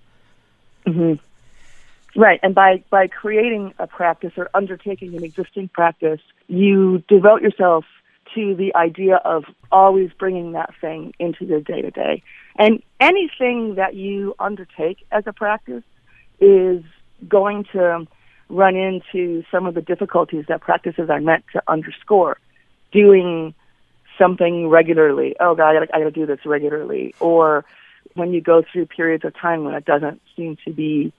Mm-hmm. 0.85 1.15
Right, 2.15 2.41
and 2.43 2.55
by 2.55 2.85
by 2.91 3.07
creating 3.07 3.73
a 3.79 3.87
practice 3.87 4.33
or 4.37 4.51
undertaking 4.53 5.17
an 5.17 5.25
existing 5.25 5.69
practice, 5.69 6.21
you 6.47 7.03
devote 7.09 7.41
yourself 7.41 7.87
to 8.35 8.55
the 8.55 8.75
idea 8.75 9.17
of 9.17 9.45
always 9.71 10.11
bringing 10.19 10.53
that 10.53 10.75
thing 10.81 11.15
into 11.19 11.45
your 11.45 11.61
day 11.61 11.81
to 11.83 11.91
day. 11.91 12.23
And 12.57 12.83
anything 13.01 13.77
that 13.77 13.95
you 13.95 14.35
undertake 14.39 15.05
as 15.11 15.25
a 15.27 15.33
practice 15.33 15.83
is 16.41 16.83
going 17.29 17.65
to 17.73 18.07
run 18.49 18.77
into 18.77 19.43
some 19.51 19.67
of 19.67 19.75
the 19.75 19.81
difficulties 19.81 20.45
that 20.49 20.61
practices 20.61 21.09
are 21.09 21.21
meant 21.21 21.45
to 21.53 21.63
underscore. 21.67 22.37
Doing 22.93 23.55
something 24.19 24.69
regularly. 24.69 25.35
Oh 25.41 25.55
God, 25.55 25.77
I 25.77 25.87
gotta, 25.87 26.11
do 26.11 26.27
this 26.27 26.45
regularly. 26.45 27.15
Or 27.21 27.65
when 28.15 28.33
you 28.35 28.43
go 28.43 28.63
through 28.63 28.87
periods 28.87 29.25
of 29.25 29.35
time 29.35 29.65
when 29.65 29.75
it 29.75 29.87
doesn't 29.87 30.21
seem 30.37 30.59
to 30.67 30.73
be 30.73 31.13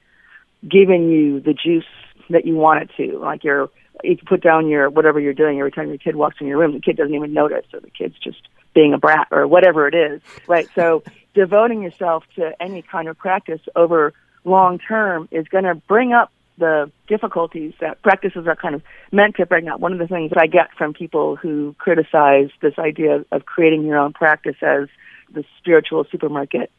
giving 0.70 1.10
you 1.10 1.40
the 1.40 1.54
juice 1.54 1.86
that 2.30 2.46
you 2.46 2.56
want 2.56 2.84
it 2.84 2.90
to. 2.98 3.20
Like 3.20 3.44
you're, 3.44 3.70
you 4.04 4.18
put 4.26 4.42
down 4.42 4.68
your 4.68 4.90
whatever 4.90 5.20
you're 5.20 5.34
doing 5.34 5.60
every 5.60 5.72
time 5.72 5.90
your 5.90 5.98
kid 5.98 6.16
walks 6.16 6.38
in 6.40 6.48
your 6.48 6.58
room, 6.58 6.74
the 6.74 6.80
kid 6.80 6.98
doesn't 6.98 7.14
even 7.14 7.34
notice, 7.34 7.66
or 7.74 7.80
the 7.80 7.90
kid's 7.90 8.18
just 8.20 8.42
being 8.74 8.94
a 8.94 8.98
brat, 8.98 9.28
or 9.32 9.48
whatever 9.48 9.88
it 9.88 9.94
is, 9.94 10.22
right? 10.48 10.68
So 10.74 11.04
devoting 11.34 11.82
yourself 11.82 12.24
to 12.36 12.52
any 12.62 12.82
kind 12.82 13.08
of 13.08 13.18
practice 13.18 13.62
over 13.76 14.14
long 14.46 14.80
term 14.80 15.28
is 15.32 15.48
going 15.48 15.64
to 15.66 15.76
bring 15.76 16.12
up 16.14 16.32
the 16.58 16.92
difficulties 17.08 17.74
that 17.82 18.02
practices 18.02 18.46
are 18.48 18.56
kind 18.56 18.76
of 18.76 18.82
meant 19.12 19.36
to 19.38 19.46
bring 19.46 19.68
up. 19.68 19.80
One 19.80 19.94
of 19.94 20.00
the 20.00 20.08
things 20.08 20.30
that 20.30 20.40
I 20.40 20.48
get 20.48 20.70
from 20.78 20.94
people 20.94 21.36
who 21.36 21.76
criticize 21.80 22.50
this 22.62 22.78
idea 22.78 23.26
of 23.32 23.46
creating 23.46 23.84
your 23.84 23.98
own 23.98 24.14
practice 24.14 24.56
as 24.62 24.88
the 25.34 25.44
spiritual 25.58 26.06
supermarket 26.12 26.72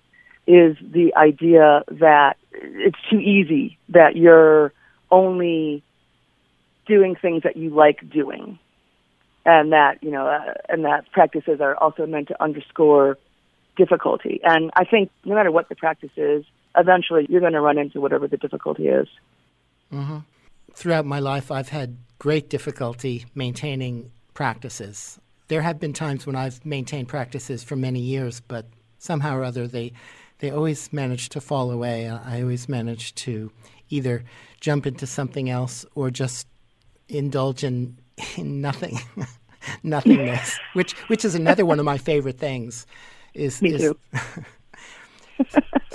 is 0.46 0.76
the 0.80 1.12
idea 1.16 1.84
that 1.88 2.36
it's 2.52 2.98
too 3.10 3.18
easy, 3.18 3.78
that 3.88 4.16
you're 4.16 4.72
only 5.10 5.82
doing 6.86 7.16
things 7.16 7.42
that 7.44 7.56
you 7.56 7.70
like 7.70 8.08
doing. 8.10 8.58
And 9.46 9.72
that, 9.72 10.02
you 10.02 10.10
know, 10.10 10.26
uh, 10.26 10.54
and 10.68 10.84
that 10.84 11.10
practices 11.12 11.60
are 11.60 11.76
also 11.76 12.06
meant 12.06 12.28
to 12.28 12.42
underscore 12.42 13.18
difficulty. 13.76 14.40
And 14.42 14.70
I 14.74 14.84
think 14.84 15.10
no 15.24 15.34
matter 15.34 15.50
what 15.50 15.68
the 15.68 15.74
practice 15.74 16.12
is, 16.16 16.44
eventually 16.76 17.26
you're 17.28 17.40
going 17.40 17.52
to 17.52 17.60
run 17.60 17.78
into 17.78 18.00
whatever 18.00 18.26
the 18.26 18.36
difficulty 18.36 18.88
is. 18.88 19.06
Mm-hmm. 19.92 20.18
Throughout 20.74 21.04
my 21.04 21.18
life, 21.18 21.50
I've 21.50 21.68
had 21.68 21.98
great 22.18 22.48
difficulty 22.48 23.26
maintaining 23.34 24.10
practices. 24.32 25.20
There 25.48 25.62
have 25.62 25.78
been 25.78 25.92
times 25.92 26.26
when 26.26 26.36
I've 26.36 26.64
maintained 26.64 27.08
practices 27.08 27.62
for 27.62 27.76
many 27.76 28.00
years, 28.00 28.40
but 28.40 28.66
somehow 28.98 29.36
or 29.36 29.44
other 29.44 29.68
they 29.68 29.92
they 30.38 30.50
always 30.50 30.92
manage 30.92 31.28
to 31.30 31.40
fall 31.40 31.70
away. 31.70 32.08
I 32.08 32.42
always 32.42 32.68
manage 32.68 33.14
to 33.16 33.50
either 33.90 34.24
jump 34.60 34.86
into 34.86 35.06
something 35.06 35.48
else 35.48 35.84
or 35.94 36.10
just 36.10 36.46
indulge 37.08 37.64
in, 37.64 37.98
in 38.36 38.60
nothing, 38.60 38.98
nothingness, 39.82 40.58
which 40.74 40.92
which 41.08 41.24
is 41.24 41.34
another 41.34 41.64
one 41.64 41.78
of 41.78 41.84
my 41.84 41.98
favorite 41.98 42.38
things. 42.38 42.86
Is, 43.34 43.60
Me 43.60 43.74
is, 43.74 43.80
too. 43.80 43.98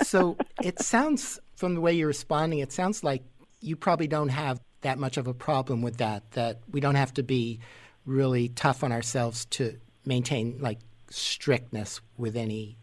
so 0.02 0.36
it 0.62 0.78
sounds 0.80 1.40
from 1.56 1.74
the 1.74 1.80
way 1.80 1.92
you're 1.92 2.06
responding, 2.06 2.58
it 2.58 2.72
sounds 2.72 3.02
like 3.02 3.22
you 3.60 3.76
probably 3.76 4.06
don't 4.06 4.28
have 4.28 4.60
that 4.82 4.98
much 4.98 5.16
of 5.16 5.26
a 5.26 5.34
problem 5.34 5.80
with 5.82 5.98
that. 5.98 6.30
That 6.32 6.60
we 6.70 6.80
don't 6.80 6.96
have 6.96 7.14
to 7.14 7.22
be 7.22 7.60
really 8.04 8.48
tough 8.48 8.82
on 8.82 8.92
ourselves 8.92 9.44
to 9.46 9.78
maintain 10.04 10.58
like 10.60 10.78
strictness 11.10 12.00
with 12.16 12.36
any 12.36 12.76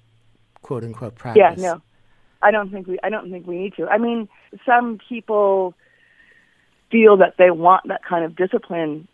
quote 0.68 0.84
unquote 0.84 1.16
practice. 1.16 1.40
Yeah, 1.40 1.56
no. 1.58 1.82
I 2.42 2.52
don't 2.52 2.70
think 2.70 2.88
we 2.88 3.00
I 3.02 3.10
don't 3.10 3.32
think 3.32 3.48
we 3.48 3.58
need 3.58 3.74
to. 3.78 3.88
I 3.88 3.98
mean, 3.98 4.28
some 4.66 5.00
people 5.10 5.74
feel 6.92 7.18
that 7.18 7.36
they 7.38 7.52
want 7.52 7.88
that 7.88 8.04
kind 8.04 8.26
of 8.26 8.36
discipline 8.36 9.08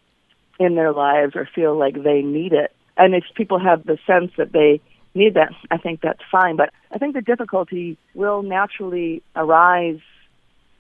in 0.59 0.75
their 0.75 0.91
lives 0.91 1.35
or 1.35 1.47
feel 1.53 1.77
like 1.77 2.01
they 2.01 2.21
need 2.21 2.53
it. 2.53 2.75
And 2.97 3.13
if 3.13 3.23
people 3.35 3.59
have 3.59 3.85
the 3.85 3.97
sense 4.05 4.31
that 4.37 4.51
they 4.51 4.81
need 5.13 5.35
that, 5.35 5.51
I 5.69 5.77
think 5.77 6.01
that's 6.01 6.21
fine. 6.31 6.55
But 6.55 6.71
I 6.91 6.97
think 6.97 7.13
the 7.13 7.21
difficulty 7.21 7.97
will 8.15 8.41
naturally 8.41 9.21
arise 9.35 10.01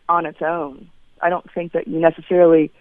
on 0.09 0.25
its 0.25 0.41
own. 0.41 0.89
I 1.21 1.29
don't 1.29 1.49
think 1.51 1.71
that 1.73 1.87
you 1.87 1.99
necessarily 1.99 2.71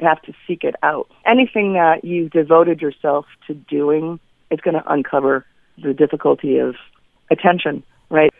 have 0.00 0.20
to 0.22 0.32
seek 0.46 0.64
it 0.64 0.74
out. 0.82 1.08
Anything 1.26 1.74
that 1.74 2.04
you've 2.04 2.30
devoted 2.30 2.80
yourself 2.80 3.26
to 3.46 3.54
doing 3.54 4.18
is 4.50 4.60
going 4.60 4.74
to 4.74 4.92
uncover 4.92 5.46
the 5.82 5.94
difficulty 5.94 6.58
of 6.58 6.74
attention, 7.32 7.82
right? 8.10 8.32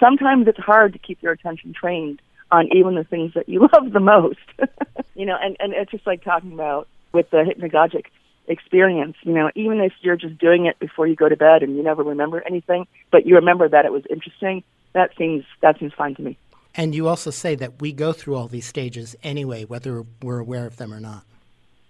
Sometimes 0.00 0.48
it's 0.48 0.58
hard 0.58 0.92
to 0.92 0.98
keep 0.98 1.22
your 1.22 1.32
attention 1.32 1.72
trained 1.72 2.20
on 2.50 2.68
even 2.74 2.94
the 2.94 3.04
things 3.04 3.34
that 3.34 3.48
you 3.48 3.60
love 3.72 3.92
the 3.92 4.00
most. 4.00 4.38
you 5.14 5.26
know, 5.26 5.36
and, 5.40 5.56
and 5.60 5.72
it's 5.72 5.90
just 5.90 6.06
like 6.06 6.24
talking 6.24 6.52
about 6.52 6.88
with 7.12 7.30
the 7.30 7.38
hypnagogic 7.38 8.06
experience, 8.48 9.16
you 9.22 9.32
know, 9.32 9.50
even 9.54 9.80
if 9.80 9.92
you're 10.00 10.16
just 10.16 10.38
doing 10.38 10.66
it 10.66 10.78
before 10.78 11.06
you 11.06 11.14
go 11.14 11.28
to 11.28 11.36
bed 11.36 11.62
and 11.62 11.76
you 11.76 11.82
never 11.82 12.02
remember 12.02 12.42
anything, 12.46 12.86
but 13.12 13.26
you 13.26 13.34
remember 13.36 13.68
that 13.68 13.84
it 13.84 13.92
was 13.92 14.04
interesting, 14.10 14.62
that 14.94 15.10
seems 15.18 15.44
that 15.60 15.78
seems 15.78 15.92
fine 15.92 16.14
to 16.14 16.22
me. 16.22 16.38
And 16.74 16.94
you 16.94 17.08
also 17.08 17.30
say 17.30 17.54
that 17.56 17.80
we 17.80 17.92
go 17.92 18.12
through 18.12 18.36
all 18.36 18.48
these 18.48 18.66
stages 18.66 19.16
anyway, 19.22 19.64
whether 19.64 20.04
we're 20.22 20.38
aware 20.38 20.66
of 20.66 20.76
them 20.76 20.94
or 20.94 21.00
not. 21.00 21.24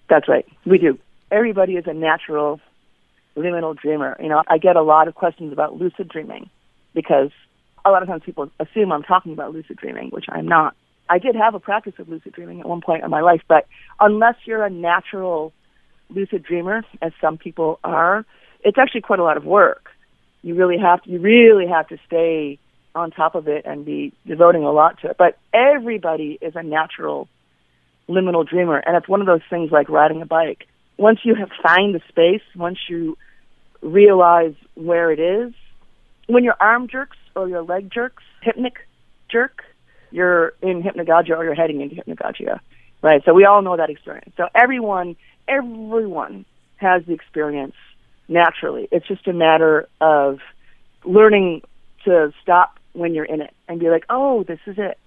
That's 0.09 0.29
right. 0.29 0.47
We 0.65 0.79
do. 0.79 0.99
Everybody 1.31 1.77
is 1.77 1.87
a 1.87 1.93
natural 1.93 2.61
liminal 3.39 3.77
dreamer. 3.77 4.17
You 4.21 4.29
know, 4.29 4.43
I 4.49 4.59
get 4.59 4.77
a 4.77 4.83
lot 4.83 5.09
of 5.09 5.15
questions 5.15 5.53
about 5.53 5.77
lucid 5.77 6.09
dreaming 6.09 6.51
because 6.95 7.31
a 7.85 7.91
lot 7.91 8.03
of 8.03 8.09
times 8.09 8.23
people 8.25 8.51
assume 8.59 8.93
I'm 8.93 9.03
talking 9.03 9.33
about 9.33 9.53
lucid 9.53 9.77
dreaming, 9.77 10.11
which 10.11 10.27
I'm 10.29 10.47
not. 10.47 10.75
I 11.09 11.19
did 11.19 11.35
have 11.37 11.55
a 11.55 11.61
practice 11.61 11.95
of 11.99 12.09
lucid 12.09 12.33
dreaming 12.33 12.61
at 12.61 12.67
one 12.67 12.81
point 12.81 13.03
in 13.05 13.11
my 13.11 13.23
life, 13.23 13.41
but 13.49 13.67
unless 13.99 14.35
you're 14.45 14.65
a 14.65 14.71
natural 14.71 15.53
lucid 16.11 16.43
dreamer, 16.43 16.83
as 17.01 17.13
some 17.21 17.39
people 17.39 17.81
are, 17.83 18.25
it's 18.63 18.79
actually 18.79 19.03
quite 19.03 19.19
a 19.19 19.25
lot 19.25 19.37
of 19.37 19.45
work. 19.45 19.89
You 20.43 20.55
really 20.55 20.79
have 20.79 21.03
to, 21.03 21.11
you 21.11 21.21
really 21.21 21.67
have 21.67 21.89
to 21.89 21.99
stay 22.07 22.59
on 22.95 23.11
top 23.11 23.35
of 23.35 23.49
it 23.49 23.65
and 23.65 23.85
be 23.85 24.13
devoting 24.27 24.65
a 24.65 24.73
lot 24.73 25.01
to 25.01 25.11
it. 25.11 25.17
But 25.19 25.39
everybody 25.53 26.39
is 26.41 26.55
a 26.57 26.63
natural 26.63 27.29
liminal 28.09 28.47
dreamer, 28.47 28.79
and 28.79 28.97
it's 28.97 29.09
one 29.09 29.21
of 29.21 29.27
those 29.27 29.43
things 29.49 29.71
like 29.71 29.89
riding 29.89 30.23
a 30.23 30.27
bike. 30.27 30.67
Once 30.97 31.21
you 31.25 31.35
have 31.35 31.51
found 31.63 31.95
the 31.95 32.01
space, 32.09 32.43
once 32.57 32.79
you 32.89 33.17
realize 33.83 34.55
where 34.75 35.11
it 35.11 35.21
is, 35.21 35.53
when 36.27 36.45
your 36.45 36.57
arm 36.61 36.89
jerks 36.89 37.17
or 37.35 37.49
your 37.49 37.63
leg 37.63 37.91
jerks, 37.91 38.23
hypnic 38.45 38.77
jerk, 39.29 39.65
you're 40.11 40.55
in 40.63 40.83
hypnagogia 40.83 41.37
or 41.37 41.45
you're 41.45 41.55
heading 41.55 41.81
into 41.81 41.97
hypnagogia, 41.97 42.61
right? 43.03 43.23
So 43.25 43.35
we 43.35 43.45
all 43.45 43.63
know 43.63 43.77
that 43.77 43.91
experience. 43.91 44.33
So 44.37 44.49
everyone, 44.55 45.17
everyone 45.47 46.45
has 46.77 47.05
the 47.07 47.13
experience 47.13 47.75
naturally. 48.29 48.89
It's 48.91 49.07
just 49.07 49.27
a 49.27 49.33
matter 49.33 49.89
of 50.01 50.41
learning 51.05 51.63
to 52.05 52.33
stop 52.43 52.79
when 52.93 53.15
you're 53.15 53.25
in 53.25 53.41
it 53.41 53.55
and 53.69 53.79
be 53.81 53.91
like, 53.91 54.05
oh, 54.09 54.45
this 54.45 54.61
is 54.67 54.77
it, 54.79 54.99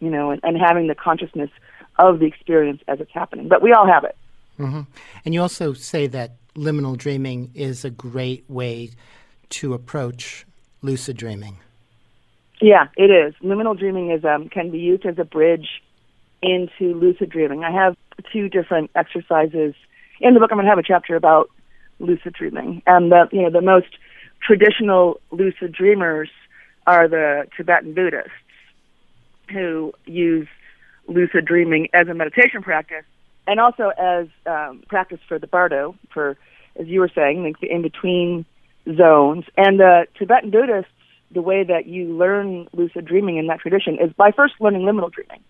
you 0.00 0.10
know, 0.10 0.30
and, 0.30 0.40
and 0.42 0.56
having 0.56 0.86
the 0.86 0.94
consciousness 0.94 1.50
of 1.98 2.18
the 2.18 2.26
experience 2.26 2.82
as 2.88 3.00
it's 3.00 3.12
happening. 3.12 3.48
But 3.48 3.62
we 3.62 3.72
all 3.72 3.86
have 3.86 4.04
it. 4.04 4.16
Mm-hmm. 4.58 4.82
And 5.24 5.34
you 5.34 5.42
also 5.42 5.72
say 5.72 6.06
that 6.08 6.32
liminal 6.56 6.96
dreaming 6.96 7.50
is 7.54 7.84
a 7.84 7.90
great 7.90 8.44
way 8.48 8.90
to 9.50 9.74
approach 9.74 10.46
lucid 10.82 11.16
dreaming. 11.16 11.58
Yeah, 12.60 12.88
it 12.96 13.10
is. 13.10 13.34
Liminal 13.42 13.78
dreaming 13.78 14.10
is 14.10 14.24
um, 14.24 14.48
can 14.48 14.70
be 14.70 14.78
used 14.78 15.04
as 15.04 15.18
a 15.18 15.24
bridge 15.24 15.82
into 16.42 16.94
lucid 16.94 17.30
dreaming. 17.30 17.64
I 17.64 17.70
have 17.70 17.96
two 18.32 18.48
different 18.48 18.90
exercises 18.94 19.74
in 20.20 20.34
the 20.34 20.40
book. 20.40 20.50
I'm 20.50 20.56
going 20.56 20.64
to 20.64 20.70
have 20.70 20.78
a 20.78 20.82
chapter 20.82 21.16
about 21.16 21.50
lucid 21.98 22.32
dreaming, 22.32 22.82
and 22.86 23.12
the 23.12 23.28
you 23.30 23.42
know 23.42 23.50
the 23.50 23.60
most 23.60 23.98
traditional 24.40 25.20
lucid 25.30 25.72
dreamers 25.72 26.30
are 26.86 27.08
the 27.08 27.46
Tibetan 27.56 27.94
Buddhists 27.94 28.30
who 29.50 29.92
use 30.06 30.48
lucid 31.08 31.44
dreaming 31.44 31.88
as 31.92 32.08
a 32.08 32.14
meditation 32.14 32.62
practice 32.62 33.04
and 33.46 33.60
also 33.60 33.90
as 33.96 34.26
um, 34.46 34.82
practice 34.88 35.20
for 35.28 35.38
the 35.38 35.46
bardo, 35.46 35.94
for 36.12 36.36
as 36.78 36.86
you 36.86 37.00
were 37.00 37.10
saying, 37.14 37.42
like 37.42 37.60
the 37.60 37.70
in 37.70 37.82
between 37.82 38.44
zones. 38.96 39.44
And 39.56 39.80
the 39.80 40.06
Tibetan 40.18 40.50
Buddhists, 40.50 40.90
the 41.30 41.42
way 41.42 41.64
that 41.64 41.86
you 41.86 42.16
learn 42.16 42.68
lucid 42.72 43.04
dreaming 43.04 43.36
in 43.36 43.46
that 43.48 43.60
tradition 43.60 43.98
is 44.00 44.12
by 44.12 44.30
first 44.30 44.54
learning 44.60 44.82
liminal 44.82 45.10
dreaming. 45.10 45.42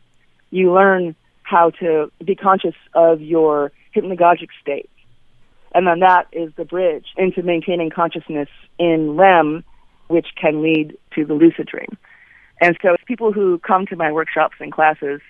You 0.51 0.73
learn 0.73 1.15
how 1.43 1.71
to 1.71 2.11
be 2.25 2.35
conscious 2.35 2.75
of 2.95 3.21
your 3.21 3.73
hypnagogic 3.95 4.49
state. 4.61 4.91
And 5.75 5.87
then 5.87 6.01
that 6.01 6.27
is 6.33 6.53
the 6.57 6.65
bridge 6.65 7.07
into 7.17 7.43
maintaining 7.43 7.91
consciousness 7.91 8.49
in 8.79 9.17
REM, 9.17 9.65
which 10.09 10.29
can 10.41 10.63
lead 10.63 10.97
to 11.15 11.25
the 11.25 11.35
lucid 11.35 11.67
dream. 11.67 11.99
And 12.61 12.77
so 12.81 12.97
people 13.07 13.33
who 13.33 13.59
come 13.59 13.87
to 13.87 13.97
my 13.97 14.11
workshops 14.11 14.57
and 14.61 14.73
classes 14.73 15.21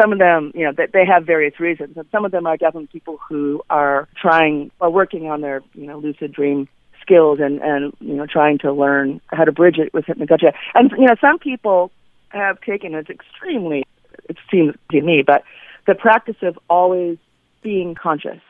some 0.00 0.12
of 0.12 0.18
them, 0.18 0.52
you 0.54 0.64
know, 0.64 0.72
they, 0.76 0.86
they 0.92 1.04
have 1.06 1.24
various 1.24 1.58
reasons, 1.58 1.96
and 1.96 2.06
some 2.12 2.24
of 2.24 2.32
them 2.32 2.46
are 2.46 2.56
definitely 2.56 2.88
people 2.88 3.18
who 3.28 3.62
are 3.70 4.08
trying 4.20 4.70
or 4.80 4.90
working 4.90 5.30
on 5.30 5.40
their, 5.40 5.62
you 5.74 5.86
know, 5.86 5.98
lucid 5.98 6.32
dream 6.32 6.68
skills 7.06 7.38
and 7.40 7.60
and 7.60 7.92
you 8.00 8.14
know 8.14 8.26
trying 8.26 8.58
to 8.58 8.72
learn 8.72 9.20
how 9.28 9.44
to 9.44 9.52
bridge 9.52 9.78
it 9.78 9.94
with 9.94 10.04
hypnagogia. 10.06 10.52
And 10.74 10.90
you 10.92 11.06
know, 11.06 11.16
some 11.20 11.38
people 11.38 11.90
have 12.28 12.60
taken 12.60 12.94
it 12.94 13.08
extremely. 13.08 13.84
It 14.28 14.36
seems 14.50 14.74
to 14.90 15.00
me, 15.00 15.22
but 15.24 15.44
the 15.86 15.94
practice 15.94 16.36
of 16.42 16.58
always 16.68 17.18
being 17.62 17.94
conscious, 17.94 18.40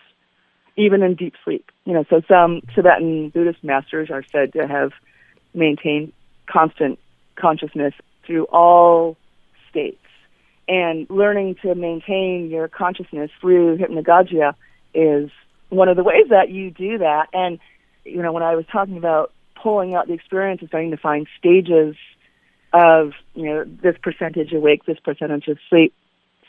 even 0.77 1.03
in 1.03 1.15
deep 1.15 1.35
sleep. 1.45 1.71
You 1.85 1.93
know, 1.93 2.05
so 2.09 2.23
some 2.27 2.63
Tibetan 2.75 3.31
Buddhist 3.31 3.63
masters 3.63 4.11
are 4.11 4.25
said 4.33 4.53
to 4.55 4.67
have 4.67 4.93
maintained 5.55 6.13
constant 6.47 6.99
consciousness 7.37 7.95
through 8.27 8.45
all 8.45 9.17
states 9.71 10.06
and 10.69 11.09
learning 11.09 11.57
to 11.63 11.75
maintain 11.75 12.49
your 12.51 12.69
consciousness 12.69 13.31
through 13.41 13.79
hypnagogia 13.79 14.55
is 14.95 15.31
one 15.69 15.89
of 15.89 15.97
the 15.97 16.03
ways 16.03 16.27
that 16.31 16.51
you 16.51 16.71
do 16.71 16.99
that. 16.99 17.27
And, 17.33 17.59
you 18.05 18.23
know, 18.23 18.33
when 18.33 18.43
I 18.43 18.55
was 18.55 18.65
talking 18.71 18.97
about 18.97 19.33
pulling 19.61 19.95
out 19.95 20.07
the 20.07 20.13
experience 20.13 20.61
and 20.61 20.69
starting 20.69 20.91
to 20.91 20.97
find 20.97 21.27
stages 21.39 21.97
of, 22.73 23.13
you 23.35 23.45
know, 23.45 23.65
this 23.65 23.97
percentage 24.03 24.53
awake, 24.53 24.85
this 24.87 24.99
percentage 24.99 25.49
asleep, 25.49 25.95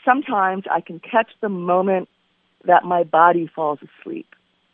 sometimes 0.04 0.64
I 0.70 0.80
can 0.80 1.00
catch 1.00 1.30
the 1.40 1.48
moment 1.48 2.08
that 2.64 2.84
my 2.84 3.04
body 3.04 3.50
falls 3.54 3.78
asleep 3.82 4.26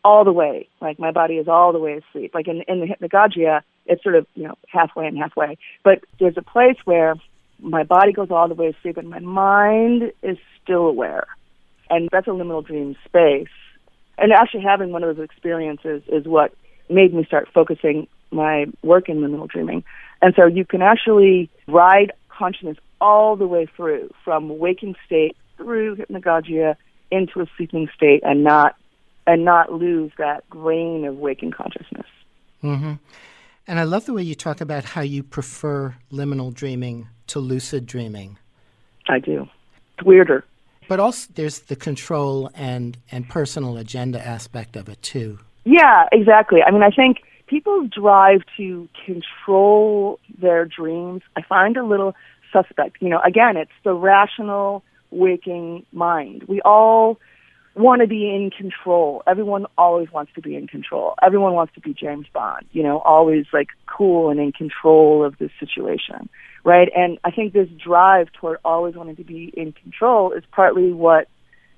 all 0.04 0.24
the 0.24 0.32
way. 0.32 0.68
Like 0.80 0.98
my 0.98 1.10
body 1.10 1.34
is 1.34 1.48
all 1.48 1.72
the 1.72 1.78
way 1.78 2.00
asleep. 2.08 2.32
Like 2.34 2.48
in, 2.48 2.62
in 2.68 2.80
the 2.80 2.86
hypnagogia, 2.86 3.62
it's 3.86 4.02
sort 4.02 4.14
of, 4.14 4.26
you 4.34 4.44
know, 4.44 4.54
halfway 4.68 5.06
and 5.06 5.18
halfway. 5.18 5.58
But 5.82 6.00
there's 6.18 6.36
a 6.36 6.42
place 6.42 6.76
where 6.84 7.14
my 7.64 7.82
body 7.82 8.12
goes 8.12 8.30
all 8.30 8.46
the 8.46 8.54
way 8.54 8.72
to 8.72 8.78
sleep 8.82 8.96
and 8.96 9.08
my 9.08 9.20
mind 9.20 10.12
is 10.22 10.36
still 10.62 10.86
aware. 10.86 11.26
And 11.90 12.08
that's 12.12 12.26
a 12.26 12.30
liminal 12.30 12.64
dream 12.64 12.94
space. 13.04 13.48
And 14.18 14.32
actually 14.32 14.62
having 14.62 14.92
one 14.92 15.02
of 15.02 15.16
those 15.16 15.24
experiences 15.24 16.02
is 16.08 16.26
what 16.26 16.54
made 16.88 17.14
me 17.14 17.24
start 17.24 17.48
focusing 17.52 18.06
my 18.30 18.66
work 18.82 19.08
in 19.08 19.18
liminal 19.18 19.48
dreaming. 19.48 19.82
And 20.20 20.34
so 20.36 20.46
you 20.46 20.64
can 20.64 20.82
actually 20.82 21.50
ride 21.66 22.12
consciousness 22.28 22.76
all 23.00 23.36
the 23.36 23.46
way 23.46 23.66
through 23.76 24.10
from 24.24 24.58
waking 24.58 24.94
state 25.06 25.36
through 25.56 25.96
hypnagogia 25.96 26.76
into 27.10 27.40
a 27.40 27.46
sleeping 27.56 27.88
state 27.94 28.22
and 28.24 28.44
not 28.44 28.76
and 29.26 29.44
not 29.44 29.72
lose 29.72 30.12
that 30.18 30.48
grain 30.50 31.06
of 31.06 31.16
waking 31.16 31.50
consciousness. 31.50 32.06
Mm-hmm. 32.62 32.94
And 33.66 33.80
I 33.80 33.84
love 33.84 34.04
the 34.04 34.12
way 34.12 34.22
you 34.22 34.34
talk 34.34 34.60
about 34.60 34.84
how 34.84 35.00
you 35.00 35.22
prefer 35.22 35.96
liminal 36.12 36.52
dreaming 36.52 37.08
to 37.28 37.38
lucid 37.38 37.86
dreaming. 37.86 38.38
I 39.09 39.18
do. 39.18 39.48
It's 39.98 40.06
weirder. 40.06 40.44
But 40.88 41.01
also, 41.01 41.30
there's 41.34 41.60
the 41.60 41.76
control 41.76 42.51
and, 42.55 42.96
and 43.10 43.28
personal 43.28 43.76
agenda 43.76 44.24
aspect 44.24 44.76
of 44.76 44.88
it, 44.88 45.01
too. 45.02 45.38
Yeah, 45.64 46.06
exactly. 46.12 46.62
I 46.62 46.70
mean, 46.70 46.82
I 46.82 46.90
think 46.90 47.22
people's 47.46 47.90
drive 47.90 48.42
to 48.56 48.88
control 49.05 50.18
their 50.38 50.66
dreams, 50.66 51.22
I 51.36 51.42
find 51.42 51.76
a 51.76 51.84
little 51.84 52.14
suspect. 52.52 52.98
You 53.01 53.09
know, 53.09 53.20
again, 53.24 53.56
it's 53.56 53.70
the 53.82 53.94
rational 53.94 54.82
waking 55.10 55.86
mind. 55.92 56.44
We 56.48 56.60
all 56.62 57.18
want 57.74 58.02
to 58.02 58.06
be 58.06 58.28
in 58.28 58.51
control. 58.51 59.22
Everyone 59.26 59.66
always 59.76 60.10
wants 60.12 60.32
to 60.34 60.40
be 60.40 60.55
in 60.55 60.66
control. 60.66 61.14
Everyone 61.22 61.55
wants 61.55 61.74
to 61.74 61.80
be 61.80 61.92
James 61.92 62.26
Bond, 62.32 62.66
you 62.72 62.82
know, 62.82 62.98
always 63.01 63.46
like 63.52 63.68
cool 63.86 64.30
and 64.30 64.38
in 64.38 64.52
control 64.52 65.24
of 65.24 65.36
the 65.38 65.51
situation, 65.59 66.28
right? 66.64 66.88
And 66.94 67.18
I 67.24 67.30
think 67.30 67.52
this 67.52 67.68
drive 67.68 68.28
toward 68.32 68.59
always 68.64 68.94
wanting 68.94 69.16
to 69.16 69.24
be 69.24 69.52
in 69.56 69.72
control 69.72 70.32
is 70.32 70.44
partly 70.52 70.92
what 70.92 71.28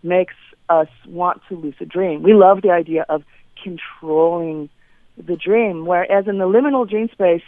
makes 0.02 0.34
us 0.68 0.88
want 1.06 1.40
to 1.48 1.56
lucid 1.56 1.88
dream. 1.88 2.22
We 2.22 2.34
love 2.34 2.60
the 2.62 2.70
idea 2.70 3.06
of 3.08 3.22
controlling 3.62 4.68
the 5.16 5.36
dream, 5.36 5.86
whereas 5.86 6.26
in 6.28 6.38
the 6.38 6.44
liminal 6.44 6.88
dream 6.88 7.08
space, 7.10 7.42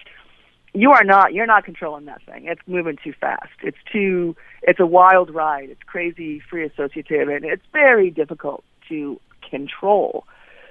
you 0.74 0.92
are 0.92 1.04
not 1.04 1.32
you're 1.32 1.46
not 1.46 1.64
controlling 1.64 2.04
that 2.06 2.22
thing 2.22 2.44
it's 2.46 2.60
moving 2.66 2.98
too 3.02 3.12
fast 3.20 3.50
it's 3.62 3.78
too 3.92 4.36
it's 4.62 4.80
a 4.80 4.86
wild 4.86 5.30
ride 5.34 5.70
it's 5.70 5.82
crazy 5.84 6.40
free 6.50 6.64
associative 6.64 7.28
and 7.28 7.44
it's 7.44 7.62
very 7.72 8.10
difficult 8.10 8.64
to 8.88 9.20
control 9.50 10.24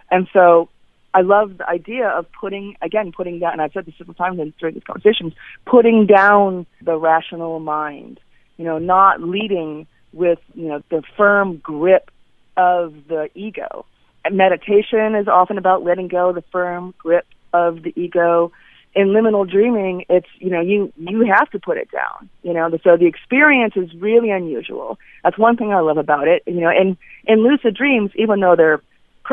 and 0.10 0.28
so 0.32 0.70
I 1.14 1.22
love 1.22 1.58
the 1.58 1.68
idea 1.68 2.08
of 2.10 2.28
putting, 2.40 2.76
again, 2.82 3.12
putting 3.12 3.40
down, 3.40 3.54
and 3.54 3.62
I've 3.62 3.72
said 3.74 3.88
this 3.88 3.96
several 3.98 4.14
times 4.14 4.40
during 4.60 4.76
these 4.76 4.84
conversations, 4.84 5.34
putting 5.66 6.06
down 6.06 6.68
the 6.82 6.96
rational 6.96 7.60
mind, 7.60 8.20
you 8.58 8.66
know, 8.66 8.78
not 8.78 9.22
leading 9.22 9.88
with, 10.14 10.38
you 10.54 10.68
know, 10.68 10.84
the 10.92 11.02
firm 11.16 11.58
grip 11.58 12.12
of 12.56 12.94
the 13.08 13.30
ego. 13.34 13.86
And 14.24 14.38
meditation 14.38 15.16
is 15.16 15.28
often 15.28 15.58
about 15.58 15.84
letting 15.84 16.08
go 16.08 16.34
the 16.34 16.44
firm 16.52 16.94
grip 17.00 17.26
of 17.54 17.82
the 17.82 17.94
ego. 17.96 18.52
In 18.98 19.10
liminal 19.10 19.48
dreaming, 19.48 20.06
it's, 20.10 20.28
you 20.40 20.50
know, 20.50 20.60
you, 20.60 20.92
you 20.98 21.24
have 21.32 21.50
to 21.52 21.60
put 21.60 21.78
it 21.78 21.90
down, 21.92 22.30
you 22.42 22.52
know, 22.52 22.68
so 22.84 22.98
the 22.98 23.06
experience 23.06 23.74
is 23.76 23.94
really 24.00 24.32
unusual. 24.32 24.98
That's 25.24 25.38
one 25.38 25.56
thing 25.56 25.72
I 25.72 25.82
love 25.82 25.98
about 25.98 26.28
it, 26.28 26.42
you 26.48 26.62
know, 26.62 26.70
and 26.70 26.98
in 27.26 27.44
lucid 27.44 27.76
dreams, 27.76 28.10
even 28.16 28.40
though 28.40 28.56
they're 28.56 28.82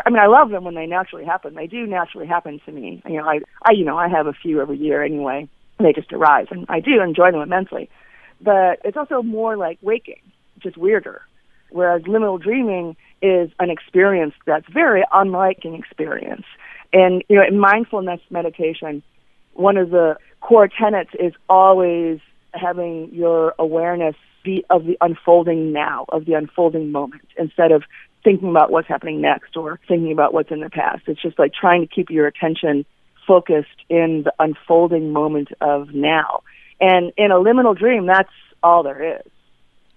I 0.05 0.11
mean, 0.11 0.19
I 0.19 0.27
love 0.27 0.51
them 0.51 0.65
when 0.65 0.74
they 0.74 0.86
naturally 0.86 1.24
happen. 1.24 1.55
They 1.55 1.66
do 1.66 1.86
naturally 1.86 2.27
happen 2.27 2.61
to 2.66 2.73
me. 2.73 3.03
You 3.07 3.19
know, 3.19 3.28
I, 3.28 3.41
I, 3.62 3.73
you 3.73 3.85
know, 3.85 3.97
I 3.97 4.09
have 4.09 4.27
a 4.27 4.32
few 4.32 4.61
every 4.61 4.77
year 4.77 5.05
anyway. 5.05 5.49
They 5.78 5.93
just 5.93 6.12
arise, 6.12 6.47
and 6.51 6.66
I 6.69 6.81
do 6.81 7.01
enjoy 7.01 7.31
them 7.31 7.41
immensely. 7.41 7.91
But 8.41 8.81
it's 8.85 8.97
also 8.97 9.23
more 9.23 9.57
like 9.57 9.78
waking, 9.82 10.20
just 10.61 10.77
weirder. 10.77 11.23
Whereas 11.70 12.03
liminal 12.03 12.41
dreaming 12.41 12.97
is 13.23 13.51
an 13.59 13.70
experience 13.70 14.35
that's 14.47 14.66
very 14.73 15.05
unlike 15.12 15.61
an 15.65 15.74
experience. 15.74 16.45
And 16.93 17.24
you 17.28 17.36
know, 17.36 17.45
in 17.47 17.59
mindfulness 17.59 18.20
meditation, 18.31 19.03
one 19.55 19.77
of 19.77 19.91
the 19.91 20.17
core 20.41 20.69
tenets 20.69 21.11
is 21.19 21.33
always 21.49 22.21
having 22.53 23.13
your 23.13 23.55
awareness 23.59 24.15
be 24.45 24.65
of 24.69 24.85
the 24.85 24.97
unfolding 25.01 25.73
now, 25.73 26.05
of 26.11 26.27
the 26.27 26.35
unfolding 26.35 26.93
moment, 26.93 27.27
instead 27.37 27.73
of 27.73 27.83
thinking 28.23 28.51
about 28.51 28.71
what's 28.71 28.89
happening 28.89 29.21
next 29.21 29.57
or 29.57 29.81
thinking 29.89 30.13
about 30.13 30.33
what's 30.33 30.51
in 30.51 30.61
the 30.61 30.71
past. 30.71 31.03
It's 31.07 31.21
just 31.21 31.39
like 31.39 31.53
trying 31.53 31.87
to 31.87 31.95
keep 31.95 32.11
your 32.11 32.27
attention 32.27 32.85
focused 33.27 33.69
in 33.89 34.23
the 34.25 34.33
unfolding 34.39 35.13
moment 35.13 35.49
of 35.61 35.95
now. 35.95 36.43
And 36.81 37.13
in 37.17 37.31
a 37.31 37.37
liminal 37.37 37.77
dream, 37.77 38.07
that's 38.07 38.33
all 38.63 38.83
there 38.83 39.19
is. 39.19 39.31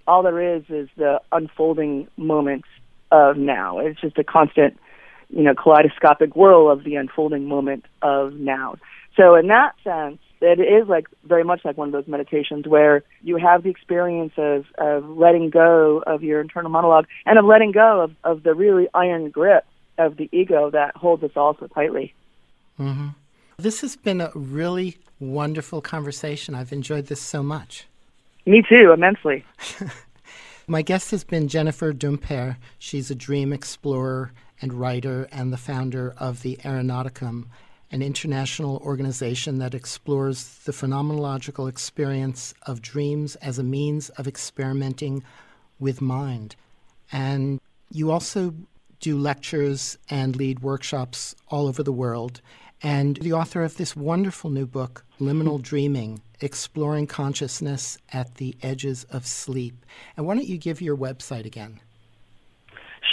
All 0.07 0.23
there 0.23 0.55
is 0.55 0.63
is 0.69 0.87
the 0.97 1.21
unfolding 1.31 2.07
moment 2.15 2.65
of 3.11 3.37
now. 3.37 3.79
It's 3.79 3.99
just 3.99 4.17
a 4.17 4.23
constant, 4.23 4.77
you 5.29 5.43
know, 5.43 5.53
kaleidoscopic 5.53 6.35
whirl 6.35 6.71
of 6.71 6.83
the 6.83 6.95
unfolding 6.95 7.47
moment 7.47 7.85
of 8.01 8.33
now. 8.33 8.75
So 9.17 9.35
in 9.35 9.47
that 9.47 9.73
sense, 9.83 10.19
it 10.39 10.59
is 10.59 10.87
like 10.87 11.07
very 11.23 11.43
much 11.43 11.65
like 11.65 11.77
one 11.77 11.89
of 11.89 11.91
those 11.91 12.07
meditations 12.07 12.67
where 12.67 13.03
you 13.23 13.37
have 13.37 13.63
the 13.63 13.69
experience 13.69 14.33
of, 14.37 14.65
of 14.77 15.09
letting 15.09 15.49
go 15.49 16.03
of 16.05 16.23
your 16.23 16.39
internal 16.39 16.69
monologue 16.69 17.07
and 17.25 17.39
of 17.39 17.45
letting 17.45 17.71
go 17.71 18.01
of, 18.01 18.15
of 18.23 18.43
the 18.43 18.53
really 18.53 18.87
iron 18.93 19.29
grip 19.31 19.65
of 19.97 20.17
the 20.17 20.29
ego 20.31 20.69
that 20.69 20.95
holds 20.95 21.23
us 21.23 21.31
all 21.35 21.57
so 21.59 21.67
tightly. 21.67 22.13
Mm-hmm. 22.79 23.07
This 23.57 23.81
has 23.81 23.95
been 23.95 24.21
a 24.21 24.31
really 24.35 24.97
wonderful 25.19 25.81
conversation. 25.81 26.53
I've 26.53 26.71
enjoyed 26.71 27.07
this 27.07 27.19
so 27.19 27.41
much. 27.41 27.87
Me 28.45 28.63
too, 28.67 28.91
immensely. 28.93 29.43
My 30.67 30.83
guest 30.83 31.11
has 31.11 31.23
been 31.23 31.47
Jennifer 31.47 31.91
Dumpert. 31.91 32.57
She's 32.77 33.09
a 33.09 33.15
dream 33.15 33.51
explorer 33.51 34.31
and 34.61 34.73
writer 34.73 35.27
and 35.31 35.51
the 35.51 35.57
founder 35.57 36.13
of 36.17 36.43
the 36.43 36.57
Oneironauticum, 36.57 37.45
an 37.91 38.01
international 38.01 38.77
organization 38.77 39.59
that 39.59 39.73
explores 39.73 40.59
the 40.65 40.71
phenomenological 40.71 41.69
experience 41.69 42.53
of 42.63 42.81
dreams 42.81 43.35
as 43.37 43.57
a 43.57 43.63
means 43.63 44.09
of 44.09 44.27
experimenting 44.27 45.23
with 45.79 46.01
mind. 46.01 46.55
And 47.11 47.61
you 47.91 48.11
also 48.11 48.53
do 48.99 49.17
lectures 49.17 49.97
and 50.09 50.35
lead 50.35 50.59
workshops 50.59 51.35
all 51.47 51.67
over 51.67 51.83
the 51.83 51.91
world. 51.91 52.41
And 52.81 53.17
the 53.17 53.33
author 53.33 53.63
of 53.63 53.77
this 53.77 53.95
wonderful 53.95 54.49
new 54.49 54.65
book, 54.65 55.05
Liminal 55.19 55.61
Dreaming 55.61 56.21
Exploring 56.41 57.07
Consciousness 57.07 57.97
at 58.13 58.35
the 58.35 58.55
Edges 58.61 59.05
of 59.05 59.25
Sleep. 59.25 59.85
And 60.15 60.25
why 60.25 60.35
don't 60.35 60.47
you 60.47 60.57
give 60.57 60.81
your 60.81 60.97
website 60.97 61.45
again? 61.45 61.79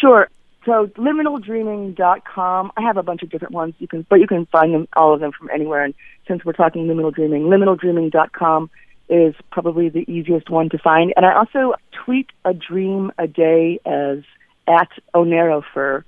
Sure. 0.01 0.29
So 0.65 0.87
liminaldreaming.com. 0.97 2.73
I 2.77 2.83
have 2.83 2.97
a 2.97 3.03
bunch 3.03 3.23
of 3.23 3.31
different 3.31 3.53
ones. 3.53 3.75
You 3.79 3.89
can, 3.89 4.07
but 4.09 4.21
you 4.21 4.27
can 4.27 4.47
find 4.47 4.73
them 4.73 4.89
all 4.97 5.13
of 5.13 5.21
them 5.21 5.33
from 5.33 5.51
anywhere. 5.51 5.85
And 5.85 5.95
since 6.27 6.45
we're 6.45 6.53
talking 6.53 6.87
liminal 6.87 7.15
dreaming, 7.15 7.43
liminaldreaming.com 7.45 8.71
is 9.09 9.35
probably 9.51 9.89
the 9.91 10.11
easiest 10.11 10.49
one 10.49 10.71
to 10.71 10.79
find. 10.79 11.13
And 11.17 11.27
I 11.27 11.35
also 11.35 11.75
tweet 12.05 12.31
a 12.45 12.55
dream 12.55 13.13
a 13.19 13.27
day 13.27 13.79
as 13.85 14.21
at 14.67 14.89
Oneirofer, 15.15 16.05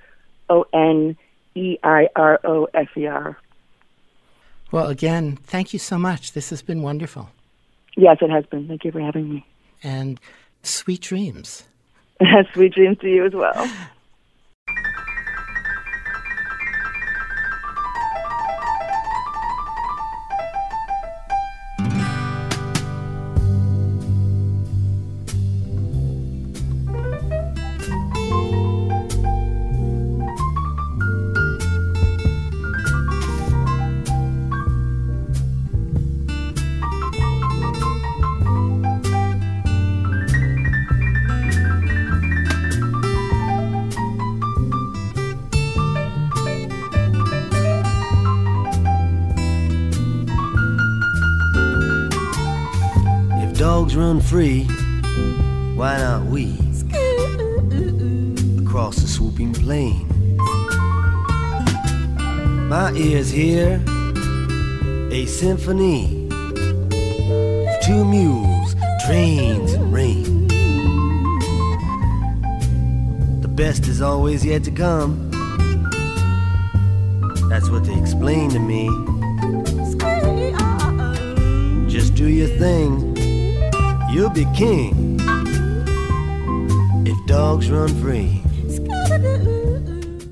O 0.49 0.65
N 0.73 1.17
E 1.55 1.77
I 1.83 2.09
R 2.17 2.41
O 2.45 2.69
F 2.73 2.89
E 2.97 3.07
R. 3.07 3.39
Well, 4.73 4.89
again, 4.89 5.37
thank 5.37 5.73
you 5.73 5.79
so 5.79 5.99
much. 5.99 6.33
This 6.33 6.51
has 6.51 6.63
been 6.63 6.83
wonderful. 6.83 7.31
Yes, 7.97 8.19
it 8.21 8.31
has 8.31 8.45
been. 8.47 8.67
Thank 8.69 8.85
you 8.85 8.93
for 8.93 9.01
having 9.01 9.33
me. 9.33 9.47
And 9.83 10.21
sweet 10.63 11.03
dreams. 11.03 11.65
sweet 12.53 12.75
dreams 12.75 12.99
to 12.99 13.09
you 13.09 13.27
as 13.27 13.33
well. 13.33 13.71
Free, 54.47 54.63
why 55.75 55.99
not 55.99 56.25
we? 56.27 56.53
Across 58.63 58.97
the 58.99 59.09
swooping 59.09 59.53
plain. 59.55 60.07
My 62.69 62.93
ears 62.93 63.29
hear 63.29 63.83
a 65.11 65.27
symphony 65.27 66.29
of 66.31 67.81
two 67.83 68.05
mules, 68.05 68.77
trains, 69.05 69.73
and 69.73 69.93
rain. 69.93 70.47
The 73.41 73.49
best 73.49 73.89
is 73.89 74.01
always 74.01 74.45
yet 74.45 74.63
to 74.65 74.71
come. 74.71 75.29
That's 77.49 77.69
what 77.69 77.85
they 77.85 77.99
explain 77.99 78.51
to 78.51 78.61
me. 78.61 78.87
Just 81.91 82.15
do 82.15 82.29
your 82.29 82.49
thing 82.59 83.06
you'll 84.17 84.31
be 84.31 84.47
king 84.57 85.21
if 87.05 87.27
dogs 87.27 87.71
run 87.71 87.89
free. 88.01 88.43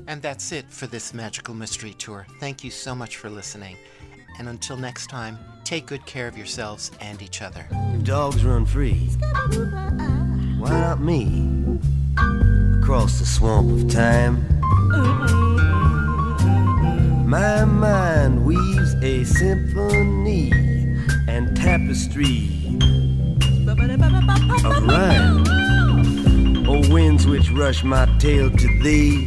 And 0.07 0.23
that's 0.23 0.51
it 0.51 0.65
for 0.69 0.87
this 0.87 1.13
magical 1.13 1.53
mystery 1.53 1.93
tour. 1.93 2.25
Thank 2.39 2.63
you 2.63 2.71
so 2.71 2.95
much 2.95 3.17
for 3.17 3.29
listening. 3.29 3.77
And 4.39 4.49
until 4.49 4.75
next 4.75 5.05
time, 5.07 5.37
take 5.63 5.85
good 5.85 6.03
care 6.07 6.27
of 6.27 6.35
yourselves 6.35 6.89
and 6.99 7.21
each 7.21 7.43
other. 7.43 7.67
If 7.93 8.03
dogs 8.03 8.43
run 8.43 8.65
free, 8.65 9.09
why 10.57 10.71
not 10.71 10.99
me? 10.99 11.77
Across 12.81 13.19
the 13.19 13.25
swamp 13.27 13.71
of 13.71 13.87
time. 13.87 14.47
My 17.29 17.65
mind 17.65 18.45
weaves 18.45 18.95
a 19.03 19.23
symphony 19.25 20.51
and 21.27 21.55
tapestry 21.55 22.64
of 24.01 24.83
rhyme. 24.87 25.45
O 26.67 26.81
winds 26.93 27.27
which 27.27 27.49
rush 27.51 27.83
my 27.83 28.05
tail 28.19 28.49
to 28.49 28.67
thee, 28.81 29.25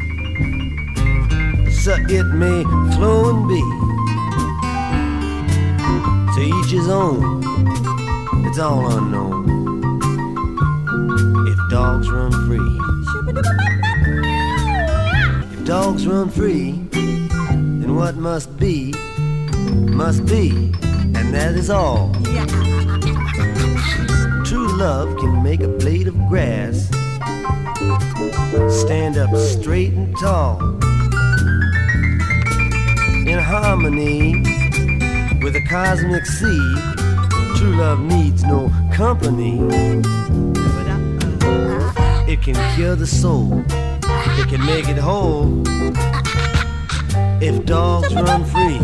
so 1.71 1.95
it 2.09 2.27
may 2.35 2.63
flow 2.95 3.31
and 3.31 3.49
be. 3.49 3.63
To 6.35 6.41
each 6.43 6.71
his 6.71 6.89
own, 6.89 7.43
it's 8.47 8.59
all 8.59 8.91
unknown. 8.97 9.47
If 11.49 11.59
dogs 11.71 12.11
run 12.11 12.33
free, 12.47 12.79
if 15.53 15.65
dogs 15.65 16.07
run 16.07 16.29
free, 16.31 16.73
then 16.93 17.95
what 17.95 18.17
must 18.17 18.59
be, 18.59 18.93
must 19.69 20.27
be, 20.27 20.51
and 21.15 21.33
that 21.35 21.55
is 21.55 21.71
all 21.71 22.13
love 24.79 25.17
can 25.17 25.43
make 25.43 25.61
a 25.61 25.67
blade 25.67 26.07
of 26.07 26.17
grass 26.29 26.89
stand 28.71 29.19
up 29.19 29.35
straight 29.35 29.93
and 29.93 30.17
tall. 30.19 30.61
in 33.27 33.41
harmony 33.41 34.35
with 35.43 35.55
the 35.55 35.65
cosmic 35.69 36.25
sea. 36.25 36.77
True 37.57 37.75
love 37.75 37.99
needs 37.99 38.45
no 38.45 38.71
company. 38.93 39.59
It 42.33 42.41
can 42.41 42.55
cure 42.77 42.95
the 42.95 43.07
soul, 43.07 43.65
it 44.39 44.49
can 44.49 44.65
make 44.65 44.89
it 44.89 44.97
whole. 44.97 45.61
If 47.43 47.67
dogs 47.67 48.15
run 48.15 48.45
free, 48.45 48.79